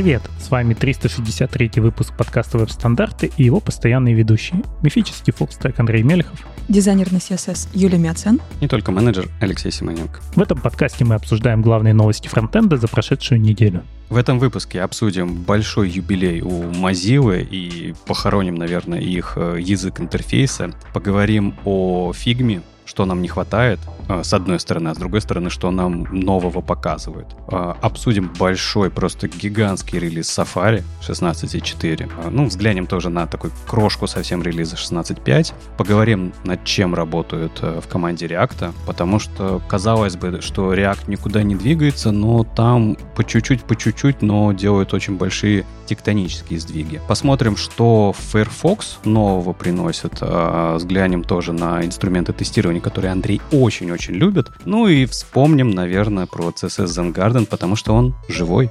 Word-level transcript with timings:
Привет! 0.00 0.22
С 0.40 0.50
вами 0.50 0.72
363 0.72 1.72
выпуск 1.76 2.16
подкаста 2.16 2.56
«Веб-стандарты» 2.56 3.30
и 3.36 3.44
его 3.44 3.60
постоянные 3.60 4.14
ведущие. 4.14 4.62
Мифический 4.80 5.30
фуллстек 5.30 5.78
Андрей 5.78 6.02
Мелехов. 6.02 6.46
Дизайнер 6.68 7.12
на 7.12 7.18
CSS 7.18 7.68
Юлия 7.74 7.98
Миацен. 7.98 8.40
нетолько 8.62 8.92
менеджер 8.92 9.28
Алексей 9.42 9.70
Симоненко. 9.70 10.20
В 10.34 10.40
этом 10.40 10.58
подкасте 10.58 11.04
мы 11.04 11.16
обсуждаем 11.16 11.60
главные 11.60 11.92
новости 11.92 12.28
фронтенда 12.28 12.78
за 12.78 12.88
прошедшую 12.88 13.42
неделю. 13.42 13.82
В 14.08 14.16
этом 14.16 14.38
выпуске 14.38 14.80
обсудим 14.80 15.34
большой 15.42 15.90
юбилей 15.90 16.40
у 16.40 16.62
Mozilla 16.62 17.38
и 17.38 17.94
похороним, 18.06 18.54
наверное, 18.54 19.00
их 19.00 19.34
э, 19.36 19.58
язык 19.60 20.00
интерфейса. 20.00 20.70
Поговорим 20.94 21.56
о 21.66 22.14
фигме, 22.14 22.62
что 22.90 23.04
нам 23.04 23.22
не 23.22 23.28
хватает, 23.28 23.78
э, 24.08 24.24
с 24.24 24.34
одной 24.34 24.58
стороны, 24.58 24.88
а 24.88 24.94
с 24.94 24.98
другой 24.98 25.20
стороны, 25.20 25.48
что 25.48 25.70
нам 25.70 26.06
нового 26.10 26.60
показывают. 26.60 27.28
Э, 27.48 27.74
обсудим 27.80 28.30
большой, 28.38 28.90
просто 28.90 29.28
гигантский 29.28 30.00
релиз 30.00 30.38
Safari 30.38 30.82
16.4. 31.00 32.10
Э, 32.24 32.30
ну, 32.30 32.46
взглянем 32.46 32.86
тоже 32.86 33.08
на 33.08 33.26
такую 33.26 33.52
крошку 33.68 34.08
совсем 34.08 34.42
релиза 34.42 34.74
16.5. 34.74 35.54
Поговорим, 35.76 36.32
над 36.44 36.64
чем 36.64 36.94
работают 36.94 37.60
в 37.60 37.86
команде 37.88 38.26
React, 38.26 38.72
потому 38.86 39.20
что 39.20 39.62
казалось 39.68 40.16
бы, 40.16 40.40
что 40.40 40.74
React 40.74 41.04
никуда 41.06 41.44
не 41.44 41.54
двигается, 41.54 42.10
но 42.10 42.42
там 42.42 42.96
по 43.14 43.22
чуть-чуть, 43.22 43.62
по 43.62 43.76
чуть-чуть, 43.76 44.20
но 44.22 44.52
делают 44.52 44.94
очень 44.94 45.16
большие 45.16 45.64
тектонические 45.86 46.58
сдвиги. 46.58 47.00
Посмотрим, 47.08 47.56
что 47.56 48.14
Firefox 48.16 48.98
нового 49.04 49.52
приносит. 49.52 50.20
Взглянем 50.20 51.24
тоже 51.24 51.52
на 51.52 51.84
инструменты 51.84 52.32
тестирования 52.32 52.79
который 52.80 53.10
Андрей 53.10 53.40
очень-очень 53.52 54.14
любит. 54.14 54.50
Ну 54.64 54.88
и 54.88 55.06
вспомним, 55.06 55.70
наверное, 55.70 56.26
про 56.26 56.50
CSS 56.50 56.86
Zen 56.86 57.14
Garden, 57.14 57.46
потому 57.46 57.76
что 57.76 57.94
он 57.94 58.14
живой. 58.28 58.70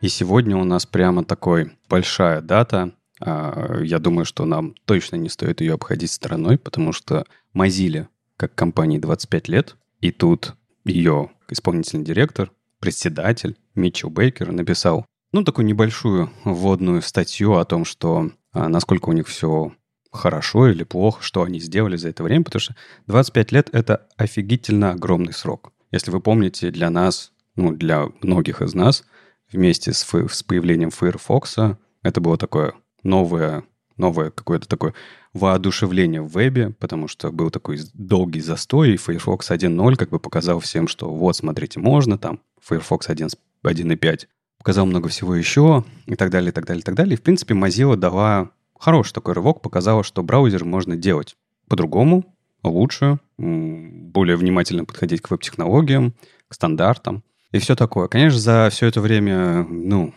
И 0.00 0.08
сегодня 0.08 0.56
у 0.56 0.64
нас 0.64 0.86
прямо 0.86 1.24
такой 1.24 1.72
большая 1.88 2.40
дата. 2.40 2.92
А, 3.20 3.80
я 3.82 3.98
думаю, 3.98 4.24
что 4.24 4.46
нам 4.46 4.74
точно 4.86 5.16
не 5.16 5.28
стоит 5.28 5.60
ее 5.60 5.74
обходить 5.74 6.10
стороной, 6.10 6.58
потому 6.58 6.92
что 6.92 7.24
Mozilla 7.54 8.06
как 8.36 8.54
компании 8.54 8.98
25 8.98 9.48
лет, 9.48 9.76
и 10.00 10.10
тут 10.10 10.54
ее 10.84 11.30
исполнительный 11.50 12.04
директор, 12.04 12.50
председатель 12.78 13.56
Митчел 13.74 14.08
Бейкер 14.08 14.50
написал, 14.50 15.04
ну, 15.32 15.44
такую 15.44 15.66
небольшую 15.66 16.30
вводную 16.44 17.02
статью 17.02 17.56
о 17.56 17.64
том, 17.66 17.84
что 17.84 18.30
а, 18.52 18.68
насколько 18.68 19.10
у 19.10 19.12
них 19.12 19.28
все 19.28 19.72
хорошо 20.10 20.68
или 20.68 20.84
плохо, 20.84 21.22
что 21.22 21.42
они 21.42 21.60
сделали 21.60 21.96
за 21.96 22.08
это 22.08 22.22
время, 22.22 22.44
потому 22.44 22.60
что 22.60 22.76
25 23.06 23.52
лет— 23.52 23.70
это 23.72 24.06
офигительно 24.16 24.92
огромный 24.92 25.32
срок. 25.32 25.72
Если 25.92 26.10
вы 26.10 26.20
помните, 26.20 26.70
для 26.70 26.90
нас, 26.90 27.32
ну, 27.56 27.72
для 27.72 28.06
многих 28.22 28.62
из 28.62 28.74
нас, 28.74 29.04
вместе 29.52 29.92
с, 29.92 30.04
с 30.04 30.42
появлением 30.42 30.90
Firefox 30.90 31.56
это 32.02 32.20
было 32.20 32.38
такое 32.38 32.74
новое, 33.02 33.64
новое 33.96 34.30
какое-то 34.30 34.68
такое 34.68 34.94
воодушевление 35.32 36.22
в 36.22 36.28
вебе, 36.28 36.70
потому 36.78 37.08
что 37.08 37.30
был 37.30 37.50
такой 37.50 37.78
долгий 37.94 38.40
застой, 38.40 38.94
и 38.94 38.96
Firefox 38.96 39.50
1.0 39.50 39.96
как 39.96 40.10
бы 40.10 40.18
показал 40.18 40.60
всем, 40.60 40.88
что 40.88 41.12
вот, 41.12 41.36
смотрите, 41.36 41.78
можно, 41.78 42.18
там 42.18 42.40
Firefox 42.60 43.08
1.5 43.08 44.26
показал 44.58 44.86
много 44.86 45.08
всего 45.08 45.34
еще, 45.34 45.84
и 46.06 46.16
так 46.16 46.30
далее, 46.30 46.50
и 46.50 46.52
так 46.52 46.66
далее, 46.66 46.80
и 46.80 46.84
так 46.84 46.94
далее. 46.94 47.14
И, 47.14 47.16
в 47.16 47.22
принципе, 47.22 47.54
Mozilla 47.54 47.96
дала 47.96 48.50
Хороший 48.80 49.12
такой 49.12 49.34
рывок 49.34 49.60
показало, 49.60 50.02
что 50.02 50.22
браузер 50.22 50.64
можно 50.64 50.96
делать 50.96 51.36
по-другому, 51.68 52.34
лучше, 52.62 53.18
более 53.36 54.36
внимательно 54.36 54.86
подходить 54.86 55.20
к 55.20 55.30
веб-технологиям, 55.30 56.14
к 56.48 56.54
стандартам 56.54 57.22
и 57.52 57.58
все 57.58 57.76
такое. 57.76 58.08
Конечно, 58.08 58.40
за 58.40 58.68
все 58.72 58.86
это 58.86 59.02
время, 59.02 59.66
ну, 59.68 60.14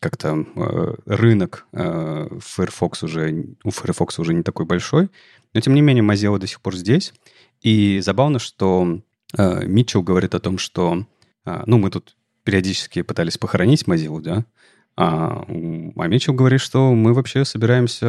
как-то 0.00 0.44
э, 0.56 0.94
рынок 1.06 1.66
э, 1.72 2.38
Firefox 2.40 3.04
уже, 3.04 3.46
у 3.62 3.70
Firefox 3.70 4.18
уже 4.18 4.34
не 4.34 4.42
такой 4.42 4.66
большой, 4.66 5.08
но 5.54 5.60
тем 5.60 5.74
не 5.74 5.80
менее 5.80 6.02
Mozilla 6.02 6.38
до 6.38 6.48
сих 6.48 6.60
пор 6.60 6.74
здесь. 6.74 7.14
И 7.60 8.00
забавно, 8.02 8.40
что 8.40 9.02
э, 9.38 9.66
Митчелл 9.66 10.02
говорит 10.02 10.34
о 10.34 10.40
том, 10.40 10.58
что, 10.58 11.06
э, 11.44 11.62
ну, 11.66 11.78
мы 11.78 11.90
тут 11.90 12.16
периодически 12.42 13.02
пытались 13.02 13.38
похоронить 13.38 13.84
Mozilla, 13.84 14.20
да, 14.20 14.44
а, 14.96 15.44
а 15.48 16.06
Митчелл 16.06 16.34
говорит, 16.34 16.60
что 16.60 16.92
мы 16.94 17.12
вообще 17.14 17.44
собираемся 17.44 18.06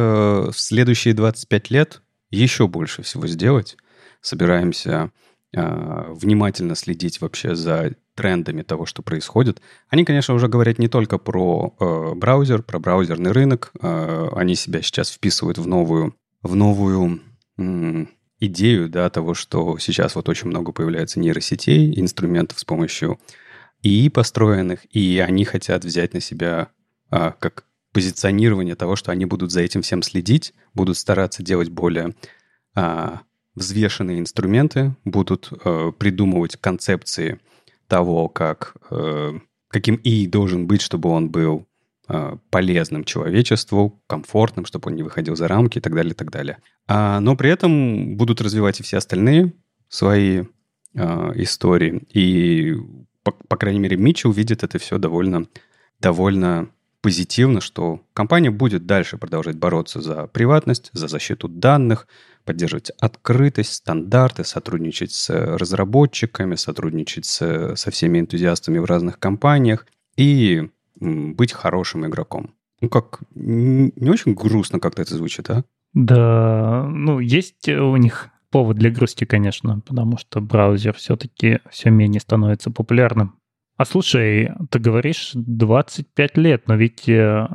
в 0.50 0.54
следующие 0.54 1.14
25 1.14 1.70
лет 1.70 2.02
еще 2.30 2.66
больше 2.66 3.02
всего 3.02 3.26
сделать. 3.26 3.76
Собираемся 4.20 5.10
а, 5.54 6.12
внимательно 6.12 6.74
следить 6.74 7.20
вообще 7.20 7.54
за 7.54 7.94
трендами 8.14 8.62
того, 8.62 8.86
что 8.86 9.02
происходит. 9.02 9.60
Они, 9.88 10.04
конечно, 10.04 10.34
уже 10.34 10.48
говорят 10.48 10.78
не 10.78 10.88
только 10.88 11.18
про 11.18 11.74
э, 11.78 12.14
браузер, 12.14 12.62
про 12.62 12.78
браузерный 12.78 13.32
рынок. 13.32 13.72
Э, 13.80 14.28
они 14.34 14.54
себя 14.54 14.82
сейчас 14.82 15.10
вписывают 15.10 15.58
в 15.58 15.66
новую, 15.66 16.14
в 16.42 16.54
новую 16.54 17.20
м, 17.58 18.08
идею 18.38 18.88
да, 18.88 19.08
того, 19.08 19.34
что 19.34 19.78
сейчас 19.78 20.14
вот 20.14 20.28
очень 20.28 20.48
много 20.48 20.72
появляется 20.72 21.20
нейросетей, 21.20 21.98
инструментов 21.98 22.58
с 22.58 22.64
помощью 22.64 23.18
и 23.82 24.08
построенных, 24.08 24.84
и 24.94 25.18
они 25.18 25.44
хотят 25.44 25.84
взять 25.84 26.14
на 26.14 26.20
себя 26.20 26.68
а, 27.10 27.32
как 27.32 27.64
позиционирование 27.92 28.74
того, 28.74 28.96
что 28.96 29.12
они 29.12 29.26
будут 29.26 29.52
за 29.52 29.60
этим 29.60 29.82
всем 29.82 30.02
следить, 30.02 30.54
будут 30.74 30.96
стараться 30.96 31.42
делать 31.42 31.68
более 31.68 32.14
а, 32.74 33.20
взвешенные 33.54 34.18
инструменты, 34.18 34.96
будут 35.04 35.52
а, 35.64 35.92
придумывать 35.92 36.56
концепции 36.56 37.40
того, 37.88 38.28
как, 38.28 38.76
а, 38.90 39.38
каким 39.68 39.96
и 39.96 40.26
должен 40.26 40.66
быть, 40.66 40.80
чтобы 40.80 41.10
он 41.10 41.30
был 41.30 41.66
а, 42.08 42.38
полезным 42.50 43.04
человечеству, 43.04 44.02
комфортным, 44.06 44.64
чтобы 44.66 44.90
он 44.90 44.96
не 44.96 45.02
выходил 45.02 45.36
за 45.36 45.48
рамки 45.48 45.78
и 45.78 45.80
так 45.80 45.94
далее, 45.94 46.12
и 46.12 46.16
так 46.16 46.30
далее. 46.30 46.58
А, 46.88 47.20
но 47.20 47.36
при 47.36 47.50
этом 47.50 48.16
будут 48.16 48.40
развивать 48.40 48.80
и 48.80 48.82
все 48.82 48.96
остальные 48.96 49.52
свои 49.88 50.44
а, 50.96 51.32
истории. 51.36 52.02
И, 52.12 52.74
по, 53.22 53.32
по 53.32 53.56
крайней 53.56 53.80
мере, 53.80 53.96
Митчелл 53.96 54.32
видит 54.32 54.62
это 54.62 54.78
все 54.78 54.98
довольно, 54.98 55.46
довольно 56.00 56.68
позитивно, 57.02 57.60
что 57.60 58.00
компания 58.14 58.50
будет 58.50 58.86
дальше 58.86 59.18
продолжать 59.18 59.56
бороться 59.56 60.00
за 60.00 60.28
приватность, 60.28 60.90
за 60.92 61.08
защиту 61.08 61.48
данных, 61.48 62.06
поддерживать 62.44 62.90
открытость, 62.98 63.74
стандарты, 63.74 64.44
сотрудничать 64.44 65.12
с 65.12 65.28
разработчиками, 65.30 66.54
сотрудничать 66.54 67.26
с, 67.26 67.76
со 67.76 67.90
всеми 67.90 68.20
энтузиастами 68.20 68.78
в 68.78 68.84
разных 68.84 69.18
компаниях 69.18 69.86
и 70.16 70.68
быть 70.96 71.52
хорошим 71.52 72.06
игроком. 72.06 72.54
Ну, 72.80 72.88
как, 72.88 73.20
не 73.34 74.10
очень 74.10 74.34
грустно 74.34 74.80
как-то 74.80 75.02
это 75.02 75.14
звучит, 75.14 75.50
а? 75.50 75.64
Да, 75.94 76.86
ну, 76.88 77.18
есть 77.18 77.68
у 77.68 77.96
них 77.96 78.28
повод 78.52 78.76
для 78.76 78.90
грусти, 78.90 79.24
конечно, 79.24 79.80
потому 79.80 80.18
что 80.18 80.40
браузер 80.40 80.94
все-таки 80.94 81.58
все 81.70 81.90
менее 81.90 82.20
становится 82.20 82.70
популярным. 82.70 83.34
А 83.76 83.84
слушай, 83.84 84.50
ты 84.70 84.78
говоришь 84.78 85.32
25 85.34 86.36
лет, 86.36 86.68
но 86.68 86.76
ведь 86.76 87.08
э, 87.08 87.48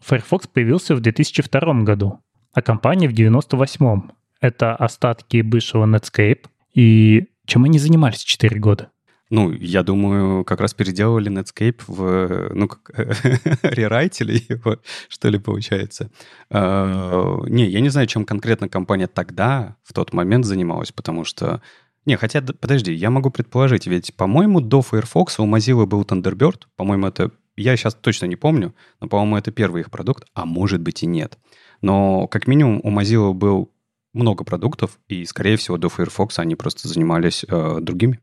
Firefox 0.00 0.46
появился 0.46 0.94
в 0.94 1.00
2002 1.00 1.82
году, 1.82 2.20
а 2.54 2.62
компания 2.62 3.08
в 3.08 3.12
98 3.12 4.02
Это 4.40 4.74
остатки 4.74 5.42
бывшего 5.42 5.84
Netscape. 5.84 6.46
И 6.72 7.26
чем 7.44 7.64
они 7.64 7.78
занимались 7.78 8.22
4 8.22 8.58
года? 8.60 8.90
Ну, 9.28 9.50
я 9.52 9.82
думаю, 9.82 10.44
как 10.44 10.60
раз 10.60 10.72
переделывали 10.72 11.30
Netscape 11.30 11.82
в, 11.88 12.54
ну, 12.54 12.68
как, 12.68 12.90
рерайтили 13.62 14.40
его, 14.48 14.78
что 15.08 15.28
ли, 15.28 15.38
получается. 15.38 16.10
Uh, 16.48 17.48
не, 17.48 17.66
я 17.66 17.80
не 17.80 17.88
знаю, 17.88 18.06
чем 18.06 18.24
конкретно 18.24 18.68
компания 18.68 19.08
тогда, 19.08 19.76
в 19.82 19.92
тот 19.92 20.12
момент 20.12 20.44
занималась, 20.44 20.92
потому 20.92 21.24
что 21.24 21.60
не, 22.06 22.16
хотя, 22.16 22.40
подожди, 22.40 22.92
я 22.92 23.10
могу 23.10 23.30
предположить, 23.30 23.88
ведь, 23.88 24.14
по-моему, 24.14 24.60
до 24.60 24.80
Firefox 24.80 25.40
у 25.40 25.44
Mozilla 25.44 25.86
был 25.86 26.02
Thunderbird, 26.02 26.62
по-моему, 26.76 27.08
это, 27.08 27.32
я 27.56 27.76
сейчас 27.76 27.94
точно 27.94 28.26
не 28.26 28.36
помню, 28.36 28.76
но, 29.00 29.08
по-моему, 29.08 29.36
это 29.36 29.50
первый 29.50 29.80
их 29.80 29.90
продукт, 29.90 30.24
а 30.32 30.46
может 30.46 30.80
быть 30.80 31.02
и 31.02 31.06
нет. 31.06 31.36
Но, 31.82 32.28
как 32.28 32.46
минимум, 32.46 32.80
у 32.84 32.90
Mozilla 32.92 33.32
был 33.32 33.72
много 34.12 34.44
продуктов, 34.44 35.00
и, 35.08 35.24
скорее 35.24 35.56
всего, 35.56 35.78
до 35.78 35.88
Firefox 35.88 36.38
они 36.38 36.54
просто 36.54 36.86
занимались 36.86 37.44
э, 37.48 37.78
другими. 37.80 38.20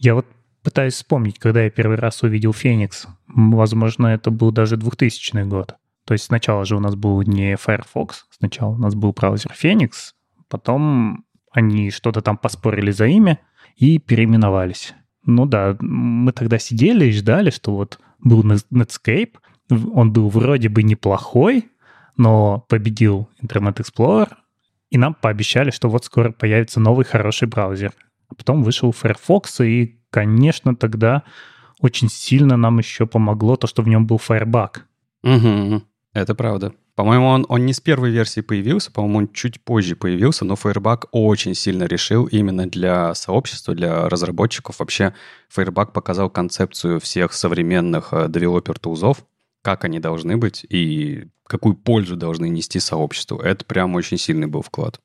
Я 0.00 0.14
вот 0.14 0.26
пытаюсь 0.62 0.94
вспомнить, 0.94 1.38
когда 1.38 1.62
я 1.62 1.70
первый 1.70 1.96
раз 1.96 2.22
увидел 2.22 2.52
Phoenix. 2.52 3.06
Возможно, 3.26 4.06
это 4.06 4.30
был 4.30 4.52
даже 4.52 4.76
2000 4.76 5.44
год. 5.44 5.74
То 6.04 6.14
есть 6.14 6.24
сначала 6.24 6.64
же 6.64 6.76
у 6.76 6.80
нас 6.80 6.94
был 6.94 7.20
не 7.22 7.56
Firefox, 7.56 8.26
сначала 8.30 8.70
у 8.70 8.78
нас 8.78 8.94
был 8.94 9.12
браузер 9.12 9.52
Phoenix, 9.60 10.14
потом 10.48 11.24
они 11.50 11.90
что-то 11.90 12.22
там 12.22 12.38
поспорили 12.38 12.92
за 12.92 13.06
имя 13.06 13.40
и 13.76 13.98
переименовались. 13.98 14.94
Ну 15.24 15.44
да, 15.44 15.76
мы 15.80 16.32
тогда 16.32 16.58
сидели 16.58 17.06
и 17.06 17.12
ждали, 17.12 17.50
что 17.50 17.74
вот 17.74 17.98
был 18.20 18.42
Netscape, 18.42 19.34
он 19.68 20.12
был 20.12 20.28
вроде 20.28 20.68
бы 20.68 20.82
неплохой, 20.82 21.68
но 22.16 22.64
победил 22.68 23.28
Internet 23.42 23.76
Explorer, 23.76 24.32
и 24.90 24.96
нам 24.96 25.12
пообещали, 25.12 25.70
что 25.70 25.90
вот 25.90 26.04
скоро 26.04 26.30
появится 26.32 26.80
новый 26.80 27.04
хороший 27.04 27.48
браузер. 27.48 27.92
А 28.28 28.34
потом 28.34 28.62
вышел 28.62 28.92
Firefox, 28.92 29.60
и, 29.60 30.00
конечно, 30.10 30.76
тогда 30.76 31.24
очень 31.80 32.08
сильно 32.08 32.56
нам 32.56 32.78
еще 32.78 33.06
помогло 33.06 33.56
то, 33.56 33.66
что 33.66 33.82
в 33.82 33.88
нем 33.88 34.06
был 34.06 34.16
Firebug. 34.16 34.78
Угу, 35.22 35.82
это 36.12 36.34
правда. 36.34 36.74
По-моему, 36.94 37.28
он, 37.28 37.46
он 37.48 37.64
не 37.64 37.72
с 37.72 37.78
первой 37.80 38.10
версии 38.10 38.40
появился, 38.40 38.90
по-моему, 38.90 39.18
он 39.18 39.32
чуть 39.32 39.62
позже 39.62 39.94
появился, 39.94 40.44
но 40.44 40.54
Firebug 40.54 41.04
очень 41.12 41.54
сильно 41.54 41.84
решил 41.84 42.26
именно 42.26 42.68
для 42.68 43.14
сообщества, 43.14 43.72
для 43.72 44.08
разработчиков. 44.08 44.80
Вообще, 44.80 45.14
Firebug 45.56 45.92
показал 45.92 46.28
концепцию 46.28 46.98
всех 46.98 47.34
современных 47.34 48.12
developer- 48.12 48.78
тулзов, 48.78 49.24
как 49.62 49.84
они 49.84 50.00
должны 50.00 50.36
быть 50.36 50.66
и 50.68 51.28
какую 51.46 51.76
пользу 51.76 52.16
должны 52.16 52.48
нести 52.48 52.80
сообществу. 52.80 53.38
Это 53.38 53.64
прям 53.64 53.94
очень 53.94 54.18
сильный 54.18 54.48
был 54.48 54.62
вклад. 54.62 55.00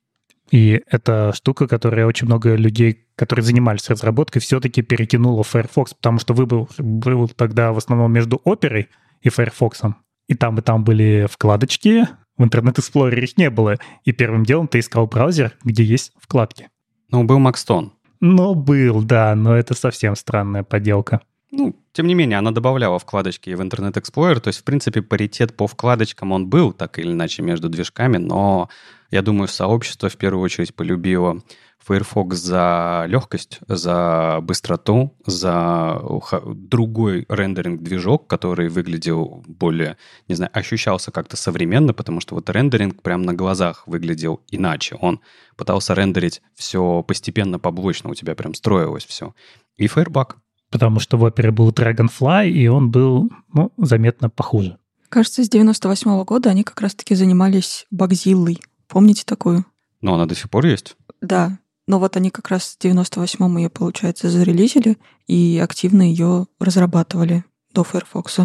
И 0.51 0.81
эта 0.87 1.33
штука, 1.33 1.67
которая 1.67 2.05
очень 2.05 2.27
много 2.27 2.55
людей, 2.55 3.05
которые 3.15 3.43
занимались 3.43 3.89
разработкой, 3.89 4.41
все-таки 4.41 4.81
перетянула 4.81 5.43
Firefox, 5.43 5.93
потому 5.93 6.19
что 6.19 6.33
выбор 6.33 6.67
был 6.77 7.27
тогда 7.29 7.71
в 7.71 7.77
основном 7.77 8.11
между 8.11 8.41
Opera 8.45 8.85
и 9.21 9.29
Firefox. 9.29 9.81
И 10.27 10.35
там, 10.35 10.57
и 10.57 10.61
там 10.61 10.83
были 10.83 11.27
вкладочки, 11.29 12.07
в 12.37 12.43
Explorer 12.43 13.19
их 13.19 13.37
не 13.37 13.49
было. 13.49 13.77
И 14.03 14.11
первым 14.11 14.43
делом 14.43 14.67
ты 14.67 14.79
искал 14.79 15.07
браузер, 15.07 15.53
где 15.63 15.83
есть 15.83 16.11
вкладки. 16.19 16.69
Ну, 17.11 17.23
был 17.23 17.39
Maxton. 17.39 17.91
Ну, 18.19 18.55
был, 18.55 19.03
да, 19.03 19.35
но 19.35 19.55
это 19.55 19.73
совсем 19.73 20.15
странная 20.15 20.63
поделка. 20.63 21.21
Ну, 21.55 21.75
тем 21.91 22.07
не 22.07 22.15
менее, 22.15 22.39
она 22.39 22.49
добавляла 22.49 22.97
вкладочки 22.97 23.51
в 23.51 23.61
Internet 23.61 23.93
Explorer, 23.93 24.39
то 24.39 24.47
есть, 24.47 24.61
в 24.61 24.63
принципе, 24.63 25.03
паритет 25.03 25.55
по 25.55 25.67
вкладочкам 25.67 26.31
он 26.31 26.47
был, 26.47 26.73
так 26.73 26.97
или 26.97 27.11
иначе, 27.11 27.43
между 27.43 27.69
движками, 27.69 28.17
но 28.17 28.69
я 29.11 29.21
думаю, 29.21 29.47
сообщество 29.47 30.09
в 30.09 30.17
первую 30.17 30.43
очередь 30.43 30.73
полюбило 30.73 31.43
Firefox 31.85 32.37
за 32.37 33.05
легкость, 33.07 33.59
за 33.67 34.39
быстроту, 34.41 35.15
за 35.27 36.01
другой 36.43 37.27
рендеринг-движок, 37.29 38.25
который 38.25 38.69
выглядел 38.69 39.43
более, 39.47 39.97
не 40.27 40.33
знаю, 40.33 40.49
ощущался 40.55 41.11
как-то 41.11 41.37
современно, 41.37 41.93
потому 41.93 42.19
что 42.19 42.33
вот 42.33 42.49
рендеринг 42.49 43.03
прямо 43.03 43.25
на 43.25 43.35
глазах 43.35 43.83
выглядел 43.85 44.41
иначе. 44.49 44.95
Он 45.01 45.19
пытался 45.55 45.93
рендерить 45.93 46.41
все 46.55 47.03
постепенно 47.03 47.59
поблочно, 47.59 48.09
у 48.09 48.15
тебя 48.15 48.33
прям 48.33 48.55
строилось 48.55 49.05
все. 49.05 49.35
И 49.77 49.85
Firebug 49.85 50.37
потому 50.73 50.99
что 50.99 51.17
в 51.17 51.23
опере 51.23 51.51
был 51.51 51.69
Dragonfly, 51.69 52.49
и 52.49 52.67
он 52.67 52.89
был 52.89 53.29
ну, 53.53 53.71
заметно 53.77 54.29
похуже. 54.29 54.79
Кажется, 55.07 55.43
с 55.43 55.49
98 55.49 56.09
-го 56.09 56.25
года 56.25 56.49
они 56.49 56.63
как 56.63 56.81
раз-таки 56.81 57.13
занимались 57.13 57.85
багзиллой. 57.91 58.59
Помните 58.87 59.21
такую? 59.23 59.65
Ну, 60.01 60.15
она 60.15 60.25
до 60.25 60.33
сих 60.33 60.49
пор 60.49 60.65
есть? 60.65 60.97
Да. 61.21 61.59
Но 61.87 61.99
вот 61.99 62.17
они 62.17 62.31
как 62.31 62.49
раз 62.49 62.75
в 62.75 62.83
98-м 62.83 63.57
ее, 63.57 63.69
получается, 63.69 64.31
зарелизили 64.31 64.97
и 65.27 65.61
активно 65.63 66.01
ее 66.01 66.47
разрабатывали 66.59 67.43
до 67.71 67.83
Firefox. 67.83 68.39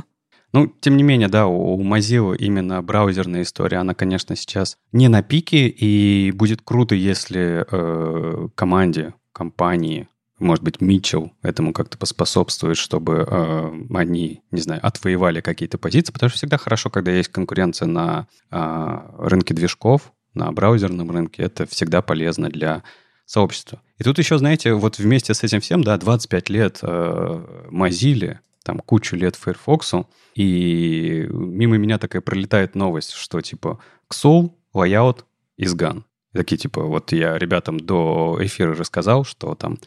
Ну, 0.52 0.66
тем 0.80 0.98
не 0.98 1.02
менее, 1.02 1.28
да, 1.28 1.46
у 1.46 1.82
Mozilla 1.82 2.36
именно 2.36 2.82
браузерная 2.82 3.42
история, 3.42 3.78
она, 3.78 3.94
конечно, 3.94 4.36
сейчас 4.36 4.76
не 4.92 5.08
на 5.08 5.22
пике, 5.22 5.68
и 5.68 6.30
будет 6.32 6.60
круто, 6.62 6.94
если 6.94 7.64
э, 7.70 8.48
команде, 8.54 9.14
компании 9.32 10.08
может 10.38 10.62
быть, 10.62 10.80
Митчелл 10.80 11.32
этому 11.42 11.72
как-то 11.72 11.98
поспособствует, 11.98 12.76
чтобы 12.76 13.26
э, 13.28 13.70
они, 13.94 14.42
не 14.50 14.60
знаю, 14.60 14.84
отвоевали 14.84 15.40
какие-то 15.40 15.78
позиции, 15.78 16.12
потому 16.12 16.30
что 16.30 16.38
всегда 16.38 16.56
хорошо, 16.58 16.90
когда 16.90 17.10
есть 17.12 17.28
конкуренция 17.30 17.86
на 17.86 18.26
э, 18.50 18.98
рынке 19.18 19.54
движков, 19.54 20.12
на 20.34 20.52
браузерном 20.52 21.10
рынке, 21.10 21.42
это 21.42 21.66
всегда 21.66 22.02
полезно 22.02 22.48
для 22.48 22.82
сообщества. 23.26 23.82
И 23.98 24.04
тут 24.04 24.18
еще, 24.18 24.38
знаете, 24.38 24.72
вот 24.72 24.98
вместе 24.98 25.34
с 25.34 25.42
этим 25.42 25.60
всем, 25.60 25.82
да, 25.82 25.96
25 25.98 26.48
лет 26.48 26.78
э, 26.82 27.66
Mozilla, 27.70 28.38
там 28.62 28.80
кучу 28.80 29.16
лет 29.16 29.36
Firefox, 29.36 29.94
и 30.34 31.26
мимо 31.30 31.76
меня 31.76 31.98
такая 31.98 32.22
пролетает 32.22 32.74
новость, 32.74 33.12
что 33.12 33.40
типа 33.40 33.78
XOL, 34.12 34.52
layout 34.74 35.24
gone. 35.58 36.02
И 36.34 36.38
такие 36.38 36.58
типа, 36.58 36.82
вот 36.82 37.12
я 37.12 37.38
ребятам 37.38 37.80
до 37.80 38.38
эфира 38.40 38.74
рассказал, 38.74 39.24
что 39.24 39.54
там 39.54 39.78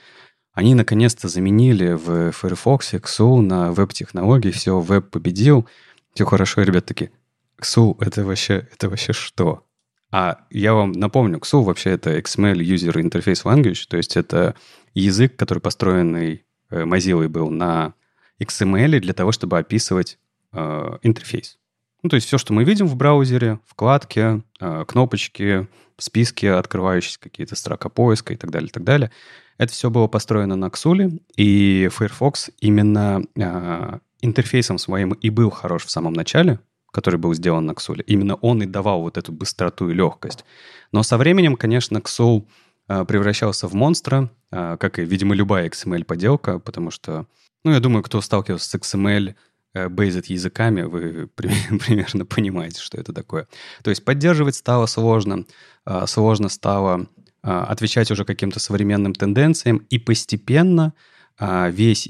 они 0.53 0.75
наконец-то 0.75 1.27
заменили 1.27 1.93
в 1.93 2.31
Firefox 2.31 2.93
XU 2.93 3.41
на 3.41 3.71
веб-технологии, 3.71 4.51
все, 4.51 4.79
веб 4.79 5.09
победил, 5.09 5.67
все 6.13 6.25
хорошо, 6.25 6.61
и 6.61 6.65
ребята 6.65 6.87
такие, 6.87 7.11
XU 7.59 7.95
это 7.99 8.25
вообще, 8.25 8.67
это 8.73 8.89
вообще 8.89 9.13
что? 9.13 9.65
А 10.11 10.39
я 10.49 10.73
вам 10.73 10.91
напомню, 10.91 11.37
XU 11.39 11.63
вообще 11.63 11.91
это 11.91 12.17
XML 12.17 12.57
User 12.57 12.93
Interface 12.95 13.43
Language, 13.45 13.85
то 13.87 13.97
есть 13.97 14.17
это 14.17 14.55
язык, 14.93 15.37
который 15.37 15.59
построенный 15.59 16.43
э, 16.69 16.83
Mozilla 16.83 17.29
был 17.29 17.49
на 17.49 17.93
XML 18.41 18.99
для 18.99 19.13
того, 19.13 19.31
чтобы 19.31 19.57
описывать 19.57 20.19
э, 20.51 20.97
интерфейс. 21.03 21.57
Ну, 22.03 22.09
то 22.09 22.15
есть 22.15 22.27
все, 22.27 22.37
что 22.37 22.51
мы 22.51 22.63
видим 22.65 22.87
в 22.87 22.95
браузере, 22.95 23.59
вкладки, 23.67 24.43
э, 24.59 24.85
кнопочки, 24.85 25.67
списки, 25.97 26.47
открывающиеся 26.47 27.19
какие-то 27.19 27.55
строка 27.55 27.89
поиска 27.89 28.33
и 28.33 28.37
так 28.37 28.49
далее, 28.49 28.69
и 28.69 28.71
так 28.71 28.83
далее, 28.83 29.11
это 29.61 29.73
все 29.73 29.91
было 29.91 30.07
построено 30.07 30.55
на 30.55 30.69
Xuli, 30.69 31.21
и 31.37 31.87
Firefox 31.91 32.49
именно 32.61 33.21
э, 33.35 33.99
интерфейсом 34.21 34.79
своим 34.79 35.13
и 35.13 35.29
был 35.29 35.51
хорош 35.51 35.85
в 35.85 35.91
самом 35.91 36.13
начале, 36.13 36.59
который 36.91 37.19
был 37.19 37.35
сделан 37.35 37.67
на 37.67 37.73
Xuli. 37.73 38.01
Именно 38.07 38.35
он 38.37 38.63
и 38.63 38.65
давал 38.65 39.01
вот 39.03 39.19
эту 39.19 39.31
быстроту 39.31 39.91
и 39.91 39.93
легкость. 39.93 40.45
Но 40.91 41.03
со 41.03 41.15
временем, 41.15 41.55
конечно, 41.57 41.99
Xul 41.99 42.47
э, 42.87 43.05
превращался 43.05 43.67
в 43.67 43.75
монстра, 43.75 44.31
э, 44.51 44.77
как 44.79 44.97
и, 44.97 45.05
видимо, 45.05 45.35
любая 45.35 45.69
XML-поделка, 45.69 46.57
потому 46.57 46.89
что, 46.89 47.27
ну, 47.63 47.71
я 47.71 47.79
думаю, 47.79 48.01
кто 48.01 48.19
сталкивался 48.19 48.67
с 48.67 48.73
XML, 48.73 49.35
based 49.75 50.25
языками, 50.25 50.81
вы 50.81 51.27
примерно 51.35 52.25
понимаете, 52.25 52.81
что 52.81 52.97
это 52.97 53.13
такое. 53.13 53.47
То 53.83 53.91
есть 53.91 54.03
поддерживать 54.03 54.55
стало 54.55 54.87
сложно, 54.87 55.45
сложно 56.07 56.49
стало 56.49 56.93
а, 56.95 57.05
отвечать 57.41 58.11
уже 58.11 58.25
каким-то 58.25 58.59
современным 58.59 59.13
тенденциям, 59.13 59.77
и 59.89 59.97
постепенно 59.97 60.93
а, 61.37 61.69
весь 61.69 62.09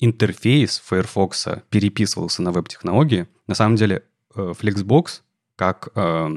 интерфейс 0.00 0.82
Firefox 0.84 1.48
переписывался 1.68 2.42
на 2.42 2.52
веб-технологии. 2.52 3.28
На 3.46 3.54
самом 3.54 3.76
деле 3.76 4.04
э, 4.34 4.54
Flexbox 4.58 5.20
как, 5.56 5.90
э, 5.94 6.28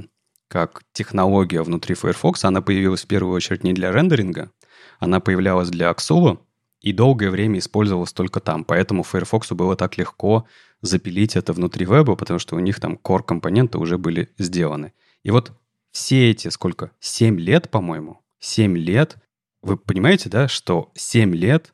как 0.50 0.84
технология 0.92 1.62
внутри 1.62 1.96
Firefox, 1.96 2.44
она 2.44 2.62
появилась 2.62 3.04
в 3.04 3.08
первую 3.08 3.34
очередь 3.34 3.64
не 3.64 3.74
для 3.74 3.92
рендеринга, 3.92 4.52
она 5.00 5.20
появлялась 5.20 5.70
для 5.70 5.90
Axula 5.90 6.40
и 6.82 6.92
долгое 6.92 7.30
время 7.30 7.60
использовалась 7.60 8.12
только 8.12 8.42
там. 8.42 8.66
Поэтому 8.66 9.04
Firefox 9.04 9.52
было 9.54 9.78
так 9.78 9.98
легко 9.98 10.46
запилить 10.82 11.38
это 11.38 11.54
внутри 11.54 11.86
веба, 11.86 12.16
потому 12.18 12.40
что 12.40 12.58
у 12.58 12.60
них 12.60 12.82
там 12.82 13.00
core-компоненты 13.02 13.78
уже 13.78 13.98
были 13.98 14.30
сделаны. 14.38 14.92
И 15.24 15.32
вот 15.32 15.54
все 15.94 16.32
эти, 16.32 16.50
сколько, 16.50 16.92
7 17.00 17.40
лет, 17.40 17.70
по-моему, 17.70 18.20
7 18.40 18.76
лет, 18.76 19.18
вы 19.62 19.78
понимаете, 19.78 20.28
да, 20.28 20.48
что 20.48 20.92
7 20.96 21.34
лет 21.36 21.72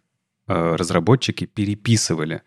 э, 0.48 0.76
разработчики 0.76 1.46
переписывали 1.46 2.44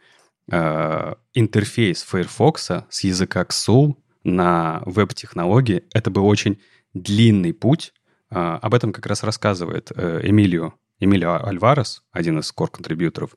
э, 0.51 1.15
интерфейс 1.33 2.03
Firefox 2.03 2.71
с 2.89 3.05
языка 3.05 3.43
XSOL 3.43 3.97
на 4.23 4.83
веб-технологии. 4.85 5.85
Это 5.95 6.11
был 6.11 6.27
очень 6.27 6.61
длинный 6.93 7.55
путь. 7.55 7.95
Э, 8.31 8.59
об 8.61 8.75
этом 8.75 8.93
как 8.93 9.07
раз 9.07 9.23
рассказывает 9.23 9.91
э, 9.97 10.21
Эмилио, 10.25 10.75
Эмилио 11.01 11.43
Альварес, 11.43 12.05
один 12.13 12.39
из 12.39 12.53
core-контрибьюторов, 12.55 13.35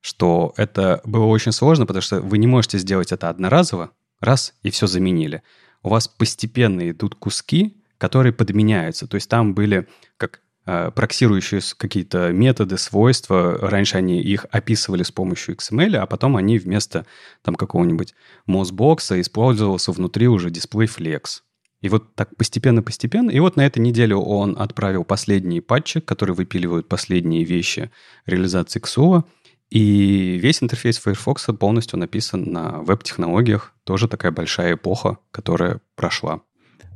что 0.00 0.54
это 0.56 1.00
было 1.04 1.24
очень 1.24 1.52
сложно, 1.52 1.84
потому 1.84 2.02
что 2.02 2.20
вы 2.20 2.38
не 2.38 2.46
можете 2.46 2.78
сделать 2.78 3.10
это 3.10 3.28
одноразово, 3.28 3.90
раз, 4.20 4.54
и 4.62 4.70
все 4.70 4.86
заменили 4.86 5.42
у 5.82 5.88
вас 5.88 6.08
постепенно 6.08 6.90
идут 6.90 7.14
куски, 7.14 7.76
которые 7.98 8.32
подменяются. 8.32 9.06
То 9.06 9.14
есть 9.16 9.28
там 9.28 9.54
были 9.54 9.88
как 10.16 10.40
э, 10.66 10.90
проксирующие 10.94 11.60
какие-то 11.76 12.32
методы, 12.32 12.78
свойства. 12.78 13.58
Раньше 13.60 13.96
они 13.96 14.20
их 14.20 14.46
описывали 14.50 15.02
с 15.02 15.10
помощью 15.10 15.56
XML, 15.56 15.96
а 15.96 16.06
потом 16.06 16.36
они 16.36 16.58
вместо 16.58 17.06
там 17.42 17.54
какого-нибудь 17.54 18.14
мозбокса 18.46 19.20
использовался 19.20 19.92
внутри 19.92 20.28
уже 20.28 20.50
дисплей 20.50 20.88
Flex. 20.88 21.42
И 21.80 21.88
вот 21.88 22.14
так 22.14 22.36
постепенно-постепенно. 22.36 23.30
И 23.30 23.40
вот 23.40 23.56
на 23.56 23.66
этой 23.66 23.80
неделе 23.80 24.14
он 24.14 24.56
отправил 24.58 25.04
последние 25.04 25.60
патчи, 25.60 26.00
которые 26.00 26.36
выпиливают 26.36 26.88
последние 26.88 27.42
вещи 27.42 27.90
реализации 28.24 28.80
XUA. 28.80 29.24
И 29.72 30.36
весь 30.36 30.62
интерфейс 30.62 30.98
Firefox 30.98 31.46
полностью 31.58 31.98
написан 31.98 32.44
на 32.52 32.82
веб-технологиях. 32.82 33.72
Тоже 33.84 34.06
такая 34.06 34.30
большая 34.30 34.74
эпоха, 34.74 35.16
которая 35.30 35.80
прошла. 35.96 36.42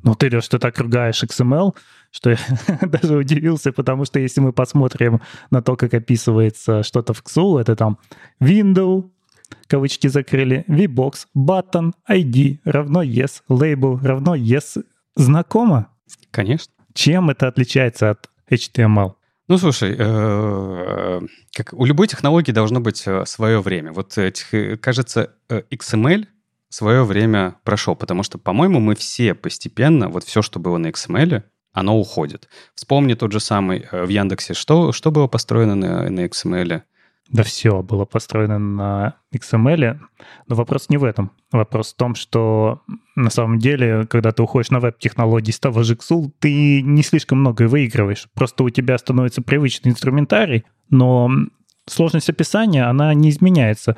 Ну, 0.03 0.15
ты, 0.15 0.29
Леш, 0.29 0.47
ты 0.49 0.59
так 0.59 0.79
ругаешь 0.79 1.23
XML, 1.23 1.75
что 2.11 2.31
я 2.31 2.39
даже 2.83 3.17
удивился, 3.17 3.73
потому 3.73 4.05
что 4.05 4.19
если 4.19 4.43
мы 4.43 4.53
посмотрим 4.53 5.23
на 5.51 5.63
то, 5.63 5.75
как 5.77 5.95
описывается 5.95 6.83
что-то 6.83 7.15
в 7.15 7.23
XUL, 7.23 7.63
это 7.63 7.77
там 7.77 7.97
window, 8.43 9.11
кавычки 9.69 10.09
закрыли, 10.09 10.67
vbox, 10.69 11.29
button, 11.35 11.93
ID 12.11 12.59
равно 12.65 13.03
yes, 13.03 13.41
label 13.49 13.99
равно 14.07 14.37
yes. 14.37 14.85
Знакомо? 15.15 15.89
Конечно. 16.31 16.75
Чем 16.93 17.31
это 17.31 17.49
отличается 17.49 18.11
от 18.11 18.29
HTML? 18.51 19.15
Ну, 19.49 19.59
слушай, 19.59 19.95
э, 19.97 21.21
как 21.55 21.73
у 21.73 21.85
любой 21.85 22.09
технологии 22.09 22.51
должно 22.51 22.81
быть 22.81 23.07
э, 23.07 23.25
свое 23.27 23.61
время. 23.61 23.93
Вот, 23.93 24.19
э, 24.19 24.33
кажется, 24.77 25.35
XML 25.49 26.27
свое 26.69 27.05
время 27.05 27.57
прошел, 27.63 27.95
потому 27.95 28.25
что, 28.25 28.39
по-моему, 28.39 28.81
мы 28.81 28.97
все 28.97 29.35
постепенно, 29.35 30.09
вот 30.09 30.25
все, 30.25 30.43
что 30.43 30.59
было 30.59 30.79
на 30.79 30.89
XML, 30.89 31.45
оно 31.73 31.97
уходит. 31.97 32.49
Вспомни 32.75 33.15
тот 33.15 33.31
же 33.31 33.39
самый 33.39 33.87
в 33.93 34.09
Яндексе, 34.09 34.55
что, 34.55 34.91
что 34.91 35.13
было 35.13 35.29
построено 35.29 35.77
на, 35.77 36.11
на 36.11 36.27
XML? 36.27 36.83
Да 37.29 37.43
все 37.43 37.83
было 37.83 38.05
построено 38.05 38.59
на 38.59 39.15
XML, 39.35 39.99
но 40.47 40.55
вопрос 40.55 40.89
не 40.89 40.97
в 40.97 41.05
этом. 41.05 41.33
Вопрос 41.51 41.93
в 41.93 41.97
том, 41.97 42.15
что 42.15 42.83
на 43.17 43.31
самом 43.31 43.59
деле, 43.59 44.07
когда 44.07 44.31
ты 44.31 44.43
уходишь 44.43 44.71
на 44.71 44.79
веб-технологии 44.79 45.51
с 45.51 45.59
того 45.59 45.83
же 45.83 45.95
XUL, 45.95 46.31
ты 46.39 46.83
не 46.83 47.03
слишком 47.03 47.41
много 47.41 47.67
выигрываешь. 47.67 48.29
Просто 48.35 48.63
у 48.63 48.71
тебя 48.71 48.97
становится 48.97 49.43
привычный 49.43 49.91
инструментарий, 49.91 50.65
но 50.89 51.31
сложность 51.87 52.31
описания, 52.31 52.85
она 52.85 53.13
не 53.15 53.31
изменяется. 53.31 53.97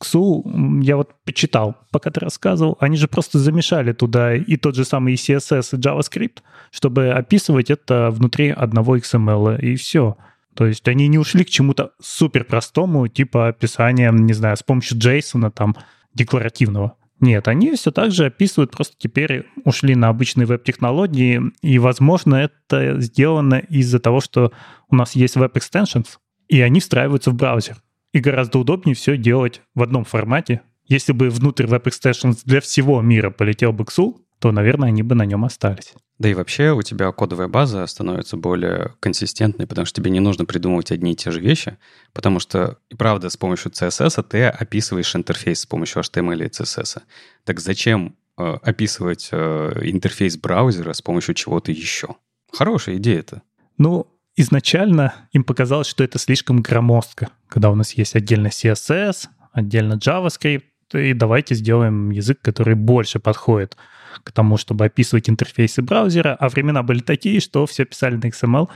XU 0.00 0.80
я 0.82 0.96
вот 0.96 1.10
почитал, 1.24 1.76
пока 1.90 2.10
ты 2.10 2.20
рассказывал, 2.20 2.76
они 2.78 2.96
же 2.96 3.08
просто 3.08 3.40
замешали 3.40 3.92
туда 3.92 4.34
и 4.36 4.56
тот 4.56 4.76
же 4.76 4.84
самый 4.84 5.14
CSS 5.14 5.76
и 5.76 5.80
JavaScript, 5.80 6.38
чтобы 6.70 7.10
описывать 7.10 7.70
это 7.70 8.10
внутри 8.12 8.50
одного 8.50 8.96
XML, 8.96 9.60
и 9.60 9.74
все. 9.74 10.16
То 10.58 10.66
есть 10.66 10.88
они 10.88 11.06
не 11.06 11.18
ушли 11.18 11.44
к 11.44 11.50
чему-то 11.50 11.92
супер 12.00 12.42
простому, 12.42 13.06
типа 13.06 13.46
описания, 13.46 14.10
не 14.10 14.32
знаю, 14.32 14.56
с 14.56 14.64
помощью 14.64 14.98
JSON 14.98 15.52
там 15.52 15.76
декларативного. 16.14 16.96
Нет, 17.20 17.46
они 17.46 17.76
все 17.76 17.92
так 17.92 18.10
же 18.10 18.26
описывают, 18.26 18.72
просто 18.72 18.96
теперь 18.98 19.46
ушли 19.64 19.94
на 19.94 20.08
обычные 20.08 20.46
веб-технологии, 20.46 21.40
и, 21.62 21.78
возможно, 21.78 22.34
это 22.34 23.00
сделано 23.00 23.62
из-за 23.68 24.00
того, 24.00 24.20
что 24.20 24.50
у 24.88 24.96
нас 24.96 25.14
есть 25.14 25.36
веб- 25.36 25.58
extensions, 25.58 26.18
и 26.48 26.60
они 26.60 26.80
встраиваются 26.80 27.30
в 27.30 27.34
браузер. 27.34 27.76
И 28.12 28.18
гораздо 28.18 28.58
удобнее 28.58 28.96
все 28.96 29.16
делать 29.16 29.62
в 29.76 29.82
одном 29.84 30.04
формате. 30.04 30.62
Если 30.86 31.12
бы 31.12 31.30
внутрь 31.30 31.68
веб- 31.68 31.89
extensions 31.89 32.42
для 32.42 32.60
всего 32.60 33.00
мира 33.00 33.30
полетел 33.30 33.72
бы 33.72 33.84
XUL, 33.84 34.16
то, 34.38 34.52
наверное, 34.52 34.88
они 34.88 35.02
бы 35.02 35.14
на 35.14 35.24
нем 35.24 35.44
остались. 35.44 35.94
Да 36.18 36.28
и 36.28 36.34
вообще 36.34 36.72
у 36.72 36.82
тебя 36.82 37.12
кодовая 37.12 37.46
база 37.46 37.86
становится 37.86 38.36
более 38.36 38.94
консистентной, 39.00 39.66
потому 39.66 39.86
что 39.86 40.00
тебе 40.00 40.10
не 40.10 40.20
нужно 40.20 40.44
придумывать 40.44 40.90
одни 40.90 41.12
и 41.12 41.16
те 41.16 41.30
же 41.30 41.40
вещи, 41.40 41.78
потому 42.12 42.40
что, 42.40 42.78
и 42.90 42.96
правда, 42.96 43.30
с 43.30 43.36
помощью 43.36 43.70
CSS 43.70 44.22
ты 44.24 44.46
описываешь 44.46 45.14
интерфейс 45.14 45.60
с 45.60 45.66
помощью 45.66 46.02
HTML 46.02 46.44
и 46.44 46.48
CSS. 46.48 47.02
Так 47.44 47.60
зачем 47.60 48.16
э, 48.36 48.58
описывать 48.62 49.28
э, 49.30 49.80
интерфейс 49.82 50.36
браузера 50.36 50.92
с 50.92 51.02
помощью 51.02 51.34
чего-то 51.34 51.70
еще? 51.70 52.16
Хорошая 52.52 52.96
идея 52.96 53.20
это. 53.20 53.42
Ну, 53.76 54.08
изначально 54.34 55.14
им 55.32 55.44
показалось, 55.44 55.86
что 55.86 56.02
это 56.02 56.18
слишком 56.18 56.62
громоздко, 56.62 57.28
когда 57.48 57.70
у 57.70 57.76
нас 57.76 57.92
есть 57.92 58.16
отдельно 58.16 58.48
CSS, 58.48 59.28
отдельно 59.52 59.94
JavaScript, 59.94 60.62
и 60.94 61.12
давайте 61.12 61.54
сделаем 61.54 62.10
язык, 62.10 62.40
который 62.40 62.74
больше 62.74 63.20
подходит 63.20 63.76
к 64.22 64.32
тому, 64.32 64.56
чтобы 64.56 64.84
описывать 64.86 65.28
интерфейсы 65.28 65.82
браузера, 65.82 66.34
а 66.38 66.48
времена 66.48 66.82
были 66.82 67.00
такие, 67.00 67.40
что 67.40 67.66
все 67.66 67.84
писали 67.84 68.16
на 68.16 68.28
XML, 68.28 68.68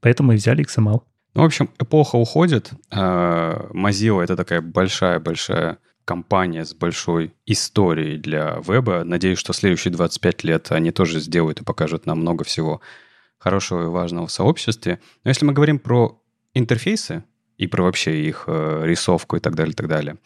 поэтому 0.00 0.32
и 0.32 0.36
взяли 0.36 0.64
XML. 0.64 1.02
Ну, 1.34 1.42
в 1.42 1.44
общем, 1.44 1.70
эпоха 1.78 2.16
уходит. 2.16 2.72
А, 2.90 3.68
Mozilla— 3.72 4.22
это 4.24 4.36
такая 4.36 4.60
большая-большая 4.60 5.78
компания 6.04 6.64
с 6.64 6.74
большой 6.74 7.34
историей 7.46 8.18
для 8.18 8.60
веба. 8.66 9.04
Надеюсь, 9.04 9.38
что 9.38 9.52
следующие 9.52 9.92
25 9.92 10.44
лет 10.44 10.72
они 10.72 10.90
тоже 10.90 11.20
сделают 11.20 11.60
и 11.60 11.64
покажут 11.64 12.06
нам 12.06 12.20
много 12.20 12.44
всего 12.44 12.80
хорошего 13.38 13.84
и 13.84 13.88
важного 13.88 14.26
в 14.26 14.32
сообществе. 14.32 15.00
Но 15.24 15.30
если 15.30 15.44
мы 15.44 15.52
говорим 15.52 15.78
про 15.78 16.20
интерфейсы 16.54 17.24
и 17.56 17.66
про 17.66 17.84
вообще 17.84 18.24
их 18.24 18.44
э, 18.46 18.82
рисовку 18.84 19.36
и 19.36 19.40
так 19.40 19.54
далее, 19.54 19.72
и 19.72 19.76
так 19.76 19.88
далее, 19.88 20.18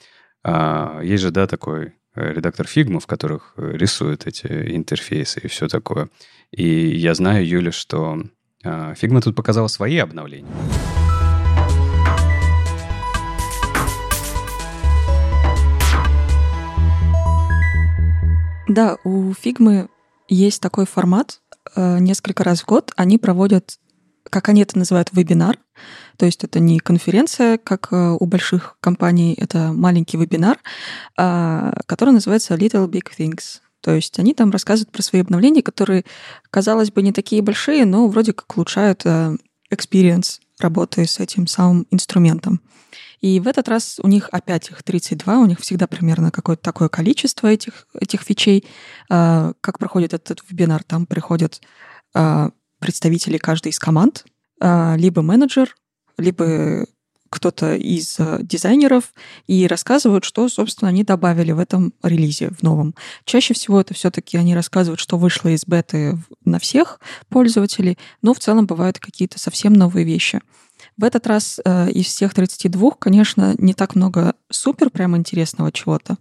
а, 0.42 1.00
есть 1.02 1.22
же, 1.22 1.30
да, 1.30 1.46
такой 1.46 1.94
редактор 2.16 2.66
Figma, 2.66 3.00
в 3.00 3.06
которых 3.06 3.52
э, 3.56 3.72
рисуют 3.72 4.26
эти 4.26 4.46
интерфейсы 4.74 5.40
и 5.40 5.48
все 5.48 5.68
такое. 5.68 6.08
И 6.50 6.96
я 6.96 7.14
знаю, 7.14 7.46
Юля, 7.46 7.72
что 7.72 8.22
а, 8.64 8.94
Figma 8.94 9.20
тут 9.20 9.36
показала 9.36 9.68
свои 9.68 9.98
обновления. 9.98 10.50
Да, 18.68 18.96
у 19.04 19.32
Figma 19.32 19.88
есть 20.28 20.60
такой 20.60 20.86
формат. 20.86 21.40
Э, 21.74 21.98
несколько 21.98 22.44
раз 22.44 22.62
в 22.62 22.66
год 22.66 22.92
они 22.96 23.18
проводят 23.18 23.78
как 24.30 24.48
они 24.48 24.62
это 24.62 24.78
называют, 24.78 25.10
вебинар. 25.12 25.58
То 26.16 26.26
есть 26.26 26.44
это 26.44 26.60
не 26.60 26.78
конференция, 26.78 27.58
как 27.58 27.88
э, 27.92 28.16
у 28.18 28.26
больших 28.26 28.76
компаний, 28.80 29.34
это 29.38 29.72
маленький 29.72 30.16
вебинар, 30.16 30.58
а, 31.16 31.72
который 31.86 32.10
называется 32.10 32.54
Little 32.54 32.88
Big 32.88 33.08
Things. 33.16 33.60
То 33.80 33.94
есть 33.94 34.18
они 34.18 34.34
там 34.34 34.50
рассказывают 34.50 34.90
про 34.90 35.02
свои 35.02 35.20
обновления, 35.20 35.62
которые, 35.62 36.04
казалось 36.50 36.90
бы, 36.90 37.02
не 37.02 37.12
такие 37.12 37.42
большие, 37.42 37.84
но 37.84 38.08
вроде 38.08 38.32
как 38.32 38.56
улучшают 38.56 39.02
э, 39.04 39.36
experience 39.72 40.40
работы 40.58 41.06
с 41.06 41.20
этим 41.20 41.46
самым 41.46 41.86
инструментом. 41.90 42.60
И 43.20 43.40
в 43.40 43.46
этот 43.46 43.68
раз 43.68 43.98
у 44.02 44.08
них 44.08 44.28
опять 44.32 44.70
их 44.70 44.82
32, 44.82 45.38
у 45.38 45.46
них 45.46 45.60
всегда 45.60 45.86
примерно 45.86 46.30
какое-то 46.30 46.62
такое 46.62 46.88
количество 46.88 47.46
этих, 47.46 47.86
этих 47.98 48.22
фичей. 48.22 48.64
А, 49.10 49.52
как 49.60 49.78
проходит 49.78 50.14
этот 50.14 50.42
вебинар? 50.48 50.82
Там 50.82 51.06
приходят 51.06 51.60
а, 52.14 52.50
представители 52.78 53.38
каждой 53.38 53.68
из 53.68 53.78
команд, 53.78 54.24
либо 54.58 55.20
менеджер, 55.20 55.76
либо 56.18 56.86
кто-то 57.28 57.74
из 57.74 58.16
а, 58.18 58.38
дизайнеров 58.40 59.12
и 59.46 59.66
рассказывают, 59.66 60.24
что, 60.24 60.48
собственно, 60.48 60.88
они 60.88 61.04
добавили 61.04 61.52
в 61.52 61.58
этом 61.58 61.92
релизе, 62.02 62.50
в 62.50 62.62
новом. 62.62 62.94
Чаще 63.24 63.54
всего 63.54 63.80
это 63.80 63.94
все-таки 63.94 64.36
они 64.36 64.54
рассказывают, 64.54 65.00
что 65.00 65.18
вышло 65.18 65.48
из 65.48 65.66
беты 65.66 66.18
на 66.44 66.58
всех 66.58 67.00
пользователей, 67.28 67.98
но 68.22 68.32
в 68.34 68.38
целом 68.38 68.66
бывают 68.66 68.98
какие-то 68.98 69.38
совсем 69.38 69.72
новые 69.72 70.04
вещи. 70.04 70.40
В 70.96 71.04
этот 71.04 71.26
раз 71.26 71.60
э, 71.64 71.90
из 71.90 72.06
всех 72.06 72.34
32, 72.34 72.92
конечно, 72.92 73.54
не 73.58 73.74
так 73.74 73.94
много 73.94 74.34
супер 74.50 74.90
прям 74.90 75.16
интересного 75.16 75.72
чего-то, 75.72 76.16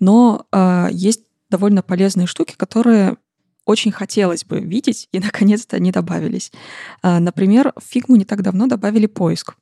но 0.00 0.46
э, 0.52 0.88
есть 0.92 1.22
довольно 1.50 1.82
полезные 1.82 2.26
штуки, 2.26 2.54
которые 2.56 3.16
очень 3.66 3.92
хотелось 3.92 4.44
бы 4.44 4.60
видеть, 4.60 5.08
и 5.12 5.18
наконец-то 5.20 5.76
они 5.76 5.92
добавились. 5.92 6.50
А, 7.02 7.20
например, 7.20 7.72
в 7.76 7.84
фигму 7.84 8.16
не 8.16 8.24
так 8.24 8.42
давно 8.42 8.66
добавили 8.66 9.06
поиск. 9.06 9.56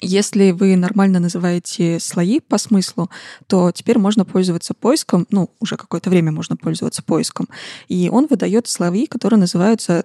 Если 0.00 0.50
вы 0.50 0.76
нормально 0.76 1.20
называете 1.20 2.00
слои 2.00 2.40
по 2.40 2.58
смыслу, 2.58 3.08
то 3.46 3.70
теперь 3.70 3.98
можно 3.98 4.24
пользоваться 4.24 4.74
поиском, 4.74 5.26
ну, 5.30 5.48
уже 5.60 5.76
какое-то 5.76 6.10
время 6.10 6.32
можно 6.32 6.56
пользоваться 6.56 7.04
поиском, 7.04 7.48
и 7.86 8.08
он 8.12 8.26
выдает 8.26 8.66
слои, 8.66 9.06
которые 9.06 9.38
называются 9.38 10.04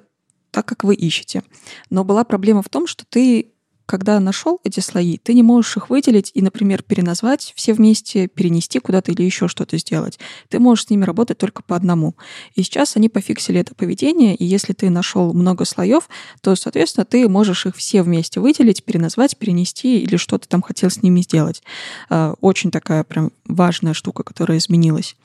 так, 0.51 0.67
как 0.67 0.83
вы 0.83 0.93
ищете. 0.93 1.43
Но 1.89 2.03
была 2.03 2.23
проблема 2.23 2.61
в 2.61 2.69
том, 2.69 2.85
что 2.85 3.05
ты 3.09 3.47
когда 3.91 4.21
нашел 4.21 4.61
эти 4.63 4.79
слои, 4.79 5.17
ты 5.17 5.33
не 5.33 5.43
можешь 5.43 5.75
их 5.75 5.89
выделить 5.89 6.31
и, 6.33 6.41
например, 6.41 6.81
переназвать 6.81 7.51
все 7.57 7.73
вместе, 7.73 8.29
перенести 8.29 8.79
куда-то 8.79 9.11
или 9.11 9.21
еще 9.21 9.49
что-то 9.49 9.77
сделать. 9.77 10.17
Ты 10.47 10.59
можешь 10.59 10.85
с 10.85 10.89
ними 10.89 11.03
работать 11.03 11.37
только 11.37 11.61
по 11.61 11.75
одному. 11.75 12.15
И 12.55 12.63
сейчас 12.63 12.95
они 12.95 13.09
пофиксили 13.09 13.59
это 13.59 13.75
поведение, 13.75 14.33
и 14.33 14.45
если 14.45 14.71
ты 14.71 14.89
нашел 14.89 15.33
много 15.33 15.65
слоев, 15.65 16.07
то, 16.39 16.55
соответственно, 16.55 17.03
ты 17.03 17.27
можешь 17.27 17.65
их 17.65 17.75
все 17.75 18.01
вместе 18.01 18.39
выделить, 18.39 18.85
переназвать, 18.85 19.35
перенести 19.35 19.99
или 19.99 20.15
что 20.15 20.37
то 20.37 20.47
там 20.47 20.61
хотел 20.61 20.89
с 20.89 21.03
ними 21.03 21.19
сделать. 21.19 21.61
А, 22.09 22.35
очень 22.39 22.71
такая 22.71 23.03
прям 23.03 23.33
важная 23.43 23.93
штука, 23.93 24.23
которая 24.23 24.57
изменилась. 24.57 25.17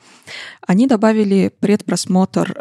Они 0.66 0.88
добавили 0.88 1.52
предпросмотр 1.60 2.60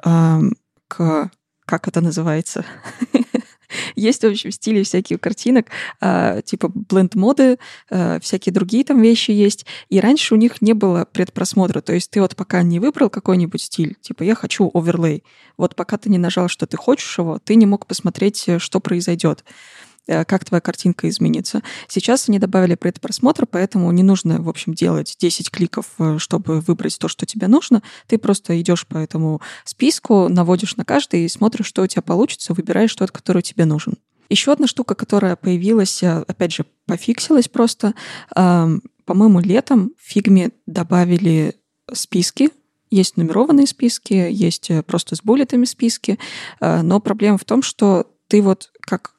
к 0.88 1.32
как 1.66 1.88
это 1.88 2.00
называется? 2.00 2.64
Есть, 3.96 4.24
в 4.24 4.28
общем, 4.28 4.52
стили 4.52 4.84
всяких 4.84 5.20
картинок, 5.20 5.68
а, 6.02 6.42
типа 6.42 6.72
бленд-моды, 6.74 7.58
а, 7.90 8.20
всякие 8.20 8.54
другие 8.54 8.84
там 8.84 9.02
вещи 9.02 9.32
есть. 9.32 9.66
И 9.90 10.00
раньше 10.00 10.34
у 10.34 10.38
них 10.38 10.62
не 10.62 10.74
было 10.74 11.08
предпросмотра. 11.12 11.82
То 11.82 11.94
есть 11.94 12.12
ты 12.12 12.22
вот 12.22 12.36
пока 12.36 12.62
не 12.64 12.80
выбрал 12.80 13.10
какой-нибудь 13.10 13.62
стиль, 13.62 13.96
типа 14.02 14.24
я 14.24 14.36
хочу 14.36 14.70
оверлей, 14.74 15.24
вот 15.58 15.76
пока 15.76 15.98
ты 15.98 16.10
не 16.10 16.18
нажал, 16.18 16.48
что 16.48 16.68
ты 16.68 16.78
хочешь 16.78 17.18
его, 17.18 17.40
ты 17.44 17.56
не 17.56 17.66
мог 17.66 17.86
посмотреть, 17.86 18.44
э, 18.48 18.60
что 18.60 18.80
произойдет. 18.80 19.44
Э, 20.08 20.24
как 20.24 20.46
твоя 20.46 20.62
картинка 20.62 21.10
изменится. 21.10 21.64
Сейчас 21.88 22.30
они 22.30 22.38
добавили 22.38 22.76
предпросмотр, 22.76 23.48
поэтому 23.48 23.92
не 23.92 24.04
нужно, 24.04 24.40
в 24.42 24.50
общем, 24.50 24.74
делать 24.74 25.16
10 25.20 25.50
кликов, 25.50 25.88
э, 25.98 26.18
чтобы 26.20 26.60
выбрать 26.62 27.00
то, 27.00 27.08
что 27.08 27.26
тебе 27.26 27.48
нужно. 27.48 27.82
Ты 28.08 28.20
просто 28.20 28.60
идешь 28.62 28.86
по 28.86 28.98
этому 28.98 29.42
списку, 29.64 30.28
наводишь 30.30 30.76
на 30.76 30.86
каждый 30.86 31.26
и 31.26 31.30
смотришь, 31.30 31.66
что 31.66 31.82
у 31.82 31.88
тебя 31.88 32.04
получится, 32.04 32.54
выбираешь 32.54 32.94
тот, 32.94 33.12
который 33.12 33.42
тебе 33.42 33.66
нужен. 33.66 33.96
Еще 34.30 34.52
одна 34.52 34.68
штука, 34.68 34.94
которая 34.94 35.36
появилась, 35.36 36.04
э, 36.04 36.24
опять 36.28 36.54
же, 36.54 36.66
пофиксилась 36.86 37.48
просто. 37.48 37.96
По-моему, 38.30 39.40
летом 39.40 39.92
в 40.00 40.08
фигме 40.08 40.52
добавили 40.66 41.56
списки, 41.92 42.50
есть 42.92 43.18
нумерованные 43.18 43.68
списки, 43.68 44.14
есть 44.14 44.72
просто 44.86 45.16
с 45.16 45.22
буллетами 45.22 45.66
списки, 45.66 46.18
но 46.60 47.00
проблема 47.00 47.38
в 47.38 47.44
том, 47.44 47.62
что 47.62 48.08
ты 48.28 48.42
вот 48.42 48.72
как 48.82 49.15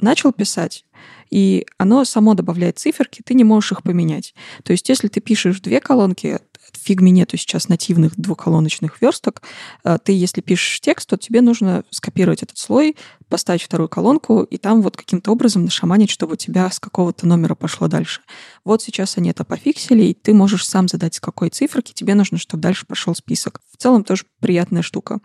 начал 0.00 0.32
писать, 0.32 0.84
и 1.30 1.66
оно 1.76 2.04
само 2.04 2.34
добавляет 2.34 2.78
циферки, 2.78 3.22
ты 3.24 3.34
не 3.34 3.44
можешь 3.44 3.72
их 3.72 3.82
поменять. 3.82 4.34
То 4.64 4.72
есть 4.72 4.88
если 4.88 5.08
ты 5.08 5.20
пишешь 5.20 5.60
две 5.60 5.80
колонки, 5.80 6.40
в 6.72 6.78
фигме 6.78 7.10
нету 7.10 7.36
сейчас 7.36 7.68
нативных 7.68 8.14
двухколоночных 8.16 9.00
версток. 9.00 9.42
Э, 9.84 9.98
ты, 10.02 10.12
если 10.12 10.40
пишешь 10.40 10.80
текст, 10.80 11.08
то 11.08 11.16
тебе 11.16 11.40
нужно 11.40 11.84
скопировать 11.90 12.42
этот 12.42 12.58
слой, 12.58 12.96
поставить 13.28 13.62
вторую 13.62 13.88
колонку, 13.88 14.42
и 14.42 14.58
там 14.58 14.82
вот 14.82 14.96
каким-то 14.96 15.30
образом 15.30 15.64
нашаманить, 15.64 16.10
чтобы 16.10 16.34
у 16.34 16.36
тебя 16.36 16.70
с 16.70 16.78
какого-то 16.78 17.26
номера 17.26 17.54
пошло 17.54 17.88
дальше. 17.88 18.20
Вот 18.64 18.82
сейчас 18.82 19.18
они 19.18 19.30
это 19.30 19.44
пофиксили, 19.44 20.04
и 20.04 20.14
ты 20.14 20.34
можешь 20.34 20.66
сам 20.66 20.88
задать, 20.88 21.14
с 21.14 21.20
какой 21.20 21.50
циферки 21.50 21.92
тебе 21.92 22.14
нужно, 22.14 22.38
чтобы 22.38 22.62
дальше 22.62 22.86
пошел 22.86 23.14
список. 23.14 23.60
В 23.72 23.76
целом 23.76 24.04
тоже 24.04 24.24
приятная 24.40 24.82
штука. 24.82 25.20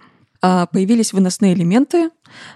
А, 0.45 0.65
появились 0.65 1.13
выносные 1.13 1.53
элементы, 1.53 2.09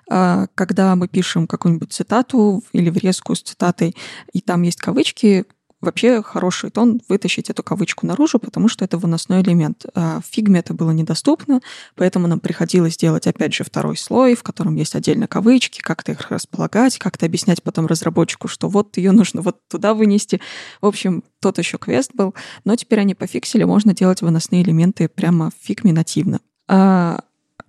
а, 0.10 0.48
когда 0.56 0.94
мы 0.98 1.08
пишем 1.08 1.48
какую-нибудь 1.48 1.94
цитату 1.94 2.62
или 2.74 2.90
врезку 2.90 3.34
с 3.34 3.42
цитатой, 3.42 3.96
и 4.34 4.42
там 4.42 4.64
есть 4.64 4.82
кавычки, 4.82 5.46
вообще 5.80 6.22
хороший 6.22 6.70
тон 6.70 7.00
вытащить 7.08 7.50
эту 7.50 7.64
кавычку 7.64 8.06
наружу, 8.06 8.40
потому 8.40 8.68
что 8.68 8.84
это 8.84 8.98
выносной 8.98 9.42
элемент. 9.42 9.86
А 9.96 10.20
в 10.20 10.26
фигме 10.26 10.60
это 10.60 10.74
было 10.74 10.92
недоступно, 10.92 11.62
поэтому 11.96 12.28
нам 12.28 12.42
приходилось 12.42 12.98
делать, 12.98 13.26
опять 13.26 13.54
же, 13.54 13.64
второй 13.64 13.96
слой, 13.96 14.36
в 14.36 14.44
котором 14.44 14.76
есть 14.76 14.94
отдельно 14.94 15.28
кавычки, 15.28 15.80
как-то 15.80 16.12
их 16.12 16.30
располагать, 16.30 16.98
как-то 16.98 17.26
объяснять 17.26 17.64
потом 17.64 17.86
разработчику, 17.86 18.50
что 18.50 18.68
вот 18.68 18.98
ее 18.98 19.14
нужно 19.14 19.42
вот 19.42 19.66
туда 19.70 19.94
вынести. 19.94 20.42
В 20.82 20.88
общем, 20.88 21.24
тот 21.40 21.58
еще 21.58 21.78
квест 21.78 22.12
был, 22.14 22.36
но 22.66 22.76
теперь 22.76 23.00
они 23.00 23.16
пофиксили, 23.16 23.64
можно 23.64 23.94
делать 23.94 24.22
выносные 24.22 24.64
элементы 24.64 25.08
прямо 25.08 25.52
в 25.52 25.66
фигме 25.66 25.94
нативно. 25.94 26.42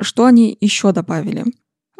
Что 0.00 0.26
они 0.26 0.56
еще 0.60 0.92
добавили? 0.92 1.44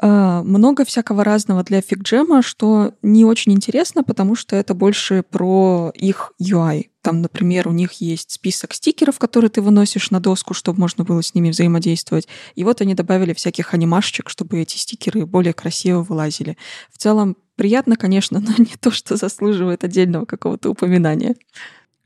А, 0.01 0.43
много 0.45 0.85
всякого 0.85 1.25
разного 1.25 1.65
для 1.65 1.81
фигджема, 1.81 2.43
что 2.43 2.95
не 3.03 3.25
очень 3.25 3.53
интересно, 3.53 4.05
потому 4.05 4.37
что 4.37 4.55
это 4.55 4.75
больше 4.75 5.25
про 5.29 5.93
их 5.95 6.33
UI. 6.41 6.87
Там, 7.03 7.23
например, 7.23 7.67
у 7.67 7.73
них 7.73 7.95
есть 7.95 8.31
список 8.31 8.75
стикеров, 8.75 9.19
которые 9.19 9.51
ты 9.51 9.61
выносишь 9.61 10.11
на 10.11 10.21
доску, 10.21 10.55
чтобы 10.55 10.79
можно 10.79 11.03
было 11.03 11.21
с 11.23 11.35
ними 11.35 11.51
взаимодействовать. 11.51 12.29
И 12.55 12.63
вот 12.63 12.81
они 12.81 12.95
добавили 12.95 13.33
всяких 13.33 13.75
анимашечек, 13.75 14.29
чтобы 14.29 14.61
эти 14.61 14.77
стикеры 14.77 15.27
более 15.27 15.53
красиво 15.53 16.03
вылазили. 16.03 16.57
В 16.93 16.99
целом, 16.99 17.37
приятно, 17.57 17.97
конечно, 17.97 18.39
но 18.41 18.53
не 18.57 18.77
то, 18.81 18.93
что 18.93 19.17
заслуживает 19.17 19.83
отдельного 19.83 20.27
какого-то 20.27 20.71
упоминания. 20.71 21.35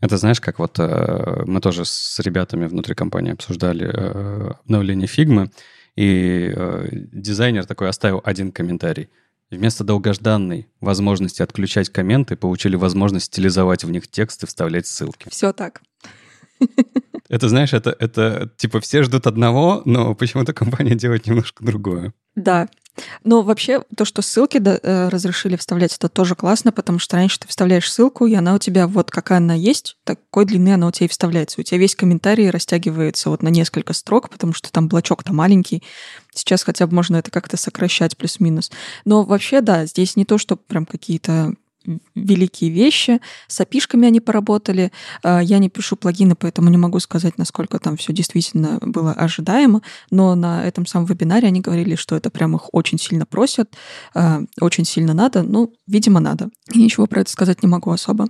Это 0.01 0.17
знаешь, 0.17 0.41
как 0.41 0.59
вот 0.59 0.79
э, 0.79 1.43
мы 1.47 1.61
тоже 1.61 1.85
с 1.85 2.19
ребятами 2.21 2.67
внутри 2.67 2.95
компании 2.95 3.33
обсуждали 3.33 3.87
э, 3.87 4.53
обновление 4.65 5.07
фигмы, 5.07 5.51
и 5.97 6.53
э, 6.55 6.89
дизайнер 7.13 7.67
такой 7.67 7.89
оставил 7.89 8.21
один 8.25 8.53
комментарий. 8.53 9.09
Вместо 9.51 9.85
долгожданной 9.85 10.69
возможности 10.81 11.43
отключать 11.43 11.91
комменты 11.91 12.37
получили 12.37 12.77
возможность 12.77 13.27
стилизовать 13.27 13.85
в 13.85 13.91
них 13.91 14.09
текст 14.09 14.43
и 14.43 14.47
вставлять 14.47 14.87
ссылки. 14.87 15.29
Все 15.31 15.53
так. 15.53 15.83
Это, 17.29 17.49
знаешь, 17.49 17.73
это, 17.73 17.95
это 17.99 18.51
типа 18.57 18.81
все 18.81 19.03
ждут 19.03 19.27
одного, 19.27 19.83
но 19.85 20.15
почему-то 20.15 20.53
компания 20.53 20.95
делает 20.95 21.27
немножко 21.27 21.65
другое. 21.65 22.13
Да, 22.35 22.69
но 23.25 23.43
вообще 23.43 23.83
то, 23.97 24.05
что 24.05 24.23
ссылки 24.23 24.61
э, 24.63 25.09
разрешили 25.09 25.57
вставлять, 25.57 25.95
это 25.95 26.09
тоже 26.09 26.35
классно, 26.35 26.73
потому 26.73 26.99
что 26.99 27.17
раньше 27.17 27.41
ты 27.41 27.49
вставляешь 27.49 27.91
ссылку, 27.91 28.27
и 28.27 28.35
она 28.35 28.55
у 28.55 28.59
тебя 28.59 28.87
вот 28.87 29.11
какая 29.11 29.39
она 29.39 29.55
есть, 29.55 29.97
такой 30.05 30.45
длины 30.45 30.75
она 30.75 30.89
у 30.89 30.91
тебя 30.91 31.07
и 31.07 31.09
вставляется. 31.09 31.61
У 31.61 31.65
тебя 31.65 31.79
весь 31.79 31.97
комментарий 31.97 32.51
растягивается 32.51 33.31
вот 33.31 33.43
на 33.43 33.49
несколько 33.49 33.93
строк, 33.93 34.29
потому 34.29 34.53
что 34.53 34.71
там 34.71 34.89
блочок-то 34.89 35.33
маленький. 35.33 35.83
Сейчас 36.35 36.63
хотя 36.63 36.87
бы 36.87 36.95
можно 36.95 37.17
это 37.17 37.31
как-то 37.31 37.57
сокращать 37.57 38.17
плюс-минус. 38.17 38.71
Но 39.05 39.23
вообще, 39.23 39.61
да, 39.61 39.87
здесь 39.87 40.17
не 40.17 40.25
то, 40.25 40.39
что 40.39 40.57
прям 40.57 40.87
какие-то 40.87 41.55
великие 42.15 42.71
вещи. 42.71 43.21
С 43.49 43.61
API-шками 43.61 44.07
они 44.07 44.21
поработали. 44.21 44.93
А, 45.23 45.41
я 45.41 45.59
не 45.59 45.69
пишу 45.69 45.97
плагины, 45.97 46.35
поэтому 46.35 46.71
не 46.71 46.77
могу 46.77 47.01
сказать, 47.01 47.39
насколько 47.39 47.79
там 47.79 47.97
все 47.97 48.13
действительно 48.13 48.79
было 48.81 49.13
ожидаемо, 49.13 49.83
но 50.11 50.35
на 50.35 50.65
этом 50.67 50.87
самом 50.87 51.07
вебинаре 51.07 51.49
они 51.49 51.61
говорили, 51.61 51.95
что 51.95 52.17
это 52.17 52.31
прям 52.31 52.57
их 52.57 52.73
очень 52.73 52.99
сильно 52.99 53.27
просят, 53.27 53.75
а, 54.15 54.43
очень 54.61 54.85
сильно 54.85 55.15
надо. 55.15 55.43
Ну, 55.43 55.73
видимо, 55.87 56.21
надо. 56.21 56.51
И 56.73 56.83
ничего 56.83 57.07
про 57.07 57.21
это 57.21 57.31
сказать 57.31 57.63
не 57.63 57.69
могу 57.69 57.91
особо. 57.91 58.29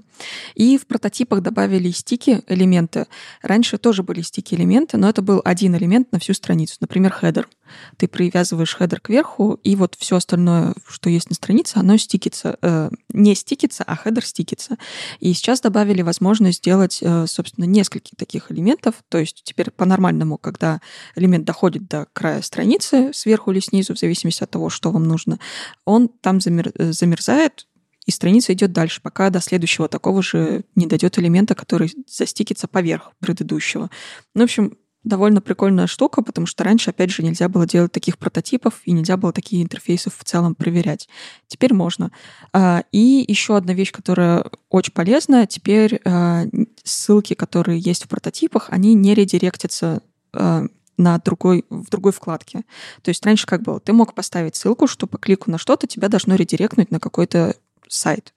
И 0.55 0.79
в 0.79 0.87
прототипах 0.87 1.43
добавили 1.43 1.91
sticky 1.91 2.43
элементы. 2.47 3.07
Раньше 3.43 3.79
тоже 3.79 4.03
были 4.03 4.23
sticky 4.23 4.55
элементы, 4.55 4.97
но 4.97 5.09
это 5.09 5.23
был 5.23 5.41
один 5.45 5.77
элемент 5.77 6.13
на 6.13 6.19
всю 6.19 6.35
страницу. 6.35 6.77
Например, 6.81 7.13
хедер 7.13 7.49
ты 7.97 8.09
привязываешь 8.09 8.75
хедер 8.77 9.01
кверху, 9.01 9.59
и 9.63 9.77
вот 9.77 9.97
все 9.99 10.17
остальное, 10.17 10.75
что 10.89 11.11
есть 11.11 11.29
на 11.29 11.35
странице, 11.35 11.77
оно 11.77 11.97
стикится. 11.97 12.59
Э, 12.63 12.91
не 13.13 13.35
стикится, 13.35 13.85
а 13.87 13.97
хедер 13.97 14.25
стикится. 14.25 14.77
И 15.21 15.33
сейчас 15.33 15.61
добавили 15.61 16.03
возможность 16.03 16.59
сделать, 16.59 16.99
э, 17.01 17.27
собственно, 17.27 17.65
несколько 17.65 18.15
таких 18.17 18.51
элементов. 18.51 18.97
То 19.09 19.19
есть 19.19 19.43
теперь 19.45 19.71
по-нормальному, 19.71 20.39
когда 20.39 20.81
элемент 21.17 21.45
доходит 21.45 21.89
до 21.89 22.07
края 22.13 22.43
страницы, 22.43 23.11
сверху 23.13 23.53
или 23.53 23.61
снизу, 23.61 23.95
в 23.95 23.99
зависимости 23.99 24.43
от 24.43 24.51
того, 24.51 24.71
что 24.71 24.91
вам 24.91 25.05
нужно, 25.05 25.39
он 25.85 26.09
там 26.09 26.41
замер, 26.41 26.73
э, 26.75 26.93
замерзает, 26.93 27.67
и 28.05 28.11
страница 28.11 28.53
идет 28.53 28.73
дальше, 28.73 29.01
пока 29.01 29.31
до 29.31 29.41
следующего 29.41 29.89
такого 29.89 30.23
же 30.23 30.65
не 30.75 30.87
дойдет 30.87 31.19
элемента, 31.19 31.55
который 31.55 31.93
застикится 32.09 32.67
поверх 32.67 33.13
предыдущего. 33.21 33.91
Ну, 34.35 34.41
в 34.43 34.45
общем, 34.45 34.77
довольно 35.05 35.41
прикольная 35.41 35.87
штука, 35.87 36.23
потому 36.23 36.47
что 36.47 36.65
раньше, 36.65 36.91
опять 36.91 37.11
же, 37.11 37.23
нельзя 37.23 37.49
было 37.49 37.67
делать 37.67 37.93
таких 37.93 38.19
прототипов 38.19 38.81
и 38.85 38.93
нельзя 38.93 39.17
было 39.17 39.33
такие 39.33 39.63
интерфейсы 39.63 40.11
в 40.11 40.25
целом 40.25 40.55
проверять. 40.55 41.09
Теперь 41.49 41.75
можно. 41.75 42.13
А, 42.53 42.85
и 42.93 43.25
еще 43.27 43.57
одна 43.57 43.75
вещь, 43.75 43.93
которая 43.93 44.45
очень 44.71 44.93
полезная, 44.93 45.47
теперь 45.47 46.01
а, 46.05 46.45
ссылки, 46.85 47.35
которые 47.35 47.81
есть 47.81 48.05
в 48.05 48.09
прототипах, 48.09 48.69
они 48.71 48.95
не 48.95 49.15
редиректятся 49.15 50.03
а, 50.33 50.67
на 50.97 51.19
другой, 51.19 51.65
в 51.69 51.91
другой 51.91 52.13
вкладке. 52.13 52.63
То 53.03 53.09
есть 53.09 53.25
раньше 53.27 53.47
как 53.47 53.63
было? 53.63 53.81
Ты 53.81 53.93
мог 53.93 54.15
поставить 54.15 54.55
ссылку, 54.55 54.87
что 54.87 55.07
по 55.07 55.19
клику 55.19 55.51
на 55.51 55.59
что-то 55.59 55.87
тебя 55.89 56.09
должно 56.09 56.37
редиректнуть 56.37 56.91
на 56.93 57.01
какой-то 57.01 57.57
сайт, 57.89 58.33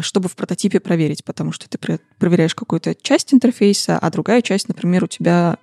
чтобы 0.00 0.28
в 0.28 0.36
прототипе 0.36 0.78
проверить, 0.78 1.24
потому 1.24 1.50
что 1.50 1.68
ты 1.68 1.78
проверяешь 2.18 2.54
какую-то 2.54 2.94
часть 2.94 3.34
интерфейса, 3.34 3.98
а 3.98 4.10
другая 4.10 4.42
часть, 4.42 4.68
например, 4.68 5.04
у 5.04 5.06
тебя 5.08 5.58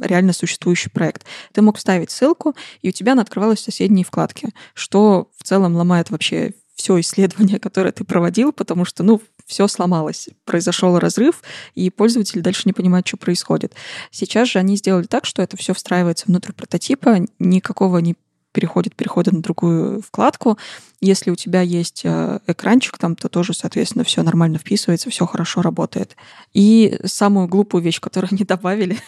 реально 0.00 0.32
существующий 0.32 0.90
проект. 0.90 1.24
Ты 1.52 1.62
мог 1.62 1.78
вставить 1.78 2.10
ссылку, 2.10 2.54
и 2.82 2.88
у 2.88 2.92
тебя 2.92 3.12
она 3.12 3.22
открывалась 3.22 3.60
в 3.60 3.64
соседней 3.64 4.04
вкладке, 4.04 4.50
что 4.74 5.30
в 5.36 5.44
целом 5.44 5.76
ломает 5.76 6.10
вообще 6.10 6.54
все 6.74 6.98
исследование, 7.00 7.58
которое 7.60 7.92
ты 7.92 8.04
проводил, 8.04 8.52
потому 8.52 8.84
что, 8.84 9.02
ну, 9.02 9.20
все 9.46 9.66
сломалось, 9.66 10.28
произошел 10.44 10.98
разрыв, 10.98 11.42
и 11.74 11.90
пользователь 11.90 12.40
дальше 12.40 12.62
не 12.66 12.72
понимает, 12.72 13.06
что 13.06 13.16
происходит. 13.16 13.74
Сейчас 14.10 14.48
же 14.48 14.58
они 14.60 14.76
сделали 14.76 15.06
так, 15.06 15.24
что 15.26 15.42
это 15.42 15.56
все 15.56 15.74
встраивается 15.74 16.26
внутрь 16.26 16.52
прототипа, 16.52 17.18
никакого 17.38 17.98
не 17.98 18.14
переходит 18.52 18.96
перехода 18.96 19.34
на 19.34 19.42
другую 19.42 20.02
вкладку. 20.02 20.58
Если 21.00 21.30
у 21.30 21.36
тебя 21.36 21.60
есть 21.60 22.02
э, 22.04 22.40
экранчик 22.46 22.98
там, 22.98 23.16
то 23.16 23.28
тоже, 23.28 23.54
соответственно, 23.54 24.04
все 24.04 24.22
нормально 24.22 24.58
вписывается, 24.58 25.10
все 25.10 25.26
хорошо 25.26 25.62
работает. 25.62 26.16
И 26.52 26.98
самую 27.04 27.48
глупую 27.48 27.82
вещь, 27.82 28.00
которую 28.00 28.30
они 28.32 28.44
добавили, 28.48 28.98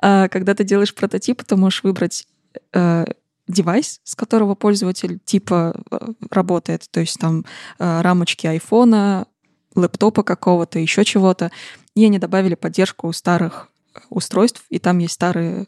а, 0.00 0.28
когда 0.28 0.54
ты 0.54 0.64
делаешь 0.64 0.94
прототип, 0.94 1.42
ты 1.44 1.56
можешь 1.56 1.82
выбрать 1.82 2.26
э, 2.72 3.04
девайс, 3.48 4.00
с 4.04 4.14
которого 4.14 4.54
пользователь 4.54 5.18
типа 5.24 5.74
э, 5.90 5.98
работает, 6.30 6.86
то 6.90 7.00
есть 7.00 7.18
там 7.18 7.44
рамочки 7.78 8.46
айфона, 8.46 9.26
лэптопа 9.74 10.22
какого-то, 10.22 10.78
еще 10.78 11.04
чего-то. 11.04 11.50
И 11.94 12.04
они 12.04 12.18
добавили 12.18 12.54
поддержку 12.54 13.12
старых 13.12 13.68
устройств, 14.10 14.64
и 14.68 14.78
там 14.78 14.98
есть 14.98 15.14
старые 15.14 15.66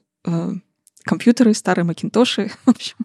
компьютеры, 1.08 1.54
старые 1.54 1.86
макинтоши. 1.86 2.50
В 2.66 2.70
общем, 2.70 2.96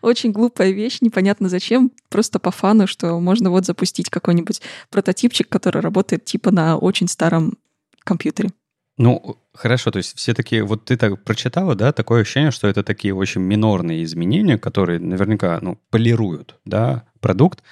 очень 0.00 0.30
глупая 0.30 0.70
вещь, 0.70 0.98
непонятно 1.00 1.48
зачем, 1.48 1.90
просто 2.08 2.38
по 2.38 2.52
фану, 2.52 2.86
что 2.86 3.18
можно 3.18 3.50
вот 3.50 3.66
запустить 3.66 4.08
какой-нибудь 4.08 4.62
прототипчик, 4.90 5.48
который 5.48 5.82
работает 5.82 6.24
типа 6.24 6.52
на 6.52 6.78
очень 6.78 7.08
старом 7.08 7.58
компьютере. 8.04 8.50
Ну, 8.96 9.38
хорошо, 9.52 9.90
то 9.90 9.96
есть 9.96 10.16
все 10.16 10.34
такие, 10.34 10.62
вот 10.62 10.84
ты 10.84 10.96
так 10.96 11.24
прочитала, 11.24 11.74
да, 11.74 11.92
такое 11.92 12.22
ощущение, 12.22 12.52
что 12.52 12.68
это 12.68 12.84
такие 12.84 13.14
очень 13.14 13.40
минорные 13.40 14.04
изменения, 14.04 14.56
которые 14.56 15.00
наверняка, 15.00 15.58
ну, 15.62 15.78
полируют, 15.90 16.60
да, 16.64 17.04
продукт. 17.20 17.62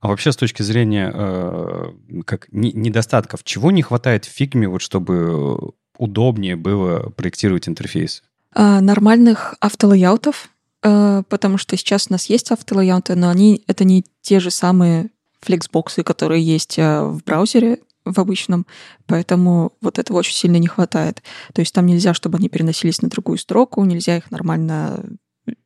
А 0.00 0.08
вообще 0.08 0.32
с 0.32 0.36
точки 0.36 0.62
зрения 0.62 1.10
э, 1.12 1.92
как 2.24 2.50
не, 2.52 2.72
недостатков, 2.72 3.44
чего 3.44 3.70
не 3.72 3.82
хватает 3.82 4.24
в 4.24 4.30
фигме, 4.30 4.68
вот 4.68 4.80
чтобы 4.80 5.72
удобнее 5.98 6.56
было 6.56 7.10
проектировать 7.10 7.68
интерфейсы? 7.68 8.22
А, 8.58 8.80
нормальных 8.80 9.54
автолейаутов, 9.60 10.48
а, 10.82 11.24
потому 11.24 11.58
что 11.58 11.76
сейчас 11.76 12.06
у 12.08 12.14
нас 12.14 12.24
есть 12.30 12.50
автолейауты, 12.50 13.14
но 13.14 13.28
они 13.28 13.62
это 13.66 13.84
не 13.84 14.02
те 14.22 14.40
же 14.40 14.50
самые 14.50 15.10
флексбоксы, 15.42 16.02
которые 16.02 16.42
есть 16.42 16.78
а, 16.78 17.04
в 17.04 17.22
браузере 17.22 17.80
в 18.06 18.18
обычном, 18.18 18.66
поэтому 19.04 19.74
вот 19.82 19.98
этого 19.98 20.16
очень 20.16 20.34
сильно 20.34 20.56
не 20.56 20.68
хватает. 20.68 21.22
То 21.52 21.60
есть 21.60 21.74
там 21.74 21.84
нельзя, 21.84 22.14
чтобы 22.14 22.38
они 22.38 22.48
переносились 22.48 23.02
на 23.02 23.10
другую 23.10 23.36
строку, 23.36 23.84
нельзя 23.84 24.16
их 24.16 24.30
нормально 24.30 25.04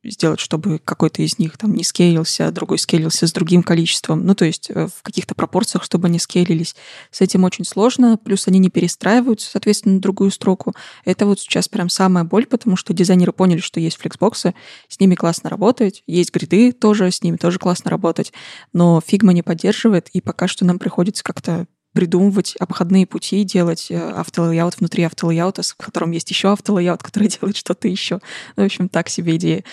сделать, 0.04 0.40
чтобы 0.40 0.78
какой-то 0.78 1.22
из 1.22 1.38
них 1.38 1.56
там 1.58 1.74
не 1.74 1.84
скейлился, 1.84 2.50
другой 2.50 2.78
скейлился 2.78 3.26
с 3.26 3.32
другим 3.32 3.62
количеством. 3.62 4.24
Ну, 4.24 4.34
то 4.34 4.44
есть 4.44 4.70
э, 4.70 4.86
в 4.86 5.02
каких-то 5.02 5.34
пропорциях, 5.34 5.84
чтобы 5.84 6.08
они 6.08 6.18
скейлились. 6.18 6.74
С 7.10 7.20
этим 7.20 7.44
очень 7.44 7.64
сложно, 7.64 8.16
плюс 8.16 8.48
они 8.48 8.58
не 8.58 8.70
перестраиваются, 8.70 9.50
соответственно, 9.50 9.96
на 9.96 10.00
другую 10.00 10.30
строку. 10.30 10.74
Это 11.04 11.26
вот 11.26 11.40
сейчас 11.40 11.68
прям 11.68 11.88
самая 11.88 12.24
боль, 12.24 12.46
потому 12.46 12.76
что 12.76 12.92
дизайнеры 12.92 13.32
поняли, 13.32 13.60
что 13.60 13.80
есть 13.80 13.96
флексбоксы, 13.96 14.54
с 14.88 15.00
ними 15.00 15.14
классно 15.14 15.50
работать, 15.50 16.02
есть 16.06 16.32
гриды 16.32 16.72
тоже, 16.72 17.10
с 17.10 17.22
ними 17.22 17.36
тоже 17.36 17.58
классно 17.58 17.90
работать, 17.90 18.32
но 18.72 19.00
фигма 19.04 19.32
не 19.32 19.42
поддерживает, 19.42 20.08
и 20.10 20.20
пока 20.20 20.48
что 20.48 20.64
нам 20.64 20.78
приходится 20.78 21.22
как-то 21.22 21.66
придумывать 21.92 22.54
обходные 22.58 23.06
пути, 23.06 23.44
делать 23.44 23.90
э, 23.90 23.98
auto 23.98 24.30
layout 24.30 24.78
внутри 24.78 25.04
auto 25.04 25.24
layout 25.24 25.53
а, 25.53 25.62
в 25.62 25.76
котором 25.76 26.12
есть 26.12 26.30
еще 26.30 26.52
auto 26.52 26.70
layout, 26.70 27.02
который 27.02 27.28
делает 27.40 27.56
что-то 27.56 27.88
еще. 27.88 28.20
Ну, 28.56 28.62
в 28.62 28.66
общем, 28.66 28.88
так 28.88 29.08
себе 29.08 29.36
идея. 29.36 29.64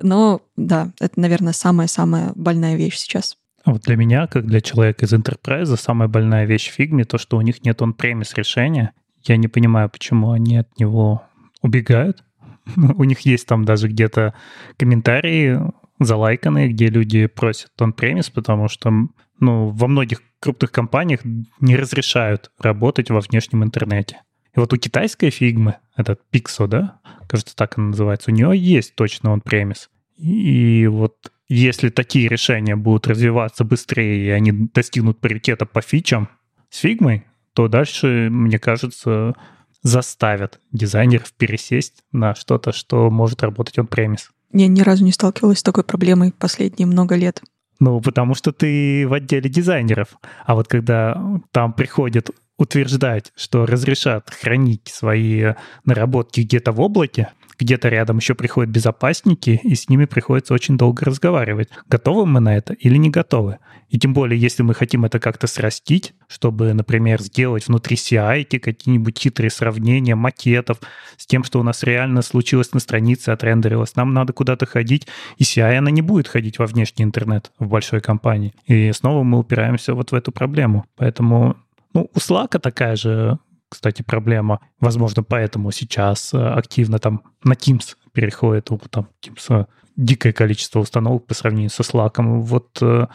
Но 0.00 0.42
да, 0.56 0.92
это, 1.00 1.20
наверное, 1.20 1.52
самая-самая 1.52 2.32
больная 2.34 2.76
вещь 2.76 2.96
сейчас. 2.96 3.36
Вот 3.64 3.82
для 3.82 3.96
меня, 3.96 4.26
как 4.28 4.46
для 4.46 4.60
человека 4.60 5.06
из 5.06 5.12
Enterprise, 5.12 5.76
самая 5.76 6.08
больная 6.08 6.46
вещь 6.46 6.70
в 6.70 6.74
фигме 6.74 7.04
то, 7.04 7.18
что 7.18 7.36
у 7.36 7.40
них 7.40 7.64
нет 7.64 7.82
on-premise 7.82 8.34
решения. 8.34 8.92
Я 9.24 9.36
не 9.36 9.48
понимаю, 9.48 9.90
почему 9.90 10.30
они 10.30 10.58
от 10.58 10.78
него 10.78 11.22
убегают. 11.62 12.22
у 12.76 13.04
них 13.04 13.20
есть 13.20 13.46
там 13.46 13.64
даже 13.64 13.88
где-то 13.88 14.34
комментарии 14.76 15.60
залайканные, 15.98 16.68
где 16.68 16.88
люди 16.88 17.26
просят 17.26 17.70
он-премис, 17.80 18.30
потому 18.30 18.68
что 18.68 18.92
ну, 19.40 19.68
во 19.68 19.86
многих 19.88 20.22
крупных 20.40 20.72
компаниях 20.72 21.20
не 21.60 21.76
разрешают 21.76 22.50
работать 22.58 23.10
во 23.10 23.20
внешнем 23.20 23.64
интернете. 23.64 24.22
И 24.54 24.58
вот 24.58 24.72
у 24.72 24.76
китайской 24.76 25.30
фигмы, 25.30 25.76
этот 25.96 26.20
Pixo, 26.32 26.66
да, 26.66 27.00
кажется, 27.28 27.54
так 27.54 27.76
она 27.78 27.88
называется, 27.88 28.30
у 28.30 28.34
нее 28.34 28.52
есть 28.54 28.94
точно 28.94 29.32
он 29.32 29.40
премис. 29.40 29.90
И 30.16 30.86
вот 30.86 31.30
если 31.48 31.90
такие 31.90 32.28
решения 32.28 32.74
будут 32.74 33.06
развиваться 33.06 33.64
быстрее, 33.64 34.26
и 34.26 34.30
они 34.30 34.52
достигнут 34.52 35.20
паритета 35.20 35.66
по 35.66 35.82
фичам 35.82 36.28
с 36.70 36.78
фигмой, 36.78 37.24
то 37.52 37.68
дальше, 37.68 38.28
мне 38.30 38.58
кажется, 38.58 39.34
заставят 39.82 40.58
дизайнеров 40.72 41.32
пересесть 41.32 42.02
на 42.12 42.34
что-то, 42.34 42.72
что 42.72 43.10
может 43.10 43.42
работать 43.42 43.78
он 43.78 43.86
премис. 43.86 44.30
Я 44.52 44.68
ни 44.68 44.80
разу 44.80 45.04
не 45.04 45.12
сталкивалась 45.12 45.58
с 45.58 45.62
такой 45.62 45.84
проблемой 45.84 46.32
последние 46.32 46.86
много 46.86 47.14
лет. 47.14 47.42
Ну, 47.78 48.00
потому 48.00 48.34
что 48.34 48.52
ты 48.52 49.06
в 49.06 49.12
отделе 49.12 49.50
дизайнеров. 49.50 50.16
А 50.44 50.54
вот 50.54 50.68
когда 50.68 51.40
там 51.52 51.72
приходят 51.72 52.30
утверждать, 52.58 53.32
что 53.36 53.66
разрешат 53.66 54.30
хранить 54.30 54.88
свои 54.88 55.52
наработки 55.84 56.40
где-то 56.40 56.72
в 56.72 56.80
облаке, 56.80 57.30
где-то 57.58 57.88
рядом 57.88 58.18
еще 58.18 58.34
приходят 58.34 58.70
безопасники, 58.70 59.60
и 59.62 59.74
с 59.74 59.88
ними 59.88 60.04
приходится 60.04 60.54
очень 60.54 60.76
долго 60.76 61.04
разговаривать. 61.04 61.68
Готовы 61.88 62.26
мы 62.26 62.40
на 62.40 62.56
это 62.56 62.74
или 62.74 62.96
не 62.96 63.10
готовы? 63.10 63.58
И 63.88 63.98
тем 63.98 64.14
более, 64.14 64.40
если 64.40 64.62
мы 64.62 64.74
хотим 64.74 65.04
это 65.04 65.20
как-то 65.20 65.46
срастить, 65.46 66.14
чтобы, 66.28 66.72
например, 66.72 67.22
сделать 67.22 67.68
внутри 67.68 67.96
CI 67.96 68.58
какие-нибудь 68.58 69.18
хитрые 69.18 69.50
сравнения 69.50 70.16
макетов 70.16 70.78
с 71.16 71.26
тем, 71.26 71.44
что 71.44 71.60
у 71.60 71.62
нас 71.62 71.82
реально 71.84 72.22
случилось 72.22 72.72
на 72.72 72.80
странице, 72.80 73.30
отрендерилось, 73.30 73.94
нам 73.94 74.12
надо 74.12 74.32
куда-то 74.32 74.66
ходить, 74.66 75.06
и 75.38 75.44
CI 75.44 75.78
она 75.78 75.90
не 75.90 76.02
будет 76.02 76.26
ходить 76.26 76.58
во 76.58 76.66
внешний 76.66 77.04
интернет 77.04 77.52
в 77.58 77.68
большой 77.68 78.00
компании. 78.00 78.54
И 78.66 78.90
снова 78.92 79.22
мы 79.22 79.38
упираемся 79.38 79.94
вот 79.94 80.10
в 80.10 80.14
эту 80.14 80.32
проблему. 80.32 80.84
Поэтому 80.96 81.56
ну, 81.94 82.10
у 82.12 82.18
Slack 82.18 82.58
такая 82.58 82.94
же 82.96 83.38
кстати, 83.68 84.02
проблема. 84.02 84.60
Возможно, 84.80 85.22
поэтому 85.22 85.70
сейчас 85.72 86.32
э, 86.32 86.38
активно 86.38 86.98
там 86.98 87.22
на 87.42 87.54
Teams 87.54 87.96
переходит, 88.12 88.70
у 88.70 88.78
там 88.78 89.08
Teams 89.22 89.44
э, 89.48 89.66
дикое 89.96 90.32
количество 90.32 90.80
установок 90.80 91.26
по 91.26 91.34
сравнению 91.34 91.70
со 91.70 91.82
Slack. 91.82 92.22
Вот 92.40 92.78
э, 92.80 93.06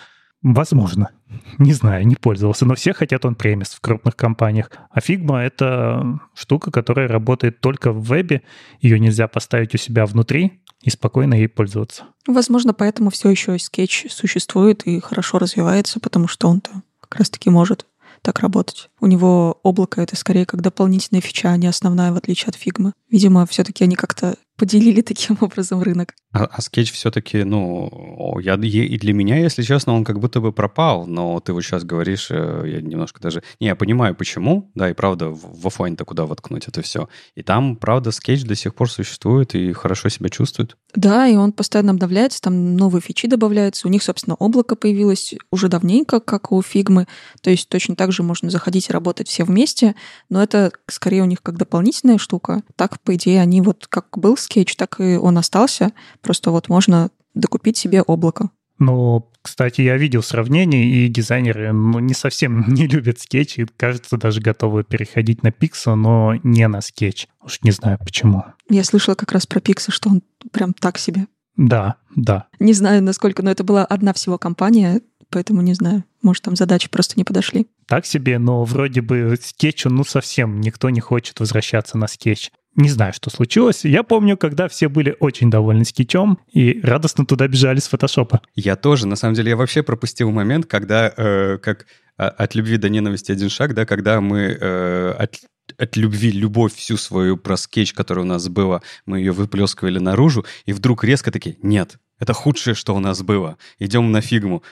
Возможно. 0.41 1.11
Не 1.59 1.73
знаю, 1.73 2.05
не 2.07 2.15
пользовался. 2.15 2.65
Но 2.65 2.75
все 2.75 2.93
хотят 2.93 3.25
он 3.25 3.35
премис 3.35 3.69
в 3.69 3.79
крупных 3.79 4.15
компаниях. 4.15 4.71
А 4.89 4.99
Figma— 4.99 5.39
это 5.39 6.19
штука, 6.33 6.71
которая 6.71 7.07
работает 7.07 7.61
только 7.61 7.91
в 7.91 8.03
вебе. 8.03 8.41
Ее 8.79 8.99
нельзя 8.99 9.27
поставить 9.27 9.75
у 9.75 9.77
себя 9.77 10.05
внутри 10.05 10.61
и 10.81 10.89
спокойно 10.89 11.35
ей 11.35 11.47
пользоваться. 11.47 12.05
Возможно, 12.27 12.73
поэтому 12.73 13.11
все 13.11 13.29
еще 13.29 13.57
скетч 13.59 14.07
существует 14.09 14.83
и 14.83 14.99
хорошо 14.99 15.37
развивается, 15.37 15.99
потому 15.99 16.27
что 16.27 16.49
он-то 16.49 16.71
как 16.99 17.19
раз-таки 17.19 17.49
может 17.49 17.85
так 18.21 18.39
работать. 18.39 18.89
У 18.99 19.07
него 19.07 19.59
облако— 19.63 20.01
это 20.03 20.15
скорее 20.15 20.45
как 20.45 20.61
дополнительная 20.61 21.21
фича, 21.21 21.49
а 21.49 21.57
не 21.57 21.67
основная, 21.67 22.11
в 22.11 22.17
отличие 22.17 22.49
от 22.49 22.55
фигмы. 22.55 22.93
Видимо, 23.09 23.45
все-таки 23.45 23.83
они 23.83 23.95
как-то 23.95 24.35
поделили 24.61 25.01
таким 25.01 25.37
образом 25.41 25.81
рынок. 25.81 26.13
А, 26.33 26.45
а 26.45 26.61
скетч 26.61 26.91
все-таки, 26.91 27.43
ну, 27.43 28.37
я, 28.39 28.53
и 28.53 28.97
для 28.97 29.11
меня, 29.11 29.39
если 29.39 29.63
честно, 29.63 29.93
он 29.93 30.03
как 30.03 30.19
будто 30.19 30.39
бы 30.39 30.53
пропал, 30.53 31.07
но 31.07 31.39
ты 31.39 31.51
вот 31.51 31.63
сейчас 31.63 31.83
говоришь, 31.83 32.27
э, 32.29 32.63
я 32.67 32.81
немножко 32.81 33.19
даже... 33.19 33.41
Не, 33.59 33.67
я 33.67 33.75
понимаю, 33.75 34.13
почему, 34.13 34.71
да, 34.75 34.91
и 34.91 34.93
правда, 34.93 35.29
в 35.29 35.65
офлайн-то 35.65 36.05
куда 36.05 36.27
воткнуть 36.27 36.67
это 36.67 36.83
все. 36.83 37.09
И 37.35 37.41
там, 37.41 37.75
правда, 37.75 38.11
скетч 38.11 38.43
до 38.43 38.53
сих 38.53 38.75
пор 38.75 38.91
существует 38.91 39.55
и 39.55 39.73
хорошо 39.73 40.09
себя 40.09 40.29
чувствует. 40.29 40.77
Да, 40.93 41.27
и 41.27 41.35
он 41.35 41.53
постоянно 41.53 41.91
обновляется, 41.91 42.39
там 42.39 42.75
новые 42.75 43.01
фичи 43.01 43.27
добавляются. 43.27 43.87
У 43.87 43.91
них, 43.91 44.03
собственно, 44.03 44.35
облако 44.35 44.75
появилось 44.75 45.33
уже 45.51 45.69
давненько, 45.69 46.19
как 46.19 46.51
у 46.51 46.61
фигмы. 46.61 47.07
То 47.41 47.49
есть 47.49 47.67
точно 47.67 47.95
так 47.95 48.11
же 48.11 48.21
можно 48.21 48.51
заходить 48.51 48.89
и 48.89 48.93
работать 48.93 49.27
все 49.27 49.43
вместе, 49.43 49.95
но 50.29 50.43
это 50.43 50.71
скорее 50.87 51.23
у 51.23 51.25
них 51.25 51.41
как 51.41 51.57
дополнительная 51.57 52.19
штука. 52.19 52.61
Так, 52.75 53.01
по 53.01 53.15
идее, 53.15 53.41
они 53.41 53.61
вот 53.61 53.87
как 53.89 54.05
был 54.19 54.37
скетч, 54.37 54.50
так 54.75 54.99
и 54.99 55.17
он 55.17 55.37
остался. 55.37 55.91
Просто 56.21 56.51
вот 56.51 56.69
можно 56.69 57.09
докупить 57.33 57.77
себе 57.77 58.01
облако. 58.01 58.49
Ну, 58.79 59.29
кстати, 59.43 59.81
я 59.81 59.95
видел 59.97 60.23
сравнение, 60.23 60.85
и 60.85 61.07
дизайнеры 61.07 61.71
ну, 61.71 61.99
не 61.99 62.15
совсем 62.15 62.65
не 62.73 62.87
любят 62.87 63.19
скетч, 63.19 63.59
и, 63.59 63.65
кажется, 63.77 64.17
даже 64.17 64.41
готовы 64.41 64.83
переходить 64.83 65.43
на 65.43 65.49
Pixso, 65.49 65.95
но 65.95 66.35
не 66.43 66.67
на 66.67 66.81
скетч. 66.81 67.27
Уж 67.43 67.61
не 67.61 67.71
знаю 67.71 67.99
почему. 67.99 68.43
Я 68.69 68.83
слышала 68.83 69.15
как 69.15 69.31
раз 69.31 69.45
про 69.45 69.59
Pixso, 69.59 69.91
что 69.91 70.09
он 70.09 70.23
прям 70.51 70.73
так 70.73 70.97
себе. 70.97 71.27
Да, 71.57 71.95
да. 72.15 72.47
Не 72.59 72.73
знаю, 72.73 73.03
насколько, 73.03 73.43
но 73.43 73.51
это 73.51 73.63
была 73.63 73.85
одна 73.85 74.13
всего 74.13 74.37
компания, 74.37 75.01
поэтому 75.29 75.61
не 75.61 75.73
знаю. 75.73 76.03
Может, 76.23 76.43
там 76.43 76.55
задачи 76.55 76.89
просто 76.89 77.13
не 77.17 77.23
подошли. 77.23 77.67
Так 77.87 78.05
себе, 78.05 78.39
но 78.39 78.63
вроде 78.63 79.01
бы 79.01 79.37
скетчу, 79.41 79.89
ну, 79.89 80.03
совсем 80.03 80.61
никто 80.61 80.89
не 80.89 81.01
хочет 81.01 81.39
возвращаться 81.39 81.97
на 81.97 82.07
скетч. 82.07 82.51
Не 82.75 82.89
знаю, 82.89 83.11
что 83.13 83.29
случилось. 83.29 83.83
Я 83.83 84.03
помню, 84.03 84.37
когда 84.37 84.69
все 84.69 84.87
были 84.87 85.15
очень 85.19 85.49
довольны 85.49 85.83
скетчом 85.83 86.39
и 86.51 86.79
радостно 86.81 87.25
туда 87.25 87.47
бежали 87.47 87.79
с 87.79 87.87
фотошопа. 87.87 88.41
Я 88.55 88.77
тоже. 88.77 89.07
На 89.07 89.17
самом 89.17 89.35
деле, 89.35 89.49
я 89.49 89.57
вообще 89.57 89.83
пропустил 89.83 90.31
момент, 90.31 90.65
когда, 90.67 91.13
э, 91.15 91.57
как 91.57 91.85
а, 92.17 92.29
от 92.29 92.55
любви 92.55 92.77
до 92.77 92.87
ненависти 92.87 93.33
один 93.33 93.49
шаг, 93.49 93.73
да, 93.73 93.85
когда 93.85 94.21
мы 94.21 94.57
э, 94.59 95.15
от, 95.19 95.41
от 95.77 95.97
любви 95.97 96.31
любовь 96.31 96.73
всю 96.73 96.95
свою 96.95 97.35
про 97.35 97.57
скетч, 97.57 97.93
который 97.93 98.19
у 98.19 98.27
нас 98.27 98.47
было, 98.47 98.81
мы 99.05 99.19
ее 99.19 99.33
выплескивали 99.33 99.99
наружу, 99.99 100.45
и 100.65 100.71
вдруг 100.71 101.03
резко 101.03 101.29
такие, 101.29 101.57
нет, 101.61 101.97
это 102.19 102.33
худшее, 102.33 102.73
что 102.73 102.95
у 102.95 102.99
нас 102.99 103.21
было. 103.21 103.57
Идем 103.79 104.11
на 104.11 104.21
фигму. 104.21 104.63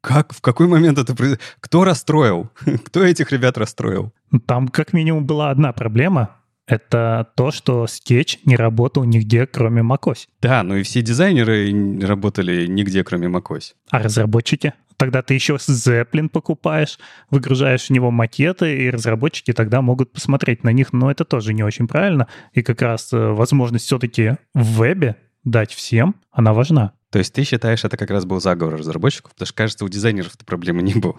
Как, 0.00 0.32
в 0.32 0.40
какой 0.40 0.66
момент 0.66 0.96
это 0.96 1.14
произошло? 1.14 1.44
Кто 1.60 1.84
расстроил? 1.84 2.50
Кто 2.86 3.02
этих 3.04 3.32
ребят 3.32 3.58
расстроил? 3.58 4.12
Там 4.46 4.68
как 4.68 4.92
минимум 4.92 5.26
была 5.26 5.50
одна 5.50 5.72
проблема 5.72 6.36
это 6.66 7.28
то, 7.36 7.50
что 7.50 7.86
скетч 7.86 8.38
не 8.44 8.56
работал 8.56 9.04
нигде, 9.04 9.46
кроме 9.46 9.82
macOS. 9.82 10.26
Да, 10.40 10.62
ну 10.62 10.76
и 10.76 10.82
все 10.82 11.02
дизайнеры 11.02 12.00
работали 12.00 12.66
нигде, 12.66 13.04
кроме 13.04 13.28
macOS. 13.28 13.72
А 13.90 13.98
разработчики? 13.98 14.74
Тогда 14.96 15.22
ты 15.22 15.34
еще 15.34 15.54
Zeppelin 15.54 16.28
покупаешь, 16.28 16.98
выгружаешь 17.30 17.86
в 17.86 17.90
него 17.90 18.10
макеты, 18.10 18.84
и 18.84 18.90
разработчики 18.90 19.52
тогда 19.52 19.82
могут 19.82 20.12
посмотреть 20.12 20.62
на 20.62 20.70
них, 20.70 20.92
но 20.92 21.10
это 21.10 21.24
тоже 21.24 21.54
не 21.54 21.64
очень 21.64 21.88
правильно. 21.88 22.28
И 22.52 22.62
как 22.62 22.82
раз 22.82 23.12
э, 23.12 23.16
возможность 23.16 23.86
все-таки 23.86 24.36
в 24.54 24.78
вебе 24.78 25.16
дать 25.42 25.72
всем, 25.72 26.14
она 26.30 26.52
важна. 26.52 26.92
То 27.12 27.18
есть 27.18 27.34
ты 27.34 27.44
считаешь, 27.44 27.84
это 27.84 27.98
как 27.98 28.10
раз 28.10 28.24
был 28.24 28.40
заговор 28.40 28.78
разработчиков? 28.78 29.32
Потому 29.32 29.46
что, 29.46 29.54
кажется, 29.54 29.84
у 29.84 29.88
дизайнеров 29.88 30.34
этой 30.34 30.46
проблемы 30.46 30.80
не 30.80 30.94
было. 30.94 31.16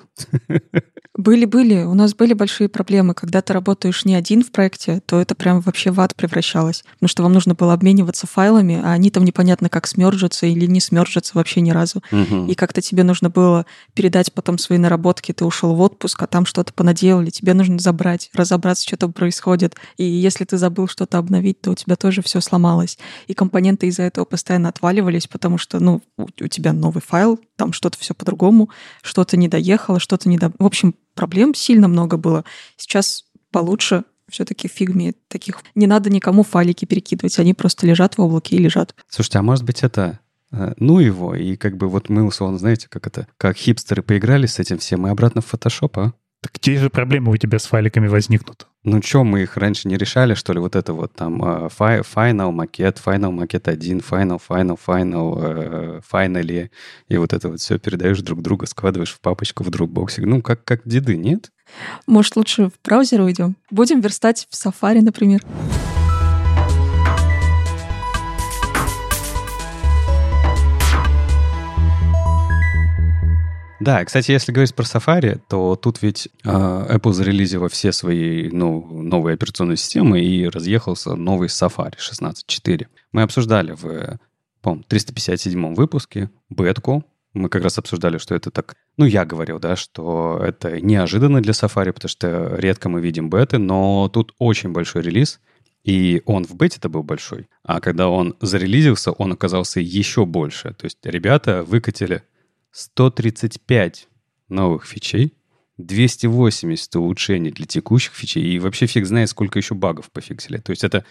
Были-были. 1.15 1.83
У 1.83 1.93
нас 1.93 2.15
были 2.15 2.33
большие 2.33 2.67
проблемы. 2.67 3.13
Когда 3.13 3.43
ты 3.43 3.53
работаешь 3.53 4.03
не 4.03 4.15
один 4.15 4.43
в 4.43 4.51
проекте, 4.51 5.01
то 5.05 5.21
это 5.21 5.35
прям 5.35 5.61
вообще 5.61 5.91
в 5.91 6.01
ад 6.01 6.15
превращалось. 6.15 6.83
Потому 6.93 7.07
что 7.07 7.21
вам 7.21 7.33
нужно 7.33 7.53
было 7.53 7.73
обмениваться 7.73 8.25
файлами, 8.25 8.81
а 8.83 8.93
они 8.93 9.11
там 9.11 9.23
непонятно 9.23 9.69
как 9.69 9.85
смержатся 9.85 10.47
или 10.47 10.65
не 10.65 10.79
смержатся 10.79 11.33
вообще 11.35 11.61
ни 11.61 11.69
разу. 11.69 12.01
Угу. 12.11 12.47
И 12.47 12.55
как-то 12.55 12.81
тебе 12.81 13.03
нужно 13.03 13.29
было 13.29 13.67
передать 13.93 14.33
потом 14.33 14.57
свои 14.57 14.79
наработки. 14.79 15.31
Ты 15.31 15.45
ушел 15.45 15.75
в 15.75 15.81
отпуск, 15.81 16.19
а 16.23 16.25
там 16.25 16.47
что-то 16.47 16.73
понаделали. 16.73 17.29
Тебе 17.29 17.53
нужно 17.53 17.77
забрать, 17.77 18.31
разобраться, 18.33 18.87
что 18.87 18.97
там 18.97 19.13
происходит. 19.13 19.75
И 19.97 20.03
если 20.03 20.45
ты 20.45 20.57
забыл 20.57 20.87
что-то 20.87 21.19
обновить, 21.19 21.61
то 21.61 21.69
у 21.69 21.75
тебя 21.75 21.95
тоже 21.95 22.23
все 22.23 22.41
сломалось. 22.41 22.97
И 23.27 23.35
компоненты 23.35 23.85
из-за 23.85 24.01
этого 24.01 24.25
постоянно 24.25 24.69
отваливались, 24.69 25.27
потому 25.27 25.59
что 25.59 25.82
ну, 25.83 26.01
у, 26.17 26.47
тебя 26.47 26.73
новый 26.73 27.01
файл, 27.01 27.39
там 27.55 27.73
что-то 27.73 27.99
все 27.99 28.13
по-другому, 28.13 28.69
что-то 29.01 29.37
не 29.37 29.47
доехало, 29.47 29.99
что-то 29.99 30.29
не 30.29 30.37
до... 30.37 30.51
В 30.57 30.65
общем, 30.65 30.95
проблем 31.13 31.53
сильно 31.53 31.87
много 31.87 32.17
было. 32.17 32.43
Сейчас 32.77 33.25
получше, 33.51 34.03
Все-таки 34.29 34.67
фигме 34.67 35.13
таких 35.27 35.59
не 35.75 35.85
надо 35.85 36.09
никому 36.09 36.43
файлики 36.43 36.85
перекидывать, 36.85 37.37
они 37.39 37.53
просто 37.53 37.85
лежат 37.85 38.17
в 38.17 38.21
облаке 38.21 38.55
и 38.55 38.59
лежат. 38.59 38.95
Слушайте, 39.09 39.39
а 39.39 39.43
может 39.43 39.65
быть 39.65 39.83
это 39.83 40.19
э, 40.51 40.73
ну 40.77 40.99
его, 40.99 41.35
и 41.35 41.55
как 41.57 41.77
бы 41.77 41.87
вот 41.87 42.09
мы, 42.09 42.23
условно, 42.23 42.57
знаете, 42.57 42.87
как 42.89 43.05
это, 43.05 43.27
как 43.37 43.57
хипстеры 43.57 44.01
поиграли 44.01 44.47
с 44.47 44.59
этим 44.59 44.77
всем, 44.77 45.05
и 45.05 45.09
обратно 45.11 45.41
в 45.41 45.53
Photoshop, 45.53 45.91
а? 45.99 46.13
Так 46.43 46.59
те 46.59 46.77
же 46.77 46.89
проблемы 46.89 47.31
у 47.31 47.37
тебя 47.37 47.57
с 47.57 47.65
файликами 47.65 48.07
возникнут. 48.07 48.67
Ну 48.83 49.01
что, 49.01 49.23
мы 49.23 49.43
их 49.43 49.55
раньше 49.55 49.87
не 49.87 49.95
решали, 49.95 50.33
что 50.33 50.51
ли? 50.51 50.59
Вот 50.59 50.75
это 50.75 50.91
вот 50.91 51.13
там 51.13 51.41
э, 51.41 51.69
Final, 51.69 52.51
макет, 52.51 53.01
Final, 53.03 53.31
макет 53.31 53.69
1, 53.69 53.99
Final, 53.99 54.41
Final, 54.45 54.77
Final, 54.85 55.39
э, 55.41 56.01
Finally. 56.11 56.69
И 57.07 57.15
вот 57.15 57.31
это 57.31 57.47
вот 57.47 57.61
все 57.61 57.79
передаешь 57.79 58.19
друг 58.19 58.41
другу, 58.41 58.65
складываешь 58.65 59.13
в 59.13 59.21
папочку 59.21 59.63
в 59.63 59.69
Dropbox. 59.69 60.15
Ну, 60.17 60.41
как, 60.41 60.65
как 60.65 60.81
деды, 60.83 61.15
нет? 61.15 61.49
Может, 62.07 62.35
лучше 62.35 62.65
в 62.65 62.73
браузер 62.83 63.21
уйдем? 63.21 63.55
Будем 63.71 64.01
верстать 64.01 64.45
в 64.49 64.53
Safari, 64.53 64.99
например. 64.99 65.39
Да, 73.83 74.05
кстати, 74.05 74.31
если 74.31 74.53
говорить 74.53 74.73
про 74.73 74.85
Safari, 74.85 75.41
то 75.49 75.75
тут 75.75 76.01
ведь 76.01 76.29
э, 76.45 76.49
Apple 76.49 77.11
зарелизила 77.11 77.67
все 77.67 77.91
свои 77.91 78.49
ну, 78.49 78.87
новые 79.03 79.33
операционные 79.33 79.75
системы 79.75 80.21
и 80.21 80.47
разъехался 80.47 81.15
новый 81.15 81.49
Safari 81.49 81.97
16.4. 81.97 82.87
Мы 83.11 83.23
обсуждали 83.23 83.73
в, 83.73 84.19
по 84.61 84.81
357 84.87 85.75
выпуске 85.75 86.29
бетку. 86.49 87.03
Мы 87.33 87.49
как 87.49 87.63
раз 87.63 87.77
обсуждали, 87.77 88.19
что 88.19 88.35
это 88.35 88.51
так... 88.51 88.75
Ну, 88.95 89.03
я 89.03 89.25
говорил, 89.25 89.59
да, 89.59 89.75
что 89.75 90.39
это 90.41 90.79
неожиданно 90.79 91.41
для 91.41 91.51
Safari, 91.51 91.91
потому 91.91 92.09
что 92.09 92.55
редко 92.55 92.87
мы 92.87 93.01
видим 93.01 93.29
беты, 93.29 93.57
но 93.57 94.07
тут 94.07 94.33
очень 94.39 94.71
большой 94.71 95.01
релиз, 95.01 95.41
и 95.83 96.21
он 96.25 96.45
в 96.45 96.55
бете-то 96.55 96.87
был 96.87 97.03
большой. 97.03 97.49
А 97.63 97.81
когда 97.81 98.07
он 98.07 98.37
зарелизился, 98.39 99.11
он 99.11 99.33
оказался 99.33 99.81
еще 99.81 100.25
больше. 100.25 100.73
То 100.73 100.85
есть 100.85 100.99
ребята 101.03 101.63
выкатили 101.63 102.23
135 102.73 104.07
новых 104.49 104.85
фичей, 104.85 105.37
280 105.77 106.95
улучшений 106.95 107.51
для 107.51 107.65
текущих 107.65 108.13
фичей, 108.13 108.43
и 108.43 108.59
вообще 108.59 108.87
фиг 108.87 109.05
знает, 109.05 109.29
сколько 109.29 109.59
еще 109.59 109.75
багов 109.75 110.11
пофиксили. 110.11 110.57
То 110.57 110.71
есть 110.71 110.83
это, 110.83 111.05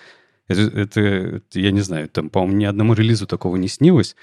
это, 0.49 0.61
это, 0.63 1.01
это 1.01 1.61
я 1.61 1.71
не 1.71 1.81
знаю, 1.81 2.09
там, 2.09 2.31
по-моему, 2.31 2.57
ни 2.59 2.65
одному 2.65 2.95
релизу 2.95 3.27
такого 3.27 3.57
не 3.57 3.69
снилось, 3.69 4.17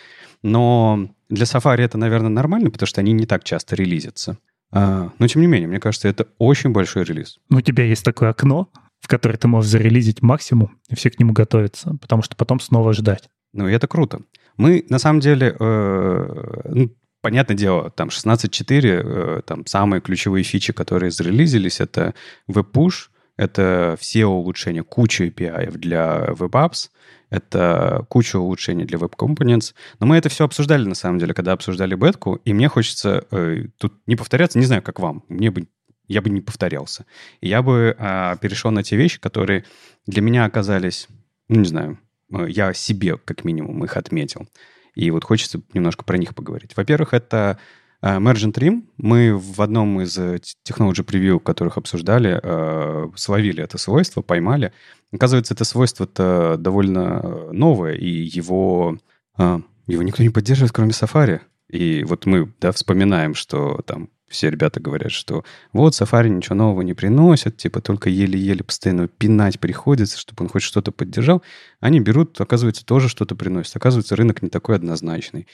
но 0.44 1.10
для 1.30 1.46
Safari 1.46 1.82
это, 1.82 1.98
наверное, 1.98 2.30
нормально, 2.30 2.72
потому 2.72 2.88
что 2.88 3.02
они 3.02 3.14
не 3.14 3.26
так 3.26 3.44
часто 3.44 3.76
релизятся. 3.76 4.38
А, 4.72 5.12
но, 5.18 5.28
тем 5.28 5.42
не 5.42 5.48
менее, 5.48 5.68
мне 5.68 5.80
кажется, 5.80 6.08
это 6.08 6.28
очень 6.38 6.72
большой 6.72 7.04
релиз. 7.04 7.40
Ну, 7.50 7.58
у 7.58 7.62
тебя 7.62 7.86
есть 7.86 8.06
такое 8.06 8.30
окно, 8.30 8.70
в 9.00 9.08
которое 9.08 9.38
ты 9.38 9.48
можешь 9.48 9.72
зарелизить 9.72 10.22
максимум, 10.22 10.78
и 10.90 10.96
все 10.96 11.10
к 11.10 11.20
нему 11.20 11.34
готовятся, 11.34 11.96
потому 12.02 12.22
что 12.22 12.36
потом 12.36 12.60
снова 12.60 12.94
ждать. 12.94 13.30
Ну, 13.54 13.68
и 13.68 13.74
это 13.74 13.88
круто. 13.88 14.22
Мы, 14.58 14.86
на 14.90 15.00
самом 15.00 15.22
деле, 15.22 15.56
э, 15.58 16.62
ну, 16.70 16.92
Понятное 17.22 17.58
дело, 17.58 17.90
там 17.90 18.10
16.4, 18.10 18.82
э, 18.82 19.42
там 19.46 19.66
самые 19.66 20.02
ключевые 20.02 20.44
фичи, 20.44 20.72
которые 20.72 21.12
зарелизились, 21.12 21.82
это 21.82 22.14
WebPush, 22.50 23.10
это 23.36 23.98
все 24.00 24.26
улучшения, 24.26 24.84
куча 24.84 25.26
API 25.26 25.72
для 25.72 26.28
WebApps, 26.30 26.90
это 27.30 28.06
куча 28.10 28.38
улучшений 28.38 28.86
для 28.86 28.98
Web 28.98 29.16
Components. 29.18 29.74
Но 30.00 30.08
мы 30.08 30.18
это 30.18 30.30
все 30.30 30.46
обсуждали, 30.46 30.86
на 30.86 30.96
самом 30.96 31.20
деле, 31.20 31.34
когда 31.34 31.54
обсуждали 31.54 31.96
бетку, 31.96 32.36
и 32.36 32.54
мне 32.54 32.68
хочется 32.68 33.26
э, 33.32 33.66
тут 33.78 33.94
не 34.08 34.16
повторяться, 34.16 34.60
не 34.60 34.66
знаю, 34.66 34.82
как 34.82 35.00
вам, 35.00 35.24
мне 35.30 35.52
бы 35.52 35.68
я 36.08 36.22
бы 36.22 36.30
не 36.30 36.42
повторялся. 36.42 37.06
Я 37.40 37.62
бы 37.62 37.96
э, 37.98 38.36
перешел 38.42 38.72
на 38.72 38.84
те 38.84 38.98
вещи, 38.98 39.20
которые 39.20 39.64
для 40.08 40.22
меня 40.22 40.46
оказались, 40.46 41.08
ну, 41.48 41.60
не 41.60 41.68
знаю, 41.68 42.00
э, 42.34 42.48
я 42.50 42.74
себе, 42.74 43.18
как 43.18 43.46
минимум, 43.46 43.86
их 43.86 43.96
отметил. 43.96 44.48
И 44.96 45.12
вот 45.12 45.24
хочется 45.24 45.62
немножко 45.74 46.04
про 46.04 46.18
них 46.18 46.36
поговорить. 46.36 46.76
Во-первых, 46.76 47.14
это 47.14 47.58
uh, 48.02 48.20
Mergent 48.20 48.54
Trim. 48.54 48.84
Мы 48.98 49.38
в 49.38 49.62
одном 49.62 50.02
из 50.02 50.18
э, 50.18 50.40
Technology 50.68 51.06
Preview, 51.06 51.40
которых 51.40 51.78
обсуждали, 51.78 52.40
uh, 52.42 53.12
словили 53.16 53.64
это 53.64 53.78
свойство, 53.78 54.22
поймали. 54.22 54.74
Оказывается, 55.12 55.54
это 55.54 55.66
свойство-то 55.66 56.58
довольно 56.60 57.52
новое, 57.52 57.94
и 57.94 58.08
его, 58.08 59.00
его 59.40 60.04
никто 60.04 60.22
не 60.22 60.30
поддерживает, 60.30 60.72
кроме 60.72 60.92
Safari. 60.92 61.42
И 61.68 62.04
вот 62.04 62.28
мы 62.28 62.54
да, 62.62 62.72
вспоминаем, 62.72 63.34
что 63.34 63.82
там 63.88 64.10
все 64.30 64.50
ребята 64.50 64.80
говорят, 64.80 65.12
что 65.12 65.44
вот 65.74 65.94
Safari 65.94 66.30
ничего 66.30 66.56
нового 66.56 66.82
не 66.82 66.94
приносит, 66.94 67.58
типа 67.58 67.82
только 67.82 68.10
еле-еле 68.10 68.64
постоянно 68.64 69.08
пинать 69.08 69.60
приходится, 69.60 70.18
чтобы 70.18 70.44
он 70.44 70.50
хоть 70.50 70.62
что-то 70.62 70.92
поддержал. 70.92 71.44
Они 71.80 72.00
берут, 72.00 72.40
оказывается, 72.40 72.86
тоже 72.86 73.10
что-то 73.10 73.36
приносит. 73.36 73.76
Оказывается, 73.76 74.16
рынок 74.16 74.42
не 74.42 74.50
такой 74.50 74.76
однозначный. 74.76 75.48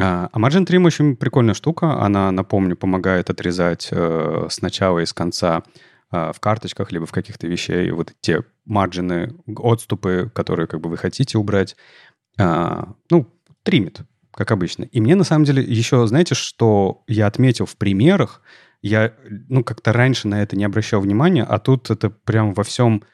А, 0.00 0.28
а 0.32 0.38
Margin 0.38 0.66
Trim 0.66 0.86
очень 0.86 1.16
прикольная 1.16 1.54
штука. 1.54 2.00
Она, 2.00 2.30
напомню, 2.30 2.76
помогает 2.76 3.28
отрезать 3.28 3.88
э, 3.90 4.46
с 4.48 4.62
начала 4.62 5.00
и 5.00 5.06
с 5.06 5.12
конца 5.12 5.62
э, 6.10 6.32
в 6.32 6.40
карточках, 6.40 6.92
либо 6.92 7.06
в 7.06 7.12
каких-то 7.12 7.46
вещей 7.46 7.90
вот 7.90 8.12
те 8.20 8.42
марджины, 8.64 9.34
отступы, 9.56 10.30
которые 10.34 10.66
как 10.66 10.80
бы 10.80 10.88
вы 10.88 10.96
хотите 10.96 11.36
убрать. 11.36 11.76
А, 12.38 12.94
ну, 13.10 13.28
тримит 13.62 14.00
как 14.32 14.50
обычно. 14.50 14.84
И 14.84 15.00
мне, 15.00 15.14
на 15.14 15.24
самом 15.24 15.44
деле, 15.44 15.62
еще, 15.62 16.06
знаете, 16.06 16.34
что 16.34 17.02
я 17.06 17.26
отметил 17.26 17.66
в 17.66 17.76
примерах, 17.76 18.42
я, 18.82 19.14
ну, 19.48 19.62
как-то 19.62 19.92
раньше 19.92 20.26
на 20.28 20.42
это 20.42 20.56
не 20.56 20.64
обращал 20.64 21.00
внимания, 21.00 21.44
а 21.44 21.58
тут 21.58 21.90
это 21.90 22.10
прям 22.10 22.52
во 22.54 22.64
всем 22.64 23.04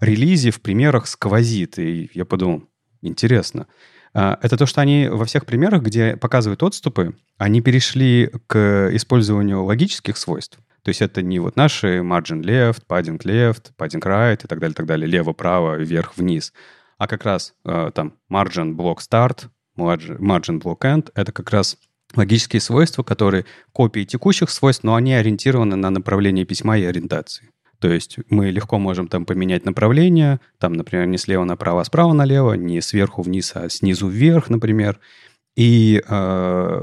релизе, 0.00 0.50
в 0.50 0.60
примерах 0.60 1.06
сквозит. 1.06 1.78
И 1.78 2.10
я 2.12 2.24
подумал, 2.24 2.64
интересно. 3.02 3.68
А, 4.14 4.38
это 4.42 4.56
то, 4.56 4.66
что 4.66 4.80
они 4.80 5.08
во 5.08 5.24
всех 5.24 5.46
примерах, 5.46 5.82
где 5.82 6.16
показывают 6.16 6.62
отступы, 6.62 7.14
они 7.38 7.60
перешли 7.60 8.30
к 8.46 8.90
использованию 8.92 9.62
логических 9.64 10.16
свойств. 10.16 10.58
То 10.82 10.88
есть 10.88 11.00
это 11.00 11.22
не 11.22 11.38
вот 11.38 11.56
наши 11.56 11.98
margin 11.98 12.42
left, 12.42 12.82
padding 12.88 13.18
left, 13.22 13.70
padding 13.78 14.02
right 14.02 14.44
и 14.44 14.48
так 14.48 14.58
далее, 14.58 14.74
так 14.74 14.86
далее, 14.86 15.06
лево-право, 15.06 15.76
вверх-вниз, 15.76 16.52
а 16.98 17.06
как 17.06 17.24
раз 17.24 17.54
э, 17.64 17.90
там 17.94 18.14
margin 18.30 18.74
block 18.74 18.98
start, 18.98 19.48
margin 19.76 20.60
block 20.60 20.80
end— 20.80 21.10
это 21.14 21.32
как 21.32 21.50
раз 21.50 21.78
логические 22.14 22.60
свойства, 22.60 23.02
которые 23.02 23.44
копии 23.72 24.04
текущих 24.04 24.50
свойств, 24.50 24.84
но 24.84 24.94
они 24.94 25.14
ориентированы 25.14 25.76
на 25.76 25.90
направление 25.90 26.44
письма 26.44 26.76
и 26.78 26.84
ориентации. 26.84 27.50
То 27.78 27.90
есть 27.90 28.18
мы 28.30 28.50
легко 28.50 28.78
можем 28.78 29.08
там 29.08 29.24
поменять 29.24 29.64
направление, 29.64 30.40
там, 30.58 30.74
например, 30.74 31.06
не 31.06 31.18
слева 31.18 31.44
направо, 31.44 31.80
а 31.80 31.84
справа 31.84 32.12
налево, 32.12 32.52
не 32.52 32.80
сверху 32.80 33.22
вниз, 33.22 33.52
а 33.54 33.68
снизу 33.68 34.06
вверх, 34.06 34.50
например. 34.50 35.00
И 35.56 36.00
э, 36.06 36.80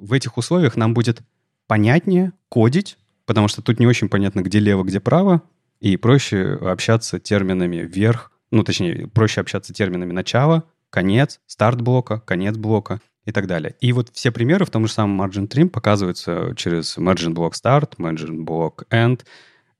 в 0.00 0.12
этих 0.12 0.36
условиях 0.36 0.76
нам 0.76 0.92
будет 0.92 1.22
понятнее 1.66 2.32
кодить, 2.50 2.98
потому 3.24 3.48
что 3.48 3.62
тут 3.62 3.80
не 3.80 3.86
очень 3.86 4.10
понятно, 4.10 4.42
где 4.42 4.58
лево, 4.58 4.82
где 4.82 5.00
право, 5.00 5.40
и 5.80 5.96
проще 5.96 6.58
общаться 6.60 7.18
терминами 7.18 7.78
вверх, 7.78 8.30
ну, 8.50 8.62
точнее, 8.62 9.08
проще 9.08 9.40
общаться 9.40 9.72
терминами 9.72 10.12
начало, 10.12 10.64
конец, 10.92 11.40
старт 11.46 11.80
блока, 11.80 12.20
конец 12.20 12.56
блока 12.56 13.00
и 13.24 13.32
так 13.32 13.46
далее. 13.46 13.74
И 13.80 13.92
вот 13.92 14.10
все 14.12 14.30
примеры 14.30 14.64
в 14.66 14.70
том 14.70 14.86
же 14.86 14.92
самом 14.92 15.20
Margin 15.20 15.48
Trim 15.48 15.68
показываются 15.68 16.54
через 16.56 16.98
Margin 16.98 17.34
Block 17.34 17.52
Start, 17.52 17.96
Margin 17.96 18.44
Block 18.44 18.86
End. 18.90 19.22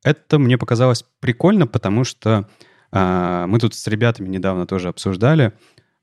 Это 0.02 0.38
мне 0.38 0.56
показалось 0.56 1.04
прикольно, 1.20 1.66
потому 1.66 2.04
что 2.04 2.48
э, 2.92 3.44
мы 3.46 3.58
тут 3.58 3.74
с 3.74 3.86
ребятами 3.86 4.28
недавно 4.28 4.66
тоже 4.66 4.88
обсуждали, 4.88 5.52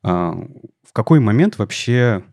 э, 0.04 0.08
в 0.08 0.93
какой 0.93 1.19
момент 1.19 1.58
вообще 1.58 2.24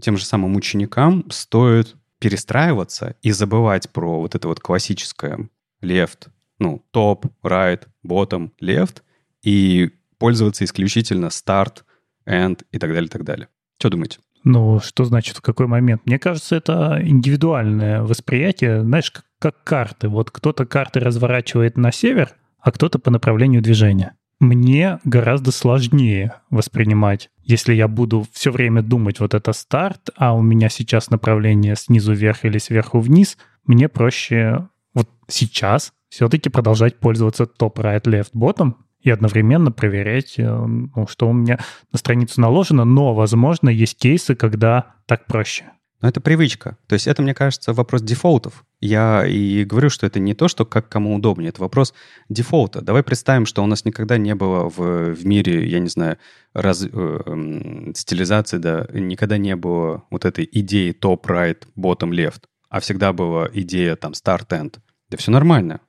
тем 0.00 0.16
же 0.16 0.24
самым 0.24 0.54
ученикам 0.56 1.28
стоит 1.30 1.96
перестраиваться 2.20 3.16
и 3.22 3.32
забывать 3.32 3.90
про 3.90 4.20
вот 4.20 4.34
это 4.34 4.46
вот 4.46 4.60
классическое 4.60 5.48
left, 5.82 6.28
ну, 6.58 6.84
топ, 6.92 7.26
right, 7.42 7.86
bottom, 8.06 8.50
left, 8.60 9.02
и 9.42 9.90
пользоваться 10.18 10.64
исключительно 10.64 11.26
start, 11.26 11.82
and 12.26 12.62
и 12.70 12.78
так 12.78 12.90
далее, 12.90 13.06
и 13.06 13.10
так 13.10 13.24
далее. 13.24 13.48
Что 13.78 13.90
думаете? 13.90 14.18
Ну, 14.44 14.80
что 14.80 15.04
значит 15.04 15.36
в 15.36 15.42
какой 15.42 15.66
момент? 15.66 16.02
Мне 16.06 16.18
кажется, 16.18 16.56
это 16.56 16.98
индивидуальное 17.02 18.02
восприятие, 18.02 18.82
знаешь, 18.82 19.10
как, 19.10 19.24
как 19.38 19.62
карты. 19.64 20.08
Вот 20.08 20.30
кто-то 20.30 20.64
карты 20.64 21.00
разворачивает 21.00 21.76
на 21.76 21.92
север, 21.92 22.34
а 22.58 22.72
кто-то 22.72 22.98
по 22.98 23.10
направлению 23.10 23.62
движения. 23.62 24.14
Мне 24.38 24.98
гораздо 25.04 25.52
сложнее 25.52 26.36
воспринимать, 26.48 27.28
если 27.42 27.74
я 27.74 27.88
буду 27.88 28.26
все 28.32 28.50
время 28.50 28.80
думать, 28.80 29.20
вот 29.20 29.34
это 29.34 29.52
старт, 29.52 30.08
а 30.16 30.34
у 30.34 30.40
меня 30.40 30.70
сейчас 30.70 31.10
направление 31.10 31.76
снизу 31.76 32.14
вверх 32.14 32.46
или 32.46 32.56
сверху 32.56 33.00
вниз, 33.00 33.36
мне 33.66 33.90
проще 33.90 34.68
вот 34.94 35.10
сейчас 35.28 35.92
все-таки 36.08 36.48
продолжать 36.48 36.98
пользоваться 36.98 37.44
топ, 37.44 37.78
right, 37.78 38.02
left, 38.04 38.30
bottom, 38.34 38.76
и 39.00 39.10
одновременно 39.10 39.72
проверять, 39.72 40.38
э, 40.38 40.44
ну, 40.44 41.06
что 41.08 41.28
у 41.28 41.32
меня 41.32 41.58
на 41.92 41.98
страницу 41.98 42.40
наложено, 42.40 42.84
но, 42.84 43.14
возможно, 43.14 43.68
есть 43.68 43.98
кейсы, 43.98 44.34
когда 44.34 44.94
так 45.06 45.26
проще. 45.26 45.64
Но 46.00 46.08
это 46.08 46.20
привычка. 46.20 46.78
То 46.86 46.94
есть 46.94 47.06
это, 47.06 47.22
мне 47.22 47.34
кажется, 47.34 47.74
вопрос 47.74 48.00
дефолтов. 48.00 48.64
Я 48.80 49.26
и 49.26 49.64
говорю, 49.64 49.90
что 49.90 50.06
это 50.06 50.18
не 50.18 50.32
то, 50.32 50.48
что 50.48 50.64
как 50.64 50.88
кому 50.88 51.14
удобнее, 51.14 51.50
это 51.50 51.60
вопрос 51.60 51.92
дефолта. 52.30 52.80
Давай 52.80 53.02
представим, 53.02 53.44
что 53.44 53.62
у 53.62 53.66
нас 53.66 53.84
никогда 53.84 54.16
не 54.16 54.34
было 54.34 54.70
в, 54.70 55.14
в 55.14 55.26
мире, 55.26 55.68
я 55.68 55.78
не 55.78 55.88
знаю, 55.88 56.16
раз, 56.54 56.86
э, 56.90 57.92
стилизации, 57.94 58.56
да, 58.56 58.86
никогда 58.94 59.36
не 59.36 59.56
было 59.56 60.04
вот 60.10 60.24
этой 60.24 60.48
идеи 60.50 60.92
топ-right, 60.92 61.64
bottom-left, 61.76 62.44
а 62.70 62.80
всегда 62.80 63.12
была 63.12 63.50
идея 63.52 63.96
там 63.96 64.12
start-end. 64.12 64.76
Да 65.10 65.18
все 65.18 65.30
нормально 65.30 65.80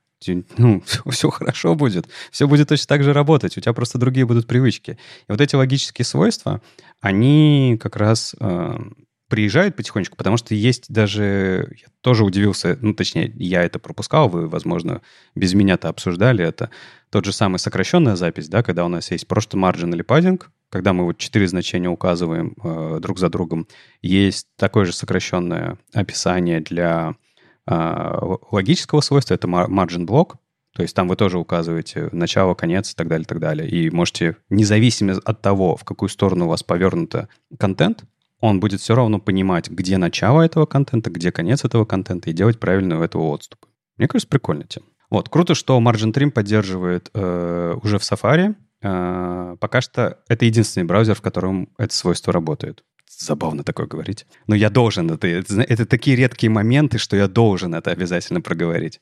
ну, 0.56 0.82
все, 1.10 1.30
хорошо 1.30 1.74
будет, 1.74 2.08
все 2.30 2.46
будет 2.46 2.68
точно 2.68 2.86
так 2.86 3.02
же 3.02 3.12
работать, 3.12 3.56
у 3.56 3.60
тебя 3.60 3.72
просто 3.72 3.98
другие 3.98 4.26
будут 4.26 4.46
привычки. 4.46 4.98
И 5.28 5.32
вот 5.32 5.40
эти 5.40 5.54
логические 5.54 6.04
свойства, 6.04 6.60
они 7.00 7.78
как 7.80 7.96
раз 7.96 8.34
э, 8.38 8.78
приезжают 9.32 9.76
потихонечку, 9.76 10.14
потому 10.14 10.36
что 10.36 10.54
есть 10.54 10.92
даже... 10.92 11.74
Я 11.80 11.86
тоже 12.02 12.22
удивился, 12.22 12.76
ну, 12.82 12.92
точнее, 12.92 13.32
я 13.36 13.62
это 13.62 13.78
пропускал, 13.78 14.28
вы, 14.28 14.46
возможно, 14.46 15.00
без 15.34 15.54
меня-то 15.54 15.88
обсуждали 15.88 16.44
это. 16.44 16.68
Тот 17.08 17.24
же 17.24 17.32
самый 17.32 17.58
сокращенная 17.58 18.14
запись, 18.14 18.48
да, 18.48 18.62
когда 18.62 18.84
у 18.84 18.88
нас 18.88 19.10
есть 19.10 19.26
просто 19.26 19.56
margin 19.56 19.94
или 19.94 20.04
padding, 20.04 20.38
когда 20.68 20.92
мы 20.92 21.04
вот 21.04 21.16
четыре 21.16 21.48
значения 21.48 21.88
указываем 21.88 22.54
э, 22.62 22.98
друг 23.00 23.18
за 23.18 23.30
другом, 23.30 23.66
есть 24.02 24.48
такое 24.56 24.84
же 24.84 24.92
сокращенное 24.92 25.78
описание 25.94 26.60
для 26.60 27.14
логического 27.66 29.00
свойства, 29.00 29.34
это 29.34 29.46
margin 29.46 30.06
block, 30.06 30.34
то 30.74 30.82
есть 30.82 30.96
там 30.96 31.06
вы 31.06 31.16
тоже 31.16 31.38
указываете 31.38 32.08
начало, 32.12 32.54
конец 32.54 32.92
и 32.92 32.94
так 32.94 33.08
далее, 33.08 33.24
и 33.24 33.28
так 33.28 33.40
далее. 33.40 33.68
И 33.68 33.90
можете, 33.90 34.36
независимо 34.48 35.14
от 35.24 35.42
того, 35.42 35.76
в 35.76 35.84
какую 35.84 36.08
сторону 36.08 36.46
у 36.46 36.48
вас 36.48 36.62
повернуто 36.62 37.28
контент, 37.58 38.04
он 38.40 38.58
будет 38.58 38.80
все 38.80 38.94
равно 38.94 39.20
понимать, 39.20 39.70
где 39.70 39.98
начало 39.98 40.42
этого 40.42 40.66
контента, 40.66 41.10
где 41.10 41.30
конец 41.30 41.64
этого 41.64 41.84
контента, 41.84 42.30
и 42.30 42.32
делать 42.32 42.58
правильную 42.58 43.02
этого 43.02 43.22
отступ. 43.24 43.66
Мне 43.98 44.08
кажется, 44.08 44.28
прикольная 44.28 44.66
тема. 44.66 44.86
Вот, 45.10 45.28
круто, 45.28 45.54
что 45.54 45.78
Margin 45.78 46.12
Trim 46.12 46.30
поддерживает 46.30 47.10
э, 47.12 47.76
уже 47.82 47.98
в 47.98 48.02
Safari. 48.02 48.54
Э, 48.80 49.56
пока 49.60 49.80
что 49.82 50.18
это 50.26 50.46
единственный 50.46 50.84
браузер, 50.84 51.14
в 51.14 51.20
котором 51.20 51.68
это 51.76 51.94
свойство 51.94 52.32
работает. 52.32 52.82
Забавно 53.18 53.62
такое 53.62 53.86
говорить. 53.86 54.26
Но 54.46 54.54
я 54.54 54.70
должен 54.70 55.10
это, 55.10 55.26
это. 55.26 55.86
Такие 55.86 56.16
редкие 56.16 56.50
моменты, 56.50 56.98
что 56.98 57.16
я 57.16 57.28
должен 57.28 57.74
это 57.74 57.90
обязательно 57.90 58.40
проговорить. 58.40 59.00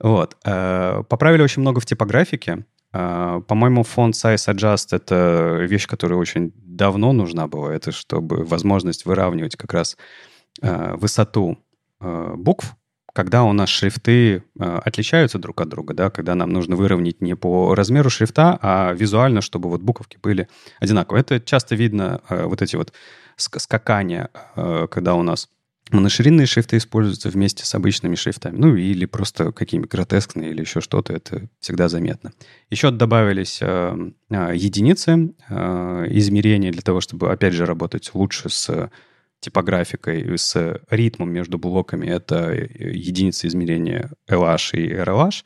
Вот. 0.00 0.36
Э, 0.44 1.02
поправили 1.08 1.42
очень 1.42 1.62
много 1.62 1.80
в 1.80 1.86
типографике. 1.86 2.64
Э, 2.92 3.42
по-моему, 3.46 3.82
фонд 3.82 4.14
Size 4.14 4.54
Adjust— 4.54 4.88
это 4.90 5.58
вещь, 5.68 5.86
которая 5.86 6.18
очень 6.18 6.52
давно 6.56 7.12
нужна 7.12 7.46
была. 7.46 7.74
Это 7.74 7.92
чтобы 7.92 8.44
возможность 8.44 9.04
выравнивать 9.04 9.56
как 9.56 9.72
раз 9.74 9.96
э, 10.62 10.94
высоту 10.96 11.58
букв, 12.02 12.74
когда 13.12 13.42
у 13.44 13.52
нас 13.52 13.68
шрифты 13.68 14.36
э, 14.36 14.40
отличаются 14.58 15.38
друг 15.38 15.60
от 15.60 15.68
друга, 15.68 15.94
да, 15.94 16.10
когда 16.10 16.34
нам 16.34 16.50
нужно 16.50 16.76
выровнять 16.76 17.20
не 17.20 17.34
по 17.34 17.74
размеру 17.74 18.10
шрифта, 18.10 18.58
а 18.62 18.92
визуально, 18.92 19.40
чтобы 19.40 19.68
вот 19.68 19.80
буковки 19.80 20.18
были 20.22 20.48
одинаковые. 20.78 21.22
Это 21.22 21.40
часто 21.40 21.74
видно, 21.74 22.20
э, 22.28 22.44
вот 22.44 22.62
эти 22.62 22.76
вот 22.76 22.92
скакания, 23.36 24.30
э, 24.56 24.86
когда 24.90 25.14
у 25.14 25.22
нас 25.22 25.48
Моноширинные 25.92 26.46
шрифты 26.46 26.76
используются 26.76 27.30
вместе 27.30 27.66
с 27.66 27.74
обычными 27.74 28.14
шрифтами. 28.14 28.56
Ну, 28.56 28.76
или 28.76 29.06
просто 29.06 29.50
какие-нибудь 29.50 29.90
гротескные 29.90 30.50
или 30.50 30.60
еще 30.60 30.80
что-то. 30.80 31.12
Это 31.12 31.48
всегда 31.58 31.88
заметно. 31.88 32.32
Еще 32.68 32.92
добавились 32.92 33.60
единицы 33.60 35.34
измерения 35.50 36.70
для 36.70 36.82
того, 36.82 37.00
чтобы, 37.00 37.32
опять 37.32 37.54
же, 37.54 37.66
работать 37.66 38.08
лучше 38.14 38.50
с 38.50 38.88
типографикой, 39.40 40.38
с 40.38 40.80
ритмом 40.90 41.32
между 41.32 41.58
блоками. 41.58 42.06
Это 42.06 42.52
э, 42.52 42.68
единицы 42.92 43.46
измерения 43.46 44.10
LH 44.28 44.76
и 44.76 44.92
RLH. 44.92 45.44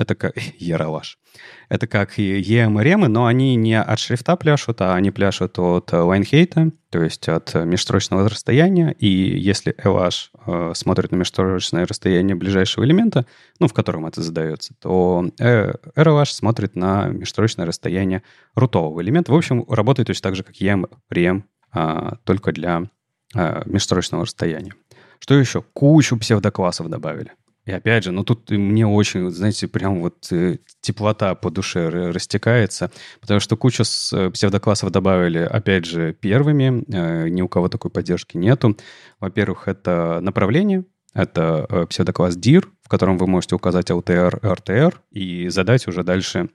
Это 0.00 0.14
как... 0.14 0.34
Ералаш. 0.58 1.18
Это 1.68 1.86
как 1.86 2.18
и 2.18 2.40
EM 2.40 2.80
и 2.80 2.84
REM, 2.84 3.06
но 3.06 3.26
они 3.26 3.54
не 3.54 3.78
от 3.78 3.98
шрифта 3.98 4.34
пляшут, 4.36 4.80
а 4.80 4.94
они 4.94 5.10
пляшут 5.10 5.58
от 5.58 5.92
лайнхейта, 5.92 6.72
то 6.90 7.02
есть 7.02 7.28
от 7.28 7.54
межстрочного 7.54 8.28
расстояния. 8.28 8.92
И 8.98 9.06
если 9.06 9.74
LH 9.74 10.30
э, 10.46 10.72
смотрит 10.74 11.12
на 11.12 11.16
межстрочное 11.16 11.86
расстояние 11.86 12.34
ближайшего 12.34 12.84
элемента, 12.84 13.26
ну, 13.58 13.68
в 13.68 13.74
котором 13.74 14.06
это 14.06 14.22
задается, 14.22 14.74
то 14.80 15.26
э, 15.38 15.72
RLH 15.96 16.32
смотрит 16.32 16.76
на 16.76 17.08
межстрочное 17.08 17.66
расстояние 17.66 18.22
рутового 18.54 19.02
элемента. 19.02 19.32
В 19.32 19.36
общем, 19.36 19.64
работает 19.68 20.06
точно 20.06 20.22
так 20.22 20.36
же, 20.36 20.44
как 20.44 20.56
EM, 20.56 20.90
REM, 21.12 21.42
э, 21.74 22.12
только 22.24 22.52
для 22.52 22.88
э, 23.34 23.62
межстрочного 23.66 24.24
расстояния. 24.24 24.72
Что 25.18 25.34
еще? 25.34 25.62
Кучу 25.72 26.16
псевдоклассов 26.18 26.88
добавили. 26.88 27.32
И 27.66 27.72
опять 27.72 28.04
же, 28.04 28.10
ну 28.10 28.24
тут 28.24 28.50
мне 28.50 28.86
очень, 28.86 29.30
знаете, 29.30 29.68
прям 29.68 30.00
вот 30.00 30.32
э, 30.32 30.58
теплота 30.80 31.34
по 31.34 31.50
душе 31.50 31.88
растекается, 31.88 32.90
потому 33.20 33.38
что 33.38 33.56
кучу 33.56 33.82
э, 33.82 34.30
псевдоклассов 34.30 34.90
добавили, 34.90 35.38
опять 35.38 35.84
же, 35.84 36.14
первыми, 36.14 36.84
ни 37.28 37.42
у 37.42 37.48
кого 37.48 37.68
такой 37.68 37.90
поддержки 37.90 38.36
нету. 38.36 38.76
Во-первых, 39.20 39.68
это 39.68 40.20
направление, 40.22 40.84
это 41.12 41.86
псевдокласс 41.88 42.36
dir, 42.36 42.66
в 42.82 42.88
котором 42.88 43.18
вы 43.18 43.26
можете 43.26 43.54
указать 43.54 43.90
LTR, 43.90 44.40
RTR 44.40 44.94
и 45.10 45.48
задать 45.48 45.86
уже 45.86 46.02
дальше 46.02 46.48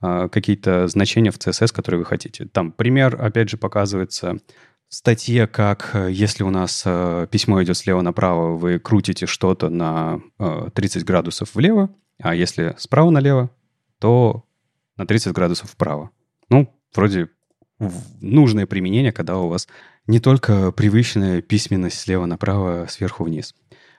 какие-то 0.00 0.86
значения 0.86 1.30
в 1.30 1.38
CSS, 1.38 1.72
которые 1.72 2.00
вы 2.00 2.04
хотите. 2.04 2.46
Там 2.46 2.72
пример, 2.72 3.16
опять 3.20 3.48
же, 3.48 3.56
показывается 3.56 4.38
статье, 4.94 5.46
как 5.46 5.90
э, 5.94 6.10
если 6.10 6.42
у 6.44 6.50
нас 6.50 6.82
э, 6.86 7.26
письмо 7.30 7.62
идет 7.62 7.76
слева 7.76 8.00
направо, 8.00 8.56
вы 8.56 8.78
крутите 8.78 9.26
что-то 9.26 9.68
на 9.68 10.20
э, 10.38 10.70
30 10.72 11.04
градусов 11.04 11.54
влево, 11.54 11.90
а 12.22 12.34
если 12.34 12.74
справа 12.78 13.10
налево, 13.10 13.50
то 13.98 14.44
на 14.96 15.06
30 15.06 15.32
градусов 15.32 15.70
вправо. 15.70 16.10
Ну, 16.48 16.72
вроде 16.94 17.28
нужное 18.20 18.66
применение, 18.66 19.12
когда 19.12 19.38
у 19.38 19.48
вас 19.48 19.68
не 20.06 20.20
только 20.20 20.70
привычная 20.72 21.42
письменность 21.42 21.98
слева 21.98 22.26
направо, 22.26 22.86
сверху 22.88 23.24
вниз. 23.24 23.54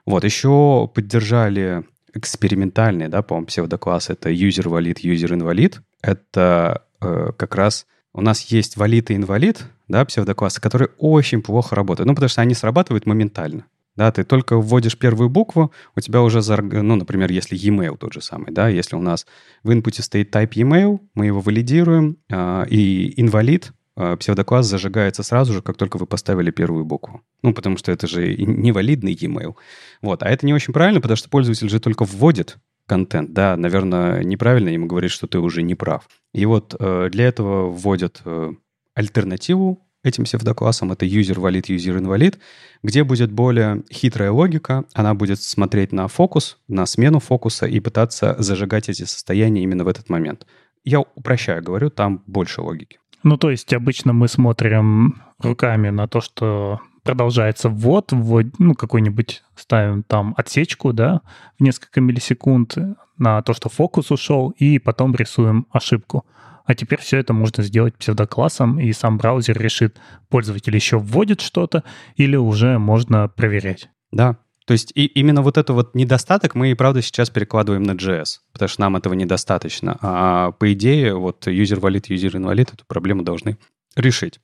Вот, 0.05 0.23
еще 0.23 0.89
поддержали 0.93 1.83
экспериментальные, 2.13 3.09
да, 3.09 3.21
по-моему, 3.21 3.47
псевдокласс. 3.47 4.09
Это 4.09 4.29
user 4.29 4.65
valid, 4.65 5.01
user 5.03 5.37
invalid. 5.37 5.79
Это 6.01 6.85
э, 7.01 7.31
как 7.35 7.55
раз 7.55 7.85
у 8.13 8.21
нас 8.21 8.43
есть 8.43 8.77
валид 8.77 9.11
и 9.11 9.15
инвалид, 9.15 9.65
да, 9.87 10.05
псевдоклассы, 10.05 10.61
которые 10.61 10.89
очень 10.97 11.41
плохо 11.41 11.75
работают. 11.75 12.07
Ну, 12.07 12.15
потому 12.15 12.29
что 12.29 12.41
они 12.41 12.53
срабатывают 12.53 13.05
моментально. 13.05 13.65
Да, 13.95 14.11
ты 14.11 14.25
только 14.25 14.57
вводишь 14.57 14.97
первую 14.97 15.29
букву, 15.29 15.71
у 15.95 16.01
тебя 16.01 16.21
уже, 16.21 16.41
ну, 16.61 16.95
например, 16.95 17.31
если 17.31 17.57
e-mail 17.57 17.97
тот 17.97 18.13
же 18.13 18.21
самый, 18.21 18.51
да, 18.51 18.67
если 18.67 18.95
у 18.97 19.01
нас 19.01 19.25
в 19.63 19.71
инпуте 19.71 20.03
стоит 20.03 20.35
type 20.35 20.51
e-mail, 20.55 20.99
мы 21.13 21.27
его 21.27 21.39
валидируем, 21.39 22.17
э, 22.29 22.65
и 22.67 23.13
инвалид, 23.21 23.71
э, 23.95 24.17
псевдокласс 24.17 24.65
зажигается 24.65 25.23
сразу 25.23 25.53
же, 25.53 25.61
как 25.61 25.77
только 25.77 25.97
вы 25.97 26.07
поставили 26.07 26.51
первую 26.51 26.83
букву. 26.83 27.21
Ну, 27.41 27.53
потому 27.53 27.77
что 27.77 27.93
это 27.93 28.05
же 28.05 28.35
невалидный 28.35 29.13
e-mail. 29.13 29.55
Вот, 30.01 30.23
а 30.23 30.29
это 30.29 30.45
не 30.45 30.53
очень 30.53 30.73
правильно, 30.73 30.99
потому 30.99 31.15
что 31.15 31.29
пользователь 31.29 31.69
же 31.69 31.79
только 31.79 32.03
вводит 32.03 32.57
контент. 32.87 33.33
Да, 33.33 33.55
наверное, 33.55 34.23
неправильно 34.23 34.69
ему 34.69 34.87
говорить, 34.87 35.11
что 35.11 35.27
ты 35.27 35.39
уже 35.39 35.61
не 35.61 35.75
прав. 35.75 36.07
И 36.33 36.45
вот 36.45 36.75
э, 36.77 37.09
для 37.11 37.27
этого 37.27 37.69
вводят 37.69 38.21
э, 38.25 38.53
альтернативу 38.95 39.85
этим 40.03 40.23
псевдоклассам. 40.23 40.91
Это 40.91 41.05
user 41.05 41.35
valid, 41.35 41.65
user 41.67 41.99
invalid, 41.99 42.37
где 42.83 43.03
будет 43.03 43.31
более 43.31 43.83
хитрая 43.91 44.31
логика. 44.31 44.85
Она 44.93 45.13
будет 45.13 45.41
смотреть 45.41 45.91
на 45.91 46.07
фокус, 46.07 46.57
на 46.67 46.85
смену 46.85 47.19
фокуса 47.19 47.65
и 47.65 47.79
пытаться 47.79 48.35
зажигать 48.39 48.89
эти 48.89 49.03
состояния 49.03 49.63
именно 49.63 49.83
в 49.83 49.87
этот 49.87 50.09
момент. 50.09 50.45
Я 50.83 51.01
упрощаю, 51.01 51.63
говорю, 51.63 51.89
там 51.89 52.23
больше 52.27 52.61
логики. 52.61 52.99
Ну, 53.23 53.37
то 53.37 53.49
есть 53.49 53.73
обычно 53.73 54.13
мы 54.13 54.27
смотрим 54.27 55.23
руками 55.39 55.89
на 55.89 56.07
то, 56.07 56.21
что 56.21 56.79
продолжается 57.03 57.69
ввод, 57.69 58.11
ввод, 58.11 58.45
ну, 58.59 58.75
какой-нибудь 58.75 59.43
ставим 59.55 60.03
там 60.03 60.33
отсечку, 60.37 60.93
да, 60.93 61.21
в 61.57 61.63
несколько 61.63 62.01
миллисекунд 62.01 62.77
на 63.17 63.41
то, 63.41 63.53
что 63.53 63.69
фокус 63.69 64.11
ушел, 64.11 64.51
и 64.57 64.77
потом 64.77 65.15
рисуем 65.15 65.65
ошибку. 65.71 66.25
А 66.65 66.75
теперь 66.75 66.99
все 66.99 67.17
это 67.17 67.33
можно 67.33 67.63
сделать 67.63 67.95
псевдоклассом, 67.95 68.79
и 68.79 68.91
сам 68.93 69.17
браузер 69.17 69.59
решит, 69.59 69.97
пользователь 70.29 70.75
еще 70.75 70.97
вводит 70.97 71.41
что-то, 71.41 71.83
или 72.15 72.35
уже 72.35 72.79
можно 72.79 73.27
проверять. 73.27 73.89
Да, 74.11 74.37
то 74.65 74.71
есть 74.73 74.91
и 74.95 75.05
именно 75.05 75.41
вот 75.43 75.57
этот 75.57 75.75
вот 75.75 75.95
недостаток 75.95 76.55
мы 76.55 76.71
и 76.71 76.73
правда 76.73 77.01
сейчас 77.01 77.29
перекладываем 77.29 77.83
на 77.83 77.91
JS, 77.91 78.39
потому 78.51 78.67
что 78.67 78.81
нам 78.81 78.95
этого 78.95 79.13
недостаточно. 79.13 79.97
А 80.01 80.51
по 80.53 80.73
идее 80.73 81.15
вот 81.15 81.47
user 81.47 81.79
invalid 81.79 82.73
эту 82.73 82.85
проблему 82.87 83.21
должны 83.21 83.57
решить. 83.95 84.39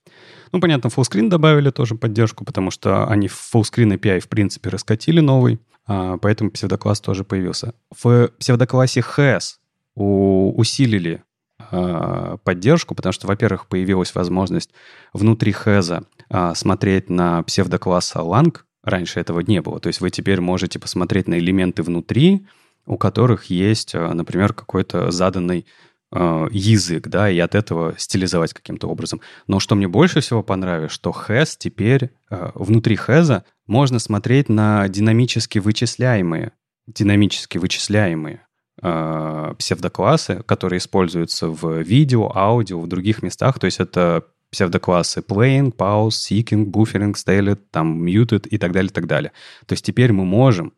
Ну, 0.52 0.62
понятно, 0.62 0.90
fullscreen 0.90 1.28
добавили 1.28 1.72
тоже 1.72 1.96
поддержку, 1.96 2.46
потому 2.46 2.72
что 2.72 3.08
они 3.08 3.28
fullscreen 3.28 3.98
API, 3.98 4.20
в 4.20 4.30
принципе, 4.30 4.70
раскатили 4.70 5.20
новый, 5.20 5.60
а, 5.88 6.18
поэтому 6.18 6.52
псевдокласс 6.52 7.02
тоже 7.02 7.24
появился. 7.24 7.74
В 7.92 8.30
псевдоклассе 8.40 9.02
has 9.02 9.56
усилили 9.96 11.24
а, 11.72 12.38
поддержку, 12.44 12.96
потому 12.96 13.14
что, 13.14 13.28
во-первых, 13.28 13.68
появилась 13.68 14.14
возможность 14.14 14.72
внутри 15.14 15.52
has 15.54 16.06
а, 16.30 16.54
смотреть 16.56 17.10
на 17.10 17.44
псевдокласса 17.44 18.20
lang, 18.20 18.60
Раньше 18.84 19.20
этого 19.20 19.42
не 19.42 19.62
было. 19.62 19.80
То 19.80 19.88
есть 19.88 20.02
вы 20.02 20.10
теперь 20.10 20.42
можете 20.42 20.80
посмотреть 20.80 21.28
на 21.28 21.38
элементы 21.38 21.84
внутри, 21.84 22.48
у 22.88 22.98
которых 22.98 23.46
есть, 23.46 23.94
э, 23.94 24.14
например, 24.14 24.54
какой-то 24.54 25.12
заданный 25.12 25.68
э, 26.12 26.48
язык, 26.52 27.08
да, 27.08 27.30
и 27.30 27.38
от 27.38 27.54
этого 27.54 27.94
стилизовать 27.98 28.54
каким-то 28.54 28.88
образом. 28.88 29.22
Но 29.46 29.60
что 29.60 29.76
мне 29.76 29.88
больше 29.88 30.22
всего 30.22 30.42
понравилось, 30.42 30.92
что 30.92 31.12
Has 31.12 31.56
теперь 31.58 32.10
э, 32.32 32.52
внутри 32.56 32.96
Has 32.96 33.44
можно 33.68 34.00
смотреть 34.00 34.50
на 34.50 34.88
динамически 34.88 35.60
вычисляемые, 35.60 36.54
динамически 36.88 37.60
вычисляемые 37.60 38.36
э, 38.36 38.51
псевдоклассы, 38.80 40.44
которые 40.46 40.80
используются 40.80 41.48
в 41.48 41.82
видео, 41.82 42.32
аудио, 42.36 42.80
в 42.80 42.88
других 42.88 43.22
местах. 43.22 43.60
То 43.60 43.66
есть 43.66 43.80
это 43.80 44.24
псевдоклассы 44.52 45.22
playing, 45.22 45.76
pause, 45.76 46.10
seeking, 46.10 46.66
buffering, 46.66 47.14
styled, 47.14 47.60
там 47.72 48.06
muted 48.06 48.48
и 48.48 48.58
так 48.58 48.72
далее, 48.72 48.90
и 48.90 48.94
так 48.94 49.08
далее. 49.08 49.32
То 49.66 49.74
есть 49.74 49.86
теперь 49.86 50.12
мы 50.12 50.26
можем 50.26 50.74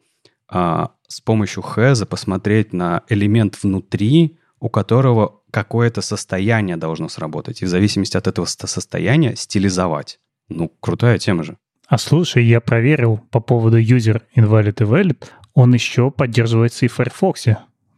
а, 0.47 0.91
с 1.07 1.21
помощью 1.21 1.63
has 1.63 2.05
посмотреть 2.05 2.73
на 2.73 3.03
элемент 3.09 3.61
внутри, 3.61 4.37
у 4.59 4.69
которого 4.69 5.41
какое-то 5.51 6.01
состояние 6.01 6.77
должно 6.77 7.09
сработать. 7.09 7.61
И 7.61 7.65
в 7.65 7.69
зависимости 7.69 8.17
от 8.17 8.27
этого 8.27 8.45
состояния 8.45 9.35
стилизовать. 9.35 10.19
Ну, 10.49 10.71
крутая 10.79 11.19
тема 11.19 11.43
же. 11.43 11.57
А 11.87 11.97
слушай, 11.97 12.43
я 12.43 12.61
проверил 12.61 13.21
по 13.29 13.39
поводу 13.39 13.79
user 13.79 14.21
invalid 14.35 14.81
и 14.81 14.85
valid. 14.85 15.25
Он 15.53 15.73
еще 15.73 16.11
поддерживается 16.11 16.85
и 16.85 16.87
в 16.87 16.93
Firefox. 16.95 17.47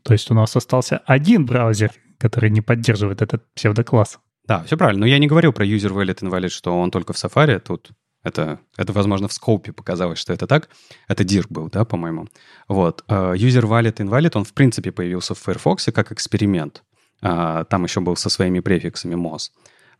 То 0.05 0.13
есть 0.13 0.29
у 0.29 0.35
нас 0.35 0.55
остался 0.55 0.99
один 0.99 1.45
браузер, 1.45 1.91
который 2.19 2.51
не 2.51 2.61
поддерживает 2.61 3.23
этот 3.23 3.51
псевдокласс. 3.55 4.19
Да, 4.47 4.63
все 4.63 4.77
правильно. 4.77 5.01
Но 5.01 5.05
я 5.07 5.17
не 5.17 5.27
говорил 5.27 5.51
про 5.51 5.65
user 5.65 5.91
valid 5.91 6.19
invalid, 6.19 6.49
что 6.49 6.79
он 6.79 6.91
только 6.91 7.13
в 7.13 7.15
Safari. 7.15 7.59
Тут 7.59 7.89
это, 8.23 8.59
это, 8.77 8.93
возможно, 8.93 9.27
в 9.27 9.33
скопе 9.33 9.73
показалось, 9.73 10.19
что 10.19 10.31
это 10.31 10.45
так. 10.45 10.69
Это 11.07 11.23
Дирк 11.23 11.49
был, 11.49 11.69
да, 11.69 11.85
по-моему. 11.85 12.27
Вот. 12.67 13.03
Э, 13.07 13.33
user 13.33 13.63
valid 13.63 13.95
invalid, 13.97 14.31
он, 14.35 14.45
в 14.45 14.53
принципе, 14.53 14.91
появился 14.91 15.33
в 15.33 15.39
Firefox 15.39 15.89
как 15.91 16.11
эксперимент. 16.11 16.83
А, 17.21 17.63
там 17.63 17.83
еще 17.83 18.01
был 18.01 18.15
со 18.15 18.29
своими 18.29 18.59
префиксами 18.59 19.15
MOS. 19.15 19.49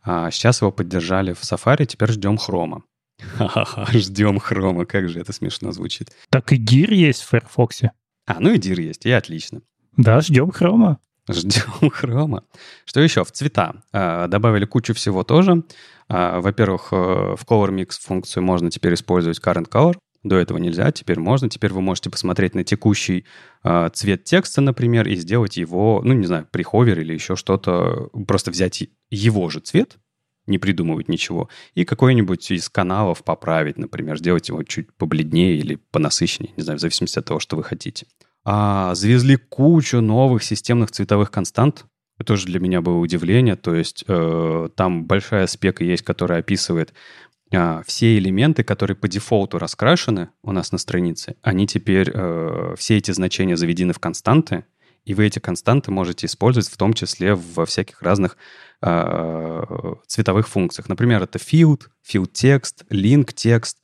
А 0.02 0.30
сейчас 0.30 0.60
его 0.60 0.70
поддержали 0.70 1.32
в 1.32 1.42
Safari, 1.42 1.84
теперь 1.84 2.12
ждем 2.12 2.36
хрома. 2.38 2.84
Ха-ха-ха, 3.20 3.86
ждем 3.92 4.38
хрома, 4.38 4.86
как 4.86 5.08
же 5.08 5.18
это 5.18 5.32
смешно 5.32 5.72
звучит. 5.72 6.12
Так 6.30 6.52
и 6.52 6.56
гир 6.56 6.92
есть 6.92 7.22
в 7.22 7.28
Firefox. 7.30 7.82
А, 8.26 8.36
ну 8.38 8.52
и 8.52 8.58
дир 8.58 8.78
есть, 8.78 9.04
и 9.06 9.10
отлично. 9.10 9.62
Да, 9.96 10.20
ждем 10.20 10.50
хрома. 10.50 10.98
Ждем 11.28 11.90
хрома. 11.90 12.44
Что 12.84 13.00
еще? 13.00 13.24
В 13.24 13.32
цвета. 13.32 13.82
А, 13.92 14.28
добавили 14.28 14.64
кучу 14.64 14.94
всего 14.94 15.24
тоже. 15.24 15.64
А, 16.08 16.40
во-первых, 16.40 16.88
э, 16.92 16.96
в 16.96 17.40
Color 17.46 17.70
Mix 17.70 18.00
функцию 18.00 18.42
можно 18.44 18.70
теперь 18.70 18.94
использовать 18.94 19.40
Current 19.40 19.68
Color. 19.68 19.96
До 20.22 20.36
этого 20.36 20.58
нельзя, 20.58 20.90
теперь 20.92 21.18
можно. 21.18 21.48
Теперь 21.48 21.72
вы 21.72 21.80
можете 21.80 22.10
посмотреть 22.10 22.54
на 22.54 22.64
текущий 22.64 23.24
э, 23.64 23.90
цвет 23.92 24.24
текста, 24.24 24.60
например, 24.60 25.08
и 25.08 25.16
сделать 25.16 25.56
его, 25.56 26.00
ну, 26.04 26.14
не 26.14 26.26
знаю, 26.26 26.46
при 26.50 26.62
ховер 26.62 27.00
или 27.00 27.14
еще 27.14 27.34
что-то. 27.36 28.08
Просто 28.26 28.50
взять 28.50 28.88
его 29.10 29.48
же 29.50 29.60
цвет, 29.60 29.98
не 30.46 30.58
придумывать 30.58 31.08
ничего, 31.08 31.48
и 31.74 31.84
какой-нибудь 31.84 32.50
из 32.50 32.68
каналов 32.68 33.24
поправить, 33.24 33.78
например, 33.78 34.18
сделать 34.18 34.48
его 34.48 34.62
чуть 34.62 34.92
побледнее 34.94 35.56
или 35.56 35.76
понасыщеннее, 35.90 36.52
не 36.56 36.62
знаю, 36.62 36.78
в 36.78 36.80
зависимости 36.80 37.18
от 37.18 37.24
того, 37.24 37.40
что 37.40 37.56
вы 37.56 37.64
хотите. 37.64 38.06
А, 38.48 38.94
завезли 38.94 39.34
кучу 39.34 40.00
новых 40.00 40.44
системных 40.44 40.92
цветовых 40.92 41.32
констант. 41.32 41.84
Это 42.16 42.28
тоже 42.28 42.46
для 42.46 42.60
меня 42.60 42.80
было 42.80 42.98
удивление. 42.98 43.56
То 43.56 43.74
есть 43.74 44.04
э, 44.06 44.68
там 44.76 45.04
большая 45.04 45.48
спека 45.48 45.82
есть, 45.82 46.04
которая 46.04 46.38
описывает 46.38 46.94
э, 47.50 47.82
все 47.84 48.16
элементы, 48.16 48.62
которые 48.62 48.96
по 48.96 49.08
дефолту 49.08 49.58
раскрашены 49.58 50.28
у 50.42 50.52
нас 50.52 50.70
на 50.70 50.78
странице. 50.78 51.34
Они 51.42 51.66
теперь, 51.66 52.08
э, 52.14 52.76
все 52.78 52.98
эти 52.98 53.10
значения 53.10 53.56
заведены 53.56 53.92
в 53.92 53.98
константы, 53.98 54.64
и 55.04 55.12
вы 55.12 55.26
эти 55.26 55.40
константы 55.40 55.90
можете 55.90 56.26
использовать 56.26 56.68
в 56.68 56.76
том 56.76 56.92
числе 56.92 57.34
во 57.34 57.66
всяких 57.66 58.00
разных 58.00 58.36
э, 58.80 59.62
цветовых 60.06 60.46
функциях. 60.46 60.88
Например, 60.88 61.20
это 61.20 61.40
field, 61.40 61.88
field 62.08 62.30
text, 62.32 62.86
link 62.92 63.34
text 63.34 63.78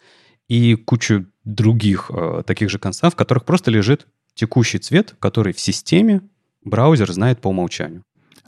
и 0.46 0.76
кучу 0.76 1.26
других 1.42 2.12
э, 2.14 2.44
таких 2.46 2.70
же 2.70 2.78
констант, 2.78 3.14
в 3.14 3.16
которых 3.16 3.44
просто 3.44 3.72
лежит 3.72 4.06
текущий 4.34 4.78
цвет, 4.78 5.14
который 5.18 5.52
в 5.52 5.60
системе 5.60 6.22
браузер 6.64 7.10
знает 7.12 7.40
по 7.40 7.48
умолчанию. 7.48 8.02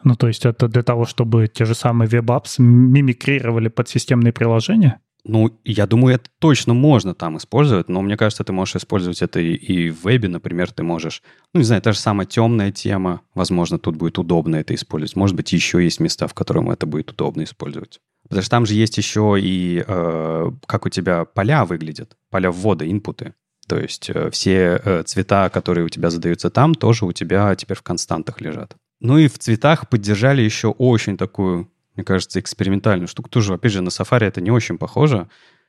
Ну, 0.04 0.16
то 0.16 0.28
есть 0.28 0.44
это 0.44 0.68
для 0.68 0.82
того, 0.82 1.06
чтобы 1.06 1.48
те 1.48 1.64
же 1.64 1.74
самые 1.74 2.08
web 2.08 2.29
apps 2.29 2.56
мимикрировали 2.58 3.68
под 3.68 3.88
системные 3.88 4.32
приложения? 4.32 5.00
Ну, 5.26 5.58
я 5.64 5.86
думаю, 5.86 6.16
это 6.16 6.28
точно 6.38 6.74
можно 6.74 7.14
там 7.14 7.38
использовать, 7.38 7.88
но 7.88 8.02
мне 8.02 8.18
кажется, 8.18 8.44
ты 8.44 8.52
можешь 8.52 8.76
использовать 8.76 9.22
это 9.22 9.40
и, 9.40 9.54
и 9.54 9.88
в 9.88 10.04
вебе, 10.04 10.28
например, 10.28 10.70
ты 10.70 10.82
можешь, 10.82 11.22
ну, 11.54 11.60
не 11.60 11.64
знаю, 11.64 11.80
та 11.80 11.92
же 11.92 11.98
самая 11.98 12.26
темная 12.26 12.70
тема, 12.70 13.22
возможно, 13.34 13.78
тут 13.78 13.96
будет 13.96 14.18
удобно 14.18 14.56
это 14.56 14.74
использовать. 14.74 15.16
Может 15.16 15.34
быть, 15.34 15.50
еще 15.54 15.82
есть 15.82 15.98
места, 15.98 16.26
в 16.26 16.34
которых 16.34 16.68
это 16.68 16.84
будет 16.84 17.10
удобно 17.10 17.44
использовать. 17.44 18.00
Потому 18.24 18.42
что 18.42 18.50
там 18.50 18.66
же 18.66 18.74
есть 18.74 18.98
еще 18.98 19.36
и 19.40 19.82
э, 19.86 20.50
как 20.66 20.84
у 20.84 20.88
тебя 20.90 21.24
поля 21.24 21.64
выглядят, 21.64 22.18
поля 22.30 22.50
ввода, 22.50 22.90
инпуты. 22.90 23.32
То 23.66 23.78
есть 23.78 24.10
э, 24.10 24.30
все 24.30 24.80
э, 24.84 25.02
цвета, 25.04 25.48
которые 25.50 25.84
у 25.84 25.88
тебя 25.88 26.10
задаются 26.10 26.50
там, 26.50 26.74
тоже 26.74 27.04
у 27.04 27.12
тебя 27.12 27.54
теперь 27.56 27.76
в 27.76 27.82
константах 27.82 28.40
лежат. 28.40 28.76
Ну 29.00 29.18
и 29.18 29.28
в 29.28 29.38
цветах 29.38 29.88
поддержали 29.88 30.42
еще 30.42 30.68
очень 30.68 31.16
такую, 31.16 31.70
мне 31.94 32.04
кажется, 32.04 32.40
экспериментальную 32.40 33.08
штуку. 33.08 33.28
Тоже, 33.28 33.54
опять 33.54 33.72
же, 33.72 33.82
на 33.82 33.88
Safari 33.88 34.24
это 34.24 34.40
не 34.40 34.50
очень 34.50 34.78
похоже, 34.78 35.28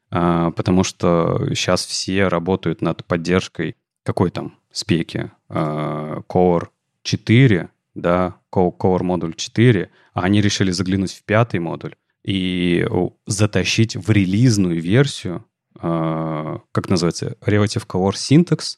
а, 0.10 0.52
потому 0.52 0.84
что 0.84 1.48
сейчас 1.50 1.86
все 1.86 2.28
работают 2.28 2.82
над 2.82 3.04
поддержкой 3.06 3.76
какой 4.04 4.30
там 4.30 4.56
спеки? 4.72 5.32
А, 5.50 6.22
Core 6.30 6.68
4, 7.04 7.70
да, 7.96 8.36
Core 8.52 9.04
модуль 9.04 9.34
4, 9.36 9.90
а 10.14 10.22
они 10.22 10.42
решили 10.42 10.72
заглянуть 10.72 11.14
в 11.14 11.24
пятый 11.24 11.60
модуль 11.60 11.96
и 12.24 12.88
затащить 13.28 13.96
в 13.96 14.10
релизную 14.10 14.82
версию 14.82 15.46
как 15.80 16.90
называется, 16.90 17.36
Relative 17.46 17.86
Color 17.88 18.14
Syntax. 18.14 18.78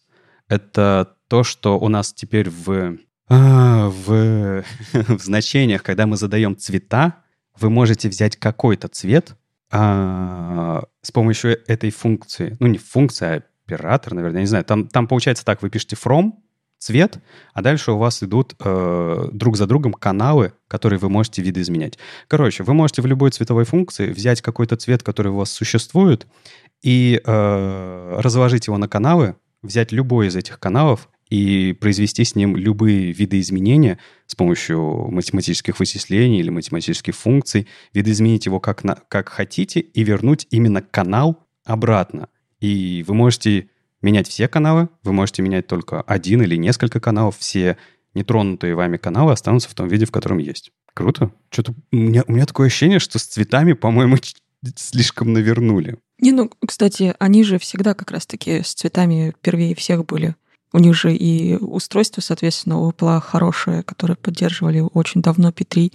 Это 0.50 1.16
то, 1.28 1.44
что 1.44 1.78
у 1.78 1.90
нас 1.90 2.14
теперь 2.14 2.50
в, 2.50 2.98
а, 3.30 3.90
в, 3.90 4.64
в 4.94 5.22
значениях, 5.22 5.84
когда 5.84 6.08
мы 6.08 6.18
задаем 6.18 6.58
цвета, 6.58 7.24
вы 7.60 7.70
можете 7.70 8.10
взять 8.10 8.38
какой-то 8.38 8.88
цвет 8.88 9.36
а, 9.72 10.84
с 11.02 11.12
помощью 11.12 11.60
этой 11.68 11.92
функции. 11.92 12.56
Ну, 12.60 12.68
не 12.68 12.78
функция, 12.78 13.38
а 13.38 13.42
оператор, 13.66 14.14
наверное, 14.14 14.38
я 14.38 14.42
не 14.42 14.48
знаю. 14.48 14.64
Там, 14.64 14.88
там 14.88 15.08
получается 15.08 15.44
так, 15.44 15.62
вы 15.62 15.70
пишете 15.70 15.96
from, 15.96 16.34
цвет, 16.80 17.18
а 17.54 17.62
дальше 17.62 17.92
у 17.92 17.98
вас 17.98 18.22
идут 18.22 18.56
э, 18.60 19.30
друг 19.32 19.58
за 19.58 19.66
другом 19.66 19.94
каналы, 19.94 20.54
которые 20.68 21.00
вы 21.00 21.10
можете 21.10 21.42
видоизменять. 21.42 21.98
Короче, 22.28 22.64
вы 22.64 22.74
можете 22.74 23.02
в 23.02 23.08
любой 23.08 23.32
цветовой 23.32 23.66
функции 23.66 24.12
взять 24.12 24.42
какой-то 24.42 24.76
цвет, 24.76 25.02
который 25.02 25.32
у 25.32 25.36
вас 25.36 25.52
существует, 25.52 26.28
и 26.82 27.22
э, 27.24 28.20
разложить 28.20 28.68
его 28.68 28.78
на 28.78 28.88
каналы, 28.88 29.36
взять 29.62 29.92
любой 29.92 30.28
из 30.28 30.36
этих 30.36 30.60
каналов 30.60 31.10
и 31.30 31.74
произвести 31.74 32.24
с 32.24 32.36
ним 32.36 32.56
любые 32.56 33.12
виды 33.12 33.40
изменения 33.40 34.00
с 34.28 34.36
помощью 34.36 35.10
математических 35.12 35.80
вычислений 35.80 36.40
или 36.40 36.50
математических 36.50 37.16
функций, 37.16 37.68
видоизменить 37.94 38.46
его 38.46 38.60
как, 38.60 38.84
на, 38.84 38.96
как 39.10 39.30
хотите 39.30 39.80
и 39.80 40.04
вернуть 40.04 40.48
именно 40.52 40.82
канал 40.82 41.46
обратно. 41.66 42.30
И 42.60 43.04
вы 43.08 43.14
можете 43.14 43.70
менять 44.02 44.28
все 44.28 44.48
каналы, 44.48 44.90
вы 45.04 45.14
можете 45.14 45.42
менять 45.42 45.68
только 45.68 46.02
один 46.02 46.42
или 46.42 46.56
несколько 46.56 47.00
каналов, 47.00 47.38
все 47.38 47.78
нетронутые 48.14 48.76
вами 48.76 48.98
каналы 48.98 49.34
останутся 49.34 49.70
в 49.70 49.74
том 49.74 49.88
виде, 49.88 50.06
в 50.06 50.12
котором 50.12 50.38
есть. 50.38 50.72
Круто. 50.94 51.32
Что-то 51.52 51.76
у 51.92 51.96
меня, 51.96 52.24
у 52.28 52.32
меня 52.32 52.46
такое 52.46 52.68
ощущение, 52.68 53.00
что 53.00 53.20
с 53.20 53.24
цветами, 53.24 53.74
по-моему, 53.74 54.18
слишком 54.76 55.34
навернули. 55.34 56.00
Не, 56.20 56.32
ну, 56.32 56.50
кстати, 56.66 57.16
они 57.20 57.44
же 57.44 57.60
всегда 57.60 57.94
как 57.94 58.12
раз-таки 58.12 58.64
с 58.64 58.74
цветами 58.74 59.36
первее 59.42 59.76
всех 59.76 60.06
были. 60.06 60.36
У 60.74 60.80
них 60.80 60.96
же 60.96 61.16
и 61.16 61.56
устройство, 61.58 62.22
соответственно, 62.22 62.80
у 62.80 62.92
Apple 62.92 63.22
хорошее, 63.22 63.84
которое 63.84 64.16
поддерживали 64.16 64.84
очень 64.94 65.22
давно 65.22 65.50
P3. 65.50 65.92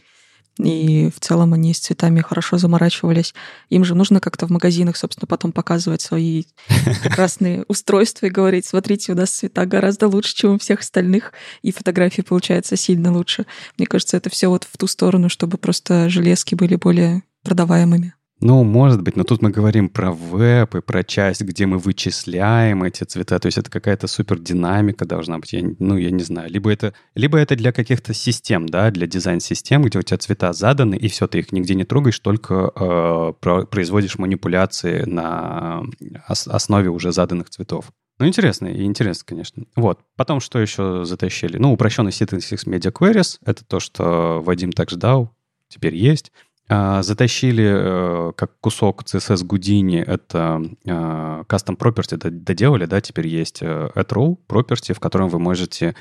И 0.58 1.10
в 1.14 1.18
целом 1.20 1.54
они 1.54 1.72
с 1.72 1.80
цветами 1.80 2.20
хорошо 2.20 2.58
заморачивались. 2.58 3.34
Им 3.70 3.84
же 3.84 3.94
нужно 3.94 4.20
как-то 4.20 4.46
в 4.46 4.50
магазинах, 4.50 4.96
собственно, 4.96 5.26
потом 5.26 5.50
показывать 5.50 6.02
свои 6.02 6.44
прекрасные 7.02 7.64
устройства 7.68 8.26
и 8.26 8.30
говорить, 8.30 8.66
смотрите, 8.66 9.12
у 9.12 9.16
нас 9.16 9.30
цвета 9.30 9.64
гораздо 9.66 10.08
лучше, 10.08 10.34
чем 10.34 10.54
у 10.54 10.58
всех 10.58 10.80
остальных, 10.80 11.32
и 11.62 11.72
фотографии 11.72 12.22
получаются 12.22 12.76
сильно 12.76 13.12
лучше. 13.12 13.46
Мне 13.78 13.86
кажется, 13.86 14.16
это 14.16 14.30
все 14.30 14.48
вот 14.48 14.64
в 14.70 14.76
ту 14.76 14.86
сторону, 14.86 15.28
чтобы 15.28 15.56
просто 15.56 16.08
железки 16.10 16.54
были 16.54 16.76
более 16.76 17.22
продаваемыми. 17.42 18.14
Ну, 18.42 18.64
может 18.64 19.02
быть, 19.02 19.14
но 19.14 19.22
тут 19.22 19.40
мы 19.40 19.50
говорим 19.50 19.88
про 19.88 20.10
веб 20.10 20.74
и 20.74 20.80
про 20.80 21.04
часть, 21.04 21.42
где 21.42 21.64
мы 21.64 21.78
вычисляем 21.78 22.82
эти 22.82 23.04
цвета. 23.04 23.38
То 23.38 23.46
есть 23.46 23.56
это 23.56 23.70
какая-то 23.70 24.08
супер 24.08 24.40
динамика 24.40 25.04
должна 25.04 25.38
быть. 25.38 25.52
Я, 25.52 25.62
ну, 25.78 25.96
я 25.96 26.10
не 26.10 26.24
знаю. 26.24 26.50
Либо 26.50 26.72
это, 26.72 26.92
либо 27.14 27.38
это 27.38 27.54
для 27.54 27.70
каких-то 27.70 28.12
систем, 28.12 28.68
да, 28.68 28.90
для 28.90 29.06
дизайн-систем, 29.06 29.84
где 29.84 30.00
у 30.00 30.02
тебя 30.02 30.18
цвета 30.18 30.52
заданы, 30.52 30.96
и 30.96 31.06
все, 31.06 31.28
ты 31.28 31.38
их 31.38 31.52
нигде 31.52 31.76
не 31.76 31.84
трогаешь, 31.84 32.18
только 32.18 32.72
э, 32.74 33.32
про, 33.40 33.64
производишь 33.64 34.18
манипуляции 34.18 35.04
на 35.04 35.84
ос- 36.28 36.48
основе 36.48 36.90
уже 36.90 37.12
заданных 37.12 37.48
цветов. 37.48 37.92
Ну, 38.18 38.26
интересно, 38.26 38.66
и 38.66 38.82
интересно, 38.82 39.24
конечно. 39.24 39.64
Вот. 39.76 40.00
Потом 40.16 40.40
что 40.40 40.58
еще 40.58 41.04
затащили? 41.04 41.58
Ну, 41.58 41.72
упрощенный 41.72 42.10
синтаксис 42.10 42.66
Media 42.66 42.92
Queries. 42.92 43.38
Это 43.44 43.64
то, 43.64 43.78
что 43.78 44.42
Вадим 44.42 44.72
так 44.72 44.90
ждал, 44.90 45.32
теперь 45.68 45.94
есть. 45.94 46.32
А, 46.74 47.02
затащили 47.02 47.70
э, 47.70 48.32
как 48.34 48.58
кусок 48.60 49.02
CSS 49.02 49.46
Houdini, 49.46 50.02
это 50.02 50.62
э, 50.86 51.44
custom 51.46 51.76
property 51.76 52.16
доделали, 52.30 52.86
да, 52.86 53.02
теперь 53.02 53.26
есть 53.26 53.58
э, 53.60 53.90
at 53.94 54.08
role 54.08 54.38
property, 54.48 54.94
в 54.94 54.98
котором 55.00 55.28
вы 55.28 55.38
можете 55.38 55.94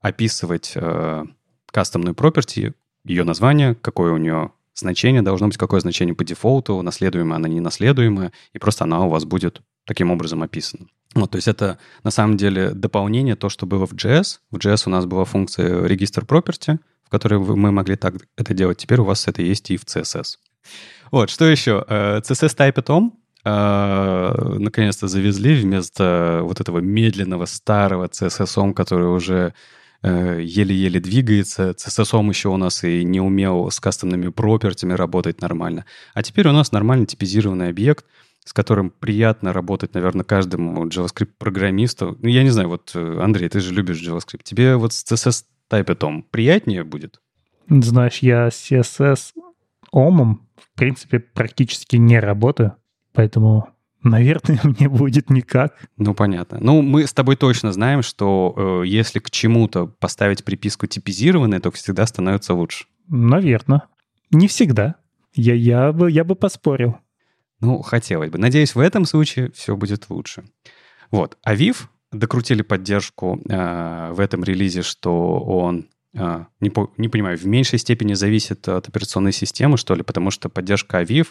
описывать 0.00 0.76
кастомную 1.72 2.14
property, 2.14 2.72
ее 3.04 3.24
название, 3.24 3.74
какое 3.74 4.12
у 4.12 4.16
нее 4.16 4.52
значение 4.74 5.22
должно 5.22 5.48
быть, 5.48 5.56
какое 5.56 5.80
значение 5.80 6.14
по 6.14 6.22
дефолту, 6.22 6.80
наследуемое 6.82 7.36
она, 7.36 7.48
не 7.48 7.60
наследуемое, 7.60 8.30
и 8.52 8.58
просто 8.60 8.84
она 8.84 9.04
у 9.04 9.08
вас 9.08 9.24
будет 9.24 9.60
таким 9.86 10.12
образом 10.12 10.44
описана. 10.44 10.86
Вот, 11.16 11.32
то 11.32 11.36
есть 11.36 11.48
это 11.48 11.78
на 12.04 12.12
самом 12.12 12.36
деле 12.36 12.70
дополнение 12.70 13.34
то, 13.34 13.48
что 13.48 13.66
было 13.66 13.86
в 13.86 13.92
JS. 13.94 14.38
В 14.52 14.58
JS 14.58 14.84
у 14.86 14.90
нас 14.90 15.04
была 15.04 15.24
функция 15.24 15.84
регистр 15.84 16.24
property, 16.24 16.78
которой 17.12 17.38
мы 17.38 17.70
могли 17.70 17.96
так 17.96 18.14
это 18.38 18.54
делать. 18.54 18.78
Теперь 18.78 19.00
у 19.00 19.04
вас 19.04 19.28
это 19.28 19.42
есть 19.42 19.70
и 19.70 19.76
в 19.76 19.84
CSS. 19.84 20.38
Вот, 21.10 21.28
что 21.28 21.44
еще? 21.44 21.84
Э, 21.86 22.20
CSS 22.20 22.56
Type 22.56 23.10
э, 23.44 24.58
наконец-то 24.58 25.08
завезли 25.08 25.54
вместо 25.54 26.40
вот 26.42 26.60
этого 26.60 26.78
медленного 26.78 27.44
старого 27.44 28.06
CSS, 28.06 28.72
который 28.72 29.14
уже 29.14 29.52
э, 30.02 30.40
еле-еле 30.42 31.00
двигается. 31.00 31.72
CSS 31.72 32.28
еще 32.30 32.48
у 32.48 32.56
нас 32.56 32.82
и 32.82 33.04
не 33.04 33.20
умел 33.20 33.70
с 33.70 33.78
кастомными 33.78 34.30
пропертями 34.30 34.94
работать 34.94 35.42
нормально. 35.42 35.84
А 36.14 36.22
теперь 36.22 36.48
у 36.48 36.52
нас 36.52 36.72
нормально 36.72 37.04
типизированный 37.04 37.68
объект, 37.68 38.06
с 38.46 38.54
которым 38.54 38.88
приятно 38.88 39.52
работать, 39.52 39.92
наверное, 39.92 40.24
каждому 40.24 40.86
JavaScript-программисту. 40.86 42.16
Ну, 42.22 42.28
я 42.28 42.42
не 42.42 42.50
знаю, 42.50 42.70
вот, 42.70 42.96
Андрей, 42.96 43.50
ты 43.50 43.60
же 43.60 43.74
любишь 43.74 44.00
JavaScript. 44.00 44.44
Тебе 44.44 44.76
вот 44.76 44.92
CSS 44.92 45.44
Type 45.72 46.22
приятнее 46.30 46.84
будет? 46.84 47.20
Знаешь, 47.68 48.18
я 48.18 48.50
с 48.50 48.70
CSS 48.70 49.32
омом, 49.90 50.48
в 50.56 50.76
принципе, 50.76 51.20
практически 51.20 51.96
не 51.96 52.20
работаю, 52.20 52.76
поэтому 53.12 53.68
Наверное, 54.04 54.58
мне 54.64 54.88
будет 54.88 55.30
никак. 55.30 55.74
Ну, 55.96 56.14
понятно. 56.14 56.58
Ну, 56.60 56.82
мы 56.82 57.06
с 57.06 57.12
тобой 57.12 57.36
точно 57.36 57.72
знаем, 57.72 58.02
что 58.02 58.82
э, 58.84 58.86
если 58.86 59.20
к 59.20 59.30
чему-то 59.30 59.86
поставить 59.86 60.44
приписку 60.44 60.86
типизированная, 60.86 61.60
то 61.60 61.70
всегда 61.70 62.06
становится 62.06 62.54
лучше. 62.54 62.86
Наверное. 63.08 63.82
Не 64.30 64.48
всегда. 64.48 64.96
Я, 65.34 65.54
я, 65.54 65.92
бы, 65.92 66.10
я 66.10 66.24
бы 66.24 66.34
поспорил. 66.34 66.96
Ну, 67.60 67.80
хотелось 67.82 68.30
бы. 68.30 68.38
Надеюсь, 68.38 68.74
в 68.74 68.80
этом 68.80 69.04
случае 69.04 69.52
все 69.52 69.76
будет 69.76 70.10
лучше. 70.10 70.44
Вот. 71.10 71.38
А 71.44 71.54
Viv 71.54 71.76
докрутили 72.12 72.62
поддержку 72.62 73.40
э, 73.48 74.12
в 74.12 74.20
этом 74.20 74.44
релизе, 74.44 74.82
что 74.82 75.40
он, 75.40 75.88
э, 76.14 76.44
не, 76.60 76.70
по, 76.70 76.92
не 76.96 77.08
понимаю, 77.08 77.38
в 77.38 77.46
меньшей 77.46 77.78
степени 77.78 78.14
зависит 78.14 78.68
от 78.68 78.88
операционной 78.88 79.32
системы, 79.32 79.76
что 79.78 79.94
ли, 79.94 80.02
потому 80.02 80.30
что 80.30 80.48
поддержка 80.48 81.02
Aviv 81.02 81.28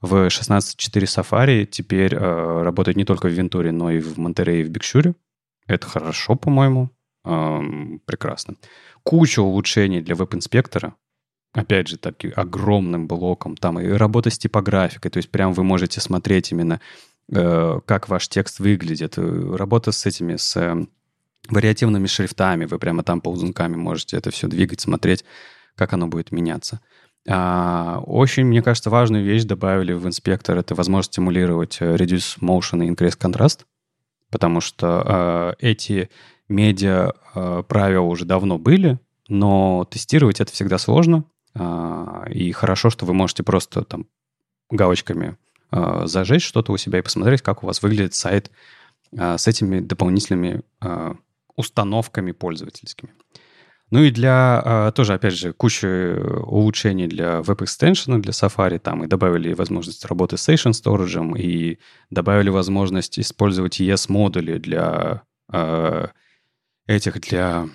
в 0.00 0.28
16.4 0.28 1.02
Safari 1.04 1.64
теперь 1.64 2.14
э, 2.14 2.62
работает 2.62 2.96
не 2.96 3.04
только 3.04 3.28
в 3.28 3.32
Вентуре, 3.32 3.72
но 3.72 3.90
и 3.90 4.00
в 4.00 4.18
Монтерее 4.18 4.62
и 4.62 4.64
в 4.64 4.70
Бикшуре. 4.70 5.14
Это 5.66 5.86
хорошо, 5.86 6.36
по-моему. 6.36 6.90
Э, 7.24 7.60
прекрасно. 8.04 8.54
Куча 9.02 9.40
улучшений 9.40 10.00
для 10.00 10.14
веб-инспектора. 10.14 10.94
Опять 11.52 11.88
же, 11.88 11.98
так 11.98 12.16
огромным 12.34 13.06
блоком. 13.06 13.56
Там 13.56 13.78
и 13.78 13.88
работа 13.88 14.30
с 14.30 14.38
типографикой. 14.38 15.10
То 15.10 15.18
есть 15.18 15.30
прям 15.30 15.52
вы 15.52 15.64
можете 15.64 16.00
смотреть 16.00 16.50
именно 16.50 16.80
как 17.30 18.08
ваш 18.08 18.28
текст 18.28 18.58
выглядит, 18.58 19.14
э, 19.16 19.56
работа 19.56 19.92
с 19.92 20.06
этими, 20.06 20.36
с 20.36 20.56
э, 20.56 20.86
вариативными 21.48 22.06
шрифтами, 22.06 22.66
вы 22.66 22.78
прямо 22.78 23.02
там 23.02 23.20
ползунками 23.20 23.76
можете 23.76 24.16
это 24.16 24.30
все 24.30 24.48
двигать, 24.48 24.80
смотреть, 24.80 25.24
как 25.74 25.92
оно 25.92 26.08
будет 26.08 26.32
меняться. 26.32 26.80
А, 27.28 28.02
очень, 28.04 28.44
мне 28.44 28.62
кажется, 28.62 28.90
важную 28.90 29.24
вещь 29.24 29.44
добавили 29.44 29.92
в 29.92 30.06
инспектор, 30.06 30.58
это 30.58 30.74
возможность 30.74 31.12
стимулировать 31.12 31.78
reduce 31.80 32.38
motion 32.40 32.84
и 32.84 32.90
increase 32.90 33.18
contrast, 33.18 33.60
потому 34.30 34.60
что 34.60 35.54
эти 35.60 36.10
медиа 36.48 37.12
правила 37.68 38.04
уже 38.04 38.24
давно 38.24 38.58
были, 38.58 38.98
но 39.28 39.86
тестировать 39.90 40.40
это 40.40 40.52
всегда 40.52 40.78
сложно, 40.78 41.24
а, 41.54 42.24
и 42.28 42.50
хорошо, 42.52 42.90
что 42.90 43.06
вы 43.06 43.14
можете 43.14 43.42
просто 43.42 43.82
там 43.82 44.06
галочками 44.70 45.36
э, 45.72 46.02
зажечь 46.04 46.46
что-то 46.46 46.72
у 46.72 46.76
себя 46.76 46.98
и 46.98 47.02
посмотреть, 47.02 47.42
как 47.42 47.62
у 47.62 47.66
вас 47.66 47.82
выглядит 47.82 48.14
сайт 48.14 48.50
э, 49.12 49.38
с 49.38 49.48
этими 49.48 49.80
дополнительными 49.80 50.62
э, 50.80 51.14
установками 51.56 52.32
пользовательскими. 52.32 53.12
Ну 53.90 54.02
и 54.02 54.10
для, 54.10 54.90
тоже, 54.94 55.12
опять 55.12 55.34
же, 55.34 55.52
куча 55.52 56.18
улучшений 56.46 57.06
для 57.08 57.42
веб-экстеншена, 57.42 58.20
для 58.20 58.32
Safari. 58.32 58.78
Там 58.78 59.04
и 59.04 59.06
добавили 59.06 59.52
возможность 59.52 60.06
работы 60.06 60.38
с 60.38 60.48
Session 60.48 60.70
Storage, 60.70 61.38
и 61.38 61.78
добавили 62.08 62.48
возможность 62.48 63.18
использовать 63.18 63.82
ES-модули 63.82 64.56
для 64.56 65.24
этих, 66.86 67.20
для 67.20 67.68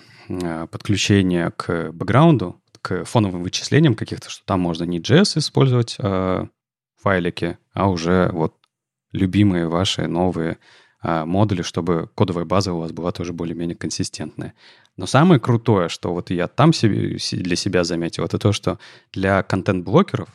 подключения 0.72 1.52
к 1.52 1.92
бэкграунду, 1.92 2.60
к 2.82 3.04
фоновым 3.04 3.44
вычислениям 3.44 3.94
каких-то, 3.94 4.28
что 4.28 4.44
там 4.44 4.58
можно 4.58 4.82
не 4.82 4.98
JS 4.98 5.38
использовать, 5.38 5.96
а 6.00 6.48
файлики, 7.00 7.58
а 7.72 7.88
уже 7.88 8.30
вот 8.32 8.54
любимые 9.12 9.68
ваши 9.68 10.06
новые 10.06 10.58
а, 11.00 11.24
модули, 11.24 11.62
чтобы 11.62 12.10
кодовая 12.14 12.44
база 12.44 12.72
у 12.72 12.80
вас 12.80 12.92
была 12.92 13.12
тоже 13.12 13.32
более-менее 13.32 13.76
консистентная. 13.76 14.54
Но 14.96 15.06
самое 15.06 15.40
крутое, 15.40 15.88
что 15.88 16.12
вот 16.12 16.30
я 16.30 16.48
там 16.48 16.72
себе, 16.72 17.18
для 17.32 17.56
себя 17.56 17.84
заметил, 17.84 18.24
это 18.24 18.38
то, 18.38 18.52
что 18.52 18.78
для 19.12 19.42
контент-блокеров 19.42 20.28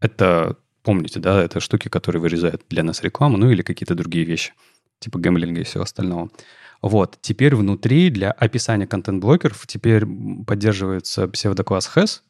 это, 0.00 0.56
помните, 0.82 1.20
да, 1.20 1.42
это 1.42 1.60
штуки, 1.60 1.88
которые 1.88 2.20
вырезают 2.20 2.62
для 2.68 2.82
нас 2.82 3.02
рекламу, 3.02 3.36
ну 3.36 3.50
или 3.50 3.62
какие-то 3.62 3.94
другие 3.94 4.24
вещи, 4.24 4.52
типа 4.98 5.18
гэмблинга 5.18 5.60
и 5.60 5.64
всего 5.64 5.84
остального. 5.84 6.30
Вот, 6.82 7.18
теперь 7.20 7.54
внутри 7.54 8.10
для 8.10 8.32
описания 8.32 8.86
контент-блокеров 8.86 9.66
теперь 9.66 10.06
поддерживается 10.46 11.28
псевдокласс 11.28 11.90
HES, 11.94 12.22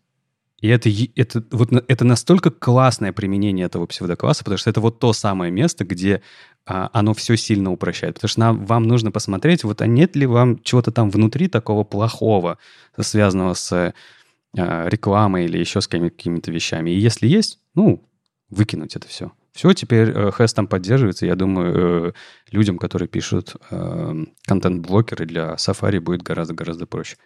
и 0.61 0.69
это, 0.69 0.91
это, 1.17 1.45
вот, 1.51 1.71
это 1.73 2.05
настолько 2.05 2.51
классное 2.51 3.13
применение 3.13 3.67
этого 3.67 3.87
псевдокласса, 3.87 4.45
потому 4.45 4.59
что 4.59 4.71
это 4.71 4.81
вот 4.81 4.99
то 4.99 5.13
самое 5.13 5.51
место, 5.51 5.85
где 5.85 6.23
а, 6.67 6.91
оно 6.93 7.15
все 7.15 7.37
сильно 7.37 7.73
упрощает. 7.73 8.15
Потому 8.15 8.29
что 8.29 8.41
нам, 8.41 8.67
вам 8.67 8.85
нужно 8.85 9.11
посмотреть, 9.11 9.65
вот 9.65 9.81
а 9.81 9.87
нет 9.87 10.17
ли 10.17 10.27
вам 10.27 10.63
чего-то 10.63 10.93
там 10.93 11.11
внутри 11.11 11.49
такого 11.49 11.85
плохого, 11.85 12.59
связанного 12.99 13.55
с 13.55 13.73
а, 13.73 14.89
рекламой 14.89 15.47
или 15.47 15.59
еще 15.59 15.81
с 15.81 15.89
какими-то 15.89 16.51
вещами. 16.53 16.91
И 16.91 16.99
если 16.99 17.27
есть, 17.27 17.59
ну, 17.75 18.05
выкинуть 18.51 18.97
это 18.97 19.09
все. 19.09 19.33
Все, 19.53 19.73
теперь 19.73 20.11
э, 20.11 20.31
HES 20.31 20.55
там 20.55 20.67
поддерживается. 20.67 21.27
Я 21.27 21.35
думаю, 21.35 22.09
э, 22.09 22.13
людям, 22.51 22.79
которые 22.79 23.09
пишут 23.09 23.57
э, 23.71 24.25
контент-блокеры 24.47 25.27
для 25.27 25.55
Safari, 25.55 26.01
будет 26.01 26.23
гораздо-гораздо 26.23 26.87
проще. 26.87 27.17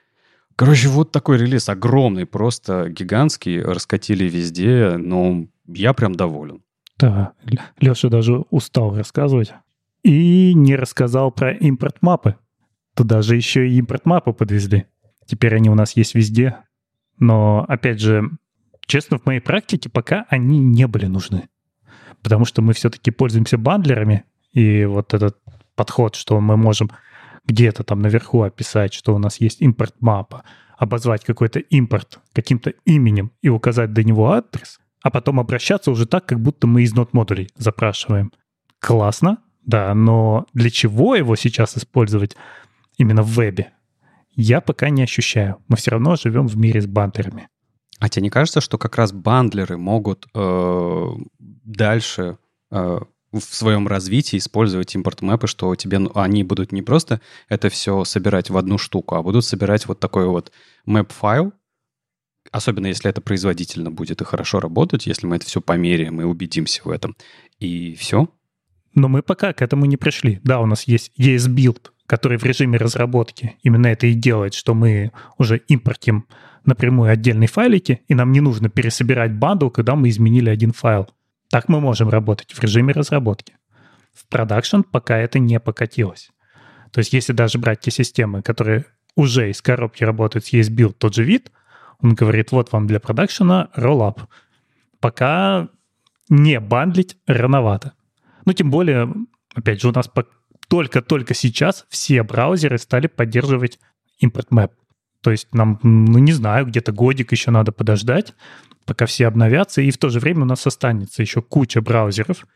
Короче, 0.56 0.88
вот 0.88 1.10
такой 1.10 1.38
релиз 1.38 1.68
огромный, 1.68 2.26
просто 2.26 2.88
гигантский, 2.88 3.60
раскатили 3.60 4.28
везде, 4.28 4.96
но 4.96 5.46
я 5.66 5.92
прям 5.92 6.14
доволен. 6.14 6.62
Да, 6.98 7.32
Леша 7.80 8.08
даже 8.08 8.44
устал 8.50 8.96
рассказывать. 8.96 9.52
И 10.04 10.52
не 10.54 10.76
рассказал 10.76 11.32
про 11.32 11.52
импорт-мапы. 11.52 12.36
Туда 12.94 13.22
же 13.22 13.36
еще 13.36 13.68
и 13.68 13.76
импорт-мапы 13.78 14.32
подвезли. 14.32 14.86
Теперь 15.26 15.56
они 15.56 15.70
у 15.70 15.74
нас 15.74 15.96
есть 15.96 16.14
везде. 16.14 16.58
Но, 17.18 17.64
опять 17.66 18.00
же, 18.00 18.30
честно, 18.86 19.18
в 19.18 19.26
моей 19.26 19.40
практике 19.40 19.88
пока 19.88 20.26
они 20.28 20.58
не 20.58 20.86
были 20.86 21.06
нужны. 21.06 21.48
Потому 22.22 22.44
что 22.44 22.62
мы 22.62 22.74
все-таки 22.74 23.10
пользуемся 23.10 23.58
бандлерами, 23.58 24.24
и 24.52 24.84
вот 24.84 25.14
этот 25.14 25.38
подход, 25.74 26.14
что 26.14 26.40
мы 26.40 26.56
можем 26.56 26.90
где-то 27.46 27.84
там 27.84 28.00
наверху 28.00 28.42
описать, 28.42 28.94
что 28.94 29.14
у 29.14 29.18
нас 29.18 29.40
есть 29.40 29.60
импорт-мапа, 29.60 30.44
обозвать 30.76 31.24
какой-то 31.24 31.60
импорт 31.60 32.20
каким-то 32.32 32.72
именем 32.84 33.32
и 33.42 33.48
указать 33.48 33.92
до 33.92 34.02
него 34.02 34.32
адрес, 34.32 34.80
а 35.02 35.10
потом 35.10 35.40
обращаться 35.40 35.90
уже 35.90 36.06
так, 36.06 36.26
как 36.26 36.40
будто 36.40 36.66
мы 36.66 36.82
из 36.82 36.94
нот-модулей 36.94 37.48
запрашиваем. 37.56 38.32
Классно, 38.80 39.38
да, 39.64 39.94
но 39.94 40.46
для 40.52 40.70
чего 40.70 41.14
его 41.14 41.36
сейчас 41.36 41.76
использовать 41.76 42.36
именно 42.96 43.22
в 43.22 43.28
вебе, 43.28 43.72
я 44.36 44.60
пока 44.60 44.90
не 44.90 45.02
ощущаю. 45.02 45.56
Мы 45.68 45.76
все 45.76 45.92
равно 45.92 46.16
живем 46.16 46.48
в 46.48 46.56
мире 46.56 46.80
с 46.80 46.86
бандлерами. 46.86 47.48
А 48.00 48.08
тебе 48.08 48.24
не 48.24 48.30
кажется, 48.30 48.60
что 48.60 48.78
как 48.78 48.96
раз 48.96 49.12
бандлеры 49.12 49.76
могут 49.76 50.26
э, 50.34 51.08
дальше 51.38 52.38
э, 52.70 52.98
в 53.40 53.54
своем 53.54 53.88
развитии 53.88 54.38
использовать 54.38 54.94
импорт-мэпы, 54.94 55.46
что 55.46 55.74
тебе 55.74 55.98
ну, 55.98 56.10
они 56.14 56.44
будут 56.44 56.72
не 56.72 56.82
просто 56.82 57.20
это 57.48 57.68
все 57.68 58.04
собирать 58.04 58.50
в 58.50 58.56
одну 58.56 58.78
штуку, 58.78 59.16
а 59.16 59.22
будут 59.22 59.44
собирать 59.44 59.86
вот 59.86 60.00
такой 60.00 60.26
вот 60.26 60.52
мэп-файл, 60.86 61.52
особенно 62.50 62.86
если 62.86 63.10
это 63.10 63.20
производительно 63.20 63.90
будет 63.90 64.20
и 64.20 64.24
хорошо 64.24 64.60
работать, 64.60 65.06
если 65.06 65.26
мы 65.26 65.36
это 65.36 65.46
все 65.46 65.60
померяем 65.60 66.20
и 66.20 66.24
убедимся 66.24 66.82
в 66.84 66.90
этом. 66.90 67.16
И 67.58 67.94
все. 67.94 68.28
Но 68.94 69.08
мы 69.08 69.22
пока 69.22 69.52
к 69.52 69.62
этому 69.62 69.86
не 69.86 69.96
пришли. 69.96 70.40
Да, 70.44 70.60
у 70.60 70.66
нас 70.66 70.84
есть 70.84 71.10
esbuild, 71.18 71.92
который 72.06 72.38
в 72.38 72.44
режиме 72.44 72.78
разработки 72.78 73.56
именно 73.62 73.88
это 73.88 74.06
и 74.06 74.14
делает, 74.14 74.54
что 74.54 74.74
мы 74.74 75.12
уже 75.38 75.58
импортим 75.68 76.26
напрямую 76.64 77.10
отдельные 77.10 77.48
файлики, 77.48 78.00
и 78.08 78.14
нам 78.14 78.32
не 78.32 78.40
нужно 78.40 78.68
пересобирать 78.68 79.34
бандл, 79.34 79.68
когда 79.68 79.96
мы 79.96 80.08
изменили 80.08 80.48
один 80.48 80.72
файл. 80.72 81.08
Так 81.54 81.68
мы 81.68 81.80
можем 81.80 82.08
работать 82.08 82.52
в 82.52 82.60
режиме 82.60 82.92
разработки. 82.92 83.56
В 84.12 84.26
продакшн 84.26 84.80
пока 84.80 85.18
это 85.18 85.38
не 85.38 85.60
покатилось. 85.60 86.32
То 86.90 86.98
есть 86.98 87.12
если 87.12 87.32
даже 87.32 87.60
брать 87.60 87.78
те 87.78 87.92
системы, 87.92 88.42
которые 88.42 88.86
уже 89.14 89.50
из 89.50 89.62
коробки 89.62 90.02
работают 90.02 90.44
с 90.46 90.52
ESBuild, 90.52 90.94
тот 90.94 91.14
же 91.14 91.22
Vite, 91.22 91.52
он 92.00 92.14
говорит, 92.16 92.50
вот 92.50 92.72
вам 92.72 92.88
для 92.88 92.98
продакшена 92.98 93.68
Rollup. 93.76 94.22
Пока 94.98 95.68
не 96.28 96.58
бандлить 96.58 97.18
рановато. 97.24 97.92
Ну, 98.46 98.52
тем 98.52 98.72
более, 98.72 99.14
опять 99.54 99.80
же, 99.80 99.90
у 99.90 99.92
нас 99.92 100.10
только-только 100.66 101.34
сейчас 101.34 101.86
все 101.88 102.24
браузеры 102.24 102.78
стали 102.78 103.06
поддерживать 103.06 103.78
импорт 104.18 104.48
map. 104.50 104.72
То 105.24 105.30
есть 105.30 105.48
нам, 105.54 105.80
ну 105.82 106.18
не 106.18 106.32
знаю, 106.32 106.66
где-то 106.66 106.92
годик 106.92 107.32
еще 107.32 107.50
надо 107.50 107.72
подождать, 107.72 108.34
пока 108.84 109.06
все 109.06 109.26
обновятся, 109.26 109.80
и 109.80 109.90
в 109.90 109.96
то 109.96 110.10
же 110.10 110.20
время 110.20 110.42
у 110.42 110.44
нас 110.44 110.66
останется 110.66 111.22
еще 111.22 111.40
куча 111.40 111.80
браузеров, 111.80 112.46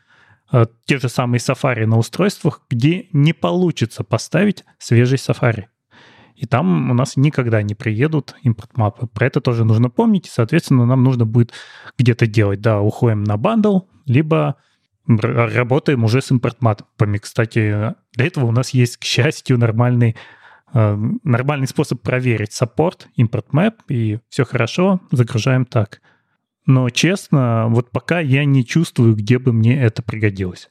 э, 0.53 0.67
те 0.85 0.99
же 0.99 1.09
самые 1.09 1.39
Safari 1.39 1.87
на 1.87 1.97
устройствах, 1.97 2.61
где 2.69 3.07
не 3.15 3.33
получится 3.33 4.05
поставить 4.05 4.67
свежий 4.77 5.17
Safari. 5.17 5.65
И 6.37 6.45
там 6.45 6.91
у 6.91 6.95
нас 6.95 7.17
никогда 7.17 7.63
не 7.63 7.75
приедут 7.75 8.35
импорт-мапы. 8.43 9.07
Про 9.07 9.27
это 9.27 9.41
тоже 9.41 9.65
нужно 9.65 9.89
помнить. 9.89 10.27
И, 10.27 10.31
соответственно, 10.31 10.85
нам 10.85 11.03
нужно 11.03 11.25
будет 11.25 11.53
где-то 11.97 12.27
делать. 12.27 12.61
Да, 12.61 12.81
уходим 12.83 13.25
на 13.25 13.39
бандл, 13.39 13.81
либо 14.05 14.57
работаем 15.07 16.05
уже 16.05 16.21
с 16.21 16.31
import 16.31 16.70
map 16.70 16.90
ами. 16.90 17.17
Кстати, 17.17 17.95
для 18.13 18.27
этого 18.27 18.45
у 18.45 18.53
нас 18.53 18.71
есть, 18.71 18.99
к 18.99 19.05
счастью, 19.05 19.59
нормальный 19.59 20.11
Э, 20.11 20.15
нормальный 20.73 21.67
способ 21.67 22.03
проверить 22.03 22.53
support 22.53 23.09
import 23.17 23.47
map, 23.53 23.75
и 23.89 24.19
все 24.29 24.45
хорошо, 24.45 25.01
загружаем 25.11 25.65
так. 25.65 26.01
Но 26.67 26.91
честно, 26.91 27.67
вот 27.71 27.91
пока 27.91 28.21
я 28.21 28.45
не 28.45 28.65
чувствую, 28.65 29.15
где 29.15 29.39
бы 29.39 29.53
мне 29.53 29.81
это 29.81 30.03
пригодилось. 30.03 30.69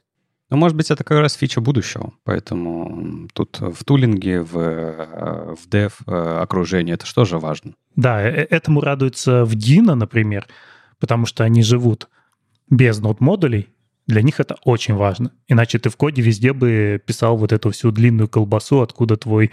Ну, 0.50 0.56
может 0.56 0.78
быть, 0.78 0.91
это 0.91 1.04
как 1.04 1.20
раз 1.20 1.34
фича 1.34 1.60
будущего. 1.60 2.14
Поэтому 2.24 3.28
тут 3.34 3.60
в 3.60 3.84
tooling 3.84 4.29
е, 4.29 4.41
в, 4.41 4.58
э, 4.58 5.56
в 5.56 5.68
dev 5.68 5.91
э, 6.06 6.39
окружении 6.41 6.93
это 6.93 7.06
что 7.06 7.26
же 7.26 7.38
важно? 7.38 7.74
Да, 7.95 8.22
этому 8.22 8.80
радуется 8.80 9.43
в 9.43 9.54
Dino, 9.54 9.95
например, 9.95 10.48
потому 11.00 11.26
что 11.26 11.43
они 11.43 11.64
живут 11.64 12.08
без 12.70 13.00
нод-модулей. 13.00 13.70
Для 14.06 14.22
них 14.22 14.39
это 14.39 14.56
очень 14.64 14.93
важно. 14.93 15.32
Иначе 15.48 15.80
ты 15.80 15.89
в 15.89 15.98
коде 15.98 16.22
везде 16.22 16.54
бы 16.54 17.02
писал 17.06 17.38
вот 17.38 17.52
эту 17.52 17.72
всю 17.72 17.91
длинную 17.91 18.30
колбасу, 18.30 18.82
откуда 18.82 19.18
твой 19.18 19.52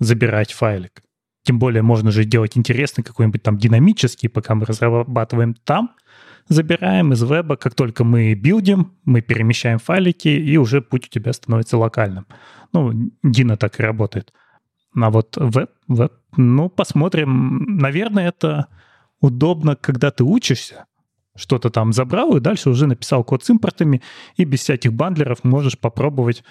забирать 0.00 0.52
файлик. 0.52 1.02
Тем 1.44 1.58
более 1.58 1.82
можно 1.82 2.10
же 2.10 2.24
делать 2.24 2.58
интересный 2.58 3.04
какой-нибудь 3.04 3.42
там 3.42 3.56
динамический, 3.56 4.28
пока 4.28 4.54
мы 4.54 4.66
разрабатываем 4.66 5.54
там, 5.54 5.94
забираем 6.48 7.12
из 7.12 7.22
веба, 7.22 7.56
как 7.56 7.74
только 7.74 8.04
мы 8.04 8.34
билдим, 8.34 8.92
мы 9.04 9.20
перемещаем 9.20 9.78
файлики, 9.78 10.28
и 10.28 10.56
уже 10.56 10.82
путь 10.82 11.06
у 11.06 11.08
тебя 11.08 11.32
становится 11.32 11.78
локальным. 11.78 12.26
Ну, 12.72 13.10
Дина 13.22 13.56
так 13.56 13.78
и 13.78 13.82
работает. 13.82 14.32
А 14.94 15.10
вот 15.10 15.36
веб, 15.36 15.70
веб, 15.86 16.12
ну, 16.36 16.68
посмотрим. 16.68 17.76
Наверное, 17.78 18.28
это 18.28 18.66
удобно, 19.20 19.76
когда 19.76 20.10
ты 20.10 20.24
учишься, 20.24 20.86
что-то 21.36 21.70
там 21.70 21.92
забрал, 21.92 22.36
и 22.36 22.40
дальше 22.40 22.70
уже 22.70 22.86
написал 22.86 23.24
код 23.24 23.44
с 23.44 23.50
импортами, 23.50 24.02
и 24.36 24.44
без 24.44 24.60
всяких 24.60 24.92
бандлеров 24.92 25.44
можешь 25.44 25.78
попробовать 25.78 26.42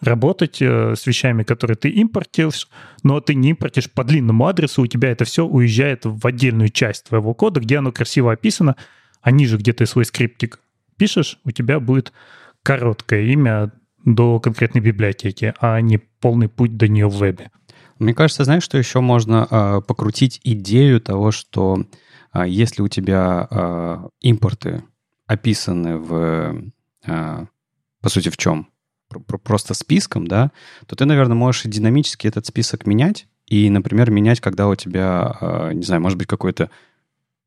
работать 0.00 0.60
э, 0.60 0.94
с 0.94 1.06
вещами, 1.06 1.42
которые 1.42 1.76
ты 1.76 1.88
импортишь, 1.90 2.68
но 3.02 3.20
ты 3.20 3.34
не 3.34 3.50
импортишь 3.50 3.90
по 3.90 4.04
длинному 4.04 4.46
адресу, 4.46 4.82
у 4.82 4.86
тебя 4.86 5.10
это 5.10 5.24
все 5.24 5.46
уезжает 5.46 6.04
в 6.04 6.26
отдельную 6.26 6.68
часть 6.68 7.04
твоего 7.04 7.34
кода, 7.34 7.60
где 7.60 7.78
оно 7.78 7.92
красиво 7.92 8.32
описано, 8.32 8.76
а 9.22 9.30
ниже, 9.30 9.56
где 9.56 9.72
ты 9.72 9.86
свой 9.86 10.04
скриптик 10.04 10.60
пишешь, 10.96 11.38
у 11.44 11.50
тебя 11.50 11.80
будет 11.80 12.12
короткое 12.62 13.22
имя 13.22 13.72
до 14.04 14.40
конкретной 14.40 14.80
библиотеки, 14.80 15.54
а 15.60 15.80
не 15.80 15.98
полный 15.98 16.48
путь 16.48 16.76
до 16.76 16.88
нее 16.88 17.08
в 17.08 17.16
вебе. 17.16 17.50
Мне 17.98 18.14
кажется, 18.14 18.44
знаешь, 18.44 18.62
что 18.62 18.78
еще 18.78 19.00
можно 19.00 19.46
э, 19.50 19.80
покрутить 19.86 20.40
идею 20.44 21.00
того, 21.00 21.30
что 21.30 21.84
э, 22.34 22.44
если 22.46 22.82
у 22.82 22.88
тебя 22.88 23.48
э, 23.50 24.08
импорты 24.20 24.84
описаны 25.26 25.96
в, 25.96 26.62
э, 27.06 27.46
по 28.00 28.08
сути, 28.08 28.28
в 28.28 28.36
чем? 28.36 28.68
Просто 29.42 29.74
списком, 29.74 30.26
да, 30.26 30.52
то 30.86 30.96
ты, 30.96 31.04
наверное, 31.04 31.36
можешь 31.36 31.62
динамически 31.64 32.26
этот 32.26 32.46
список 32.46 32.86
менять 32.86 33.26
и, 33.46 33.70
например, 33.70 34.10
менять, 34.10 34.40
когда 34.40 34.68
у 34.68 34.74
тебя, 34.74 35.36
а, 35.40 35.70
не 35.72 35.82
знаю, 35.82 36.02
может 36.02 36.18
быть, 36.18 36.26
какой-то... 36.26 36.70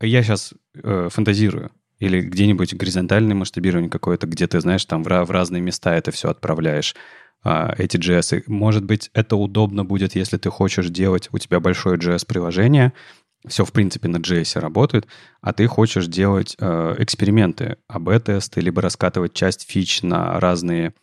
Я 0.02 0.24
сейчас 0.24 0.54
э, 0.76 1.10
фантазирую. 1.12 1.72
Или 2.00 2.22
где-нибудь 2.22 2.74
горизонтальное 2.74 3.36
масштабирование 3.36 3.90
какое-то, 3.90 4.26
где 4.26 4.48
ты, 4.48 4.62
знаешь, 4.62 4.86
там 4.86 5.04
в, 5.04 5.08
в 5.08 5.32
разные 5.32 5.62
места 5.62 5.94
это 5.94 6.12
все 6.12 6.30
отправляешь, 6.30 6.96
а, 7.44 7.74
эти 7.78 7.98
JS. 7.98 8.44
Может 8.48 8.86
быть, 8.86 9.10
это 9.14 9.36
удобно 9.36 9.84
будет, 9.84 10.16
если 10.16 10.38
ты 10.38 10.50
хочешь 10.50 10.90
делать, 10.90 11.30
у 11.32 11.38
тебя 11.38 11.60
большое 11.60 11.98
JS-приложение, 11.98 12.94
все, 13.48 13.64
в 13.64 13.72
принципе, 13.72 14.10
на 14.10 14.18
JS 14.18 14.60
работает, 14.60 15.08
а 15.42 15.54
ты 15.54 15.66
хочешь 15.68 16.08
делать 16.08 16.56
э, 16.60 16.96
эксперименты, 17.00 17.78
АБ-тесты, 17.88 18.60
либо 18.60 18.82
раскатывать 18.82 19.34
часть 19.34 19.70
фич 19.70 20.02
на 20.02 20.40
разные 20.40 20.94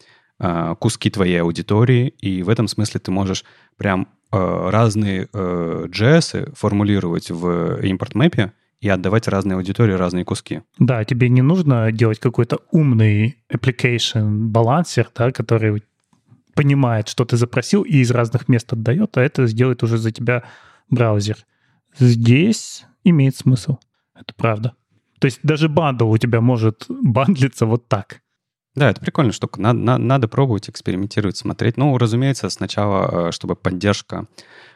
куски 0.78 1.10
твоей 1.10 1.40
аудитории, 1.40 2.08
и 2.20 2.42
в 2.42 2.50
этом 2.50 2.68
смысле 2.68 3.00
ты 3.00 3.10
можешь 3.10 3.44
прям 3.78 4.08
а, 4.30 4.70
разные 4.70 5.28
JS 5.32 6.30
э, 6.34 6.52
формулировать 6.54 7.30
в 7.30 7.80
импорт-мэпе 7.82 8.52
и 8.80 8.88
отдавать 8.88 9.28
разные 9.28 9.56
аудитории 9.56 9.92
разные 9.92 10.24
куски. 10.24 10.60
Да, 10.78 11.04
тебе 11.04 11.28
не 11.28 11.42
нужно 11.42 11.90
делать 11.92 12.18
какой-то 12.18 12.58
умный 12.70 13.38
application 13.50 14.48
балансер, 14.48 15.08
да, 15.14 15.30
который 15.30 15.82
понимает, 16.54 17.08
что 17.08 17.24
ты 17.24 17.36
запросил 17.36 17.82
и 17.82 17.98
из 17.98 18.10
разных 18.10 18.48
мест 18.48 18.72
отдает, 18.72 19.16
а 19.16 19.22
это 19.22 19.46
сделает 19.46 19.82
уже 19.82 19.98
за 19.98 20.10
тебя 20.10 20.42
браузер. 20.90 21.36
Здесь 21.98 22.84
имеет 23.04 23.36
смысл. 23.36 23.78
Это 24.14 24.34
правда. 24.34 24.72
То 25.18 25.26
есть 25.26 25.40
даже 25.42 25.68
бандл 25.68 26.10
у 26.10 26.18
тебя 26.18 26.40
может 26.40 26.86
бандлиться 26.88 27.66
вот 27.66 27.88
так. 27.88 28.22
Да, 28.76 28.90
это 28.90 29.00
прикольная 29.00 29.32
штука. 29.32 29.60
Надо, 29.60 29.78
надо, 29.78 30.04
надо 30.04 30.28
пробовать, 30.28 30.68
экспериментировать, 30.68 31.38
смотреть. 31.38 31.78
Ну, 31.78 31.96
разумеется, 31.96 32.50
сначала, 32.50 33.28
э, 33.28 33.32
чтобы 33.32 33.56
поддержка 33.56 34.26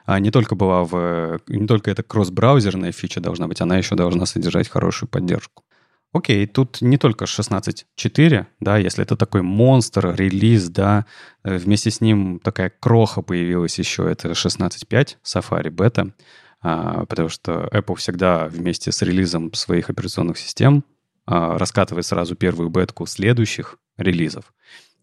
а, 0.06 0.18
не 0.18 0.30
только 0.30 0.54
была 0.54 0.84
в... 0.84 1.40
Не 1.46 1.66
только 1.66 1.90
это 1.90 2.02
кросс-браузерная 2.02 2.92
фича 2.92 3.20
должна 3.20 3.46
быть, 3.46 3.60
она 3.60 3.76
еще 3.76 3.94
должна 3.96 4.24
содержать 4.24 4.68
хорошую 4.68 5.10
поддержку. 5.10 5.64
Окей, 6.12 6.46
тут 6.46 6.80
не 6.80 6.96
только 6.96 7.26
16.4, 7.26 8.46
да, 8.58 8.78
если 8.78 9.04
это 9.04 9.16
такой 9.16 9.42
монстр, 9.42 10.14
релиз, 10.16 10.68
да, 10.70 11.04
э, 11.44 11.58
вместе 11.58 11.90
с 11.90 12.00
ним 12.00 12.40
такая 12.42 12.72
кроха 12.80 13.20
появилась 13.20 13.78
еще, 13.78 14.10
это 14.10 14.30
16.5, 14.30 15.18
Safari 15.22 15.70
Beta, 15.70 16.10
а, 16.62 17.04
потому 17.04 17.28
что 17.28 17.68
Apple 17.70 17.96
всегда 17.96 18.46
вместе 18.46 18.92
с 18.92 19.02
релизом 19.02 19.52
своих 19.52 19.90
операционных 19.90 20.38
систем 20.38 20.84
а, 21.26 21.58
раскатывает 21.58 22.06
сразу 22.06 22.34
первую 22.34 22.70
бетку 22.70 23.06
следующих 23.06 23.76
релизов. 24.00 24.52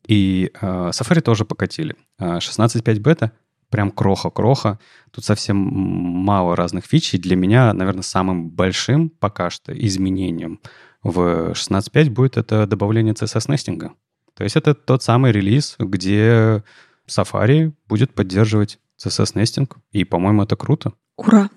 И 0.08 0.52
э, 0.62 0.90
Safari 0.90 1.22
тоже 1.22 1.46
покатили. 1.46 1.96
16.5 2.20 2.98
а, 2.98 3.00
бета 3.00 3.32
прям 3.70 3.92
кроха-кроха. 3.92 4.80
Тут 5.12 5.26
совсем 5.26 5.58
мало 5.58 6.56
разных 6.56 6.86
фич. 6.86 7.14
И 7.14 7.18
для 7.18 7.36
меня, 7.36 7.74
наверное, 7.74 8.04
самым 8.04 8.50
большим 8.50 9.10
пока 9.10 9.50
что 9.50 9.74
изменением 9.74 10.60
в 11.04 11.52
16.5 11.52 12.10
будет 12.10 12.38
это 12.38 12.66
добавление 12.66 13.14
CSS-нестинга. 13.14 13.94
То 14.36 14.44
есть 14.44 14.56
это 14.56 14.74
тот 14.74 15.04
самый 15.04 15.32
релиз, 15.32 15.76
где 15.80 16.64
Safari 17.08 17.74
будет 17.88 18.14
поддерживать 18.14 18.80
CSS-нестинг. 19.04 19.78
И, 19.92 20.04
по-моему, 20.06 20.44
это 20.44 20.56
круто. 20.56 20.94
Ура! 21.18 21.50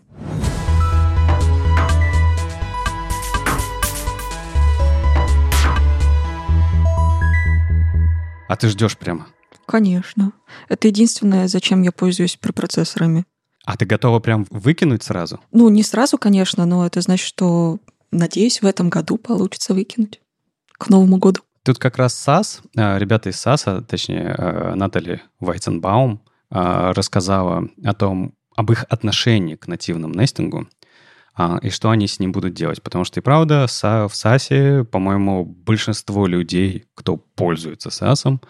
А 8.50 8.56
ты 8.56 8.68
ждешь 8.68 8.98
прямо? 8.98 9.28
Конечно. 9.64 10.32
Это 10.68 10.88
единственное, 10.88 11.46
зачем 11.46 11.82
я 11.82 11.92
пользуюсь 11.92 12.36
препроцессорами. 12.36 13.24
А 13.64 13.76
ты 13.76 13.86
готова 13.86 14.18
прям 14.18 14.44
выкинуть 14.50 15.04
сразу? 15.04 15.38
Ну, 15.52 15.68
не 15.68 15.84
сразу, 15.84 16.18
конечно, 16.18 16.66
но 16.66 16.84
это 16.84 17.00
значит, 17.00 17.28
что, 17.28 17.78
надеюсь, 18.10 18.60
в 18.60 18.66
этом 18.66 18.90
году 18.90 19.18
получится 19.18 19.72
выкинуть 19.72 20.20
к 20.72 20.88
Новому 20.88 21.18
году. 21.18 21.42
Тут 21.62 21.78
как 21.78 21.96
раз 21.96 22.12
САС, 22.14 22.62
э, 22.74 22.98
ребята 22.98 23.28
из 23.28 23.36
САСа, 23.36 23.82
точнее, 23.82 24.34
э, 24.36 24.74
Натали 24.74 25.22
Вайценбаум, 25.38 26.20
э, 26.50 26.90
рассказала 26.90 27.68
о 27.84 27.94
том, 27.94 28.34
об 28.56 28.72
их 28.72 28.84
отношении 28.88 29.54
к 29.54 29.68
нативному 29.68 30.12
нестингу 30.12 30.66
и 31.62 31.70
что 31.70 31.90
они 31.90 32.06
с 32.06 32.18
ним 32.18 32.32
будут 32.32 32.54
делать. 32.54 32.82
Потому 32.82 33.04
что 33.04 33.20
и 33.20 33.22
правда, 33.22 33.66
в 33.66 34.14
САСе, 34.14 34.84
по-моему, 34.84 35.44
большинство 35.44 36.26
людей, 36.26 36.84
кто 36.94 37.16
пользуется 37.16 37.90
САСом, 37.90 38.40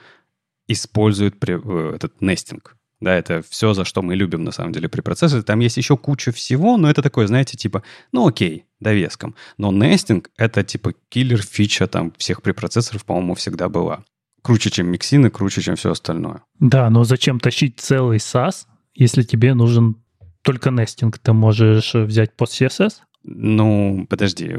используют 0.68 1.42
этот 1.42 2.20
нестинг. 2.20 2.76
Да, 3.00 3.14
это 3.14 3.42
все, 3.48 3.72
за 3.72 3.86
что 3.86 4.02
мы 4.02 4.14
любим, 4.14 4.44
на 4.44 4.52
самом 4.52 4.72
деле, 4.72 4.88
при 4.88 5.00
процессоре. 5.00 5.42
Там 5.42 5.60
есть 5.60 5.78
еще 5.78 5.96
куча 5.96 6.32
всего, 6.32 6.76
но 6.76 6.90
это 6.90 7.00
такое, 7.00 7.26
знаете, 7.26 7.56
типа, 7.56 7.82
ну 8.12 8.28
окей, 8.28 8.66
довеском. 8.78 9.34
Но 9.56 9.72
нестинг— 9.72 10.30
это 10.36 10.62
типа 10.62 10.92
киллер-фича 11.08 11.86
там 11.86 12.12
всех 12.18 12.42
препроцессоров, 12.42 13.06
по-моему, 13.06 13.34
всегда 13.36 13.70
была. 13.70 14.04
Круче, 14.42 14.70
чем 14.70 14.88
миксины, 14.88 15.30
круче, 15.30 15.62
чем 15.62 15.76
все 15.76 15.92
остальное. 15.92 16.42
Да, 16.58 16.90
но 16.90 17.04
зачем 17.04 17.40
тащить 17.40 17.80
целый 17.80 18.18
SAS, 18.18 18.66
если 18.94 19.22
тебе 19.22 19.54
нужен 19.54 19.96
только 20.42 20.70
нестинг? 20.70 21.18
Ты 21.18 21.32
можешь 21.32 21.94
взять 21.94 22.36
под 22.36 22.50
CSS, 22.50 23.00
ну, 23.22 24.06
подожди, 24.08 24.56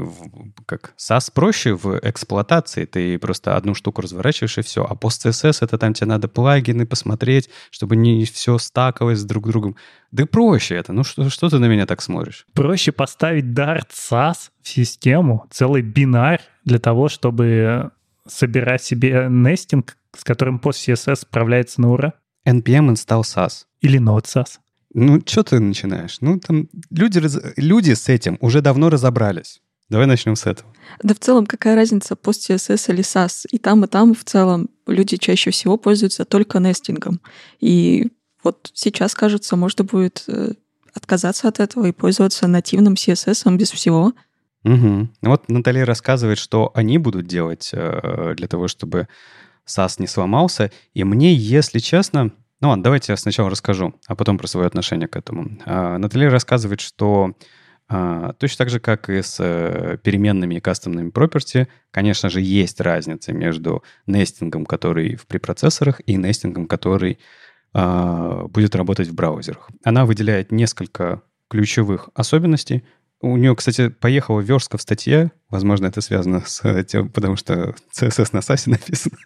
как 0.68 0.94
SAS 0.98 1.32
проще 1.34 1.74
в 1.74 2.00
эксплуатации, 2.04 2.86
ты 2.86 3.18
просто 3.18 3.58
одну 3.58 3.74
штуку 3.74 4.02
разворачиваешь 4.02 4.60
и 4.60 4.62
все. 4.62 4.86
А 4.86 4.94
пост 4.94 5.26
CSS 5.26 5.58
это 5.62 5.78
там 5.80 5.94
тебе 5.94 6.08
надо 6.08 6.28
плагины 6.28 6.86
посмотреть, 6.86 7.50
чтобы 7.72 7.96
не 7.96 8.24
все 8.26 8.60
стаковалось 8.60 9.24
друг 9.24 9.48
с 9.48 9.50
другом. 9.50 9.76
Да 10.12 10.26
проще 10.28 10.76
это. 10.76 10.94
Ну 10.94 11.04
что, 11.04 11.30
что 11.30 11.50
ты 11.50 11.58
на 11.58 11.66
меня 11.66 11.88
так 11.88 12.02
смотришь? 12.02 12.46
Проще 12.54 12.92
поставить 12.92 13.46
Dart 13.46 13.90
SAS 13.90 14.52
в 14.62 14.70
систему, 14.70 15.48
целый 15.50 15.82
бинар 15.82 16.40
для 16.64 16.78
того, 16.78 17.10
чтобы 17.10 17.90
собирать 18.28 18.84
себе 18.84 19.26
нестинг, 19.28 19.98
с 20.16 20.24
которым 20.24 20.60
пост 20.60 20.88
CSS 20.88 21.22
справляется 21.22 21.82
на 21.82 21.92
ура. 21.92 22.14
NPM 22.48 22.92
install 22.92 23.22
SAS. 23.22 23.66
Или 23.82 24.00
Node 24.00 24.26
SAS. 24.26 24.60
Ну, 24.94 25.22
что 25.26 25.44
ты 25.44 25.60
начинаешь? 25.60 26.18
Ну, 26.22 26.39
там 26.39 26.68
люди, 26.89 27.22
люди 27.58 27.94
с 27.94 28.10
этим 28.10 28.38
уже 28.42 28.62
давно 28.62 28.89
разобрались. 28.89 29.62
Давай 29.89 30.08
начнем 30.08 30.36
с 30.36 30.46
этого. 30.46 30.74
Да 31.04 31.14
в 31.14 31.20
целом, 31.20 31.46
какая 31.46 31.76
разница, 31.76 32.16
пост 32.16 32.50
CSS 32.50 32.94
или 32.94 33.04
SAS? 33.04 33.46
И 33.52 33.58
там, 33.58 33.84
и 33.84 33.88
там 33.88 34.14
в 34.14 34.24
целом 34.24 34.70
люди 34.88 35.18
чаще 35.18 35.52
всего 35.52 35.78
пользуются 35.78 36.24
только 36.24 36.60
нестингом. 36.60 37.20
И 37.60 38.08
вот 38.44 38.72
сейчас, 38.74 39.14
кажется, 39.14 39.56
можно 39.56 39.84
будет 39.84 40.24
э, 40.28 40.54
отказаться 40.94 41.48
от 41.48 41.60
этого 41.60 41.88
и 41.88 41.92
пользоваться 41.92 42.48
нативным 42.48 42.94
CSS 42.94 43.56
без 43.58 43.72
всего. 43.72 44.14
Угу. 44.64 45.10
Вот 45.24 45.50
Наталья 45.50 45.86
рассказывает, 45.86 46.38
что 46.38 46.72
они 46.74 46.98
будут 46.98 47.28
делать 47.28 47.72
э, 47.74 48.34
для 48.38 48.48
того, 48.48 48.68
чтобы 48.68 49.08
SAS 49.68 49.96
не 49.98 50.08
сломался. 50.08 50.72
И 50.94 51.04
мне, 51.04 51.34
если 51.34 51.80
честно, 51.80 52.32
ну 52.62 52.70
ладно, 52.70 52.84
давайте 52.84 53.12
я 53.12 53.18
сначала 53.18 53.49
расскажу, 53.49 53.95
а 54.07 54.16
потом 54.16 54.38
про 54.38 54.47
свое 54.47 54.68
отношение 54.68 55.07
к 55.07 55.16
этому. 55.16 55.57
А, 55.66 55.97
Наталья 55.97 56.30
рассказывает, 56.30 56.80
что 56.80 57.36
а, 57.89 58.34
точно 58.34 58.57
так 58.59 58.70
же, 58.70 58.80
как 58.80 59.09
и 59.09 59.22
с 59.22 59.38
э, 59.39 59.97
переменными 60.03 60.55
и 60.55 60.59
кастомными 60.62 61.09
property, 61.09 61.68
конечно 61.89 62.30
же, 62.30 62.39
есть 62.39 62.80
разница 62.80 63.34
между 63.34 63.84
нестингом, 64.05 64.66
который 64.66 65.16
в 65.16 65.26
препроцессорах, 65.28 66.01
и 66.05 66.16
нестингом, 66.16 66.68
который 66.68 67.18
а, 67.74 68.45
будет 68.47 68.76
работать 68.76 69.07
в 69.07 69.16
браузерах. 69.16 69.70
Она 69.84 70.05
выделяет 70.05 70.51
несколько 70.51 71.24
ключевых 71.49 72.09
особенностей. 72.14 72.84
У 73.22 73.36
нее, 73.38 73.55
кстати, 73.55 73.89
поехала 73.89 74.39
верстка 74.39 74.78
в 74.78 74.82
статье. 74.82 75.32
Возможно, 75.49 75.88
это 75.88 75.99
связано 76.01 76.43
с 76.45 76.84
тем, 76.84 77.09
потому 77.09 77.36
что 77.36 77.76
CSS 77.99 78.30
на 78.34 78.39
SASE 78.39 78.70
написано. 78.70 79.18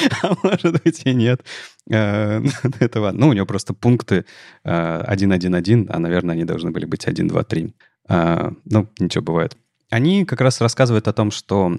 а 0.22 0.34
может 0.42 0.82
быть 0.82 1.02
и 1.04 1.14
нет. 1.14 1.42
Э, 1.90 2.42
этого, 2.80 3.12
ну, 3.12 3.28
у 3.28 3.32
него 3.32 3.46
просто 3.46 3.74
пункты 3.74 4.24
1.1.1, 4.64 5.84
э, 5.84 5.86
а, 5.88 5.98
наверное, 5.98 6.34
они 6.34 6.44
должны 6.44 6.70
были 6.70 6.84
быть 6.84 7.06
1, 7.06 7.28
2, 7.28 7.42
3. 7.44 7.74
Ну, 8.08 8.88
ничего, 8.98 9.22
бывает. 9.22 9.56
Они 9.92 10.24
как 10.24 10.40
раз 10.40 10.62
рассказывают 10.62 11.06
о 11.06 11.12
том, 11.12 11.30
что 11.30 11.78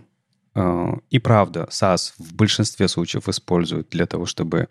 э, 0.54 0.86
и 1.10 1.18
правда 1.18 1.68
SAS 1.72 2.14
в 2.20 2.36
большинстве 2.36 2.88
случаев 2.88 3.28
используют 3.28 3.90
для 3.90 4.06
того, 4.06 4.28
чтобы 4.28 4.68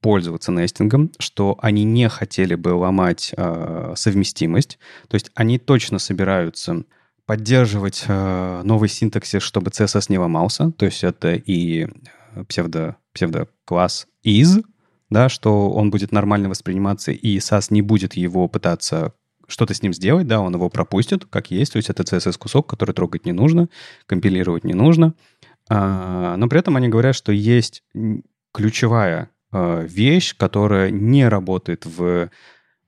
пользоваться 0.00 0.52
нестингом, 0.52 1.10
что 1.18 1.58
они 1.60 1.82
не 1.82 2.08
хотели 2.08 2.54
бы 2.54 2.68
ломать 2.68 3.34
э, 3.36 3.94
совместимость. 3.96 4.78
То 5.08 5.16
есть 5.16 5.32
они 5.34 5.58
точно 5.58 5.98
собираются 5.98 6.84
поддерживать 7.26 8.04
э, 8.06 8.62
новый 8.62 8.88
синтаксис, 8.88 9.42
чтобы 9.42 9.70
CSS 9.70 10.06
не 10.10 10.18
ломался. 10.18 10.70
То 10.72 10.84
есть 10.84 11.02
это 11.02 11.34
и 11.34 11.88
псевдо, 12.48 12.96
псевдо-класс 13.12 14.06
is, 14.24 14.64
да, 15.10 15.28
что 15.28 15.70
он 15.70 15.90
будет 15.90 16.12
нормально 16.12 16.48
восприниматься, 16.48 17.12
и 17.12 17.38
SAS 17.38 17.66
не 17.70 17.82
будет 17.82 18.14
его 18.14 18.48
пытаться 18.48 19.12
что-то 19.46 19.74
с 19.74 19.82
ним 19.82 19.92
сделать, 19.92 20.26
да, 20.26 20.40
он 20.40 20.54
его 20.54 20.68
пропустит, 20.70 21.26
как 21.26 21.50
есть, 21.50 21.72
то 21.72 21.76
есть 21.76 21.90
это 21.90 22.02
CSS-кусок, 22.02 22.66
который 22.66 22.94
трогать 22.94 23.26
не 23.26 23.32
нужно, 23.32 23.68
компилировать 24.06 24.64
не 24.64 24.74
нужно. 24.74 25.14
А, 25.68 26.36
но 26.36 26.48
при 26.48 26.58
этом 26.58 26.76
они 26.76 26.88
говорят, 26.88 27.14
что 27.14 27.32
есть 27.32 27.82
ключевая 28.52 29.30
а, 29.50 29.82
вещь, 29.82 30.36
которая 30.36 30.90
не 30.90 31.28
работает 31.28 31.86
в 31.86 32.30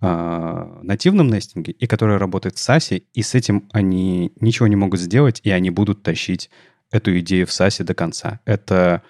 а, 0.01 0.81
нативном 0.83 1.29
нестинге 1.29 1.73
и 1.73 1.87
которая 1.87 2.19
работает 2.19 2.57
в 2.57 2.69
SAS, 2.69 3.03
и 3.13 3.23
с 3.23 3.35
этим 3.35 3.69
они 3.73 4.33
ничего 4.41 4.67
не 4.67 4.77
могут 4.77 5.01
сделать, 5.01 5.41
и 5.43 5.51
они 5.51 5.71
будут 5.71 6.03
тащить 6.03 6.51
эту 6.91 7.19
идею 7.21 7.47
в 7.47 7.51
SAS 7.51 7.83
до 7.83 7.95
конца. 7.95 8.41
Это 8.45 9.03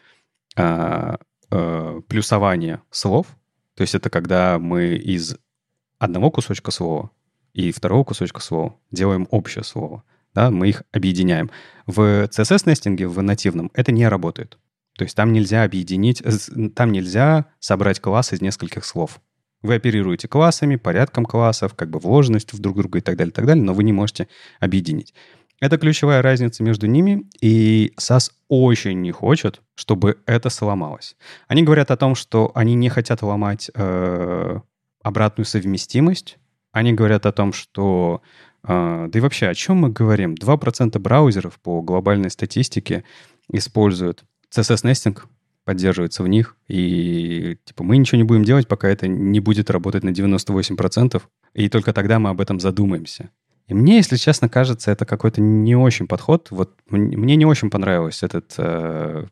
а, 0.56 1.18
а, 1.50 2.00
плюсование 2.08 2.82
слов. 2.90 3.26
То 3.74 3.82
есть 3.82 3.94
это 3.94 4.10
когда 4.10 4.58
мы 4.58 4.94
из 4.94 5.36
одного 5.98 6.30
кусочка 6.30 6.70
слова 6.70 7.10
и 7.52 7.72
второго 7.72 8.04
кусочка 8.04 8.40
слова 8.40 8.76
делаем 8.90 9.26
общее 9.30 9.64
слово. 9.64 10.02
Да, 10.34 10.50
мы 10.50 10.68
их 10.68 10.82
объединяем. 10.92 11.50
В 11.86 12.26
CSS-нестинге, 12.26 13.08
в 13.08 13.22
нативном, 13.22 13.70
это 13.72 13.92
не 13.92 14.06
работает. 14.06 14.58
То 14.98 15.04
есть 15.04 15.16
там 15.16 15.32
нельзя 15.32 15.62
объединить, 15.62 16.22
там 16.74 16.92
нельзя 16.92 17.46
собрать 17.58 18.00
класс 18.00 18.34
из 18.34 18.42
нескольких 18.42 18.84
слов. 18.84 19.20
Вы 19.62 19.76
оперируете 19.76 20.28
классами, 20.28 20.76
порядком 20.76 21.24
классов, 21.24 21.74
как 21.74 21.88
бы 21.90 21.98
вложенностью 21.98 22.58
в 22.58 22.60
друг 22.60 22.76
друга 22.76 22.98
и 22.98 23.02
так 23.02 23.16
далее, 23.16 23.30
и 23.30 23.34
так 23.34 23.46
далее, 23.46 23.64
но 23.64 23.72
вы 23.72 23.84
не 23.84 23.92
можете 23.92 24.28
объединить. 24.60 25.14
Это 25.60 25.78
ключевая 25.78 26.20
разница 26.20 26.62
между 26.62 26.86
ними, 26.86 27.24
и 27.40 27.92
SAS 27.98 28.30
очень 28.48 29.00
не 29.00 29.10
хочет, 29.10 29.62
чтобы 29.74 30.18
это 30.26 30.50
сломалось. 30.50 31.16
Они 31.48 31.62
говорят 31.62 31.90
о 31.90 31.96
том, 31.96 32.14
что 32.14 32.52
они 32.54 32.74
не 32.74 32.90
хотят 32.90 33.22
ломать 33.22 33.70
э, 33.74 34.60
обратную 35.02 35.46
совместимость. 35.46 36.38
Они 36.72 36.92
говорят 36.92 37.24
о 37.24 37.32
том, 37.32 37.54
что... 37.54 38.20
Э, 38.64 39.08
да 39.10 39.18
и 39.18 39.22
вообще, 39.22 39.48
о 39.48 39.54
чем 39.54 39.78
мы 39.78 39.88
говорим? 39.88 40.34
2% 40.34 40.98
браузеров 40.98 41.58
по 41.60 41.80
глобальной 41.80 42.30
статистике 42.30 43.04
используют 43.50 44.24
CSS-нестинг, 44.54 45.26
поддерживается 45.64 46.22
в 46.22 46.28
них, 46.28 46.56
и 46.68 47.56
типа 47.64 47.82
мы 47.82 47.96
ничего 47.96 48.18
не 48.18 48.24
будем 48.24 48.44
делать, 48.44 48.68
пока 48.68 48.88
это 48.88 49.08
не 49.08 49.40
будет 49.40 49.70
работать 49.70 50.04
на 50.04 50.10
98%, 50.10 51.22
и 51.54 51.68
только 51.70 51.92
тогда 51.92 52.18
мы 52.18 52.30
об 52.30 52.40
этом 52.40 52.60
задумаемся. 52.60 53.30
И 53.68 53.74
мне, 53.74 53.96
если 53.96 54.16
честно, 54.16 54.48
кажется, 54.48 54.90
это 54.90 55.04
какой-то 55.04 55.40
не 55.40 55.74
очень 55.74 56.06
подход. 56.06 56.48
Вот 56.50 56.78
мне 56.88 57.36
не 57.36 57.46
очень 57.46 57.70
понравилось 57.70 58.22
этот 58.22 58.54
э, 58.58 59.26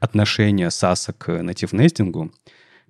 отношение 0.00 0.70
САСа 0.70 1.12
к 1.12 1.28
native 1.28 1.76
нестингу, 1.76 2.32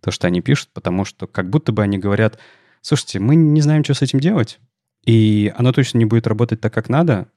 то, 0.01 0.11
что 0.11 0.27
они 0.27 0.41
пишут, 0.41 0.71
потому 0.73 1.05
что 1.05 1.27
как 1.27 1.51
будто 1.51 1.73
бы 1.73 1.83
они 1.83 1.99
говорят, 1.99 2.39
слушайте, 2.83 3.19
мы 3.19 3.35
не 3.37 3.61
знаем, 3.61 3.85
что 3.85 3.95
с 3.95 4.03
этим 4.03 4.21
делать, 4.21 4.61
и 5.05 5.53
оно 5.57 5.73
точно 5.73 5.99
не 5.99 6.05
будет 6.05 6.27
работать 6.27 6.61
так, 6.61 6.73
как 6.73 6.89
надо, 6.89 7.29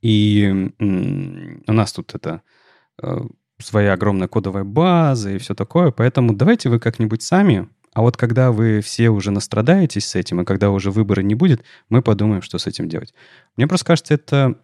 и 0.00 0.70
м- 0.78 1.62
у 1.66 1.72
нас 1.72 1.92
тут 1.92 2.14
это 2.14 2.42
э, 3.02 3.20
своя 3.58 3.92
огромная 3.92 4.28
кодовая 4.28 4.64
база 4.64 5.30
и 5.30 5.38
все 5.38 5.54
такое, 5.54 5.90
поэтому 5.90 6.34
давайте 6.34 6.70
вы 6.70 6.80
как-нибудь 6.80 7.22
сами 7.22 7.68
а 7.92 8.02
вот 8.02 8.16
когда 8.16 8.52
вы 8.52 8.80
все 8.80 9.10
уже 9.10 9.30
настрадаетесь 9.30 10.06
с 10.06 10.14
этим, 10.14 10.40
и 10.40 10.44
когда 10.44 10.70
уже 10.70 10.90
выбора 10.90 11.22
не 11.22 11.34
будет, 11.34 11.62
мы 11.88 12.02
подумаем, 12.02 12.42
что 12.42 12.58
с 12.58 12.66
этим 12.66 12.88
делать. 12.88 13.14
Мне 13.56 13.66
просто 13.66 13.86
кажется, 13.86 14.14
это 14.14 14.56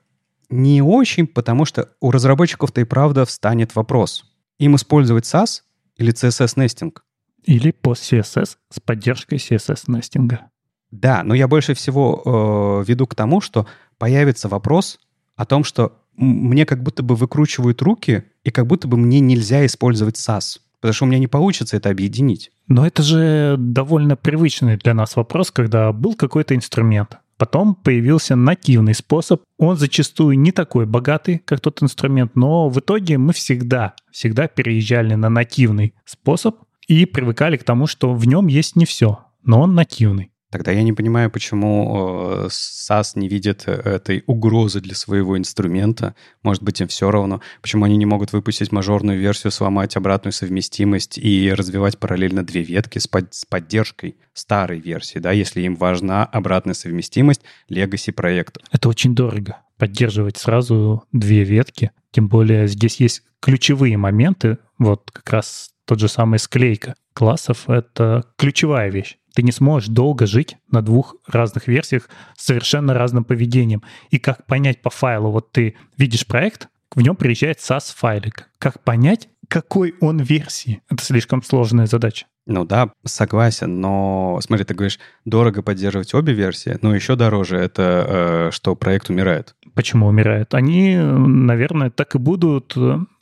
не 0.49 0.81
очень, 0.81 1.27
потому 1.27 1.65
что 1.65 1.91
у 2.01 2.11
разработчиков-то 2.11 2.81
и 2.81 2.85
правда 2.85 3.25
встанет 3.25 3.75
вопрос. 3.75 4.25
Им 4.59 4.77
использовать 4.77 5.25
SAS 5.25 5.63
или 5.97 6.13
CSS-нестинг? 6.13 7.03
Или 7.45 7.73
post-CSS 7.73 8.57
с 8.71 8.81
поддержкой 8.81 9.39
CSS-нестинга. 9.39 10.51
Да, 10.91 11.23
но 11.25 11.35
я 11.35 11.49
больше 11.49 11.75
всего 11.75 12.23
э, 12.25 12.89
веду 12.89 13.07
к 13.07 13.15
тому, 13.15 13.41
что 13.41 13.67
появится 13.99 14.49
вопрос 14.49 15.01
о 15.35 15.45
том, 15.45 15.65
что 15.65 16.01
мне 16.17 16.65
как 16.65 16.83
будто 16.83 17.03
бы 17.03 17.15
выкручивают 17.15 17.83
руки, 17.83 18.25
и 18.45 18.51
как 18.51 18.67
будто 18.67 18.89
бы 18.89 18.97
мне 18.97 19.21
нельзя 19.21 19.67
использовать 19.67 20.17
SAS. 20.17 20.61
Потому 20.81 20.95
что 20.95 21.05
у 21.05 21.09
меня 21.09 21.19
не 21.19 21.27
получится 21.27 21.77
это 21.77 21.91
объединить. 21.91 22.51
Но 22.69 22.87
это 22.87 23.03
же 23.03 23.57
довольно 23.59 24.17
привычный 24.17 24.77
для 24.77 24.95
нас 24.95 25.17
вопрос, 25.17 25.51
когда 25.51 25.93
был 25.93 26.15
какой-то 26.15 26.55
инструмент, 26.55 27.19
Потом 27.39 27.75
появился 27.75 28.35
нативный 28.35 28.95
способ. 28.95 29.43
Он 29.59 29.77
зачастую 29.77 30.39
не 30.39 30.53
такой 30.53 30.87
богатый, 30.87 31.39
как 31.39 31.61
тот 31.61 31.83
инструмент, 31.83 32.35
но 32.35 32.69
в 32.69 32.79
итоге 32.79 33.19
мы 33.19 33.33
всегда, 33.35 33.95
всегда 34.11 34.49
переезжали 34.49 35.15
на 35.15 35.29
нативный 35.29 35.95
способ 36.07 36.57
и 36.89 37.05
привыкали 37.05 37.57
к 37.57 37.65
тому, 37.65 37.87
что 37.87 38.15
в 38.15 38.27
нем 38.27 38.47
есть 38.47 38.77
не 38.77 38.87
все, 38.87 39.21
но 39.43 39.61
он 39.61 39.75
нативный. 39.75 40.31
Тогда 40.57 40.73
я 40.73 40.83
не 40.83 40.95
понимаю, 40.95 41.31
почему 41.31 42.47
SAS 42.47 43.11
не 43.15 43.29
видит 43.29 43.65
э, 43.67 43.73
этой 43.73 44.25
угрозы 44.27 44.81
для 44.81 44.95
своего 44.95 45.37
инструмента. 45.37 46.15
Может 46.43 46.63
быть, 46.63 46.81
им 46.81 46.89
все 46.89 47.11
равно. 47.11 47.43
Почему 47.61 47.85
они 47.85 47.99
не 47.99 48.07
могут 48.07 48.33
выпустить 48.33 48.73
мажорную 48.73 49.21
версию, 49.21 49.51
сломать 49.51 49.99
обратную 49.99 50.33
совместимость 50.33 51.19
и 51.19 51.53
развивать 51.53 51.99
параллельно 51.99 52.43
две 52.43 52.63
ветки 52.63 52.99
с, 52.99 53.07
под, 53.07 53.35
с 53.35 53.45
поддержкой 53.45 54.17
старой 54.33 54.81
версии, 54.81 55.19
да, 55.19 55.31
если 55.31 55.61
им 55.61 55.77
важна 55.77 56.25
обратная 56.25 56.73
совместимость 56.73 57.43
legacy 57.71 58.13
проекта. 58.13 58.63
Это 58.73 58.89
очень 58.89 59.15
дорого 59.15 59.59
поддерживать 59.77 60.39
сразу 60.39 61.05
две 61.13 61.45
ветки. 61.45 61.91
Тем 62.13 62.29
более 62.29 62.67
здесь 62.67 62.99
есть 62.99 63.25
ключевые 63.41 63.99
моменты, 63.99 64.57
вот 64.79 65.11
как 65.11 65.31
раз 65.31 65.69
тот 65.85 66.01
же 66.01 66.09
самый 66.09 66.39
склейка 66.39 66.95
классов— 67.13 67.65
это 67.69 68.25
ключевая 68.39 68.91
вещь. 68.91 69.19
Ты 69.37 69.43
не 69.43 69.53
сможешь 69.53 69.91
долго 69.91 70.27
жить 70.27 70.57
на 70.71 70.81
двух 70.81 71.15
разных 71.27 71.69
версиях 71.69 72.09
с 72.39 72.47
совершенно 72.47 72.95
разным 72.95 73.23
поведением. 73.23 73.83
И 74.09 74.19
как 74.19 74.47
понять 74.47 74.81
по 74.81 74.89
файлу, 74.89 75.31
вот 75.31 75.53
ты 75.53 75.77
видишь 75.99 76.27
проект, 76.27 76.69
в 76.95 77.03
нем 77.03 77.17
приезжает 77.17 77.59
SAS-файлик. 77.59 78.47
Как 78.59 78.83
понять, 78.83 79.29
какой 79.49 79.95
он 80.01 80.21
версии? 80.21 80.81
Это 80.89 81.05
слишком 81.05 81.43
сложная 81.43 81.85
задача. 81.85 82.25
Ну 82.47 82.65
да, 82.65 82.93
согласен, 83.05 83.79
но 83.79 84.39
смотри, 84.41 84.65
ты 84.65 84.73
говоришь, 84.73 84.99
дорого 85.27 85.61
поддерживать 85.63 86.15
обе 86.15 86.33
версии, 86.33 86.79
но 86.81 86.95
еще 86.95 87.15
дороже 87.15 87.59
это, 87.59 88.07
э, 88.09 88.51
что 88.53 88.75
проект 88.75 89.11
умирает. 89.11 89.55
Почему 89.75 90.07
умирает? 90.07 90.55
Они, 90.55 90.97
наверное, 90.97 91.91
так 91.91 92.15
и 92.15 92.19
будут. 92.19 92.75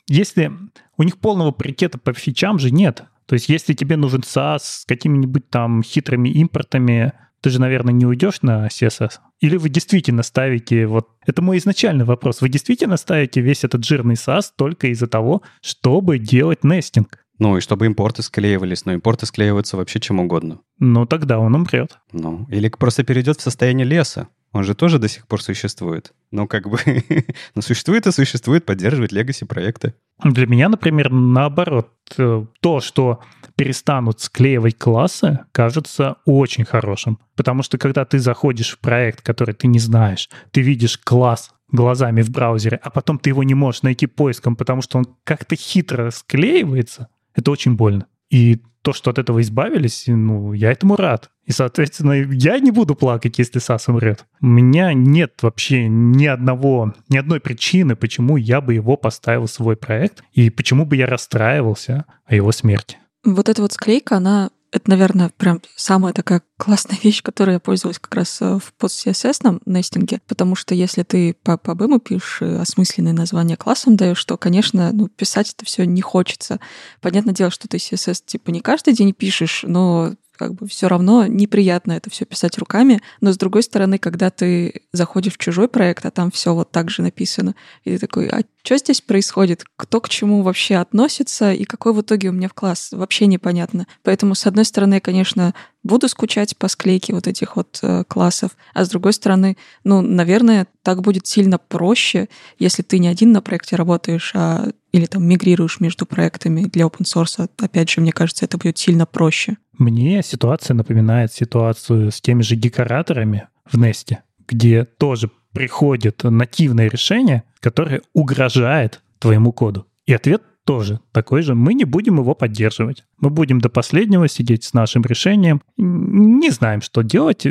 Если 0.07 0.53
у 0.95 1.03
них 1.03 1.17
полного 1.17 1.51
паритета 1.51 1.97
по 1.97 2.13
фичам 2.13 2.57
же 2.57 2.71
нет, 2.71 3.03
то 3.27 3.33
есть 3.33 3.49
если 3.49 3.73
тебе 3.73 3.97
нужен 3.97 4.21
SaaS 4.21 4.59
с 4.61 4.85
какими-нибудь 4.85 5.49
там 5.49 5.83
хитрыми 5.83 6.29
импортами, 6.29 7.13
ты 7.41 7.51
же, 7.51 7.61
наверное, 7.61 7.93
не 7.93 8.07
уйдешь 8.07 8.41
на 8.41 8.67
CSS? 8.67 9.19
Или 9.39 9.57
вы 9.57 9.69
действительно 9.69 10.23
ставите 10.23 10.87
вот... 10.87 11.09
Это 11.27 11.43
мой 11.43 11.59
изначальный 11.59 12.03
вопрос. 12.03 12.41
Вы 12.41 12.49
действительно 12.49 12.97
ставите 12.97 13.39
весь 13.39 13.63
этот 13.63 13.83
жирный 13.83 14.15
SaaS 14.15 14.45
только 14.55 14.87
из-за 14.87 15.05
того, 15.05 15.43
чтобы 15.61 16.17
делать 16.17 16.63
нестинг? 16.63 17.19
Ну, 17.37 17.57
и 17.57 17.61
чтобы 17.61 17.85
импорты 17.85 18.23
склеивались. 18.23 18.85
Но 18.85 18.93
импорты 18.93 19.27
склеиваются 19.27 19.77
вообще 19.77 19.99
чем 19.99 20.19
угодно. 20.19 20.61
Ну, 20.79 21.05
тогда 21.05 21.37
он 21.37 21.53
умрет. 21.53 21.99
Ну, 22.11 22.47
или 22.49 22.69
просто 22.69 23.03
перейдет 23.03 23.37
в 23.37 23.43
состояние 23.43 23.85
леса. 23.85 24.27
Он 24.51 24.63
же 24.63 24.73
тоже 24.73 24.99
до 24.99 25.09
сих 25.09 25.27
пор 25.27 25.43
существует. 25.43 26.13
Но 26.31 26.47
как 26.47 26.69
бы... 26.69 26.79
но 27.55 27.61
существует 27.61 28.07
и 28.07 28.11
существует, 28.11 28.65
поддерживает 28.65 29.11
легаси 29.11 29.45
проекты. 29.45 29.93
Для 30.23 30.47
меня, 30.47 30.69
например, 30.69 31.11
наоборот, 31.11 31.91
э, 32.17 32.45
то, 32.61 32.79
что 32.79 33.19
перестанут 33.55 34.21
склеивать 34.21 34.77
классы, 34.77 35.39
кажется 35.51 36.17
очень 36.25 36.65
хорошим. 36.65 37.19
Потому 37.35 37.63
что 37.63 37.77
когда 37.77 38.05
ты 38.05 38.19
заходишь 38.19 38.71
в 38.71 38.79
проект, 38.79 39.21
который 39.21 39.53
ты 39.53 39.67
не 39.67 39.79
знаешь, 39.79 40.29
ты 40.51 40.61
видишь 40.61 40.97
класс 40.97 41.51
глазами 41.69 42.21
в 42.21 42.29
браузере, 42.29 42.79
а 42.81 42.89
потом 42.89 43.19
ты 43.19 43.31
его 43.31 43.43
не 43.43 43.55
можешь 43.55 43.81
найти 43.81 44.07
поиском, 44.07 44.55
потому 44.55 44.81
что 44.81 44.99
он 44.99 45.05
как-то 45.23 45.55
хитро 45.55 46.11
склеивается, 46.11 47.09
это 47.33 47.51
очень 47.51 47.75
больно. 47.75 48.07
И 48.29 48.61
то, 48.85 48.93
что 48.93 49.09
от 49.09 49.17
этого 49.17 49.41
избавились, 49.41 50.03
ну, 50.05 50.53
я 50.53 50.71
этому 50.71 50.95
рад. 50.95 51.31
И, 51.43 51.51
соответственно, 51.51 52.11
я 52.13 52.59
не 52.59 52.69
буду 52.69 52.93
плакать, 52.93 53.39
если 53.39 53.57
САС 53.57 53.87
умрет. 53.87 54.25
У 54.41 54.45
меня 54.45 54.93
нет 54.93 55.39
вообще 55.41 55.87
ни 55.87 56.27
одного, 56.27 56.93
ни 57.09 57.17
одной 57.17 57.39
причины, 57.39 57.95
почему 57.95 58.37
я 58.37 58.61
бы 58.61 58.75
его 58.75 58.95
поставил 58.95 59.47
в 59.47 59.51
свой 59.51 59.75
проект, 59.75 60.23
и 60.33 60.51
почему 60.51 60.85
бы 60.85 60.97
я 60.97 61.07
расстраивался 61.07 62.05
о 62.27 62.35
его 62.35 62.51
смерти. 62.51 62.99
Вот 63.23 63.49
эта 63.49 63.63
вот 63.63 63.73
склейка, 63.73 64.17
она 64.17 64.51
это, 64.75 64.89
наверное, 64.89 65.31
прям 65.37 65.61
самая 65.77 66.11
такая 66.11 66.41
классная 66.57 66.97
вещь, 67.03 67.23
которой 67.23 67.53
я 67.53 67.59
пользовалась 67.59 67.97
как 67.97 68.13
раз 68.13 68.41
э, 68.41 68.59
в 68.61 68.73
пост-CSS 68.73 69.61
нестинге, 69.65 70.19
потому 70.27 70.55
что 70.55 70.75
если 70.75 71.03
ты 71.03 71.33
по, 71.43 71.57
по 71.57 71.71
BIM 71.71 71.99
пишешь 71.99 72.41
э, 72.41 72.57
осмысленные 72.59 73.13
названия 73.13 73.55
классом 73.55 73.95
даешь, 73.95 74.23
то, 74.25 74.37
конечно, 74.37 74.91
ну, 74.91 75.07
писать 75.07 75.53
это 75.55 75.65
все 75.65 75.85
не 75.85 76.01
хочется. 76.01 76.59
Понятное 76.99 77.33
дело, 77.33 77.51
что 77.51 77.69
ты 77.69 77.77
CSS 77.77 78.23
типа 78.25 78.51
не 78.51 78.59
каждый 78.59 78.93
день 78.93 79.13
пишешь, 79.13 79.63
но 79.65 80.13
как 80.35 80.53
бы 80.53 80.67
все 80.67 80.87
равно 80.87 81.25
неприятно 81.27 81.93
это 81.93 82.09
все 82.09 82.25
писать 82.25 82.57
руками, 82.57 83.01
но 83.21 83.31
с 83.31 83.37
другой 83.37 83.63
стороны, 83.63 83.97
когда 83.97 84.29
ты 84.29 84.81
заходишь 84.91 85.33
в 85.33 85.37
чужой 85.37 85.67
проект, 85.67 86.05
а 86.05 86.11
там 86.11 86.31
все 86.31 86.53
вот 86.53 86.71
так 86.71 86.89
же 86.89 87.01
написано, 87.01 87.55
и 87.83 87.91
ты 87.91 87.99
такой, 87.99 88.27
а 88.27 88.41
что 88.63 88.77
здесь 88.77 88.99
происходит? 88.99 89.63
Кто 89.77 90.01
к 90.01 90.09
чему 90.09 90.41
вообще 90.41 90.77
относится 90.77 91.53
и 91.53 91.65
какой 91.65 91.93
в 91.93 92.01
итоге 92.01 92.29
у 92.29 92.31
меня 92.31 92.49
в 92.49 92.53
класс? 92.55 92.89
Вообще 92.91 93.27
непонятно. 93.27 93.85
Поэтому, 94.01 94.33
с 94.33 94.47
одной 94.47 94.65
стороны, 94.65 94.95
я, 94.95 95.01
конечно, 95.01 95.53
буду 95.83 96.09
скучать 96.09 96.57
по 96.57 96.67
склейке 96.67 97.13
вот 97.13 97.27
этих 97.27 97.55
вот 97.57 97.77
э, 97.83 98.03
классов, 98.07 98.57
а 98.73 98.83
с 98.83 98.89
другой 98.89 99.13
стороны, 99.13 99.55
ну, 99.83 100.01
наверное, 100.01 100.65
так 100.81 101.01
будет 101.01 101.27
сильно 101.27 101.59
проще, 101.59 102.27
если 102.57 102.81
ты 102.81 102.97
не 102.97 103.07
один 103.07 103.33
на 103.33 103.41
проекте 103.41 103.75
работаешь, 103.75 104.31
а 104.33 104.71
или 104.91 105.05
там 105.05 105.27
мигрируешь 105.27 105.79
между 105.79 106.05
проектами 106.05 106.63
для 106.63 106.85
open 106.85 107.03
source. 107.03 107.49
Опять 107.57 107.89
же, 107.89 108.01
мне 108.01 108.13
кажется, 108.13 108.45
это 108.45 108.57
будет 108.57 108.77
сильно 108.77 109.05
проще. 109.05 109.57
Мне 109.77 110.21
ситуация 110.23 110.73
напоминает 110.73 111.33
ситуацию 111.33 112.11
с 112.11 112.21
теми 112.21 112.41
же 112.41 112.55
декораторами 112.55 113.47
в 113.65 113.77
Nest, 113.77 114.17
где 114.47 114.85
тоже 114.85 115.29
приходит 115.51 116.23
нативное 116.23 116.89
решение, 116.89 117.43
которое 117.59 118.01
угрожает 118.13 119.01
твоему 119.19 119.51
коду. 119.51 119.87
И 120.05 120.13
ответ 120.13 120.43
тоже 120.65 120.99
такой 121.11 121.43
же. 121.43 121.55
Мы 121.55 121.73
не 121.73 121.85
будем 121.85 122.17
его 122.17 122.33
поддерживать. 122.35 123.03
Мы 123.19 123.29
будем 123.29 123.61
до 123.61 123.69
последнего 123.69 124.27
сидеть 124.27 124.63
с 124.63 124.73
нашим 124.73 125.03
решением. 125.03 125.61
Не 125.77 126.49
знаем, 126.49 126.81
что 126.81 127.03
делать. 127.03 127.45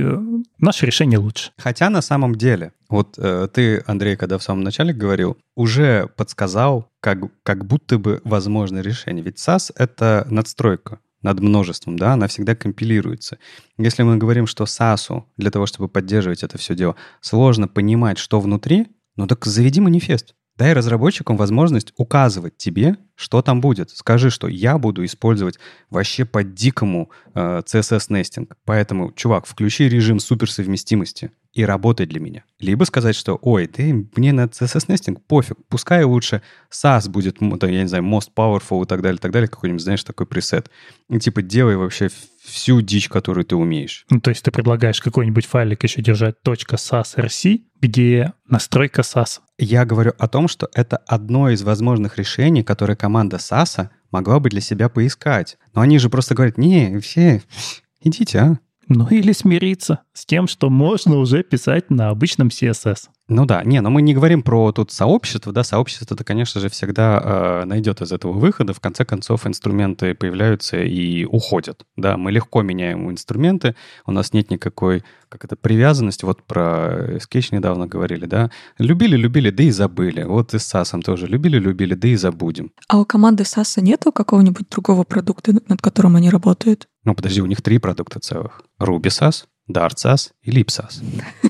Наше 0.59 0.87
решение 0.87 1.19
лучше. 1.19 1.53
Хотя 1.57 1.91
на 1.91 2.03
самом 2.03 2.35
деле, 2.35 2.73
вот 2.89 3.15
э, 3.17 3.49
ты, 3.53 3.83
Андрей, 3.87 4.17
когда 4.17 4.39
в 4.39 4.43
самом 4.43 4.63
начале 4.63 4.93
говорил, 4.93 5.39
уже 5.55 6.09
подсказал, 6.17 6.91
как, 7.01 7.19
как 7.45 7.65
будто 7.65 7.99
бы 7.99 8.21
возможно 8.25 8.81
решение. 8.81 9.25
Ведь 9.25 9.39
SAS— 9.39 9.73
это 9.77 10.27
надстройка 10.29 10.99
над 11.25 11.41
множеством, 11.41 11.99
да, 11.99 12.13
она 12.13 12.29
всегда 12.29 12.55
компилируется. 12.55 13.39
Если 13.79 14.05
мы 14.05 14.17
говорим, 14.17 14.47
что 14.47 14.67
САСу 14.67 15.27
для 15.37 15.51
того, 15.51 15.67
чтобы 15.67 15.89
поддерживать 15.89 16.45
это 16.45 16.59
все 16.59 16.77
дело, 16.77 16.95
сложно 17.21 17.67
понимать, 17.67 18.19
что 18.19 18.41
внутри, 18.41 18.87
ну 19.17 19.27
так 19.27 19.45
заведи 19.47 19.81
манифест. 19.81 20.35
Дай 20.57 20.73
разработчикам 20.73 21.37
возможность 21.37 21.93
указывать 21.97 22.57
тебе, 22.57 22.97
что 23.17 23.43
там 23.43 23.61
будет. 23.61 23.91
Скажи, 23.91 24.31
что 24.31 24.47
я 24.47 24.79
буду 24.79 25.05
использовать 25.05 25.59
вообще 25.91 26.25
по 26.25 26.45
дикому 26.45 27.11
э, 27.35 27.63
CSS-нестинг. 27.67 28.55
Поэтому, 28.65 29.11
чувак, 29.11 29.47
включи 29.47 29.89
режим 29.89 30.21
суперсовместимости 30.21 31.33
и 31.55 31.65
работай 31.65 32.07
для 32.07 32.21
меня. 32.21 32.45
Либо 32.59 32.85
сказать, 32.85 33.15
что, 33.15 33.39
ой, 33.41 33.67
ты 33.67 34.09
мне 34.17 34.33
на 34.33 34.47
CSS-нестинг 34.47 35.23
пофиг, 35.27 35.57
пускай 35.69 36.03
лучше 36.03 36.43
SAS 36.71 37.09
будет, 37.09 37.41
я 37.41 37.83
не 37.83 37.89
знаю, 37.89 38.05
most 38.05 38.31
powerful 38.35 38.83
и 38.83 38.87
так 38.87 39.03
далее, 39.03 39.19
так 39.19 39.31
далее, 39.31 39.49
какой-нибудь, 39.49 39.83
знаешь, 39.83 40.03
такой 40.03 40.27
пресет. 40.27 40.71
И 41.09 41.19
типа 41.19 41.43
делай 41.43 41.77
вообще 41.77 42.11
всю 42.43 42.81
дичь, 42.81 43.09
которую 43.09 43.45
ты 43.45 43.55
умеешь. 43.57 44.05
Ну, 44.11 44.21
то 44.21 44.31
есть 44.31 44.43
ты 44.45 44.51
предлагаешь 44.51 45.01
какой-нибудь 45.01 45.47
файлик 45.47 45.85
еще 45.85 46.03
держать 46.03 46.37
.sas.rc, 46.45 47.61
где 47.81 48.33
настройка 48.49 49.03
SAS. 49.03 49.41
Я 49.57 49.85
говорю 49.85 50.13
о 50.19 50.27
том, 50.27 50.49
что 50.49 50.69
это 50.75 50.97
одно 50.97 51.51
из 51.51 51.63
возможных 51.63 52.19
решений, 52.19 52.65
которые 52.65 52.97
команда 52.97 53.37
SAS 53.37 53.89
могла 54.11 54.41
бы 54.41 54.51
для 54.51 54.61
себя 54.61 54.89
поискать. 54.89 55.57
Но 55.73 55.81
они 55.81 55.99
же 55.99 56.11
просто 56.11 56.35
говорят, 56.35 56.59
не, 56.59 56.99
все, 56.99 57.43
идите, 58.01 58.39
а. 58.39 58.59
Ну 58.89 59.09
или 59.09 59.33
смириться 59.33 60.01
с 60.13 60.27
тем, 60.27 60.47
что 60.47 60.71
можно 60.71 61.17
уже 61.17 61.43
писать 61.43 61.91
на 61.91 62.11
обычном 62.11 62.49
CSS. 62.49 63.09
Ну 63.27 63.47
да, 63.47 63.65
не, 63.65 63.81
но 63.81 63.89
мы 63.89 64.03
не 64.03 64.13
говорим 64.13 64.43
про 64.43 64.71
тут 64.73 64.93
сообщество, 64.93 65.51
да, 65.51 65.65
сообщество 65.65 66.15
это, 66.15 66.25
конечно 66.25 66.61
же, 66.61 66.69
всегда 66.69 67.23
э, 67.25 67.65
найдет 67.65 68.03
из 68.03 68.13
этого 68.13 68.33
выхода. 68.33 68.75
В 68.75 68.81
конце 68.81 69.07
концов, 69.07 69.47
инструменты 69.47 70.15
появляются 70.15 70.77
и 70.83 71.25
уходят, 71.25 71.87
да, 71.97 72.19
мы 72.19 72.33
легко 72.33 72.61
меняем 72.61 73.11
инструменты, 73.11 73.77
у 74.05 74.13
нас 74.13 74.35
нет 74.35 74.51
никакой, 74.51 75.05
как 75.31 75.47
это, 75.47 75.57
привязанности, 75.57 76.27
вот 76.27 76.43
про 76.43 77.19
скетч 77.19 77.51
недавно 77.51 77.87
говорили, 77.87 78.27
да, 78.27 78.51
любили-любили, 78.77 79.49
да 79.49 79.63
и 79.63 79.71
забыли, 79.71 80.25
вот 80.25 80.53
и 80.53 80.59
с 80.59 80.65
САСом 80.65 81.01
тоже 81.01 81.27
любили-любили, 81.27 81.95
да 81.95 82.09
и 82.09 82.17
забудем. 82.17 82.73
А 82.89 82.99
у 82.99 83.07
команды 83.07 83.47
САСа 83.47 83.81
нету 83.81 84.13
какого-нибудь 84.13 84.69
другого 84.69 85.05
продукта, 85.05 85.53
над 85.67 85.81
которым 85.81 86.17
они 86.17 86.29
работают? 86.29 86.89
Ну, 87.05 87.15
подожди, 87.15 87.41
у 87.41 87.47
них 87.47 87.63
три 87.63 87.79
продукта 87.79 88.21
целых. 88.21 88.63
Ruby 88.79 89.09
SAS, 89.09 89.45
Dart 89.71 89.97
SAS 89.97 90.33
и 90.43 90.51
Lip 90.51 90.67
SAS. 90.67 91.03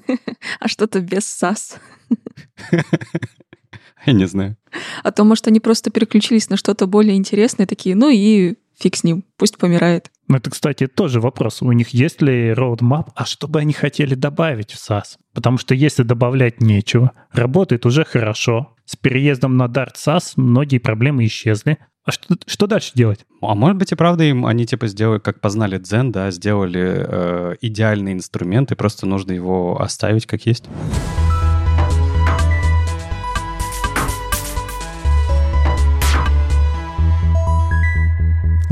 А 0.61 0.69
что-то 0.69 1.01
без 1.01 1.25
SAS. 1.25 1.79
Я 4.07 4.13
не 4.13 4.27
знаю. 4.27 4.57
А 5.03 5.11
то, 5.11 5.25
может, 5.25 5.49
они 5.49 5.61
просто 5.61 5.91
переключились 5.91 6.51
на 6.51 6.57
что-то 6.57 6.87
более 6.87 7.17
интересное, 7.17 7.67
такие, 7.67 7.97
ну 7.97 8.11
и 8.11 8.57
фиг 8.79 8.97
с 8.97 9.05
ним, 9.05 9.25
пусть 9.37 9.57
помирает. 9.57 10.11
Ну, 10.29 10.37
это, 10.37 10.51
кстати, 10.51 10.87
тоже 10.87 11.21
вопрос. 11.21 11.63
У 11.63 11.71
них 11.73 11.91
есть 11.91 12.23
ли 12.23 12.51
roadmap, 12.51 13.09
а 13.15 13.25
что 13.25 13.47
бы 13.47 13.61
они 13.61 13.73
хотели 13.73 14.15
добавить 14.15 14.73
в 14.73 14.77
SAS? 14.77 15.17
Потому 15.33 15.59
что 15.59 15.75
если 15.75 16.03
добавлять 16.03 16.61
нечего, 16.61 17.13
работает 17.33 17.87
уже 17.87 18.05
хорошо. 18.05 18.75
С 18.85 18.97
переездом 18.97 19.57
на 19.57 19.67
Dart 19.67 19.95
SAS 19.95 20.33
многие 20.37 20.79
проблемы 20.79 21.27
исчезли. 21.27 21.79
А 22.07 22.13
что, 22.13 22.37
что 22.47 22.67
дальше 22.67 22.93
делать? 22.95 23.25
А 23.41 23.55
может 23.55 23.79
быть 23.79 23.91
и 23.91 23.95
правда 23.95 24.25
им 24.25 24.45
они 24.45 24.67
типа 24.67 24.89
сделали, 24.89 25.21
как 25.21 25.41
познали 25.41 25.79
дзен, 25.79 26.13
да, 26.13 26.31
сделали 26.31 27.03
э, 27.09 27.55
идеальный 27.63 28.13
инструмент, 28.13 28.71
и 28.73 28.75
просто 28.75 29.07
нужно 29.07 29.33
его 29.33 29.81
оставить 29.81 30.27
как 30.27 30.45
есть? 30.45 30.67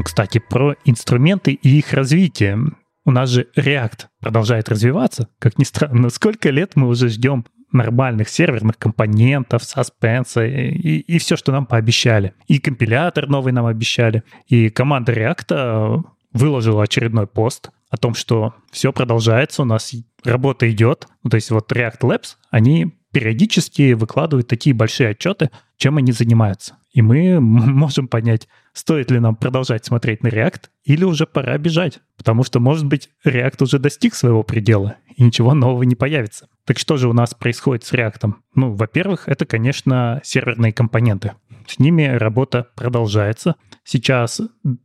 Кстати, 0.04 0.38
про 0.38 0.74
инструменты 0.84 1.52
и 1.52 1.78
их 1.78 1.94
развитие. 1.94 2.58
У 3.06 3.10
нас 3.10 3.30
же 3.30 3.48
React 3.56 4.08
продолжает 4.20 4.68
развиваться. 4.68 5.28
Как 5.38 5.58
ни 5.58 5.64
странно, 5.64 6.10
сколько 6.10 6.50
лет 6.50 6.72
мы 6.76 6.86
уже 6.86 7.08
ждем 7.08 7.46
нормальных 7.72 8.28
серверных 8.28 8.78
компонентов, 8.78 9.64
саспенса 9.64 10.44
и, 10.44 10.98
и 10.98 11.18
все, 11.18 11.36
что 11.36 11.52
нам 11.52 11.66
пообещали. 11.66 12.34
И 12.46 12.58
компилятор 12.58 13.28
новый 13.28 13.52
нам 13.52 13.66
обещали. 13.66 14.22
И 14.46 14.68
команда 14.68 15.12
React 15.12 16.04
выложила 16.32 16.82
очередной 16.82 17.26
пост 17.26 17.70
о 17.90 17.96
том, 17.96 18.14
что 18.14 18.54
все 18.70 18.92
продолжается, 18.92 19.62
у 19.62 19.66
нас 19.66 19.92
работа 20.24 20.70
идет. 20.70 21.06
Ну, 21.22 21.30
то 21.30 21.36
есть 21.36 21.50
вот 21.50 21.70
React 21.70 22.00
Labs, 22.00 22.36
они 22.50 22.94
периодически 23.12 23.92
выкладывают 23.92 24.48
такие 24.48 24.74
большие 24.74 25.10
отчеты, 25.10 25.50
чем 25.76 25.98
они 25.98 26.12
занимаются. 26.12 26.76
И 26.92 27.02
мы 27.02 27.40
можем 27.40 28.08
понять, 28.08 28.48
стоит 28.72 29.10
ли 29.10 29.20
нам 29.20 29.36
продолжать 29.36 29.84
смотреть 29.84 30.22
на 30.22 30.28
React 30.28 30.62
или 30.84 31.04
уже 31.04 31.26
пора 31.26 31.58
бежать. 31.58 32.00
Потому 32.16 32.44
что, 32.44 32.60
может 32.60 32.86
быть, 32.86 33.10
React 33.24 33.64
уже 33.64 33.78
достиг 33.78 34.14
своего 34.14 34.42
предела, 34.42 34.96
и 35.16 35.22
ничего 35.22 35.54
нового 35.54 35.82
не 35.82 35.94
появится. 35.94 36.48
Так 36.64 36.78
что 36.78 36.96
же 36.96 37.08
у 37.08 37.12
нас 37.12 37.34
происходит 37.34 37.84
с 37.84 37.92
React? 37.92 38.34
Ну, 38.54 38.74
во-первых, 38.74 39.28
это, 39.28 39.44
конечно, 39.46 40.20
серверные 40.24 40.72
компоненты. 40.72 41.32
С 41.66 41.78
ними 41.78 42.04
работа 42.04 42.68
продолжается. 42.74 43.56
Сейчас 43.84 44.40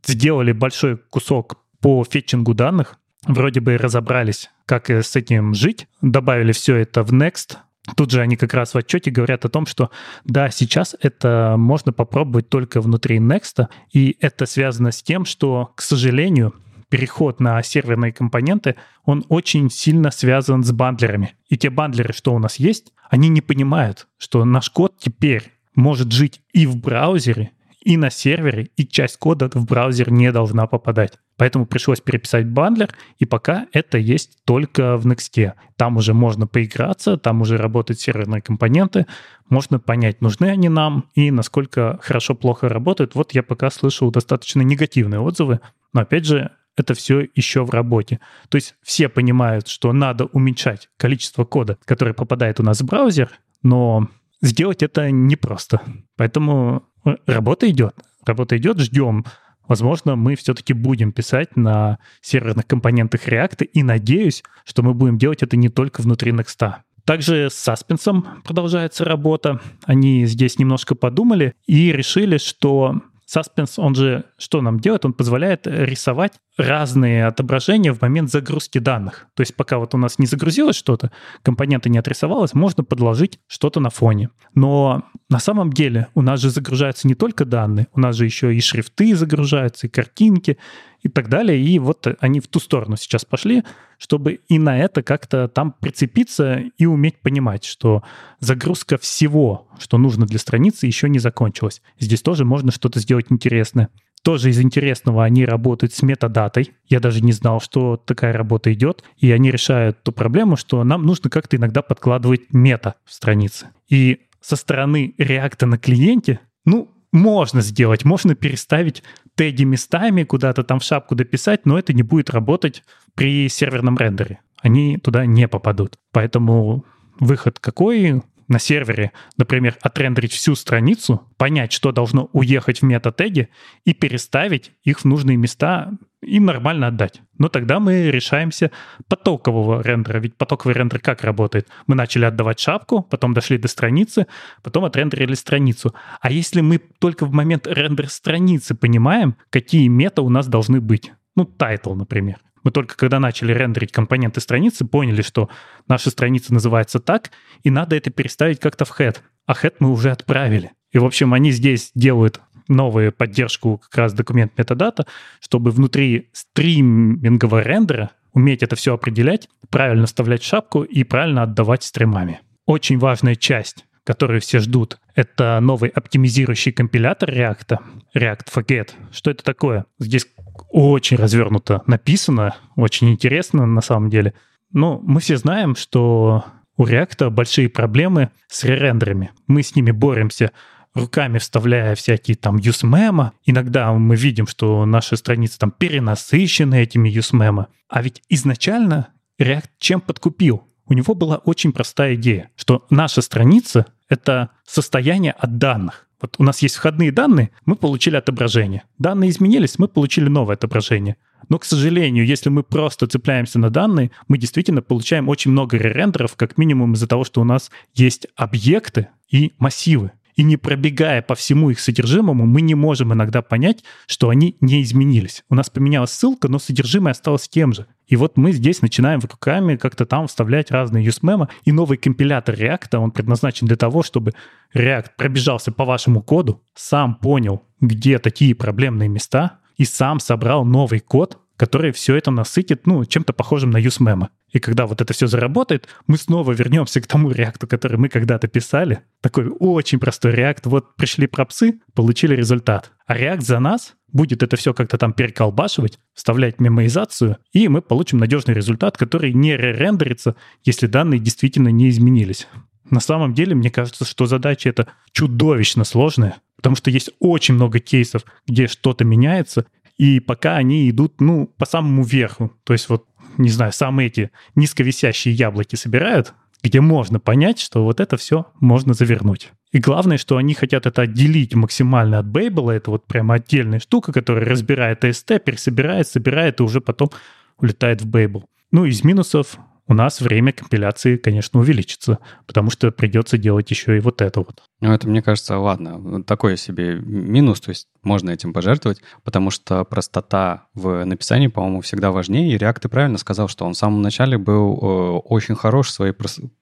сделали 0.06 0.52
большой 0.52 0.96
кусок 0.96 1.58
по 1.80 2.04
фетчингу 2.04 2.54
данных. 2.54 2.98
Вроде 3.26 3.60
бы 3.60 3.76
разобрались, 3.76 4.50
как 4.64 4.90
с 4.90 5.16
этим 5.16 5.54
жить. 5.54 5.86
Добавили 6.02 6.52
все 6.52 6.76
это 6.76 7.02
в 7.02 7.12
Next, 7.12 7.56
Тут 7.96 8.10
же 8.10 8.20
они 8.20 8.36
как 8.36 8.54
раз 8.54 8.74
в 8.74 8.78
отчете 8.78 9.10
говорят 9.10 9.44
о 9.44 9.48
том, 9.48 9.66
что 9.66 9.90
да, 10.24 10.50
сейчас 10.50 10.96
это 11.00 11.54
можно 11.56 11.92
попробовать 11.92 12.48
только 12.48 12.80
внутри 12.80 13.18
Next, 13.18 13.66
и 13.92 14.16
это 14.20 14.46
связано 14.46 14.92
с 14.92 15.02
тем, 15.02 15.24
что, 15.24 15.72
к 15.74 15.82
сожалению, 15.82 16.54
переход 16.88 17.40
на 17.40 17.62
серверные 17.62 18.12
компоненты, 18.12 18.76
он 19.04 19.24
очень 19.28 19.70
сильно 19.70 20.10
связан 20.10 20.64
с 20.64 20.72
бандлерами. 20.72 21.34
И 21.48 21.56
те 21.56 21.70
бандлеры, 21.70 22.12
что 22.12 22.34
у 22.34 22.38
нас 22.38 22.56
есть, 22.56 22.92
они 23.10 23.28
не 23.28 23.40
понимают, 23.40 24.06
что 24.16 24.44
наш 24.44 24.70
код 24.70 24.94
теперь 24.98 25.52
может 25.74 26.12
жить 26.12 26.40
и 26.52 26.66
в 26.66 26.76
браузере, 26.76 27.52
и 27.88 27.96
на 27.96 28.10
сервере, 28.10 28.68
и 28.76 28.86
часть 28.86 29.16
кода 29.16 29.48
в 29.50 29.64
браузер 29.64 30.12
не 30.12 30.30
должна 30.30 30.66
попадать. 30.66 31.14
Поэтому 31.38 31.64
пришлось 31.64 32.02
переписать 32.02 32.46
бандлер, 32.46 32.94
и 33.18 33.24
пока 33.24 33.66
это 33.72 33.96
есть 33.96 34.44
только 34.44 34.98
в 34.98 35.06
Next. 35.06 35.54
Там 35.76 35.96
уже 35.96 36.12
можно 36.12 36.46
поиграться, 36.46 37.16
там 37.16 37.40
уже 37.40 37.56
работают 37.56 37.98
серверные 37.98 38.42
компоненты, 38.42 39.06
можно 39.48 39.78
понять, 39.80 40.20
нужны 40.20 40.50
они 40.50 40.68
нам 40.68 41.06
и 41.14 41.30
насколько 41.30 41.98
хорошо-плохо 42.02 42.68
работают. 42.68 43.14
Вот 43.14 43.32
я 43.32 43.42
пока 43.42 43.70
слышал 43.70 44.10
достаточно 44.10 44.60
негативные 44.60 45.20
отзывы, 45.20 45.60
но 45.94 46.02
опять 46.02 46.26
же, 46.26 46.50
это 46.76 46.92
все 46.92 47.26
еще 47.34 47.64
в 47.64 47.70
работе. 47.70 48.20
То 48.50 48.56
есть 48.56 48.74
все 48.82 49.08
понимают, 49.08 49.66
что 49.66 49.94
надо 49.94 50.26
уменьшать 50.26 50.90
количество 50.98 51.46
кода, 51.46 51.78
который 51.86 52.12
попадает 52.12 52.60
у 52.60 52.62
нас 52.62 52.82
в 52.82 52.84
браузер, 52.84 53.30
но 53.62 54.08
сделать 54.42 54.82
это 54.82 55.10
непросто. 55.10 55.80
Поэтому 56.18 56.87
работа 57.26 57.68
идет. 57.70 57.94
Работа 58.24 58.56
идет, 58.56 58.78
ждем 58.80 59.24
возможно, 59.68 60.16
мы 60.16 60.34
все-таки 60.34 60.72
будем 60.72 61.12
писать 61.12 61.56
на 61.56 61.98
серверных 62.20 62.66
компонентах 62.66 63.28
React, 63.28 63.64
и 63.64 63.82
надеюсь, 63.82 64.42
что 64.64 64.82
мы 64.82 64.94
будем 64.94 65.18
делать 65.18 65.42
это 65.42 65.56
не 65.56 65.68
только 65.68 66.00
внутри 66.00 66.32
Next. 66.32 66.74
Также 67.04 67.48
с 67.50 67.54
Саспенсом 67.54 68.42
продолжается 68.44 69.04
работа. 69.04 69.60
Они 69.84 70.26
здесь 70.26 70.58
немножко 70.58 70.94
подумали 70.94 71.54
и 71.66 71.92
решили, 71.92 72.38
что 72.38 73.00
Suspense, 73.26 73.74
он 73.76 73.94
же 73.94 74.24
что 74.36 74.60
нам 74.60 74.80
делает? 74.80 75.04
Он 75.04 75.12
позволяет 75.12 75.66
рисовать 75.66 76.32
разные 76.58 77.26
отображения 77.26 77.94
в 77.94 78.02
момент 78.02 78.30
загрузки 78.30 78.78
данных. 78.78 79.28
То 79.34 79.42
есть 79.42 79.54
пока 79.54 79.78
вот 79.78 79.94
у 79.94 79.98
нас 79.98 80.18
не 80.18 80.26
загрузилось 80.26 80.76
что-то, 80.76 81.12
компоненты 81.42 81.88
не 81.88 81.98
отрисовалось, 81.98 82.52
можно 82.52 82.82
подложить 82.82 83.38
что-то 83.46 83.78
на 83.78 83.90
фоне. 83.90 84.30
Но 84.54 85.04
на 85.30 85.38
самом 85.38 85.72
деле 85.72 86.08
у 86.14 86.22
нас 86.22 86.40
же 86.40 86.50
загружаются 86.50 87.06
не 87.06 87.14
только 87.14 87.44
данные, 87.44 87.86
у 87.94 88.00
нас 88.00 88.16
же 88.16 88.24
еще 88.24 88.54
и 88.54 88.60
шрифты 88.60 89.14
загружаются, 89.14 89.86
и 89.86 89.90
картинки, 89.90 90.58
и 91.02 91.08
так 91.08 91.28
далее. 91.28 91.62
И 91.62 91.78
вот 91.78 92.06
они 92.18 92.40
в 92.40 92.48
ту 92.48 92.58
сторону 92.58 92.96
сейчас 92.96 93.24
пошли, 93.24 93.62
чтобы 93.98 94.40
и 94.48 94.58
на 94.58 94.78
это 94.78 95.04
как-то 95.04 95.46
там 95.46 95.72
прицепиться 95.78 96.62
и 96.76 96.86
уметь 96.86 97.20
понимать, 97.20 97.64
что 97.64 98.02
загрузка 98.40 98.98
всего, 98.98 99.68
что 99.78 99.96
нужно 99.96 100.26
для 100.26 100.40
страницы, 100.40 100.86
еще 100.86 101.08
не 101.08 101.20
закончилась. 101.20 101.82
Здесь 102.00 102.22
тоже 102.22 102.44
можно 102.44 102.72
что-то 102.72 102.98
сделать 102.98 103.26
интересное. 103.30 103.90
Тоже 104.22 104.50
из 104.50 104.60
интересного 104.60 105.24
они 105.24 105.44
работают 105.44 105.92
с 105.92 106.02
метадатой. 106.02 106.72
Я 106.88 107.00
даже 107.00 107.20
не 107.22 107.32
знал, 107.32 107.60
что 107.60 107.96
такая 107.96 108.32
работа 108.32 108.72
идет. 108.72 109.04
И 109.16 109.30
они 109.30 109.50
решают 109.50 110.02
ту 110.02 110.12
проблему, 110.12 110.56
что 110.56 110.82
нам 110.84 111.04
нужно 111.04 111.30
как-то 111.30 111.56
иногда 111.56 111.82
подкладывать 111.82 112.52
мета 112.52 112.96
в 113.04 113.12
страницы. 113.12 113.68
И 113.88 114.20
со 114.40 114.56
стороны 114.56 115.14
реакта 115.18 115.66
на 115.66 115.78
клиенте, 115.78 116.40
ну, 116.64 116.90
можно 117.12 117.60
сделать, 117.60 118.04
можно 118.04 118.34
переставить 118.34 119.02
теги 119.34 119.64
местами, 119.64 120.24
куда-то 120.24 120.62
там 120.62 120.80
в 120.80 120.84
шапку 120.84 121.14
дописать, 121.14 121.64
но 121.64 121.78
это 121.78 121.92
не 121.92 122.02
будет 122.02 122.30
работать 122.30 122.82
при 123.14 123.48
серверном 123.48 123.96
рендере. 123.96 124.40
Они 124.60 124.98
туда 124.98 125.24
не 125.24 125.48
попадут. 125.48 125.98
Поэтому 126.12 126.84
выход 127.20 127.58
какой? 127.58 128.22
На 128.48 128.58
сервере, 128.58 129.12
например, 129.36 129.76
отрендерить 129.82 130.32
всю 130.32 130.54
страницу, 130.54 131.22
понять, 131.36 131.72
что 131.72 131.92
должно 131.92 132.30
уехать 132.32 132.80
в 132.80 132.84
мета-теги 132.84 133.50
и 133.84 133.92
переставить 133.92 134.72
их 134.82 135.00
в 135.00 135.04
нужные 135.04 135.36
места 135.36 135.90
и 136.22 136.40
нормально 136.40 136.88
отдать. 136.88 137.20
Но 137.38 137.48
тогда 137.48 137.78
мы 137.78 138.10
решаемся 138.10 138.70
потокового 139.06 139.82
рендера. 139.82 140.18
Ведь 140.18 140.36
потоковый 140.36 140.74
рендер 140.74 140.98
как 140.98 141.22
работает? 141.22 141.68
Мы 141.86 141.94
начали 141.94 142.24
отдавать 142.24 142.58
шапку, 142.58 143.02
потом 143.02 143.34
дошли 143.34 143.58
до 143.58 143.68
страницы, 143.68 144.26
потом 144.62 144.84
отрендерили 144.84 145.34
страницу. 145.34 145.94
А 146.20 146.30
если 146.30 146.60
мы 146.60 146.78
только 146.78 147.26
в 147.26 147.32
момент 147.32 147.66
рендера 147.66 148.08
страницы 148.08 148.74
понимаем, 148.74 149.36
какие 149.50 149.86
мета 149.88 150.22
у 150.22 150.28
нас 150.30 150.48
должны 150.48 150.80
быть? 150.80 151.12
Ну, 151.36 151.44
title, 151.44 151.94
например. 151.94 152.38
Мы 152.68 152.72
только 152.72 152.98
когда 152.98 153.18
начали 153.18 153.54
рендерить 153.54 153.92
компоненты 153.92 154.42
страницы, 154.42 154.84
поняли, 154.84 155.22
что 155.22 155.48
наша 155.88 156.10
страница 156.10 156.52
называется 156.52 157.00
так, 157.00 157.30
и 157.62 157.70
надо 157.70 157.96
это 157.96 158.10
переставить 158.10 158.60
как-то 158.60 158.84
в 158.84 158.90
head. 159.00 159.20
А 159.46 159.54
head 159.54 159.76
мы 159.78 159.90
уже 159.90 160.10
отправили. 160.10 160.72
И, 160.92 160.98
в 160.98 161.06
общем, 161.06 161.32
они 161.32 161.50
здесь 161.50 161.92
делают 161.94 162.42
новую 162.68 163.10
поддержку 163.10 163.78
как 163.78 163.96
раз 163.96 164.12
документ 164.12 164.52
метадата, 164.58 165.06
чтобы 165.40 165.70
внутри 165.70 166.28
стримингового 166.34 167.62
рендера 167.62 168.10
уметь 168.34 168.62
это 168.62 168.76
все 168.76 168.92
определять, 168.92 169.48
правильно 169.70 170.04
вставлять 170.04 170.42
шапку 170.42 170.82
и 170.82 171.04
правильно 171.04 171.44
отдавать 171.44 171.84
стримами. 171.84 172.42
Очень 172.66 172.98
важная 172.98 173.34
часть 173.34 173.86
которую 174.08 174.40
все 174.40 174.60
ждут, 174.60 174.98
это 175.14 175.60
новый 175.60 175.90
оптимизирующий 175.90 176.72
компилятор 176.72 177.28
React, 177.28 177.78
React 178.16 178.46
Forget. 178.50 178.90
Что 179.12 179.30
это 179.30 179.44
такое? 179.44 179.84
Здесь 179.98 180.26
очень 180.70 181.18
развернуто 181.18 181.82
написано, 181.86 182.56
очень 182.74 183.10
интересно 183.10 183.66
на 183.66 183.82
самом 183.82 184.08
деле. 184.08 184.32
Но 184.72 184.98
мы 185.04 185.20
все 185.20 185.36
знаем, 185.36 185.76
что 185.76 186.42
у 186.78 186.86
React 186.86 187.28
большие 187.28 187.68
проблемы 187.68 188.30
с 188.48 188.64
ререндерами. 188.64 189.30
Мы 189.46 189.62
с 189.62 189.76
ними 189.76 189.90
боремся 189.90 190.52
руками 190.94 191.36
вставляя 191.36 191.94
всякие 191.94 192.38
там 192.38 192.56
юсмема. 192.56 193.34
Иногда 193.44 193.92
мы 193.92 194.16
видим, 194.16 194.46
что 194.46 194.86
наши 194.86 195.18
страницы 195.18 195.58
там 195.58 195.70
перенасыщены 195.70 196.76
этими 196.76 197.10
юсмема. 197.10 197.68
А 197.90 198.00
ведь 198.00 198.22
изначально 198.30 199.08
React 199.38 199.68
чем 199.78 200.00
подкупил? 200.00 200.62
У 200.86 200.94
него 200.94 201.14
была 201.14 201.36
очень 201.36 201.74
простая 201.74 202.14
идея, 202.14 202.48
что 202.56 202.86
наша 202.88 203.20
страница— 203.20 203.84
это 204.08 204.50
состояние 204.66 205.32
от 205.32 205.58
данных. 205.58 206.06
Вот 206.20 206.34
у 206.38 206.42
нас 206.42 206.62
есть 206.62 206.76
входные 206.76 207.12
данные, 207.12 207.50
мы 207.64 207.76
получили 207.76 208.16
отображение. 208.16 208.82
Данные 208.98 209.30
изменились, 209.30 209.78
мы 209.78 209.86
получили 209.86 210.28
новое 210.28 210.56
отображение. 210.56 211.16
Но, 211.48 211.58
к 211.58 211.64
сожалению, 211.64 212.26
если 212.26 212.48
мы 212.48 212.62
просто 212.62 213.06
цепляемся 213.06 213.58
на 213.58 213.70
данные, 213.70 214.10
мы 214.26 214.36
действительно 214.36 214.82
получаем 214.82 215.28
очень 215.28 215.52
много 215.52 215.76
ререндеров, 215.76 216.34
как 216.36 216.58
минимум 216.58 216.94
из-за 216.94 217.06
того, 217.06 217.24
что 217.24 217.40
у 217.40 217.44
нас 217.44 217.70
есть 217.94 218.26
объекты 218.34 219.08
и 219.30 219.52
массивы. 219.58 220.10
И 220.38 220.44
не 220.44 220.56
пробегая 220.56 221.20
по 221.20 221.34
всему 221.34 221.70
их 221.70 221.80
содержимому, 221.80 222.46
мы 222.46 222.60
не 222.60 222.76
можем 222.76 223.12
иногда 223.12 223.42
понять, 223.42 223.82
что 224.06 224.28
они 224.28 224.56
не 224.60 224.82
изменились. 224.82 225.42
У 225.50 225.56
нас 225.56 225.68
поменялась 225.68 226.12
ссылка, 226.12 226.46
но 226.46 226.60
содержимое 226.60 227.10
осталось 227.10 227.48
тем 227.48 227.72
же. 227.72 227.86
И 228.06 228.14
вот 228.14 228.36
мы 228.36 228.52
здесь 228.52 228.80
начинаем 228.80 229.18
руками 229.18 229.74
как-то 229.74 230.06
там 230.06 230.28
вставлять 230.28 230.70
разные 230.70 231.04
юсмемы, 231.04 231.48
и 231.64 231.72
новый 231.72 231.98
компилятор 231.98 232.54
React, 232.54 232.98
он 232.98 233.10
предназначен 233.10 233.66
для 233.66 233.76
того, 233.76 234.04
чтобы 234.04 234.32
React 234.72 235.10
пробежался 235.16 235.72
по 235.72 235.84
вашему 235.84 236.22
коду, 236.22 236.62
сам 236.72 237.16
понял, 237.16 237.64
где 237.80 238.20
такие 238.20 238.54
проблемные 238.54 239.08
места, 239.08 239.58
и 239.76 239.84
сам 239.84 240.20
собрал 240.20 240.64
новый 240.64 241.00
код, 241.00 241.38
который 241.58 241.90
все 241.92 242.14
это 242.14 242.30
насытит, 242.30 242.86
ну, 242.86 243.04
чем-то 243.04 243.34
похожим 243.34 243.70
на 243.70 243.78
UseMemo. 243.78 244.28
И 244.52 244.60
когда 244.60 244.86
вот 244.86 245.02
это 245.02 245.12
все 245.12 245.26
заработает, 245.26 245.88
мы 246.06 246.16
снова 246.16 246.52
вернемся 246.52 247.00
к 247.00 247.06
тому 247.06 247.30
реакту, 247.30 247.66
который 247.66 247.98
мы 247.98 248.08
когда-то 248.08 248.48
писали. 248.48 249.00
Такой 249.20 249.48
очень 249.58 249.98
простой 249.98 250.32
реакт. 250.32 250.64
Вот 250.66 250.96
пришли 250.96 251.26
пропсы, 251.26 251.80
получили 251.94 252.34
результат. 252.34 252.92
А 253.06 253.14
реакт 253.16 253.42
за 253.42 253.58
нас 253.58 253.94
будет 254.12 254.42
это 254.42 254.56
все 254.56 254.72
как-то 254.72 254.96
там 254.98 255.12
переколбашивать, 255.12 255.98
вставлять 256.14 256.60
мемоизацию, 256.60 257.36
и 257.52 257.68
мы 257.68 257.82
получим 257.82 258.18
надежный 258.18 258.54
результат, 258.54 258.96
который 258.96 259.34
не 259.34 259.56
ререндерится, 259.56 260.36
если 260.64 260.86
данные 260.86 261.20
действительно 261.20 261.68
не 261.68 261.90
изменились. 261.90 262.46
На 262.90 263.00
самом 263.00 263.34
деле, 263.34 263.54
мне 263.54 263.70
кажется, 263.70 264.04
что 264.04 264.26
задача 264.26 264.70
эта 264.70 264.88
чудовищно 265.12 265.84
сложная, 265.84 266.36
потому 266.56 266.74
что 266.74 266.90
есть 266.90 267.10
очень 267.18 267.54
много 267.54 267.80
кейсов, 267.80 268.24
где 268.46 268.66
что-то 268.66 269.04
меняется, 269.04 269.66
и 269.98 270.20
пока 270.20 270.56
они 270.56 270.88
идут, 270.88 271.20
ну, 271.20 271.46
по 271.58 271.66
самому 271.66 272.04
верху. 272.04 272.52
То 272.64 272.72
есть 272.72 272.88
вот, 272.88 273.06
не 273.36 273.50
знаю, 273.50 273.72
самые 273.72 274.06
эти 274.06 274.30
низковисящие 274.54 275.34
яблоки 275.34 275.76
собирают, 275.76 276.34
где 276.62 276.80
можно 276.80 277.20
понять, 277.20 277.58
что 277.60 277.84
вот 277.84 278.00
это 278.00 278.16
все 278.16 278.46
можно 278.60 278.94
завернуть. 278.94 279.52
И 279.70 279.78
главное, 279.78 280.16
что 280.16 280.36
они 280.36 280.54
хотят 280.54 280.86
это 280.86 281.02
отделить 281.02 281.54
максимально 281.54 282.20
от 282.20 282.26
Бейбла. 282.26 282.72
Это 282.72 282.90
вот 282.90 283.06
прямо 283.06 283.34
отдельная 283.34 283.80
штука, 283.80 284.12
которая 284.12 284.46
разбирает 284.46 285.04
AST, 285.04 285.40
пересобирает, 285.40 286.08
собирает 286.08 286.60
и 286.60 286.62
уже 286.62 286.80
потом 286.80 287.10
улетает 287.58 288.00
в 288.00 288.06
Бейбл. 288.06 288.46
Ну, 288.70 288.84
из 288.84 289.04
минусов 289.04 289.58
у 289.88 289.94
нас 289.94 290.20
время 290.20 290.52
компиляции, 290.52 291.16
конечно, 291.16 291.60
увеличится, 291.60 292.18
потому 292.46 292.70
что 292.70 292.90
придется 292.90 293.38
делать 293.38 293.70
еще 293.70 293.96
и 293.96 294.00
вот 294.00 294.20
это 294.20 294.40
вот. 294.40 294.62
Ну, 294.80 294.92
это, 294.92 295.08
мне 295.08 295.22
кажется, 295.22 295.58
ладно, 295.58 296.22
такой 296.24 296.56
себе 296.58 296.96
минус, 296.96 297.60
то 297.60 297.70
есть 297.70 297.88
можно 298.02 298.30
этим 298.30 298.52
пожертвовать, 298.52 299.00
потому 299.24 299.50
что 299.50 299.84
простота 299.84 300.66
в 300.74 301.04
написании, 301.04 301.48
по-моему, 301.48 301.80
всегда 301.80 302.10
важнее. 302.10 302.52
И 302.52 302.56
React 302.56 302.80
ты 302.82 302.88
правильно 302.88 303.18
сказал, 303.18 303.48
что 303.48 303.64
он 303.64 303.74
в 303.74 303.78
самом 303.78 304.02
начале 304.02 304.38
был 304.38 304.78
э, 304.80 305.18
очень 305.24 305.54
хорош 305.54 305.90
своей 305.90 306.14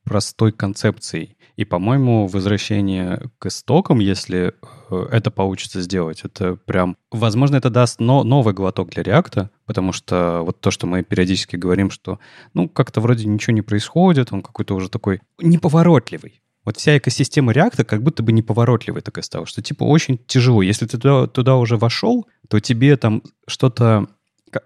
простой 0.05 0.53
концепцией. 0.53 1.37
И, 1.57 1.65
по-моему, 1.65 2.27
возвращение 2.27 3.31
к 3.39 3.47
истокам, 3.47 3.99
если 3.99 4.53
э, 4.91 5.07
это 5.11 5.31
получится 5.31 5.81
сделать, 5.81 6.21
это 6.23 6.57
прям... 6.57 6.97
Возможно, 7.11 7.57
это 7.57 7.71
даст 7.71 7.99
но, 7.99 8.25
новый 8.25 8.53
глоток 8.53 8.91
для 8.91 9.03
реакта, 9.03 9.51
потому 9.65 9.93
что 9.93 10.43
вот 10.43 10.61
то, 10.61 10.71
что 10.71 10.87
мы 10.87 11.03
периодически 11.03 11.57
говорим, 11.57 11.91
что, 11.91 12.19
ну, 12.53 12.69
как-то 12.69 13.01
вроде 13.01 13.27
ничего 13.27 13.55
не 13.55 13.63
происходит, 13.63 14.33
он 14.33 14.43
какой-то 14.43 14.75
уже 14.75 14.91
такой 14.91 15.21
неповоротливый. 15.39 16.43
Вот 16.67 16.77
вся 16.77 16.99
экосистема 16.99 17.53
реакта 17.53 17.85
как 17.85 18.03
будто 18.03 18.23
бы 18.23 18.33
неповоротливой 18.33 19.01
такая 19.01 19.23
стала, 19.23 19.47
что 19.47 19.63
типа 19.63 19.85
очень 19.85 20.19
тяжело. 20.27 20.61
Если 20.61 20.85
ты 20.85 20.99
туда, 20.99 21.27
туда 21.27 21.57
уже 21.57 21.79
вошел, 21.79 22.27
то 22.49 22.61
тебе 22.61 22.97
там 22.97 23.23
что-то... 23.47 24.09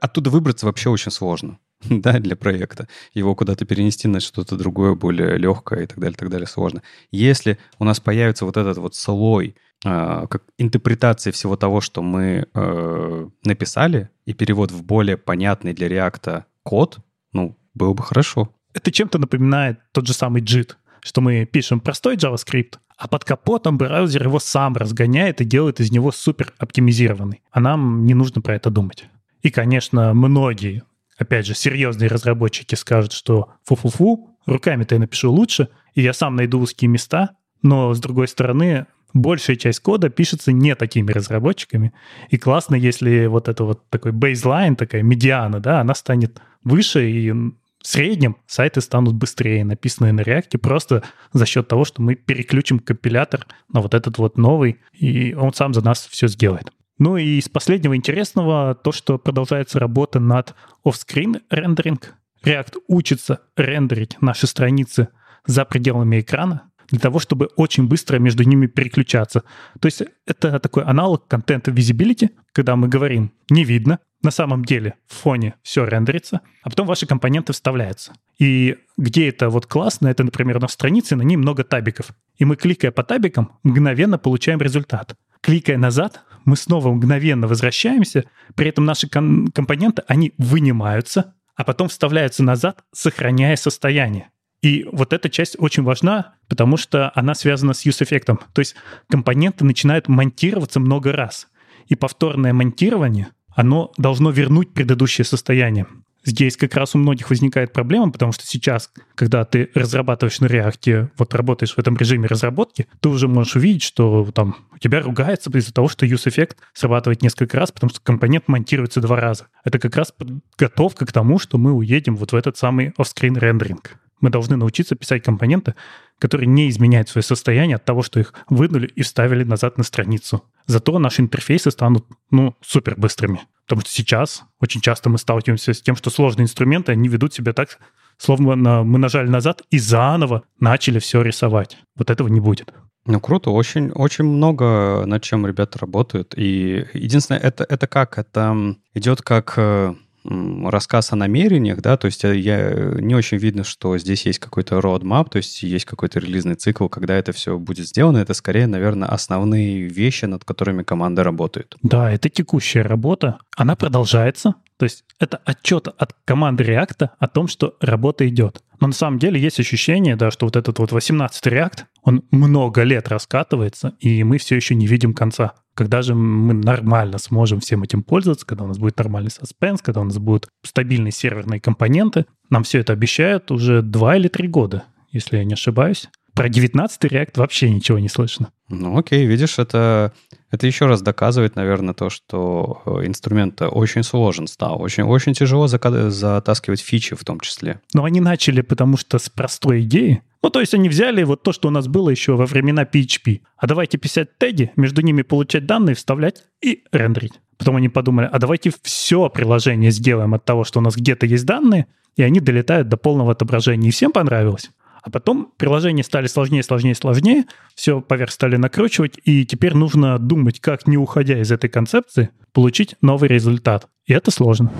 Оттуда 0.01 0.31
выбраться 0.31 0.67
вообще 0.67 0.91
очень 0.91 1.13
сложно. 1.13 1.59
да, 1.89 2.19
для 2.19 2.37
проекта. 2.37 2.89
Его 3.15 3.35
куда-то 3.35 3.65
перенести 3.65 4.09
на 4.09 4.21
что-то 4.21 4.57
другое, 4.57 4.95
более 4.95 5.37
легкое 5.39 5.85
и 5.85 5.87
так 5.87 5.99
далее, 5.99 6.17
так 6.17 6.31
далее, 6.31 6.47
сложно. 6.47 6.83
Если 7.11 7.59
у 7.79 7.85
нас 7.85 8.01
появится 8.01 8.45
вот 8.45 8.57
этот 8.57 8.79
вот 8.79 8.95
слой 8.95 9.57
э, 9.85 10.27
как 10.29 10.43
интерпретации 10.59 11.31
всего 11.31 11.57
того, 11.57 11.81
что 11.81 12.03
мы 12.03 12.47
э, 12.53 13.29
написали, 13.45 14.11
и 14.27 14.35
перевод 14.35 14.71
в 14.73 14.83
более 14.83 15.17
понятный 15.17 15.73
для 15.73 15.89
реакта 15.89 16.47
код, 16.63 16.99
ну, 17.33 17.57
было 17.75 17.95
бы 17.95 18.03
хорошо. 18.03 18.55
Это 18.73 18.93
чем-то 18.93 19.19
напоминает 19.19 19.81
тот 19.93 20.07
же 20.07 20.13
самый 20.13 20.43
JIT, 20.43 20.77
что 21.03 21.21
мы 21.21 21.45
пишем 21.45 21.81
простой 21.81 22.17
JavaScript, 22.17 22.75
а 22.97 23.09
под 23.09 23.25
капотом 23.25 23.79
браузер 23.79 24.25
его 24.25 24.39
сам 24.39 24.77
разгоняет 24.77 25.41
и 25.41 25.45
делает 25.45 25.81
из 25.81 25.91
него 25.91 26.13
супер 26.13 26.53
оптимизированный. 26.59 27.43
А 27.51 27.61
нам 27.61 28.05
не 28.05 28.15
нужно 28.15 28.43
про 28.43 28.55
это 28.55 28.71
думать. 28.71 29.07
И, 29.43 29.51
конечно, 29.51 30.13
многие 30.13 30.83
опять 31.21 31.47
же, 31.47 31.55
серьезные 31.55 32.09
разработчики 32.09 32.75
скажут, 32.75 33.13
что 33.13 33.51
фу-фу-фу, 33.65 34.31
руками-то 34.47 34.95
я 34.95 35.01
напишу 35.01 35.31
лучше, 35.31 35.69
и 35.95 36.03
я 36.03 36.13
сам 36.13 36.35
найду 36.35 36.59
узкие 36.59 36.89
места, 36.89 37.37
но, 37.63 37.93
с 37.93 38.01
другой 38.01 38.27
стороны, 38.27 38.87
большая 39.13 39.57
часть 39.57 39.81
кода 39.81 40.09
пишется 40.09 40.51
не 40.51 40.75
такими 40.75 41.13
разработчиками. 41.13 41.93
И 42.31 42.39
классно, 42.39 42.75
если 42.75 43.27
вот 43.27 43.49
это 43.49 43.65
вот 43.65 43.89
такой 43.91 44.13
бейзлайн, 44.13 44.77
такая 44.77 45.03
медиана, 45.03 45.61
да, 45.61 45.81
она 45.81 45.95
станет 45.95 46.41
выше, 46.65 47.11
и 47.11 47.35
в 47.83 47.87
среднем 47.87 48.37
сайты 48.47 48.81
станут 48.81 49.15
быстрее, 49.15 49.65
написанные 49.65 50.13
на 50.13 50.21
React, 50.21 50.59
просто 50.59 51.03
за 51.33 51.47
счет 51.47 51.69
того, 51.69 51.85
что 51.85 52.03
мы 52.03 52.15
переключим 52.15 52.79
компилятор 52.79 53.47
на 53.73 53.81
вот 53.81 53.95
этот 53.95 54.19
вот 54.19 54.37
новый, 54.37 54.81
и 54.93 55.35
он 55.35 55.55
сам 55.55 55.73
за 55.73 55.83
нас 55.83 56.07
все 56.07 56.29
сделает. 56.29 56.73
Ну 56.99 57.17
и 57.17 57.39
из 57.39 57.49
последнего 57.49 57.97
интересного 57.97 58.75
то, 58.75 58.93
что 58.93 59.19
продолжается 59.19 59.79
работа 59.79 60.21
над 60.21 60.55
off-screen 60.85 61.41
рендеринг. 61.49 62.15
React 62.45 62.81
учится 62.89 63.41
рендерить 63.57 64.19
наши 64.21 64.47
страницы 64.47 65.09
за 65.47 65.65
пределами 65.65 66.21
экрана 66.21 66.71
для 66.89 66.99
того, 66.99 67.19
чтобы 67.19 67.47
очень 67.57 67.89
быстро 67.89 68.19
между 68.19 68.43
ними 68.43 68.67
переключаться. 68.67 69.45
То 69.81 69.87
есть 69.87 70.03
это 70.27 70.59
такой 70.59 70.85
аналог 70.85 71.27
контента 71.29 71.71
visibility, 71.71 72.31
когда 72.53 72.77
мы 72.77 72.89
говорим 72.89 73.33
«не 73.49 73.65
видно», 73.65 74.01
на 74.23 74.31
самом 74.31 74.65
деле 74.65 74.95
в 75.07 75.15
фоне 75.15 75.55
все 75.63 75.85
рендерится, 75.85 76.41
а 76.63 76.71
потом 76.71 76.87
ваши 76.87 77.07
компоненты 77.07 77.53
вставляются. 77.53 78.13
И 78.39 78.77
где 78.97 79.29
это 79.29 79.49
вот 79.49 79.67
классно, 79.67 80.09
это, 80.09 80.25
например, 80.25 80.61
на 80.61 80.69
странице, 80.69 81.17
на 81.17 81.23
ней 81.23 81.37
много 81.37 81.65
табиков. 81.65 82.11
И 82.37 82.45
мы, 82.45 82.57
кликая 82.57 82.91
по 82.91 83.03
табикам, 83.03 83.59
мгновенно 83.63 84.19
получаем 84.19 84.61
результат. 84.61 85.15
Кликая 85.41 85.79
назад, 85.79 86.23
мы 86.45 86.57
снова 86.57 86.91
мгновенно 86.93 87.47
возвращаемся, 87.47 88.25
при 88.55 88.69
этом 88.69 88.85
наши 88.85 89.09
кон- 89.09 89.49
компоненты, 89.49 90.03
они 90.07 90.35
вынимаются, 90.39 91.35
а 91.57 91.65
потом 91.65 91.89
вставляются 91.89 92.43
назад, 92.43 92.85
сохраняя 92.93 93.57
состояние. 93.57 94.31
И 94.63 94.87
вот 94.93 95.13
эта 95.13 95.31
часть 95.31 95.57
очень 95.59 95.83
важна, 95.83 96.35
потому 96.49 96.77
что 96.77 97.11
она 97.15 97.35
связана 97.35 97.73
с 97.73 97.87
use-эффектом. 97.87 98.41
То 98.53 98.61
есть 98.61 98.75
компоненты 99.09 99.65
начинают 99.65 100.09
монтироваться 100.09 100.81
много 100.81 101.13
раз. 101.13 101.49
И 101.87 101.95
повторное 101.95 102.53
монтирование, 102.53 103.29
оно 103.55 103.93
должно 103.97 104.31
вернуть 104.31 104.73
предыдущее 104.73 105.25
состояние. 105.25 105.87
Здесь 106.23 106.57
как 106.59 106.75
раз 106.75 106.95
у 106.95 106.99
многих 106.99 107.31
возникает 107.31 107.73
проблема, 107.73 108.13
потому 108.13 108.33
что 108.33 108.47
сейчас, 108.47 108.93
когда 109.15 109.45
ты 109.45 109.71
разрабатываешь 109.75 110.41
на 110.41 110.47
React, 110.47 111.11
вот 111.17 111.35
работаешь 111.35 111.73
в 111.75 111.79
этом 111.79 111.97
режиме 111.97 112.27
разработки, 112.27 112.87
ты 113.01 113.09
уже 113.09 113.27
можешь 113.27 113.57
увидеть, 113.57 113.83
что 113.83 114.29
там 114.35 114.57
у 114.73 114.79
тебя 114.79 115.01
ругается 115.01 115.51
из-за 115.51 115.73
того, 115.73 115.89
что 115.89 116.05
use-эффект 116.05 116.59
срабатывает 116.75 117.23
несколько 117.23 117.57
раз, 117.57 117.73
потому 117.73 117.89
что 117.89 118.01
компонент 118.01 118.49
монтируется 118.49 119.01
два 119.01 119.17
раза. 119.17 119.47
Это 119.65 119.79
как 119.79 119.97
раз 119.97 120.13
подготовка 120.13 121.07
к 121.07 121.13
тому, 121.13 121.39
что 121.39 121.57
мы 121.57 121.73
уедем 121.73 122.17
вот 122.17 122.33
в 122.33 122.37
этот 122.37 122.59
самый 122.59 122.89
off-screen 122.99 123.39
рендеринг. 123.39 123.97
Мы 124.21 124.29
должны 124.29 124.57
научиться 124.57 124.97
писать 124.97 125.23
компоненты, 125.23 125.75
которые 126.21 126.47
не 126.47 126.69
изменяют 126.69 127.09
свое 127.09 127.25
состояние 127.25 127.77
от 127.77 127.85
того, 127.85 128.03
что 128.03 128.21
их 128.21 128.33
вынули 128.49 128.87
и 128.87 129.03
вставили 129.03 129.43
назад 129.43 129.79
на 129.79 129.85
страницу. 129.85 130.45
Зато 130.67 130.99
наши 131.01 131.23
интерфейсы 131.23 131.71
станут, 131.73 132.07
ну, 132.31 132.55
супер 132.61 132.95
быстрыми. 132.97 133.41
Потому 133.67 133.81
что 133.81 133.91
сейчас 133.91 134.45
очень 134.61 134.81
часто 134.81 135.11
мы 135.11 135.19
сталкиваемся 135.19 135.73
с 135.73 135.81
тем, 135.81 135.97
что 135.97 136.11
сложные 136.11 136.45
инструменты, 136.45 136.93
они 136.93 137.09
ведут 137.09 137.35
себя 137.35 137.53
так, 137.53 137.79
словно 138.19 138.85
мы 138.85 138.99
нажали 138.99 139.29
назад 139.29 139.63
и 139.71 139.79
заново 139.79 140.43
начали 140.61 140.99
все 140.99 141.23
рисовать. 141.23 141.79
Вот 141.97 142.11
этого 142.11 142.29
не 142.29 142.41
будет. 142.41 142.73
Ну, 143.07 143.19
круто, 143.19 143.51
очень, 143.51 143.91
очень 143.91 144.25
много 144.25 145.05
над 145.07 145.23
чем 145.23 145.47
ребята 145.47 145.79
работают. 145.79 146.35
И 146.37 146.87
единственное, 146.93 147.41
это, 147.41 147.65
это 147.69 147.87
как? 147.87 148.19
Это 148.19 148.77
идет 148.95 149.23
как 149.23 149.55
э, 149.57 149.95
рассказ 150.25 151.13
о 151.13 151.17
намерениях, 151.17 151.81
да, 151.81 151.97
то 151.97 152.07
есть 152.07 152.25
э, 152.25 152.37
я 152.37 152.59
э, 152.59 153.01
не 153.01 153.15
очень 153.15 153.39
видно, 153.39 153.65
что 153.65 153.97
здесь 153.99 154.27
есть 154.27 154.39
какой-то 154.39 154.79
roadmap, 154.79 155.31
то 155.31 155.39
есть 155.39 155.63
есть 155.63 155.85
какой-то 155.85 156.19
релизный 156.19 156.55
цикл, 156.55 156.89
когда 156.89 157.15
это 157.15 157.33
все 157.33 157.59
будет 157.59 157.87
сделано. 157.87 158.19
Это 158.19 158.35
скорее, 158.35 158.67
наверное, 158.67 159.09
основные 159.09 159.83
вещи, 159.83 160.27
над 160.27 160.45
которыми 160.45 160.83
команда 160.83 161.25
работает. 161.25 161.77
Да, 161.83 162.11
это 162.13 162.29
текущая 162.29 162.83
работа. 162.83 163.39
Она 163.57 163.77
продолжается. 163.77 164.55
То 164.77 164.85
есть 164.85 165.05
это 165.19 165.41
отчет 165.45 165.89
от 165.89 166.15
команды 166.25 166.65
React 166.65 167.11
о 167.19 167.29
том, 167.29 167.49
что 167.49 167.77
работа 167.81 168.27
идет. 168.27 168.63
Но 168.81 168.87
на 168.87 168.93
самом 168.95 169.19
деле 169.19 169.39
есть 169.39 169.61
ощущение, 169.61 170.17
да, 170.17 170.31
что 170.31 170.47
вот 170.47 170.57
этот 170.57 170.79
вот 170.79 170.91
18-й 170.91 171.51
React, 171.51 171.85
он 172.03 172.23
много 172.31 172.83
лет 172.83 173.09
раскатывается, 173.09 173.95
и 174.01 174.23
мы 174.25 174.39
все 174.39 174.57
еще 174.57 174.75
не 174.75 174.87
видим 174.87 175.15
конца. 175.15 175.55
Когда 175.75 176.03
же 176.03 176.15
мы 176.15 176.55
нормально 176.55 177.19
сможем 177.19 177.61
всем 177.61 177.83
этим 177.83 178.03
пользоваться, 178.03 178.47
когда 178.47 178.65
у 178.65 178.67
нас 178.67 178.79
будет 178.79 178.99
нормальный 178.99 179.31
саспенс, 179.31 179.83
когда 179.83 180.01
у 180.01 180.05
нас 180.05 180.19
будут 180.19 180.49
стабильные 180.63 181.13
серверные 181.13 181.61
компоненты, 181.61 182.27
нам 182.49 182.65
все 182.65 182.81
это 182.81 182.93
обещают 182.93 183.51
уже 183.51 183.83
два 183.83 184.17
или 184.17 184.29
три 184.29 184.49
года, 184.49 184.85
если 185.13 185.39
я 185.39 185.45
не 185.45 185.55
ошибаюсь. 185.55 186.09
Про 186.35 186.49
19 186.49 187.05
React 187.05 187.33
вообще 187.37 187.71
ничего 187.71 187.99
не 187.99 188.09
слышно. 188.09 188.51
Ну 188.69 188.97
окей, 188.97 189.27
видишь, 189.27 189.59
это, 189.59 190.13
это 190.51 190.67
еще 190.67 190.87
раз 190.87 191.01
доказывает, 191.03 191.57
наверное, 191.57 191.95
то, 191.95 192.11
что 192.11 192.83
э, 192.85 193.07
инструмент 193.07 193.63
очень 193.63 194.03
сложен 194.03 194.47
стал. 194.47 194.83
Очень, 194.83 195.05
очень 195.05 195.33
тяжело 195.33 195.69
затаскивать 195.69 196.81
фичи 196.81 197.15
в 197.15 197.25
том 197.25 197.39
числе. 197.41 197.81
Но 197.95 198.05
они 198.05 198.21
начали, 198.21 198.61
потому 198.61 198.97
что 198.97 199.19
с 199.19 199.29
простой 199.29 199.83
идеи. 199.83 200.23
Ну, 200.43 200.51
то 200.51 200.61
есть 200.61 200.75
они 200.75 200.89
взяли 200.89 201.23
вот 201.23 201.43
то, 201.43 201.53
что 201.53 201.69
у 201.69 201.71
нас 201.71 201.87
было 201.87 202.11
еще 202.11 202.35
во 202.35 202.47
времена 202.47 202.85
PHP. 202.85 203.43
А 203.57 203.67
давайте 203.67 203.99
писать 203.99 204.39
теги, 204.39 204.73
между 204.77 205.03
ними 205.03 205.23
получать 205.23 205.67
данные, 205.67 205.95
вставлять 205.95 206.45
и 206.63 206.83
рендерить. 206.93 207.35
Потом 207.59 207.77
они 207.77 207.89
подумали, 207.91 208.29
а 208.33 208.39
давайте 208.39 208.73
все 208.83 209.29
приложение 209.29 209.91
сделаем 209.91 210.33
от 210.35 210.45
того, 210.45 210.65
что 210.65 210.81
у 210.81 210.83
нас 210.83 210.97
где-то 210.97 211.27
есть 211.27 211.45
данные, 211.45 211.87
и 212.17 212.23
они 212.23 212.41
долетают 212.41 212.89
до 212.89 212.97
полного 212.97 213.33
отображения. 213.33 213.89
И 213.89 213.93
всем 213.93 214.13
понравилось. 214.13 214.71
А 215.03 215.11
потом 215.11 215.53
приложения 215.57 216.03
стали 216.03 216.27
сложнее, 216.27 216.63
сложнее, 216.63 216.95
сложнее, 216.95 217.45
все 217.75 218.01
поверх 218.01 218.31
стали 218.31 218.57
накручивать, 218.57 219.19
и 219.25 219.47
теперь 219.47 219.75
нужно 219.75 220.19
думать, 220.19 220.61
как, 220.61 220.87
не 220.87 220.97
уходя 220.97 221.39
из 221.41 221.51
этой 221.51 221.71
концепции, 221.71 222.31
получить 222.53 222.97
новый 223.01 223.29
результат. 223.29 223.89
И 224.07 224.13
это 224.13 224.31
сложно. 224.31 224.73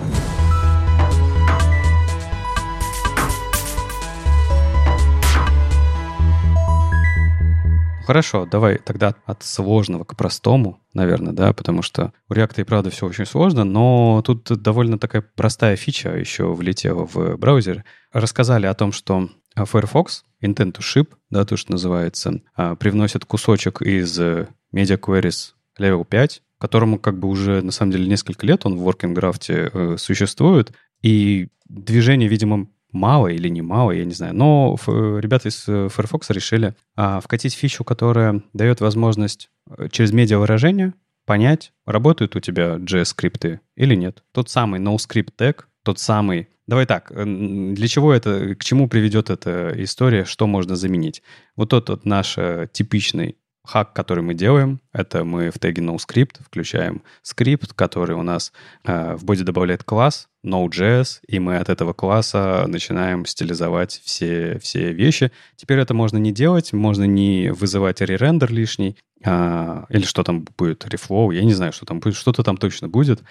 Хорошо, 8.11 8.45
давай 8.45 8.77
тогда 8.77 9.15
от 9.25 9.41
сложного 9.43 10.03
к 10.03 10.17
простому, 10.17 10.81
наверное, 10.93 11.31
да, 11.31 11.53
потому 11.53 11.81
что 11.81 12.11
у 12.27 12.33
React 12.33 12.59
и 12.61 12.63
правда 12.65 12.89
все 12.89 13.05
очень 13.05 13.25
сложно, 13.25 13.63
но 13.63 14.21
тут 14.25 14.43
довольно 14.61 14.99
такая 14.99 15.21
простая 15.21 15.77
фича 15.77 16.09
еще 16.09 16.51
влетела 16.51 17.07
в 17.07 17.37
браузер. 17.37 17.85
Рассказали 18.11 18.65
о 18.65 18.73
том, 18.73 18.91
что 18.91 19.29
Firefox, 19.57 20.23
Intent 20.41 20.73
to 20.73 20.79
Ship, 20.79 21.07
да, 21.29 21.45
то, 21.45 21.57
что 21.57 21.71
называется, 21.71 22.41
а, 22.55 22.75
привносит 22.75 23.25
кусочек 23.25 23.81
из 23.81 24.19
Media 24.19 24.99
Queries 24.99 25.51
Level 25.79 26.05
5, 26.05 26.41
которому 26.57 26.99
как 26.99 27.17
бы 27.19 27.27
уже 27.27 27.61
на 27.61 27.71
самом 27.71 27.91
деле 27.91 28.07
несколько 28.07 28.45
лет 28.45 28.65
он 28.65 28.77
в 28.77 28.87
Working 28.87 29.15
Graph 29.15 29.41
э, 29.49 29.97
существует, 29.97 30.71
и 31.01 31.49
движение, 31.67 32.29
видимо, 32.29 32.67
мало 32.91 33.27
или 33.27 33.49
не 33.49 33.61
мало, 33.61 33.91
я 33.91 34.05
не 34.05 34.13
знаю. 34.13 34.35
Но 34.35 34.77
ребята 34.87 35.49
из 35.49 35.67
э, 35.67 35.89
Firefox 35.89 36.29
решили 36.29 36.75
а, 36.95 37.19
вкатить 37.19 37.53
фичу, 37.53 37.83
которая 37.83 38.43
дает 38.53 38.79
возможность 38.81 39.49
э, 39.69 39.87
через 39.89 40.11
медиа-выражение 40.11 40.93
понять, 41.25 41.73
работают 41.85 42.35
у 42.35 42.39
тебя 42.39 42.75
JS-скрипты 42.75 43.59
или 43.75 43.95
нет. 43.95 44.23
Тот 44.31 44.49
самый 44.49 44.79
NoScript 44.79 45.29
tag, 45.37 45.63
тот 45.83 45.99
самый... 45.99 46.49
Давай 46.67 46.85
так, 46.85 47.11
э, 47.11 47.25
для 47.25 47.87
чего 47.87 48.13
это, 48.13 48.55
к 48.55 48.63
чему 48.63 48.87
приведет 48.87 49.29
эта 49.29 49.73
история, 49.77 50.25
что 50.25 50.47
можно 50.47 50.75
заменить? 50.75 51.21
Вот 51.55 51.69
тот 51.69 51.89
вот 51.89 52.05
наш 52.05 52.37
типичный 52.71 53.37
хак, 53.63 53.93
который 53.93 54.23
мы 54.23 54.33
делаем, 54.33 54.81
это 54.91 55.23
мы 55.23 55.51
в 55.51 55.59
теге 55.59 55.81
NoScript 55.81 56.43
включаем 56.43 57.03
скрипт, 57.21 57.73
который 57.73 58.15
у 58.15 58.23
нас 58.23 58.51
э, 58.83 59.15
в 59.15 59.23
боди 59.23 59.43
добавляет 59.43 59.83
класс 59.83 60.27
Node.js, 60.45 61.19
и 61.27 61.39
мы 61.39 61.57
от 61.57 61.69
этого 61.69 61.93
класса 61.93 62.65
начинаем 62.67 63.25
стилизовать 63.25 64.01
все, 64.03 64.59
все 64.59 64.91
вещи. 64.91 65.31
Теперь 65.55 65.79
это 65.79 65.93
можно 65.93 66.17
не 66.17 66.31
делать, 66.31 66.73
можно 66.73 67.03
не 67.03 67.51
вызывать 67.51 68.01
ререндер 68.01 68.51
лишний, 68.51 68.97
э, 69.23 69.85
или 69.89 70.03
что 70.03 70.23
там 70.23 70.45
будет, 70.57 70.85
reflow, 70.85 71.33
я 71.33 71.43
не 71.43 71.53
знаю, 71.53 71.71
что 71.71 71.85
там 71.85 71.99
будет, 71.99 72.15
что-то 72.15 72.43
там 72.43 72.57
точно 72.57 72.89
будет, 72.89 73.21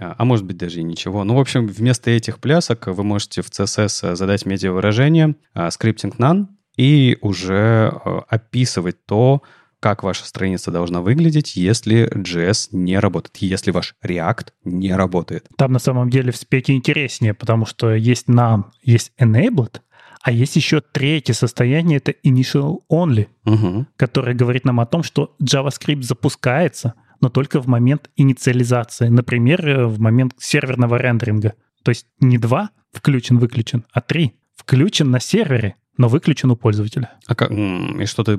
а, 0.00 0.14
а 0.18 0.24
может 0.24 0.44
быть 0.44 0.56
даже 0.56 0.80
и 0.80 0.84
ничего. 0.84 1.24
Ну, 1.24 1.36
в 1.36 1.40
общем, 1.40 1.66
вместо 1.66 2.10
этих 2.10 2.38
плясок 2.38 2.86
вы 2.86 3.04
можете 3.04 3.42
в 3.42 3.50
CSS 3.50 4.16
задать 4.16 4.46
медиа-выражение, 4.46 5.36
э, 5.54 5.68
scripting 5.68 6.16
none, 6.18 6.46
и 6.76 7.18
уже 7.20 7.92
э, 8.04 8.20
описывать 8.28 9.04
то, 9.06 9.42
как 9.84 10.02
ваша 10.02 10.24
страница 10.24 10.70
должна 10.70 11.02
выглядеть, 11.02 11.56
если 11.56 12.10
JS 12.10 12.68
не 12.72 12.98
работает, 12.98 13.36
если 13.36 13.70
ваш 13.70 13.94
React 14.02 14.48
не 14.64 14.94
работает. 14.94 15.46
Там 15.58 15.72
на 15.72 15.78
самом 15.78 16.08
деле 16.08 16.32
в 16.32 16.36
спеке 16.36 16.72
интереснее, 16.72 17.34
потому 17.34 17.66
что 17.66 17.94
есть 17.94 18.26
нам, 18.26 18.72
есть 18.82 19.12
enabled, 19.20 19.80
а 20.22 20.32
есть 20.32 20.56
еще 20.56 20.80
третье 20.80 21.34
состояние, 21.34 21.98
это 21.98 22.12
initial 22.26 22.78
only, 22.90 23.28
угу. 23.44 23.86
которое 23.96 24.34
говорит 24.34 24.64
нам 24.64 24.80
о 24.80 24.86
том, 24.86 25.02
что 25.02 25.36
JavaScript 25.42 26.00
запускается, 26.00 26.94
но 27.24 27.30
только 27.30 27.58
в 27.58 27.66
момент 27.66 28.10
инициализации, 28.16 29.08
например, 29.08 29.66
э, 29.66 29.86
в 29.86 29.98
момент 29.98 30.34
серверного 30.38 30.96
рендеринга. 30.96 31.54
То 31.82 31.88
есть 31.88 32.06
не 32.20 32.36
два 32.36 32.68
включен-выключен, 32.92 33.86
а 33.92 34.02
три 34.02 34.34
включен 34.54 35.10
на 35.10 35.20
сервере, 35.20 35.76
но 35.96 36.08
выключен 36.08 36.50
у 36.50 36.56
пользователя. 36.56 37.12
А 37.26 37.34
как, 37.34 37.50
и 37.50 38.04
что 38.04 38.24
ты, 38.24 38.38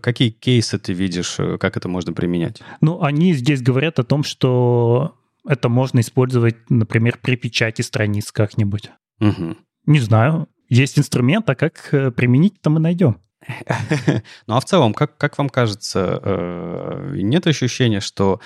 какие 0.00 0.28
кейсы 0.28 0.78
ты 0.78 0.92
видишь, 0.92 1.36
э, 1.38 1.56
как 1.56 1.78
это 1.78 1.88
можно 1.88 2.12
применять? 2.12 2.60
Ну, 2.82 3.02
они 3.02 3.32
здесь 3.32 3.62
говорят 3.62 3.98
о 3.98 4.04
том, 4.04 4.22
что 4.22 5.16
это 5.48 5.70
можно 5.70 6.00
использовать, 6.00 6.56
например, 6.68 7.18
при 7.22 7.36
печати 7.36 7.80
страниц 7.80 8.32
как-нибудь. 8.32 8.90
Угу. 9.18 9.56
Не 9.86 10.00
знаю. 10.00 10.46
Есть 10.68 10.98
инструмент, 10.98 11.48
а 11.48 11.54
как 11.54 11.88
э, 11.92 12.10
применить, 12.10 12.60
то 12.60 12.68
мы 12.68 12.80
найдем. 12.80 13.16
Ну 14.46 14.56
а 14.56 14.60
в 14.60 14.64
целом, 14.64 14.94
как, 14.94 15.16
как 15.16 15.38
вам 15.38 15.48
кажется, 15.48 16.20
э, 16.22 17.12
нет 17.16 17.46
ощущения, 17.46 18.00
что 18.00 18.40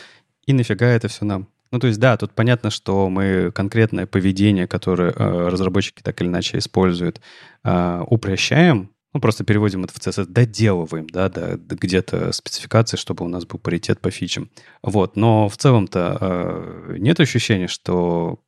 и 0.47 0.53
нафига 0.53 0.87
это 0.87 1.09
все 1.09 1.25
нам? 1.25 1.49
Ну, 1.73 1.79
то 1.79 1.87
есть, 1.87 2.01
да, 2.01 2.17
тут 2.17 2.33
понятно, 2.33 2.71
что 2.71 3.09
мы 3.09 3.53
конкретное 3.53 4.07
поведение, 4.07 4.67
которое 4.67 5.13
э, 5.13 5.49
разработчики 5.49 6.03
так 6.03 6.21
или 6.21 6.29
иначе 6.29 6.59
используют, 6.59 7.21
э, 7.63 8.03
упрощаем, 8.09 8.91
ну, 9.13 9.21
просто 9.21 9.45
переводим 9.45 9.85
это 9.85 9.93
в 9.93 9.99
CSS, 9.99 10.27
доделываем, 10.27 11.09
да, 11.09 11.29
до 11.29 11.57
где-то 11.57 12.33
спецификации, 12.33 12.97
чтобы 12.97 13.25
у 13.25 13.29
нас 13.29 13.45
был 13.45 13.59
паритет 13.59 14.01
по 14.01 14.11
фичам. 14.11 14.51
Вот, 14.83 15.17
но 15.17 15.49
в 15.49 15.57
целом-то 15.57 16.19
э, 16.21 16.97
нет 16.99 17.21
ощущения, 17.21 17.69
что, 17.69 18.41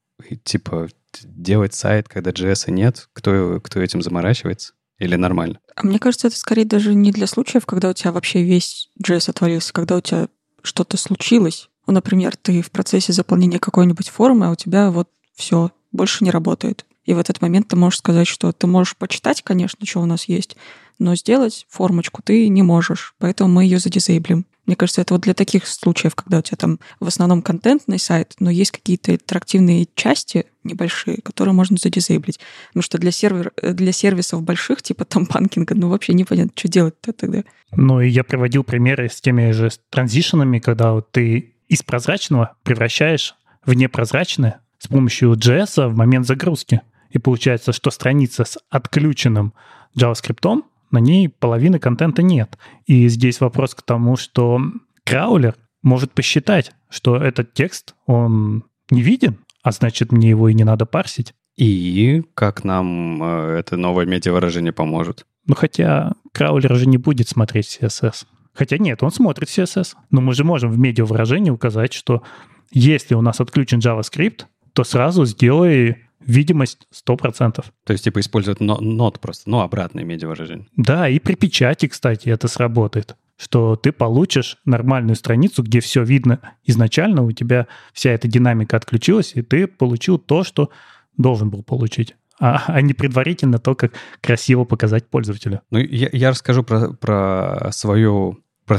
типа, 0.45 0.89
делать 1.25 1.75
сайт, 1.75 2.09
когда 2.09 2.31
JS 2.31 2.71
нет, 2.71 3.09
кто, 3.13 3.61
кто 3.61 3.81
этим 3.81 4.03
заморачивается? 4.03 4.75
Или 5.03 5.17
нормально? 5.17 5.59
А 5.75 5.85
мне 5.85 5.99
кажется, 5.99 6.29
это 6.29 6.39
скорее 6.39 6.65
даже 6.65 6.95
не 6.95 7.11
для 7.11 7.27
случаев, 7.27 7.67
когда 7.67 7.91
у 7.91 7.93
тебя 7.93 8.13
вообще 8.13 8.45
весь 8.45 8.89
JS 9.05 9.31
отвалился, 9.31 9.73
когда 9.73 9.97
у 9.97 10.01
тебя 10.01 10.29
что-то 10.63 10.97
случилось, 10.97 11.71
ну, 11.89 11.95
например, 11.95 12.37
ты 12.37 12.63
в 12.63 12.71
процессе 12.71 13.13
заполнения 13.13 13.59
какой-нибудь 13.59 14.09
формы, 14.09 14.47
а 14.47 14.51
у 14.53 14.55
тебя 14.55 14.93
вот 14.93 15.09
все, 15.35 15.73
больше 15.91 16.23
не 16.23 16.31
работает. 16.31 16.87
И 17.05 17.15
в 17.15 17.19
этот 17.19 17.41
момент 17.43 17.69
ты 17.69 17.77
можешь 17.77 17.99
сказать, 17.99 18.29
что 18.29 18.53
ты 18.53 18.67
можешь 18.67 18.97
почитать, 18.97 19.43
конечно, 19.43 19.85
что 19.85 20.01
у 20.01 20.07
нас 20.07 20.25
есть, 20.27 20.57
но 20.99 21.15
сделать 21.17 21.67
формочку 21.69 22.23
ты 22.23 22.49
не 22.49 22.63
можешь, 22.63 23.15
поэтому 23.19 23.51
мы 23.51 23.65
ее 23.65 23.79
задизейблим. 23.79 24.47
Мне 24.67 24.77
кажется, 24.77 25.01
это 25.01 25.15
вот 25.15 25.23
для 25.23 25.35
таких 25.35 25.67
случаев, 25.67 26.15
когда 26.15 26.39
у 26.39 26.43
тебя 26.43 26.57
там 26.57 26.79
в 27.01 27.09
основном 27.09 27.43
контентный 27.43 27.99
сайт, 27.99 28.35
но 28.39 28.49
есть 28.49 28.71
какие-то 28.71 29.13
интерактивные 29.13 29.89
части 29.97 30.47
небольшие, 30.63 31.19
которые 31.23 31.53
можно 31.53 31.77
задизейблить. 31.77 32.39
Потому 32.69 32.83
что 32.85 32.99
для, 32.99 33.11
сервер, 33.11 33.53
для 33.61 33.91
сервисов 33.91 34.43
больших, 34.43 34.83
типа 34.83 35.05
там 35.05 35.25
банкинга, 35.25 35.75
ну 35.75 35.89
вообще 35.89 36.15
непонятно, 36.15 36.53
что 36.55 36.69
делать-то 36.69 37.13
тогда. 37.13 37.43
Ну 37.73 38.01
и 38.01 38.09
я 38.09 38.23
приводил 38.23 38.63
примеры 38.63 39.09
с 39.09 39.21
теми 39.21 39.51
же 39.51 39.71
транзишенами, 39.91 40.61
когда 40.61 40.93
вот 40.93 41.11
ты 41.11 41.55
из 41.69 41.83
прозрачного 41.83 42.55
превращаешь 42.63 43.35
в 43.65 43.75
непрозрачное 43.75 44.61
с 44.79 44.87
помощью 44.87 45.33
JS 45.33 45.89
в 45.89 45.97
момент 45.97 46.27
загрузки. 46.27 46.83
И 47.13 47.19
получается, 47.19 47.73
что 47.73 47.91
страница 47.91 48.45
с 48.45 48.59
отключенным 48.71 49.55
JavaScript, 49.97 50.63
на 50.91 50.99
ней 50.99 51.29
половины 51.29 51.79
контента 51.79 52.23
нет. 52.23 52.59
И 52.87 53.09
здесь 53.09 53.41
вопрос 53.41 53.75
к 53.75 53.83
тому, 53.83 54.17
что 54.17 54.61
краулер 55.05 55.57
может 55.83 56.13
посчитать, 56.13 56.73
что 56.91 57.17
этот 57.17 57.55
текст, 57.55 57.95
он 58.07 58.65
не 58.91 59.03
виден, 59.03 59.39
а 59.63 59.73
значит, 59.73 60.13
мне 60.13 60.31
его 60.31 60.49
и 60.49 60.55
не 60.55 60.65
надо 60.65 60.87
парсить. 60.87 61.35
И 61.57 62.23
как 62.35 62.65
нам 62.65 63.23
э, 63.23 63.59
это 63.59 63.77
новое 63.77 64.07
медиавыражение 64.07 64.73
поможет? 64.73 65.27
Ну, 65.47 65.55
хотя 65.55 66.13
краулер 66.33 66.75
же 66.77 66.87
не 66.87 66.99
будет 66.99 67.29
смотреть 67.29 67.79
CSS. 67.81 68.27
Хотя 68.55 68.79
нет, 68.79 69.03
он 69.03 69.11
смотрит 69.11 69.49
CSS. 69.49 69.95
Но 70.11 70.21
мы 70.21 70.35
же 70.35 70.45
можем 70.45 70.71
в 70.71 70.79
медиавыражении 70.79 71.51
указать, 71.51 71.93
что 71.93 72.23
если 72.71 73.15
у 73.15 73.21
нас 73.21 73.41
отключен 73.41 73.81
JavaScript, 73.81 74.45
то 74.73 74.85
сразу 74.85 75.27
сделай 75.27 75.99
видимость 76.27 76.87
100%. 77.07 77.65
То 77.85 77.93
есть, 77.93 78.05
типа, 78.05 78.21
используют 78.21 78.61
нот 78.61 79.21
просто, 79.21 79.51
ну, 79.51 79.61
обратное 79.61 80.05
медиавыражение. 80.05 80.67
Да, 80.77 81.09
и 81.09 81.19
при 81.19 81.35
печати, 81.35 81.87
кстати, 81.87 82.29
это 82.29 82.49
сработает 82.49 83.17
что 83.39 83.75
ты 83.75 83.91
получишь 83.91 84.59
нормальную 84.65 85.17
страницу, 85.17 85.65
где 85.65 85.81
все 85.81 86.05
видно 86.05 86.39
изначально, 86.65 87.25
у 87.25 87.33
тебя 87.33 87.67
вся 87.93 88.11
эта 88.11 88.29
динамика 88.29 88.77
отключилась, 88.77 89.33
и 89.35 89.43
ты 89.43 89.67
получил 89.67 90.19
то, 90.19 90.45
что 90.45 90.71
должен 91.17 91.51
был 91.51 91.65
получить 91.65 92.15
а, 92.41 92.65
а 92.67 92.81
не 92.81 92.93
предварительно 92.93 93.59
то, 93.59 93.75
как 93.75 93.93
красиво 94.21 94.65
показать 94.65 95.09
пользователю. 95.09 95.61
Ну, 95.71 95.79
я, 95.79 96.09
я 96.13 96.31
расскажу 96.31 96.65
про, 96.65 96.93
про 96.93 97.71
свою 97.73 98.42
про 98.65 98.79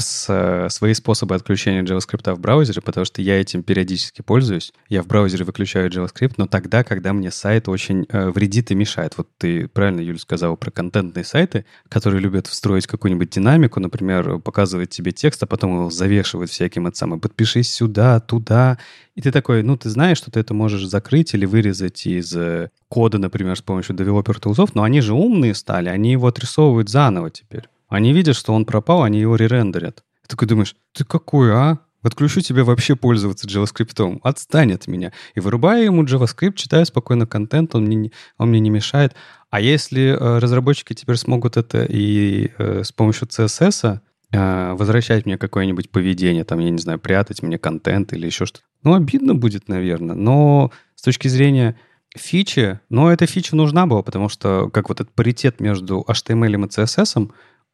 свои 0.69 0.93
способы 0.93 1.35
отключения 1.35 1.83
JavaScript 1.83 2.33
в 2.33 2.39
браузере, 2.39 2.81
потому 2.81 3.05
что 3.05 3.21
я 3.21 3.39
этим 3.39 3.63
периодически 3.63 4.21
пользуюсь. 4.21 4.73
Я 4.89 5.03
в 5.03 5.07
браузере 5.07 5.43
выключаю 5.43 5.89
JavaScript, 5.89 6.35
но 6.37 6.47
тогда, 6.47 6.83
когда 6.83 7.13
мне 7.13 7.31
сайт 7.31 7.67
очень 7.67 8.05
э, 8.09 8.29
вредит 8.29 8.71
и 8.71 8.75
мешает. 8.75 9.17
Вот 9.17 9.27
ты 9.37 9.67
правильно, 9.67 9.99
Юль, 9.99 10.19
сказал 10.19 10.55
про 10.55 10.71
контентные 10.71 11.25
сайты, 11.25 11.65
которые 11.89 12.21
любят 12.21 12.47
встроить 12.47 12.87
какую-нибудь 12.87 13.29
динамику, 13.29 13.79
например, 13.79 14.39
показывать 14.39 14.89
тебе 14.89 15.11
текст, 15.11 15.43
а 15.43 15.47
потом 15.47 15.75
его 15.75 15.89
завешивают 15.89 16.49
всяким 16.49 16.87
это 16.87 16.97
самое 16.97 17.21
«подпишись 17.21 17.71
сюда, 17.71 18.19
туда». 18.19 18.77
И 19.15 19.21
ты 19.21 19.31
такой, 19.31 19.63
ну, 19.63 19.77
ты 19.77 19.89
знаешь, 19.89 20.17
что 20.17 20.31
ты 20.31 20.39
это 20.39 20.53
можешь 20.53 20.85
закрыть 20.85 21.33
или 21.33 21.45
вырезать 21.45 22.05
из 22.07 22.35
э, 22.35 22.69
кода, 22.87 23.17
например, 23.17 23.57
с 23.57 23.61
помощью 23.61 23.95
developer 23.95 24.39
tools, 24.39 24.71
но 24.73 24.83
они 24.83 25.01
же 25.01 25.13
умные 25.13 25.53
стали, 25.53 25.89
они 25.89 26.11
его 26.13 26.27
отрисовывают 26.27 26.89
заново 26.89 27.29
теперь. 27.29 27.67
Они 27.93 28.11
видят, 28.11 28.35
что 28.35 28.53
он 28.53 28.65
пропал, 28.65 29.03
они 29.03 29.19
его 29.19 29.35
ререндерят. 29.35 30.03
Ты 30.23 30.29
такой 30.29 30.47
думаешь, 30.47 30.75
ты 30.93 31.05
какой, 31.05 31.53
а? 31.53 31.77
Отключу 32.01 32.41
тебе 32.41 32.63
вообще 32.63 32.95
пользоваться 32.95 33.47
JavaScript. 33.47 34.19
Отстань 34.23 34.73
от 34.73 34.87
меня. 34.87 35.13
И 35.35 35.39
вырубаю 35.39 35.85
ему 35.85 36.03
JavaScript, 36.03 36.55
читаю 36.55 36.87
спокойно 36.87 37.27
контент, 37.27 37.75
он 37.75 37.83
мне, 37.83 37.95
не, 37.95 38.11
он 38.39 38.49
мне 38.49 38.59
не 38.59 38.71
мешает. 38.71 39.13
А 39.51 39.61
если 39.61 40.07
э, 40.07 40.39
разработчики 40.39 40.93
теперь 40.93 41.17
смогут 41.17 41.55
это 41.55 41.85
и 41.87 42.49
э, 42.57 42.81
с 42.83 42.91
помощью 42.91 43.27
CSS 43.27 43.99
э, 44.31 44.73
возвращать 44.73 45.27
мне 45.27 45.37
какое-нибудь 45.37 45.91
поведение, 45.91 46.45
там, 46.45 46.57
я 46.57 46.71
не 46.71 46.79
знаю, 46.79 46.97
прятать 46.97 47.43
мне 47.43 47.59
контент 47.59 48.11
или 48.11 48.25
еще 48.25 48.47
что-то, 48.47 48.65
ну, 48.81 48.95
обидно 48.95 49.35
будет, 49.35 49.67
наверное. 49.67 50.15
Но 50.15 50.71
с 50.95 51.03
точки 51.03 51.27
зрения 51.27 51.77
фичи, 52.17 52.79
ну, 52.89 53.09
эта 53.09 53.27
фича 53.27 53.55
нужна 53.55 53.85
была, 53.85 54.01
потому 54.01 54.29
что 54.29 54.71
как 54.73 54.89
вот 54.89 54.99
этот 54.99 55.13
паритет 55.13 55.59
между 55.59 56.03
HTML 56.07 56.53
и 56.55 56.67
CSS, 56.67 57.31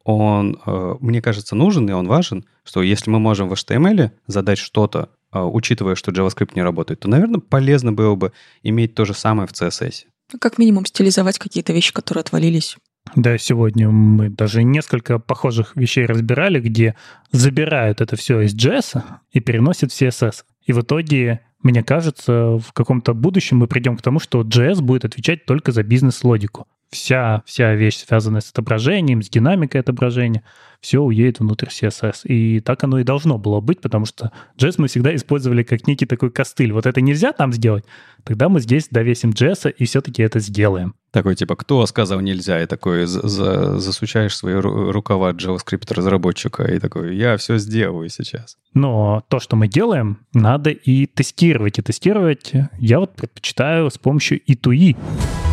он, 0.10 0.60
э, 0.66 0.96
мне 1.00 1.22
кажется, 1.22 1.56
нужен 1.56 1.88
и 1.90 1.94
он 1.94 2.08
важен, 2.08 2.46
что 2.64 2.82
если 2.82 3.12
мы 3.12 3.20
можем 3.20 3.48
в 3.48 3.54
HTML 3.54 4.12
задать 4.26 4.58
что-то, 4.58 5.10
э, 5.32 5.40
учитывая, 5.40 5.96
что 5.96 6.12
JavaScript 6.12 6.52
не 6.56 6.64
работает, 6.64 7.02
то, 7.02 7.10
наверное, 7.10 7.40
полезно 7.40 7.94
было 7.94 8.16
бы 8.16 8.32
иметь 8.64 8.96
то 8.96 9.06
же 9.06 9.14
самое 9.14 9.48
в 9.48 9.52
CSS. 9.52 10.06
Ну, 10.34 10.40
как 10.40 10.58
минимум 10.58 10.86
стилизовать 10.86 11.38
какие-то 11.38 11.74
вещи, 11.74 11.94
которые 11.94 12.22
отвалились. 12.22 12.78
Да, 13.16 13.38
сегодня 13.38 13.90
мы 13.90 14.30
даже 14.30 14.64
несколько 14.64 15.20
похожих 15.20 15.76
вещей 15.76 16.06
разбирали, 16.06 16.60
где 16.60 16.96
забирают 17.32 18.02
это 18.02 18.16
все 18.16 18.42
из 18.42 18.56
JS 18.56 19.04
и 19.32 19.40
переносят 19.40 19.92
в 19.92 20.02
CSS. 20.02 20.44
И 20.66 20.74
в 20.74 20.82
итоге, 20.82 21.42
мне 21.62 21.84
кажется, 21.84 22.58
в 22.58 22.74
каком-то 22.74 23.14
будущем 23.14 23.58
мы 23.58 23.68
придем 23.68 23.98
к 23.98 24.02
тому, 24.02 24.20
что 24.20 24.42
JS 24.42 24.82
будет 24.82 25.06
отвечать 25.06 25.46
только 25.46 25.72
за 25.72 25.84
бизнес-логику 25.84 26.68
вся, 26.90 27.44
вся 27.46 27.76
вещь, 27.76 27.98
связанная 27.98 28.42
с 28.42 28.50
отображением, 28.50 29.22
с 29.22 29.30
динамикой 29.30 29.82
отображения, 29.82 30.44
все 30.82 31.00
уедет 31.00 31.40
внутрь 31.40 31.68
CSS. 31.68 32.26
И 32.26 32.62
так 32.62 32.84
оно 32.84 33.00
и 33.00 33.04
должно 33.04 33.38
было 33.38 33.60
быть, 33.60 33.82
потому 33.82 34.06
что 34.06 34.32
JS 34.58 34.76
мы 34.78 34.88
всегда 34.88 35.14
использовали 35.16 35.64
как 35.64 35.88
некий 35.88 36.06
такой 36.06 36.32
костыль. 36.32 36.72
Вот 36.72 36.86
это 36.86 37.02
нельзя 37.02 37.34
там 37.34 37.52
сделать, 37.52 37.84
тогда 38.24 38.50
мы 38.50 38.62
здесь 38.62 38.88
довесим 38.90 39.32
JS 39.32 39.72
и 39.72 39.86
все-таки 39.86 40.24
это 40.24 40.40
сделаем. 40.40 40.96
Такой 41.12 41.36
типа, 41.36 41.56
кто 41.56 41.86
сказал 41.86 42.22
нельзя? 42.22 42.62
И 42.62 42.66
такой 42.66 43.06
за 43.06 43.80
засучаешь 43.80 44.38
свои 44.38 44.54
рукава 44.54 45.32
JavaScript 45.32 45.94
разработчика 45.94 46.64
и 46.64 46.80
такой, 46.80 47.16
я 47.16 47.36
все 47.38 47.58
сделаю 47.58 48.10
сейчас. 48.10 48.58
Но 48.74 49.24
то, 49.28 49.40
что 49.40 49.56
мы 49.56 49.68
делаем, 49.68 50.20
надо 50.34 50.70
и 50.70 51.08
тестировать. 51.08 51.80
И 51.80 51.82
тестировать 51.82 52.54
я 52.78 53.00
вот 53.00 53.16
предпочитаю 53.16 53.90
с 53.90 53.98
помощью 53.98 54.40
E2E. 54.46 55.49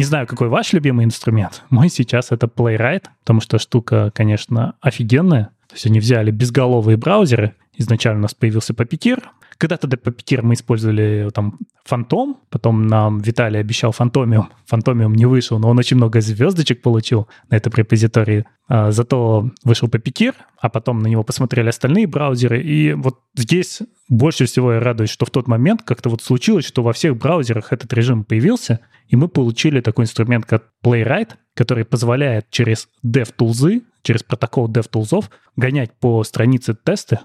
Не 0.00 0.04
знаю, 0.04 0.26
какой 0.26 0.48
ваш 0.48 0.72
любимый 0.72 1.04
инструмент. 1.04 1.62
Мой 1.68 1.90
сейчас 1.90 2.32
это 2.32 2.46
Playwright, 2.46 3.04
потому 3.20 3.42
что 3.42 3.58
штука, 3.58 4.10
конечно, 4.14 4.72
офигенная. 4.80 5.50
То 5.68 5.74
есть 5.74 5.84
они 5.84 6.00
взяли 6.00 6.30
безголовые 6.30 6.96
браузеры. 6.96 7.54
Изначально 7.80 8.20
у 8.20 8.22
нас 8.22 8.34
появился 8.34 8.74
Puppeteer, 8.74 9.22
когда-то 9.60 9.86
до 9.86 9.98
Puppeteer 9.98 10.40
мы 10.40 10.54
использовали 10.54 11.28
там 11.34 11.58
Фантом, 11.84 12.38
потом 12.48 12.86
нам 12.86 13.18
Виталий 13.20 13.60
обещал 13.60 13.92
Фантомиум. 13.92 14.48
Фантомиум 14.64 15.14
не 15.14 15.26
вышел, 15.26 15.58
но 15.58 15.68
он 15.68 15.78
очень 15.78 15.98
много 15.98 16.22
звездочек 16.22 16.80
получил 16.80 17.28
на 17.50 17.56
этом 17.56 17.70
репозитории. 17.76 18.46
А, 18.68 18.90
зато 18.90 19.50
вышел 19.62 19.88
Puppeteer, 19.88 20.34
а 20.58 20.70
потом 20.70 21.00
на 21.00 21.08
него 21.08 21.24
посмотрели 21.24 21.68
остальные 21.68 22.06
браузеры. 22.06 22.62
И 22.62 22.94
вот 22.94 23.20
здесь 23.36 23.80
больше 24.08 24.46
всего 24.46 24.72
я 24.72 24.80
радуюсь, 24.80 25.10
что 25.10 25.26
в 25.26 25.30
тот 25.30 25.46
момент 25.46 25.82
как-то 25.82 26.08
вот 26.08 26.22
случилось, 26.22 26.64
что 26.64 26.82
во 26.82 26.94
всех 26.94 27.18
браузерах 27.18 27.70
этот 27.70 27.92
режим 27.92 28.24
появился, 28.24 28.80
и 29.08 29.16
мы 29.16 29.28
получили 29.28 29.82
такой 29.82 30.04
инструмент, 30.04 30.46
как 30.46 30.70
Playwright, 30.82 31.32
который 31.54 31.84
позволяет 31.84 32.48
через 32.48 32.88
DevTools, 33.04 33.82
через 34.02 34.22
протокол 34.22 34.70
DevTools 34.70 35.26
гонять 35.56 35.92
по 35.98 36.24
странице 36.24 36.74
тесты, 36.74 37.18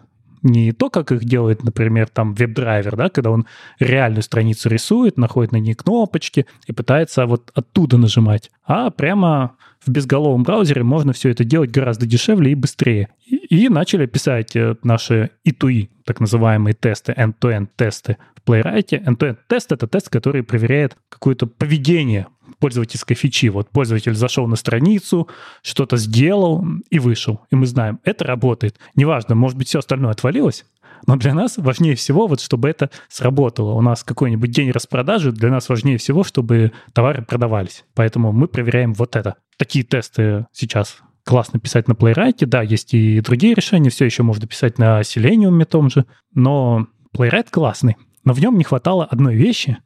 не 0.46 0.72
то, 0.72 0.90
как 0.90 1.12
их 1.12 1.26
делает, 1.26 1.64
например, 1.64 2.08
там 2.08 2.34
веб-драйвер, 2.34 2.96
да, 2.96 3.10
когда 3.10 3.32
он 3.32 3.46
реальную 3.80 4.22
страницу 4.22 4.70
рисует, 4.70 5.18
находит 5.18 5.52
на 5.52 5.58
ней 5.58 5.74
кнопочки 5.74 6.46
и 6.68 6.72
пытается 6.72 7.26
вот 7.26 7.52
оттуда 7.56 7.98
нажимать, 7.98 8.52
а 8.64 8.92
прямо 8.92 9.56
в 9.86 9.92
безголовом 9.92 10.44
браузере 10.44 10.84
можно 10.84 11.14
все 11.14 11.30
это 11.30 11.44
делать 11.44 11.72
гораздо 11.72 12.06
дешевле 12.06 12.52
и 12.52 12.56
быстрее. 12.56 13.10
И, 13.26 13.36
и 13.36 13.70
начали 13.70 14.06
писать 14.06 14.56
э, 14.56 14.76
наши 14.84 15.32
E2E, 15.48 15.90
так 16.06 16.20
называемые 16.20 16.74
тесты, 16.74 17.12
end-to-end 17.12 17.70
тесты 17.76 18.18
в 18.36 18.50
Playwright. 18.50 18.90
End-to-end 18.90 19.38
тест— 19.48 19.72
это 19.72 19.88
тест, 19.88 20.10
который 20.10 20.44
проверяет 20.44 20.96
какое-то 21.10 21.48
поведение 21.48 22.28
пользовательской 22.60 23.16
фичи. 23.16 23.50
Вот 23.50 23.70
пользователь 23.70 24.16
зашел 24.16 24.48
на 24.48 24.56
страницу, 24.56 25.28
что-то 25.62 25.98
сделал 25.98 26.66
и 26.90 27.00
вышел. 27.00 27.42
И 27.52 27.56
мы 27.56 27.66
знаем, 27.66 28.00
это 28.04 28.26
работает. 28.26 28.78
Неважно, 28.96 29.36
может 29.36 29.58
быть, 29.58 29.68
все 29.68 29.80
остальное 29.80 30.12
отвалилось, 30.12 30.66
но 31.08 31.16
для 31.16 31.34
нас 31.34 31.58
важнее 31.58 31.96
всего, 31.96 32.28
вот, 32.28 32.42
чтобы 32.42 32.70
это 32.70 32.90
сработало. 33.10 33.74
У 33.74 33.82
нас 33.82 34.04
какой-нибудь 34.04 34.52
день 34.52 34.72
распродажи, 34.72 35.32
для 35.32 35.50
нас 35.50 35.70
важнее 35.70 35.98
всего, 35.98 36.24
чтобы 36.24 36.72
товары 36.94 37.24
продавались. 37.24 37.86
Поэтому 37.94 38.32
мы 38.32 38.48
проверяем 38.48 38.94
вот 38.94 39.16
это. 39.16 39.36
Такие 39.58 39.86
тесты 39.86 40.48
сейчас 40.52 40.98
классно 41.24 41.60
писать 41.60 41.88
на 41.88 41.94
Playwright. 41.94 42.46
Да, 42.46 42.62
есть 42.62 42.94
и 42.94 43.20
другие 43.22 43.54
решения, 43.54 43.90
все 43.90 44.06
еще 44.06 44.24
можно 44.24 44.48
писать 44.48 44.78
на 44.78 45.02
Selenium 45.02 45.64
том 45.66 45.90
же, 45.90 46.06
но 46.34 46.88
Playwright 47.16 47.48
классный. 47.52 47.98
Но 48.24 48.34
в 48.34 48.40
нем 48.40 48.58
не 48.58 48.64
хватало 48.64 49.06
одной 49.06 49.36
вещи, 49.36 49.78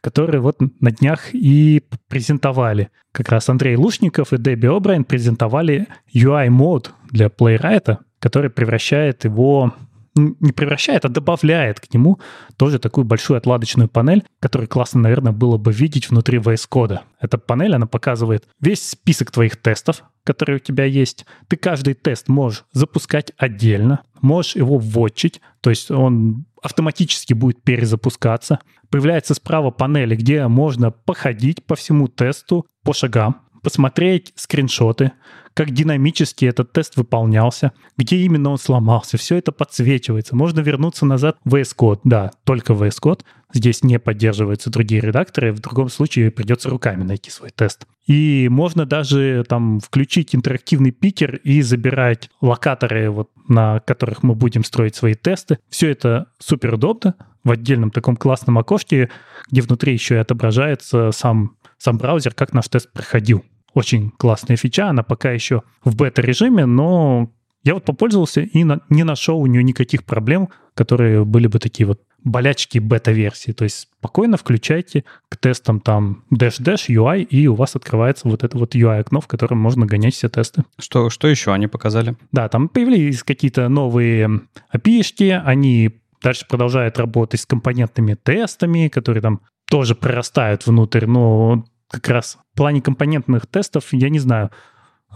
которые 0.00 0.40
вот 0.40 0.56
на 0.80 0.90
днях 0.90 1.34
и 1.34 1.82
презентовали. 2.08 2.90
Как 3.12 3.28
раз 3.28 3.48
Андрей 3.48 3.76
Лушников 3.76 4.32
и 4.32 4.38
Дебби 4.38 4.66
Обрайн 4.66 5.04
презентовали 5.04 5.86
UI-мод 6.14 6.92
для 7.10 7.26
Playwright, 7.26 7.98
который 8.18 8.50
превращает 8.50 9.24
его 9.24 9.74
не 10.16 10.52
превращает, 10.52 11.04
а 11.04 11.08
добавляет 11.08 11.80
к 11.80 11.92
нему 11.92 12.18
тоже 12.56 12.78
такую 12.78 13.04
большую 13.04 13.36
отладочную 13.36 13.88
панель, 13.88 14.24
которую 14.40 14.68
классно, 14.68 15.00
наверное, 15.00 15.32
было 15.32 15.58
бы 15.58 15.72
видеть 15.72 16.10
внутри 16.10 16.38
VS 16.38 16.68
Code. 16.70 17.00
Эта 17.20 17.38
панель, 17.38 17.74
она 17.74 17.86
показывает 17.86 18.48
весь 18.60 18.88
список 18.88 19.30
твоих 19.30 19.56
тестов, 19.56 20.04
которые 20.24 20.56
у 20.56 20.60
тебя 20.60 20.84
есть. 20.84 21.26
Ты 21.48 21.56
каждый 21.56 21.94
тест 21.94 22.28
можешь 22.28 22.64
запускать 22.72 23.32
отдельно, 23.36 24.00
можешь 24.20 24.56
его 24.56 24.78
вводчить, 24.78 25.40
то 25.60 25.70
есть 25.70 25.90
он 25.90 26.46
автоматически 26.62 27.32
будет 27.32 27.62
перезапускаться. 27.62 28.58
Появляется 28.90 29.34
справа 29.34 29.70
панели, 29.70 30.16
где 30.16 30.46
можно 30.48 30.90
походить 30.90 31.64
по 31.64 31.76
всему 31.76 32.08
тесту 32.08 32.66
по 32.82 32.92
шагам, 32.92 33.45
посмотреть 33.66 34.32
скриншоты, 34.36 35.10
как 35.52 35.72
динамически 35.72 36.44
этот 36.44 36.70
тест 36.70 36.94
выполнялся, 36.94 37.72
где 37.96 38.18
именно 38.18 38.50
он 38.50 38.58
сломался. 38.58 39.16
Все 39.18 39.38
это 39.38 39.50
подсвечивается. 39.50 40.36
Можно 40.36 40.60
вернуться 40.60 41.04
назад 41.04 41.36
в 41.44 41.52
VS 41.52 41.74
Code. 41.76 41.98
Да, 42.04 42.30
только 42.44 42.74
VS 42.74 42.98
Code. 43.02 43.22
Здесь 43.52 43.82
не 43.82 43.98
поддерживаются 43.98 44.70
другие 44.70 45.00
редакторы. 45.00 45.52
В 45.52 45.58
другом 45.58 45.88
случае 45.88 46.30
придется 46.30 46.70
руками 46.70 47.02
найти 47.02 47.32
свой 47.32 47.50
тест. 47.50 47.88
И 48.06 48.46
можно 48.48 48.86
даже 48.86 49.44
там 49.48 49.80
включить 49.80 50.36
интерактивный 50.36 50.92
питер 50.92 51.34
и 51.42 51.60
забирать 51.60 52.30
локаторы, 52.40 53.10
вот, 53.10 53.30
на 53.48 53.80
которых 53.80 54.22
мы 54.22 54.36
будем 54.36 54.62
строить 54.62 54.94
свои 54.94 55.14
тесты. 55.14 55.58
Все 55.68 55.90
это 55.90 56.26
супер 56.38 56.74
удобно 56.74 57.16
в 57.42 57.50
отдельном 57.50 57.90
таком 57.90 58.16
классном 58.16 58.58
окошке, 58.58 59.10
где 59.50 59.60
внутри 59.60 59.92
еще 59.92 60.14
и 60.14 60.18
отображается 60.18 61.10
сам, 61.10 61.56
сам 61.78 61.98
браузер, 61.98 62.32
как 62.32 62.52
наш 62.52 62.68
тест 62.68 62.92
проходил 62.92 63.44
очень 63.76 64.10
классная 64.10 64.56
фича, 64.56 64.88
она 64.88 65.02
пока 65.02 65.32
еще 65.32 65.62
в 65.84 65.96
бета-режиме, 65.96 66.64
но 66.64 67.30
я 67.62 67.74
вот 67.74 67.84
попользовался 67.84 68.40
и 68.40 68.64
на, 68.64 68.80
не 68.88 69.04
нашел 69.04 69.38
у 69.38 69.46
нее 69.46 69.62
никаких 69.62 70.04
проблем, 70.04 70.48
которые 70.74 71.26
были 71.26 71.46
бы 71.46 71.58
такие 71.58 71.86
вот 71.86 72.00
болячки 72.24 72.78
бета-версии. 72.78 73.52
То 73.52 73.64
есть 73.64 73.88
спокойно 73.98 74.38
включайте 74.38 75.04
к 75.28 75.36
тестам 75.36 75.80
там 75.80 76.24
dash-dash 76.34 76.88
UI, 76.88 77.22
и 77.24 77.46
у 77.48 77.54
вас 77.54 77.76
открывается 77.76 78.26
вот 78.28 78.44
это 78.44 78.56
вот 78.56 78.74
UI-окно, 78.74 79.20
в 79.20 79.26
котором 79.26 79.58
можно 79.58 79.84
гонять 79.84 80.14
все 80.14 80.30
тесты. 80.30 80.64
Что, 80.78 81.10
что 81.10 81.28
еще 81.28 81.52
они 81.52 81.66
показали? 81.66 82.16
Да, 82.32 82.48
там 82.48 82.70
появились 82.70 83.22
какие-то 83.22 83.68
новые 83.68 84.40
API, 84.74 85.42
они 85.44 86.00
дальше 86.22 86.46
продолжают 86.48 86.98
работать 86.98 87.40
с 87.40 87.46
компонентными 87.46 88.14
тестами, 88.14 88.88
которые 88.88 89.20
там 89.20 89.42
тоже 89.68 89.94
прорастают 89.94 90.66
внутрь, 90.66 91.04
но 91.04 91.66
как 91.88 92.08
раз 92.08 92.38
в 92.52 92.56
плане 92.56 92.80
компонентных 92.80 93.46
тестов, 93.46 93.92
я 93.92 94.08
не 94.08 94.18
знаю, 94.18 94.50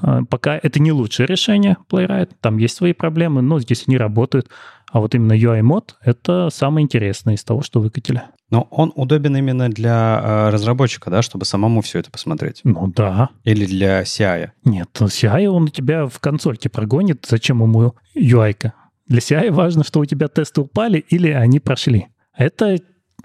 а, 0.02 0.22
пока 0.24 0.58
это 0.62 0.80
не 0.80 0.92
лучшее 0.92 1.26
решение 1.26 1.76
Playwright, 1.90 2.30
там 2.40 2.58
есть 2.58 2.76
свои 2.76 2.92
проблемы, 2.92 3.42
но 3.42 3.60
здесь 3.60 3.84
они 3.86 3.96
работают. 3.96 4.48
А 4.92 4.98
вот 4.98 5.14
именно 5.14 5.34
UI-мод— 5.34 5.96
это 6.02 6.48
самое 6.50 6.84
интересное 6.84 7.34
из 7.34 7.44
того, 7.44 7.62
что 7.62 7.80
выкатили. 7.80 8.22
Но 8.50 8.66
он 8.70 8.92
удобен 8.96 9.36
именно 9.36 9.68
для 9.68 10.20
э, 10.22 10.50
разработчика, 10.50 11.10
да, 11.10 11.22
чтобы 11.22 11.44
самому 11.44 11.80
все 11.80 12.00
это 12.00 12.10
посмотреть? 12.10 12.62
Ну 12.64 12.88
да. 12.88 13.28
Или 13.44 13.66
для 13.66 14.02
CI? 14.02 14.50
Нет, 14.64 14.88
CI 14.92 15.46
он 15.46 15.64
у 15.64 15.68
тебя 15.68 16.06
в 16.06 16.18
консольке 16.18 16.68
прогонит. 16.68 17.24
Зачем 17.28 17.62
ему 17.62 17.94
UI-ка? 18.16 18.74
Для 19.06 19.20
CI 19.20 19.52
важно, 19.52 19.84
что 19.84 20.00
у 20.00 20.04
тебя 20.04 20.26
тесты 20.26 20.60
упали 20.60 20.98
или 20.98 21.30
они 21.30 21.60
прошли. 21.60 22.08
Это 22.36 22.76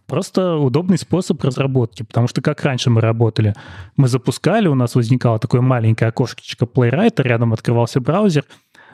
Просто 0.08 0.56
удобный 0.56 0.98
способ 0.98 1.44
разработки, 1.44 2.04
потому 2.04 2.28
что 2.28 2.42
как 2.42 2.64
раньше 2.64 2.90
мы 2.90 3.02
работали, 3.02 3.56
мы 3.98 4.08
запускали, 4.08 4.68
у 4.68 4.76
нас 4.76 4.94
возникало 4.96 5.40
такое 5.40 5.62
маленькое 5.62 6.10
окошечко 6.10 6.66
Playwright, 6.66 7.22
рядом 7.24 7.54
открывался 7.54 8.00
браузер, 8.00 8.46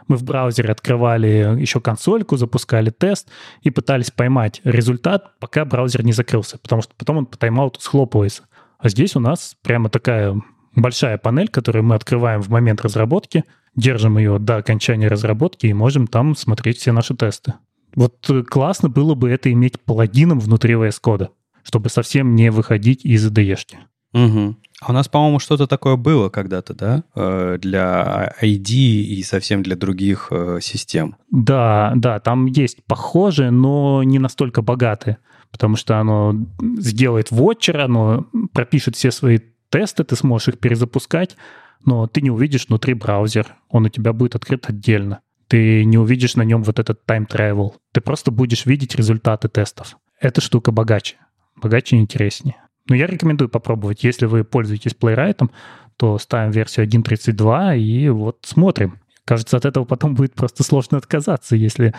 мы 0.08 0.18
в 0.18 0.24
браузере 0.24 0.70
открывали 0.72 1.56
еще 1.60 1.80
консольку, 1.80 2.38
запускали 2.38 2.90
тест 2.90 3.30
и 3.62 3.70
пытались 3.70 4.12
поймать 4.12 4.62
результат, 4.64 5.40
пока 5.40 5.66
браузер 5.66 6.04
не 6.04 6.14
закрылся, 6.14 6.58
потому 6.58 6.82
что 6.82 6.94
потом 6.98 7.18
он 7.18 7.26
по 7.26 7.38
тайм-ауту 7.38 7.82
схлопывается. 7.82 8.44
А 8.78 8.90
здесь 8.90 9.16
у 9.16 9.20
нас 9.20 9.56
прямо 9.62 9.90
такая 9.90 10.42
большая 10.76 11.18
панель, 11.18 11.50
которую 11.50 11.84
мы 11.84 11.96
открываем 11.96 12.42
в 12.42 12.50
момент 12.50 12.82
разработки, 12.82 13.44
держим 13.76 14.18
ее 14.18 14.40
до 14.40 14.58
окончания 14.58 15.08
разработки 15.08 15.68
и 15.68 15.74
можем 15.74 16.08
там 16.08 16.36
смотреть 16.36 16.78
все 16.78 16.92
наши 16.92 17.16
тесты. 17.16 17.54
Вот 17.96 18.30
э, 18.30 18.44
классно 18.44 18.90
было 18.90 19.16
бы 19.16 19.30
это 19.30 19.52
иметь 19.52 19.80
плагином 19.80 20.40
внутри 20.40 20.76
VS 20.76 21.00
Code, 21.04 21.30
чтобы 21.64 21.90
совсем 21.90 22.36
не 22.36 22.52
выходить 22.52 23.06
из 23.06 23.28
IDE-шки. 23.28 23.78
Угу. 24.14 24.56
А 24.82 24.90
у 24.90 24.94
нас, 24.94 25.08
по-моему, 25.08 25.40
что-то 25.40 25.68
такое 25.68 25.96
было 25.96 26.30
когда-то, 26.30 26.74
да? 26.74 27.04
Э, 27.16 27.58
для 27.62 28.34
ID 28.42 28.74
и 28.74 29.24
совсем 29.24 29.64
для 29.64 29.76
других 29.76 30.28
э, 30.32 30.60
систем. 30.62 31.16
Да, 31.30 31.94
да, 31.96 32.20
там 32.20 32.46
есть 32.48 32.84
похожие, 32.86 33.52
но 33.52 34.04
не 34.04 34.20
настолько 34.20 34.62
богатые, 34.62 35.18
потому 35.52 35.76
что 35.76 36.00
оно 36.00 36.36
сделает 36.78 37.32
вотчер, 37.32 37.80
оно 37.80 38.26
пропишет 38.54 38.96
все 38.96 39.12
свои 39.12 39.40
тесты, 39.70 40.04
ты 40.04 40.16
сможешь 40.16 40.50
их 40.50 40.60
перезапускать, 40.60 41.38
но 41.86 42.08
ты 42.08 42.22
не 42.22 42.32
увидишь 42.32 42.68
внутри 42.68 42.94
браузер, 42.94 43.56
он 43.70 43.86
у 43.86 43.90
тебя 43.90 44.14
будет 44.14 44.36
открыт 44.36 44.66
отдельно 44.68 45.22
ты 45.52 45.84
не 45.84 45.98
увидишь 45.98 46.38
на 46.38 46.44
нем 46.44 46.64
вот 46.64 46.80
этот 46.80 47.02
time 47.06 47.28
travel. 47.28 47.73
Ты 47.91 47.99
просто 47.99 48.32
будешь 48.32 48.65
видеть 48.65 48.95
результаты 48.95 49.49
тестов. 49.49 49.98
Эта 50.18 50.40
штука 50.40 50.72
богаче. 50.72 51.18
Богаче 51.57 51.98
и 51.98 51.99
интереснее. 51.99 52.56
Но 52.88 52.95
я 52.95 53.06
рекомендую 53.06 53.49
попробовать. 53.49 54.06
Если 54.06 54.28
вы 54.28 54.45
пользуетесь 54.45 54.94
Playwright, 54.94 55.52
то 55.98 56.18
ставим 56.19 56.52
версию 56.52 56.88
1.32 56.88 57.78
и 57.80 58.07
вот 58.07 58.38
смотрим. 58.45 58.99
Кажется, 59.26 59.57
от 59.57 59.65
этого 59.65 59.84
потом 59.84 60.15
будет 60.15 60.36
просто 60.36 60.64
сложно 60.64 60.98
отказаться, 60.98 61.57
если 61.57 61.94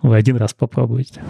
вы 0.00 0.14
один 0.14 0.36
раз 0.36 0.54
попробуете. 0.54 1.20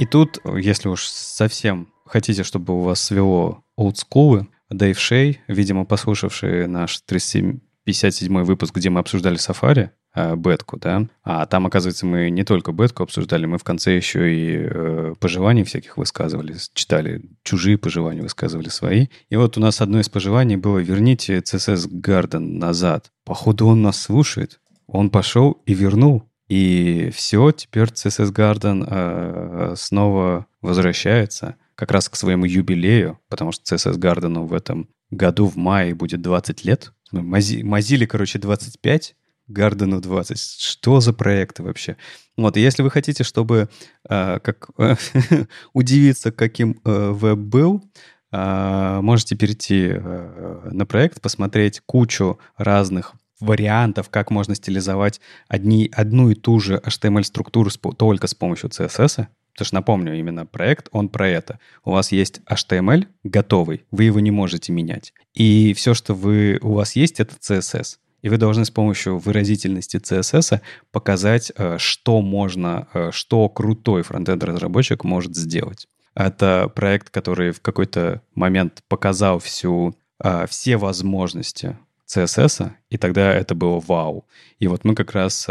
И 0.00 0.04
тут, 0.04 0.40
если 0.44 0.88
уж 0.88 1.04
совсем 1.04 1.86
хотите, 2.06 2.42
чтобы 2.42 2.74
у 2.74 2.80
вас 2.80 3.00
свело 3.00 3.64
олдскулы, 3.76 4.46
Дэйв 4.70 4.98
Шей, 4.98 5.40
видимо, 5.46 5.84
послушавший 5.84 6.66
наш 6.66 7.00
357 7.02 8.42
выпуск, 8.42 8.74
где 8.74 8.90
мы 8.90 9.00
обсуждали 9.00 9.38
Safari, 9.38 9.90
э, 10.14 10.34
бетку, 10.34 10.76
да, 10.76 11.06
а 11.22 11.46
там, 11.46 11.66
оказывается, 11.66 12.04
мы 12.04 12.30
не 12.30 12.42
только 12.42 12.72
бетку 12.72 13.04
обсуждали, 13.04 13.46
мы 13.46 13.58
в 13.58 13.64
конце 13.64 13.94
еще 13.94 14.34
и 14.34 14.68
э, 14.68 15.14
пожеланий 15.20 15.62
всяких 15.62 15.96
высказывали, 15.96 16.56
читали 16.74 17.22
чужие 17.44 17.78
пожелания, 17.78 18.22
высказывали 18.22 18.68
свои. 18.68 19.06
И 19.30 19.36
вот 19.36 19.56
у 19.56 19.60
нас 19.60 19.80
одно 19.80 20.00
из 20.00 20.08
пожеланий 20.08 20.56
было 20.56 20.78
«Верните 20.78 21.38
CSS 21.38 21.88
Garden 21.88 22.58
назад». 22.58 23.12
Походу, 23.24 23.66
он 23.66 23.82
нас 23.82 24.00
слушает. 24.00 24.60
Он 24.88 25.10
пошел 25.10 25.62
и 25.66 25.74
вернул. 25.74 26.24
И 26.48 27.10
все, 27.14 27.50
теперь 27.50 27.88
CSS 27.88 28.32
Garden 28.32 28.86
э, 28.88 29.74
снова 29.76 30.46
возвращается 30.60 31.56
как 31.76 31.92
раз 31.92 32.08
к 32.08 32.16
своему 32.16 32.46
юбилею, 32.46 33.20
потому 33.28 33.52
что 33.52 33.74
CSS 33.74 33.98
Garden 33.98 34.46
в 34.46 34.52
этом 34.52 34.88
году 35.10 35.46
в 35.46 35.56
мае 35.56 35.94
будет 35.94 36.22
20 36.22 36.64
лет. 36.64 36.92
Мази, 37.12 37.62
Mozilla, 37.62 38.06
короче, 38.06 38.38
25, 38.38 39.14
Гардену 39.46 40.00
20. 40.00 40.38
Что 40.38 41.00
за 41.00 41.12
проекты 41.12 41.62
вообще? 41.62 41.96
Вот, 42.36 42.56
если 42.56 42.82
вы 42.82 42.90
хотите, 42.90 43.22
чтобы 43.22 43.68
э, 44.08 44.38
как, 44.40 44.70
э, 44.78 44.96
удивиться, 45.72 46.32
каким 46.32 46.80
э, 46.84 47.10
веб 47.12 47.38
был, 47.38 47.84
э, 48.32 48.98
можете 49.02 49.36
перейти 49.36 49.90
э, 49.92 50.70
на 50.72 50.86
проект, 50.86 51.20
посмотреть 51.20 51.80
кучу 51.86 52.40
разных 52.56 53.14
вариантов, 53.38 54.08
как 54.08 54.30
можно 54.30 54.54
стилизовать 54.54 55.20
одни, 55.46 55.90
одну 55.94 56.30
и 56.30 56.34
ту 56.34 56.58
же 56.58 56.80
HTML-структуру 56.84 57.70
только 57.96 58.26
с 58.26 58.34
помощью 58.34 58.70
CSS. 58.70 59.26
Потому 59.56 59.66
что, 59.68 59.74
напомню, 59.76 60.18
именно 60.18 60.44
проект, 60.44 60.88
он 60.92 61.08
про 61.08 61.30
это. 61.30 61.58
У 61.82 61.92
вас 61.92 62.12
есть 62.12 62.40
HTML 62.46 63.06
готовый, 63.24 63.86
вы 63.90 64.04
его 64.04 64.20
не 64.20 64.30
можете 64.30 64.70
менять. 64.70 65.14
И 65.32 65.72
все, 65.72 65.94
что 65.94 66.12
вы, 66.12 66.58
у 66.60 66.74
вас 66.74 66.94
есть, 66.94 67.20
это 67.20 67.36
CSS. 67.36 67.96
И 68.20 68.28
вы 68.28 68.36
должны 68.36 68.66
с 68.66 68.70
помощью 68.70 69.16
выразительности 69.16 69.96
CSS 69.96 70.60
показать, 70.92 71.52
э, 71.56 71.78
что 71.78 72.20
можно, 72.20 72.86
э, 72.92 73.10
что 73.12 73.48
крутой 73.48 74.02
фронтенд-разработчик 74.02 75.04
может 75.04 75.34
сделать. 75.34 75.88
Это 76.14 76.70
проект, 76.74 77.08
который 77.08 77.52
в 77.52 77.62
какой-то 77.62 78.20
момент 78.34 78.82
показал 78.88 79.38
всю, 79.38 79.96
э, 80.22 80.46
все 80.50 80.76
возможности 80.76 81.78
CSS, 82.06 82.72
и 82.90 82.98
тогда 82.98 83.32
это 83.32 83.54
было 83.54 83.80
вау. 83.80 84.26
И 84.58 84.66
вот 84.66 84.84
мы 84.84 84.94
как 84.94 85.12
раз 85.12 85.48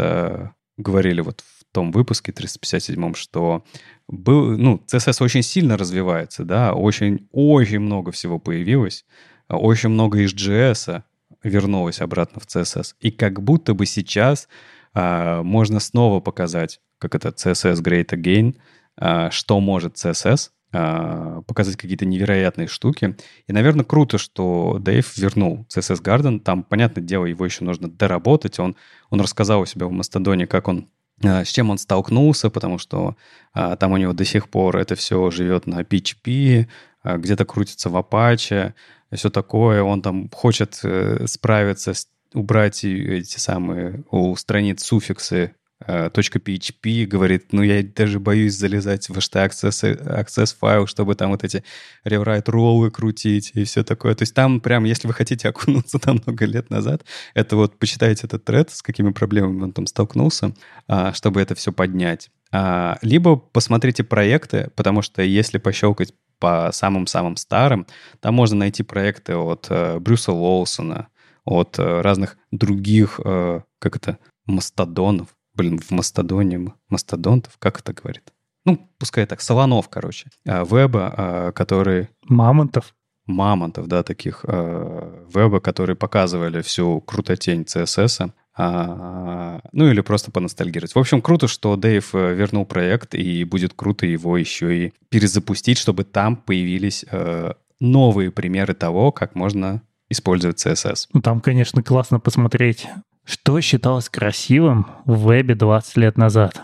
говорили 0.76 1.20
вот 1.20 1.40
в 1.40 1.55
том 1.76 1.92
выпуске 1.92 2.32
357, 2.32 3.12
что 3.12 3.62
был, 4.08 4.56
ну, 4.56 4.82
CSS 4.90 5.22
очень 5.22 5.42
сильно 5.42 5.76
развивается, 5.76 6.42
да, 6.42 6.72
очень-очень 6.72 7.80
много 7.80 8.12
всего 8.12 8.38
появилось, 8.38 9.04
очень 9.46 9.90
много 9.90 10.20
из 10.20 10.32
JS 10.32 11.02
вернулось 11.42 12.00
обратно 12.00 12.40
в 12.40 12.46
CSS. 12.46 12.94
И 13.00 13.10
как 13.10 13.42
будто 13.42 13.74
бы 13.74 13.84
сейчас 13.84 14.48
а, 14.94 15.42
можно 15.42 15.78
снова 15.78 16.20
показать, 16.20 16.80
как 16.98 17.14
это 17.14 17.28
CSS 17.28 17.82
Great 17.82 18.08
Again, 18.08 18.56
а, 18.96 19.30
что 19.30 19.60
может 19.60 19.96
CSS, 19.96 20.52
а, 20.72 21.42
показать 21.42 21.76
какие-то 21.76 22.06
невероятные 22.06 22.68
штуки. 22.68 23.18
И, 23.46 23.52
наверное, 23.52 23.84
круто, 23.84 24.16
что 24.16 24.78
Дэйв 24.80 25.14
вернул 25.18 25.66
CSS 25.68 26.02
Garden. 26.02 26.40
Там, 26.40 26.62
понятное 26.62 27.04
дело, 27.04 27.26
его 27.26 27.44
еще 27.44 27.64
нужно 27.64 27.90
доработать. 27.90 28.58
Он, 28.58 28.76
он 29.10 29.20
рассказал 29.20 29.60
у 29.60 29.66
себя 29.66 29.86
в 29.86 29.90
Мастодоне, 29.90 30.46
как 30.46 30.68
он 30.68 30.88
с 31.22 31.48
чем 31.48 31.70
он 31.70 31.78
столкнулся, 31.78 32.50
потому 32.50 32.78
что 32.78 33.16
а, 33.52 33.76
там 33.76 33.92
у 33.92 33.96
него 33.96 34.12
до 34.12 34.24
сих 34.24 34.48
пор 34.48 34.76
это 34.76 34.94
все 34.94 35.30
живет 35.30 35.66
на 35.66 35.80
PHP, 35.80 36.66
а, 37.02 37.16
где-то 37.16 37.44
крутится 37.44 37.88
в 37.88 37.96
Apache, 37.96 38.74
все 39.12 39.30
такое. 39.30 39.82
Он 39.82 40.02
там 40.02 40.28
хочет 40.30 40.80
э, 40.82 41.26
справиться, 41.26 41.94
с, 41.94 42.08
убрать 42.34 42.84
эти 42.84 43.38
самые 43.38 44.04
у 44.10 44.34
страниц 44.36 44.84
суффиксы 44.84 45.54
.php 45.84 47.04
говорит, 47.06 47.52
ну 47.52 47.62
я 47.62 47.82
даже 47.82 48.18
боюсь 48.18 48.54
залезать 48.54 49.08
в 49.08 49.16
HT 49.16 49.46
access, 49.46 50.04
access 50.04 50.56
файл, 50.58 50.86
чтобы 50.86 51.14
там 51.14 51.30
вот 51.30 51.44
эти 51.44 51.64
rewrite 52.04 52.50
роллы 52.50 52.90
крутить 52.90 53.50
и 53.54 53.64
все 53.64 53.84
такое. 53.84 54.14
То 54.14 54.22
есть 54.22 54.34
там 54.34 54.60
прям, 54.60 54.84
если 54.84 55.06
вы 55.06 55.14
хотите 55.14 55.48
окунуться 55.48 55.98
там 55.98 56.20
много 56.26 56.46
лет 56.46 56.70
назад, 56.70 57.04
это 57.34 57.56
вот 57.56 57.78
почитайте 57.78 58.26
этот 58.26 58.44
тред, 58.44 58.70
с 58.70 58.82
какими 58.82 59.10
проблемами 59.10 59.64
он 59.64 59.72
там 59.72 59.86
столкнулся, 59.86 60.54
а, 60.88 61.12
чтобы 61.12 61.40
это 61.40 61.54
все 61.54 61.72
поднять. 61.72 62.30
А, 62.52 62.98
либо 63.02 63.36
посмотрите 63.36 64.04
проекты, 64.04 64.70
потому 64.76 65.02
что 65.02 65.22
если 65.22 65.58
пощелкать 65.58 66.14
по 66.38 66.70
самым-самым 66.72 67.36
старым, 67.36 67.86
там 68.20 68.34
можно 68.34 68.58
найти 68.58 68.82
проекты 68.82 69.36
от 69.36 69.66
э, 69.70 69.98
Брюса 69.98 70.32
Лоусона, 70.32 71.08
от 71.44 71.78
э, 71.78 72.00
разных 72.02 72.36
других, 72.50 73.20
э, 73.24 73.60
как 73.78 73.96
это, 73.96 74.18
мастодонов, 74.46 75.28
блин, 75.56 75.78
в 75.78 75.90
Мастодоне, 75.90 76.72
мастодонтов, 76.88 77.56
как 77.58 77.80
это 77.80 77.92
говорит? 77.92 78.32
Ну, 78.64 78.90
пускай 78.98 79.26
так, 79.26 79.40
Солонов, 79.40 79.88
короче, 79.88 80.28
а, 80.46 80.64
веба, 80.64 81.14
а, 81.16 81.52
который... 81.52 82.08
Мамонтов. 82.24 82.94
Мамонтов, 83.26 83.86
да, 83.86 84.02
таких 84.02 84.44
а, 84.44 85.24
веба, 85.32 85.60
которые 85.60 85.96
показывали 85.96 86.60
всю 86.62 87.00
крутотень 87.00 87.62
CSS, 87.62 88.30
ну 88.58 89.90
или 89.90 90.00
просто 90.00 90.30
поностальгировать. 90.30 90.94
В 90.94 90.98
общем, 90.98 91.20
круто, 91.20 91.46
что 91.46 91.76
Дэйв 91.76 92.14
э, 92.14 92.34
вернул 92.34 92.64
проект, 92.64 93.14
и 93.14 93.44
будет 93.44 93.74
круто 93.74 94.06
его 94.06 94.38
еще 94.38 94.86
и 94.86 94.92
перезапустить, 95.10 95.76
чтобы 95.76 96.04
там 96.04 96.36
появились 96.36 97.04
э, 97.10 97.52
новые 97.80 98.30
примеры 98.30 98.72
того, 98.72 99.12
как 99.12 99.34
можно 99.34 99.82
использовать 100.08 100.64
CSS. 100.64 101.08
Ну, 101.12 101.20
там, 101.20 101.42
конечно, 101.42 101.82
классно 101.82 102.18
посмотреть 102.18 102.88
Что 103.26 103.60
считалось 103.60 104.08
красивым 104.08 104.86
в 105.04 105.28
вебе 105.28 105.56
20 105.56 105.96
лет 105.96 106.16
назад? 106.16 106.62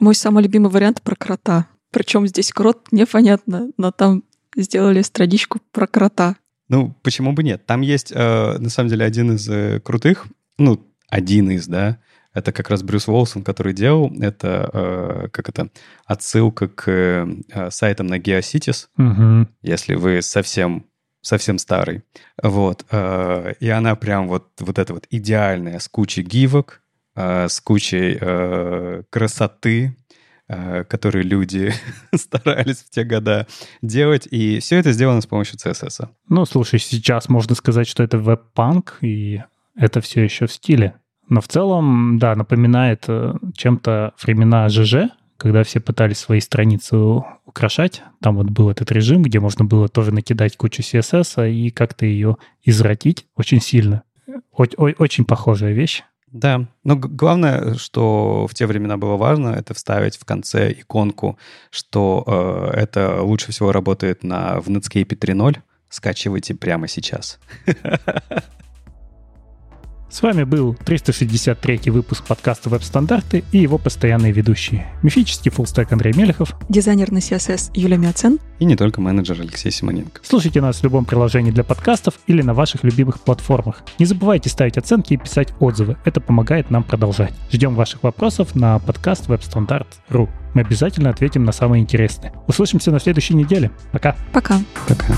Мой 0.00 0.14
самый 0.14 0.42
любимый 0.42 0.70
вариант 0.70 1.02
про 1.02 1.14
крота. 1.14 1.66
Причем 1.92 2.26
здесь 2.26 2.50
крот 2.50 2.86
непонятно, 2.90 3.70
но 3.76 3.90
там 3.92 4.24
сделали 4.56 5.02
страничку 5.02 5.60
про 5.70 5.86
крота. 5.86 6.36
Ну, 6.68 6.94
почему 7.02 7.32
бы 7.32 7.42
нет? 7.42 7.66
Там 7.66 7.82
есть, 7.82 8.10
э, 8.10 8.58
на 8.58 8.70
самом 8.70 8.88
деле, 8.88 9.04
один 9.04 9.32
из 9.34 9.46
э, 9.50 9.80
крутых, 9.80 10.26
ну, 10.56 10.82
один 11.10 11.50
из, 11.50 11.66
да, 11.66 11.98
это 12.32 12.52
как 12.52 12.70
раз 12.70 12.82
Брюс 12.82 13.06
Уолсон, 13.08 13.42
который 13.42 13.72
делал. 13.74 14.10
Это, 14.20 14.70
э, 14.72 15.28
как 15.30 15.48
это, 15.48 15.68
отсылка 16.06 16.68
к 16.68 16.88
э, 16.88 17.70
сайтам 17.70 18.06
на 18.06 18.18
GeoCities, 18.18 18.86
Угу. 18.96 19.48
если 19.62 19.94
вы 19.96 20.22
совсем 20.22 20.86
совсем 21.22 21.58
старый. 21.58 22.02
Вот. 22.42 22.84
э, 22.90 23.54
и 23.60 23.68
она 23.68 23.94
прям 23.96 24.28
вот, 24.28 24.48
вот 24.58 24.78
эта 24.78 24.94
вот 24.94 25.06
идеальная, 25.10 25.78
с 25.78 25.88
кучей 25.88 26.22
гивок, 26.22 26.82
э, 27.14 27.48
с 27.48 27.60
кучей 27.60 28.16
э, 28.20 29.02
красоты, 29.10 29.96
которые 30.88 31.22
люди 31.22 31.72
старались 32.14 32.78
в 32.78 32.90
те 32.90 33.04
года 33.04 33.46
делать. 33.82 34.26
И 34.32 34.58
все 34.58 34.78
это 34.78 34.90
сделано 34.90 35.20
с 35.20 35.26
помощью 35.26 35.56
CSS. 35.58 36.08
Ну, 36.28 36.44
слушай, 36.44 36.80
сейчас 36.80 37.28
можно 37.28 37.54
сказать, 37.54 37.86
что 37.86 38.02
это 38.02 38.18
веб-панк, 38.18 38.98
и 39.00 39.44
это 39.76 40.00
все 40.00 40.24
еще 40.24 40.48
в 40.48 40.52
стиле. 40.52 40.96
Но 41.28 41.40
в 41.40 41.46
целом, 41.46 42.18
да, 42.18 42.34
напоминает 42.34 43.06
чем-то 43.54 44.14
времена 44.20 44.68
ЖЖ, 44.68 45.10
когда 45.40 45.64
все 45.64 45.80
пытались 45.80 46.18
свои 46.18 46.38
страницы 46.40 46.96
украшать. 47.46 48.02
Там 48.20 48.36
вот 48.36 48.50
был 48.50 48.68
этот 48.68 48.92
режим, 48.92 49.22
где 49.22 49.40
можно 49.40 49.64
было 49.64 49.88
тоже 49.88 50.12
накидать 50.12 50.56
кучу 50.58 50.82
CSS 50.82 51.50
и 51.50 51.70
как-то 51.70 52.04
ее 52.04 52.36
извратить 52.62 53.26
очень 53.36 53.60
сильно. 53.60 54.02
О- 54.52 54.64
о- 54.76 54.94
очень 54.98 55.24
похожая 55.24 55.72
вещь. 55.72 56.02
Да, 56.26 56.68
но 56.84 56.94
главное, 56.94 57.74
что 57.74 58.46
в 58.46 58.54
те 58.54 58.66
времена 58.66 58.98
было 58.98 59.16
важно, 59.16 59.48
это 59.48 59.72
вставить 59.72 60.16
в 60.16 60.24
конце 60.24 60.72
иконку, 60.72 61.38
что 61.70 62.22
э, 62.74 62.78
это 62.78 63.22
лучше 63.22 63.50
всего 63.50 63.72
работает 63.72 64.22
на 64.22 64.60
в 64.60 64.68
Netscape 64.68 65.08
3.0. 65.08 65.56
Скачивайте 65.88 66.54
прямо 66.54 66.86
сейчас. 66.86 67.40
С 70.10 70.22
вами 70.22 70.42
был 70.42 70.74
363 70.74 71.82
выпуск 71.92 72.26
подкаста 72.26 72.68
«Веб-стандарты» 72.68 73.44
и 73.52 73.58
его 73.58 73.78
постоянные 73.78 74.32
ведущие. 74.32 74.88
Мифический 75.04 75.52
фуллстек 75.52 75.92
Андрей 75.92 76.12
Мелехов. 76.16 76.56
Дизайнер 76.68 77.12
на 77.12 77.18
CSS 77.18 77.70
Юлия 77.74 77.96
Мяцен. 77.96 78.40
И 78.58 78.64
не 78.64 78.74
только 78.74 79.00
менеджер 79.00 79.40
Алексей 79.40 79.70
Симоненко. 79.70 80.20
Слушайте 80.24 80.60
нас 80.60 80.80
в 80.80 80.82
любом 80.82 81.04
приложении 81.04 81.52
для 81.52 81.62
подкастов 81.62 82.14
или 82.26 82.42
на 82.42 82.54
ваших 82.54 82.82
любимых 82.82 83.20
платформах. 83.20 83.84
Не 84.00 84.04
забывайте 84.04 84.50
ставить 84.50 84.76
оценки 84.76 85.14
и 85.14 85.16
писать 85.16 85.54
отзывы. 85.60 85.96
Это 86.04 86.20
помогает 86.20 86.70
нам 86.70 86.82
продолжать. 86.82 87.32
Ждем 87.52 87.76
ваших 87.76 88.02
вопросов 88.02 88.56
на 88.56 88.80
подкаст 88.80 89.28
webstandard.ru. 89.28 90.28
Мы 90.54 90.60
обязательно 90.62 91.10
ответим 91.10 91.44
на 91.44 91.52
самые 91.52 91.82
интересные. 91.82 92.32
Услышимся 92.48 92.90
на 92.90 92.98
следующей 92.98 93.34
неделе. 93.34 93.70
Пока. 93.92 94.16
Пока. 94.32 94.60
Пока. 94.88 95.14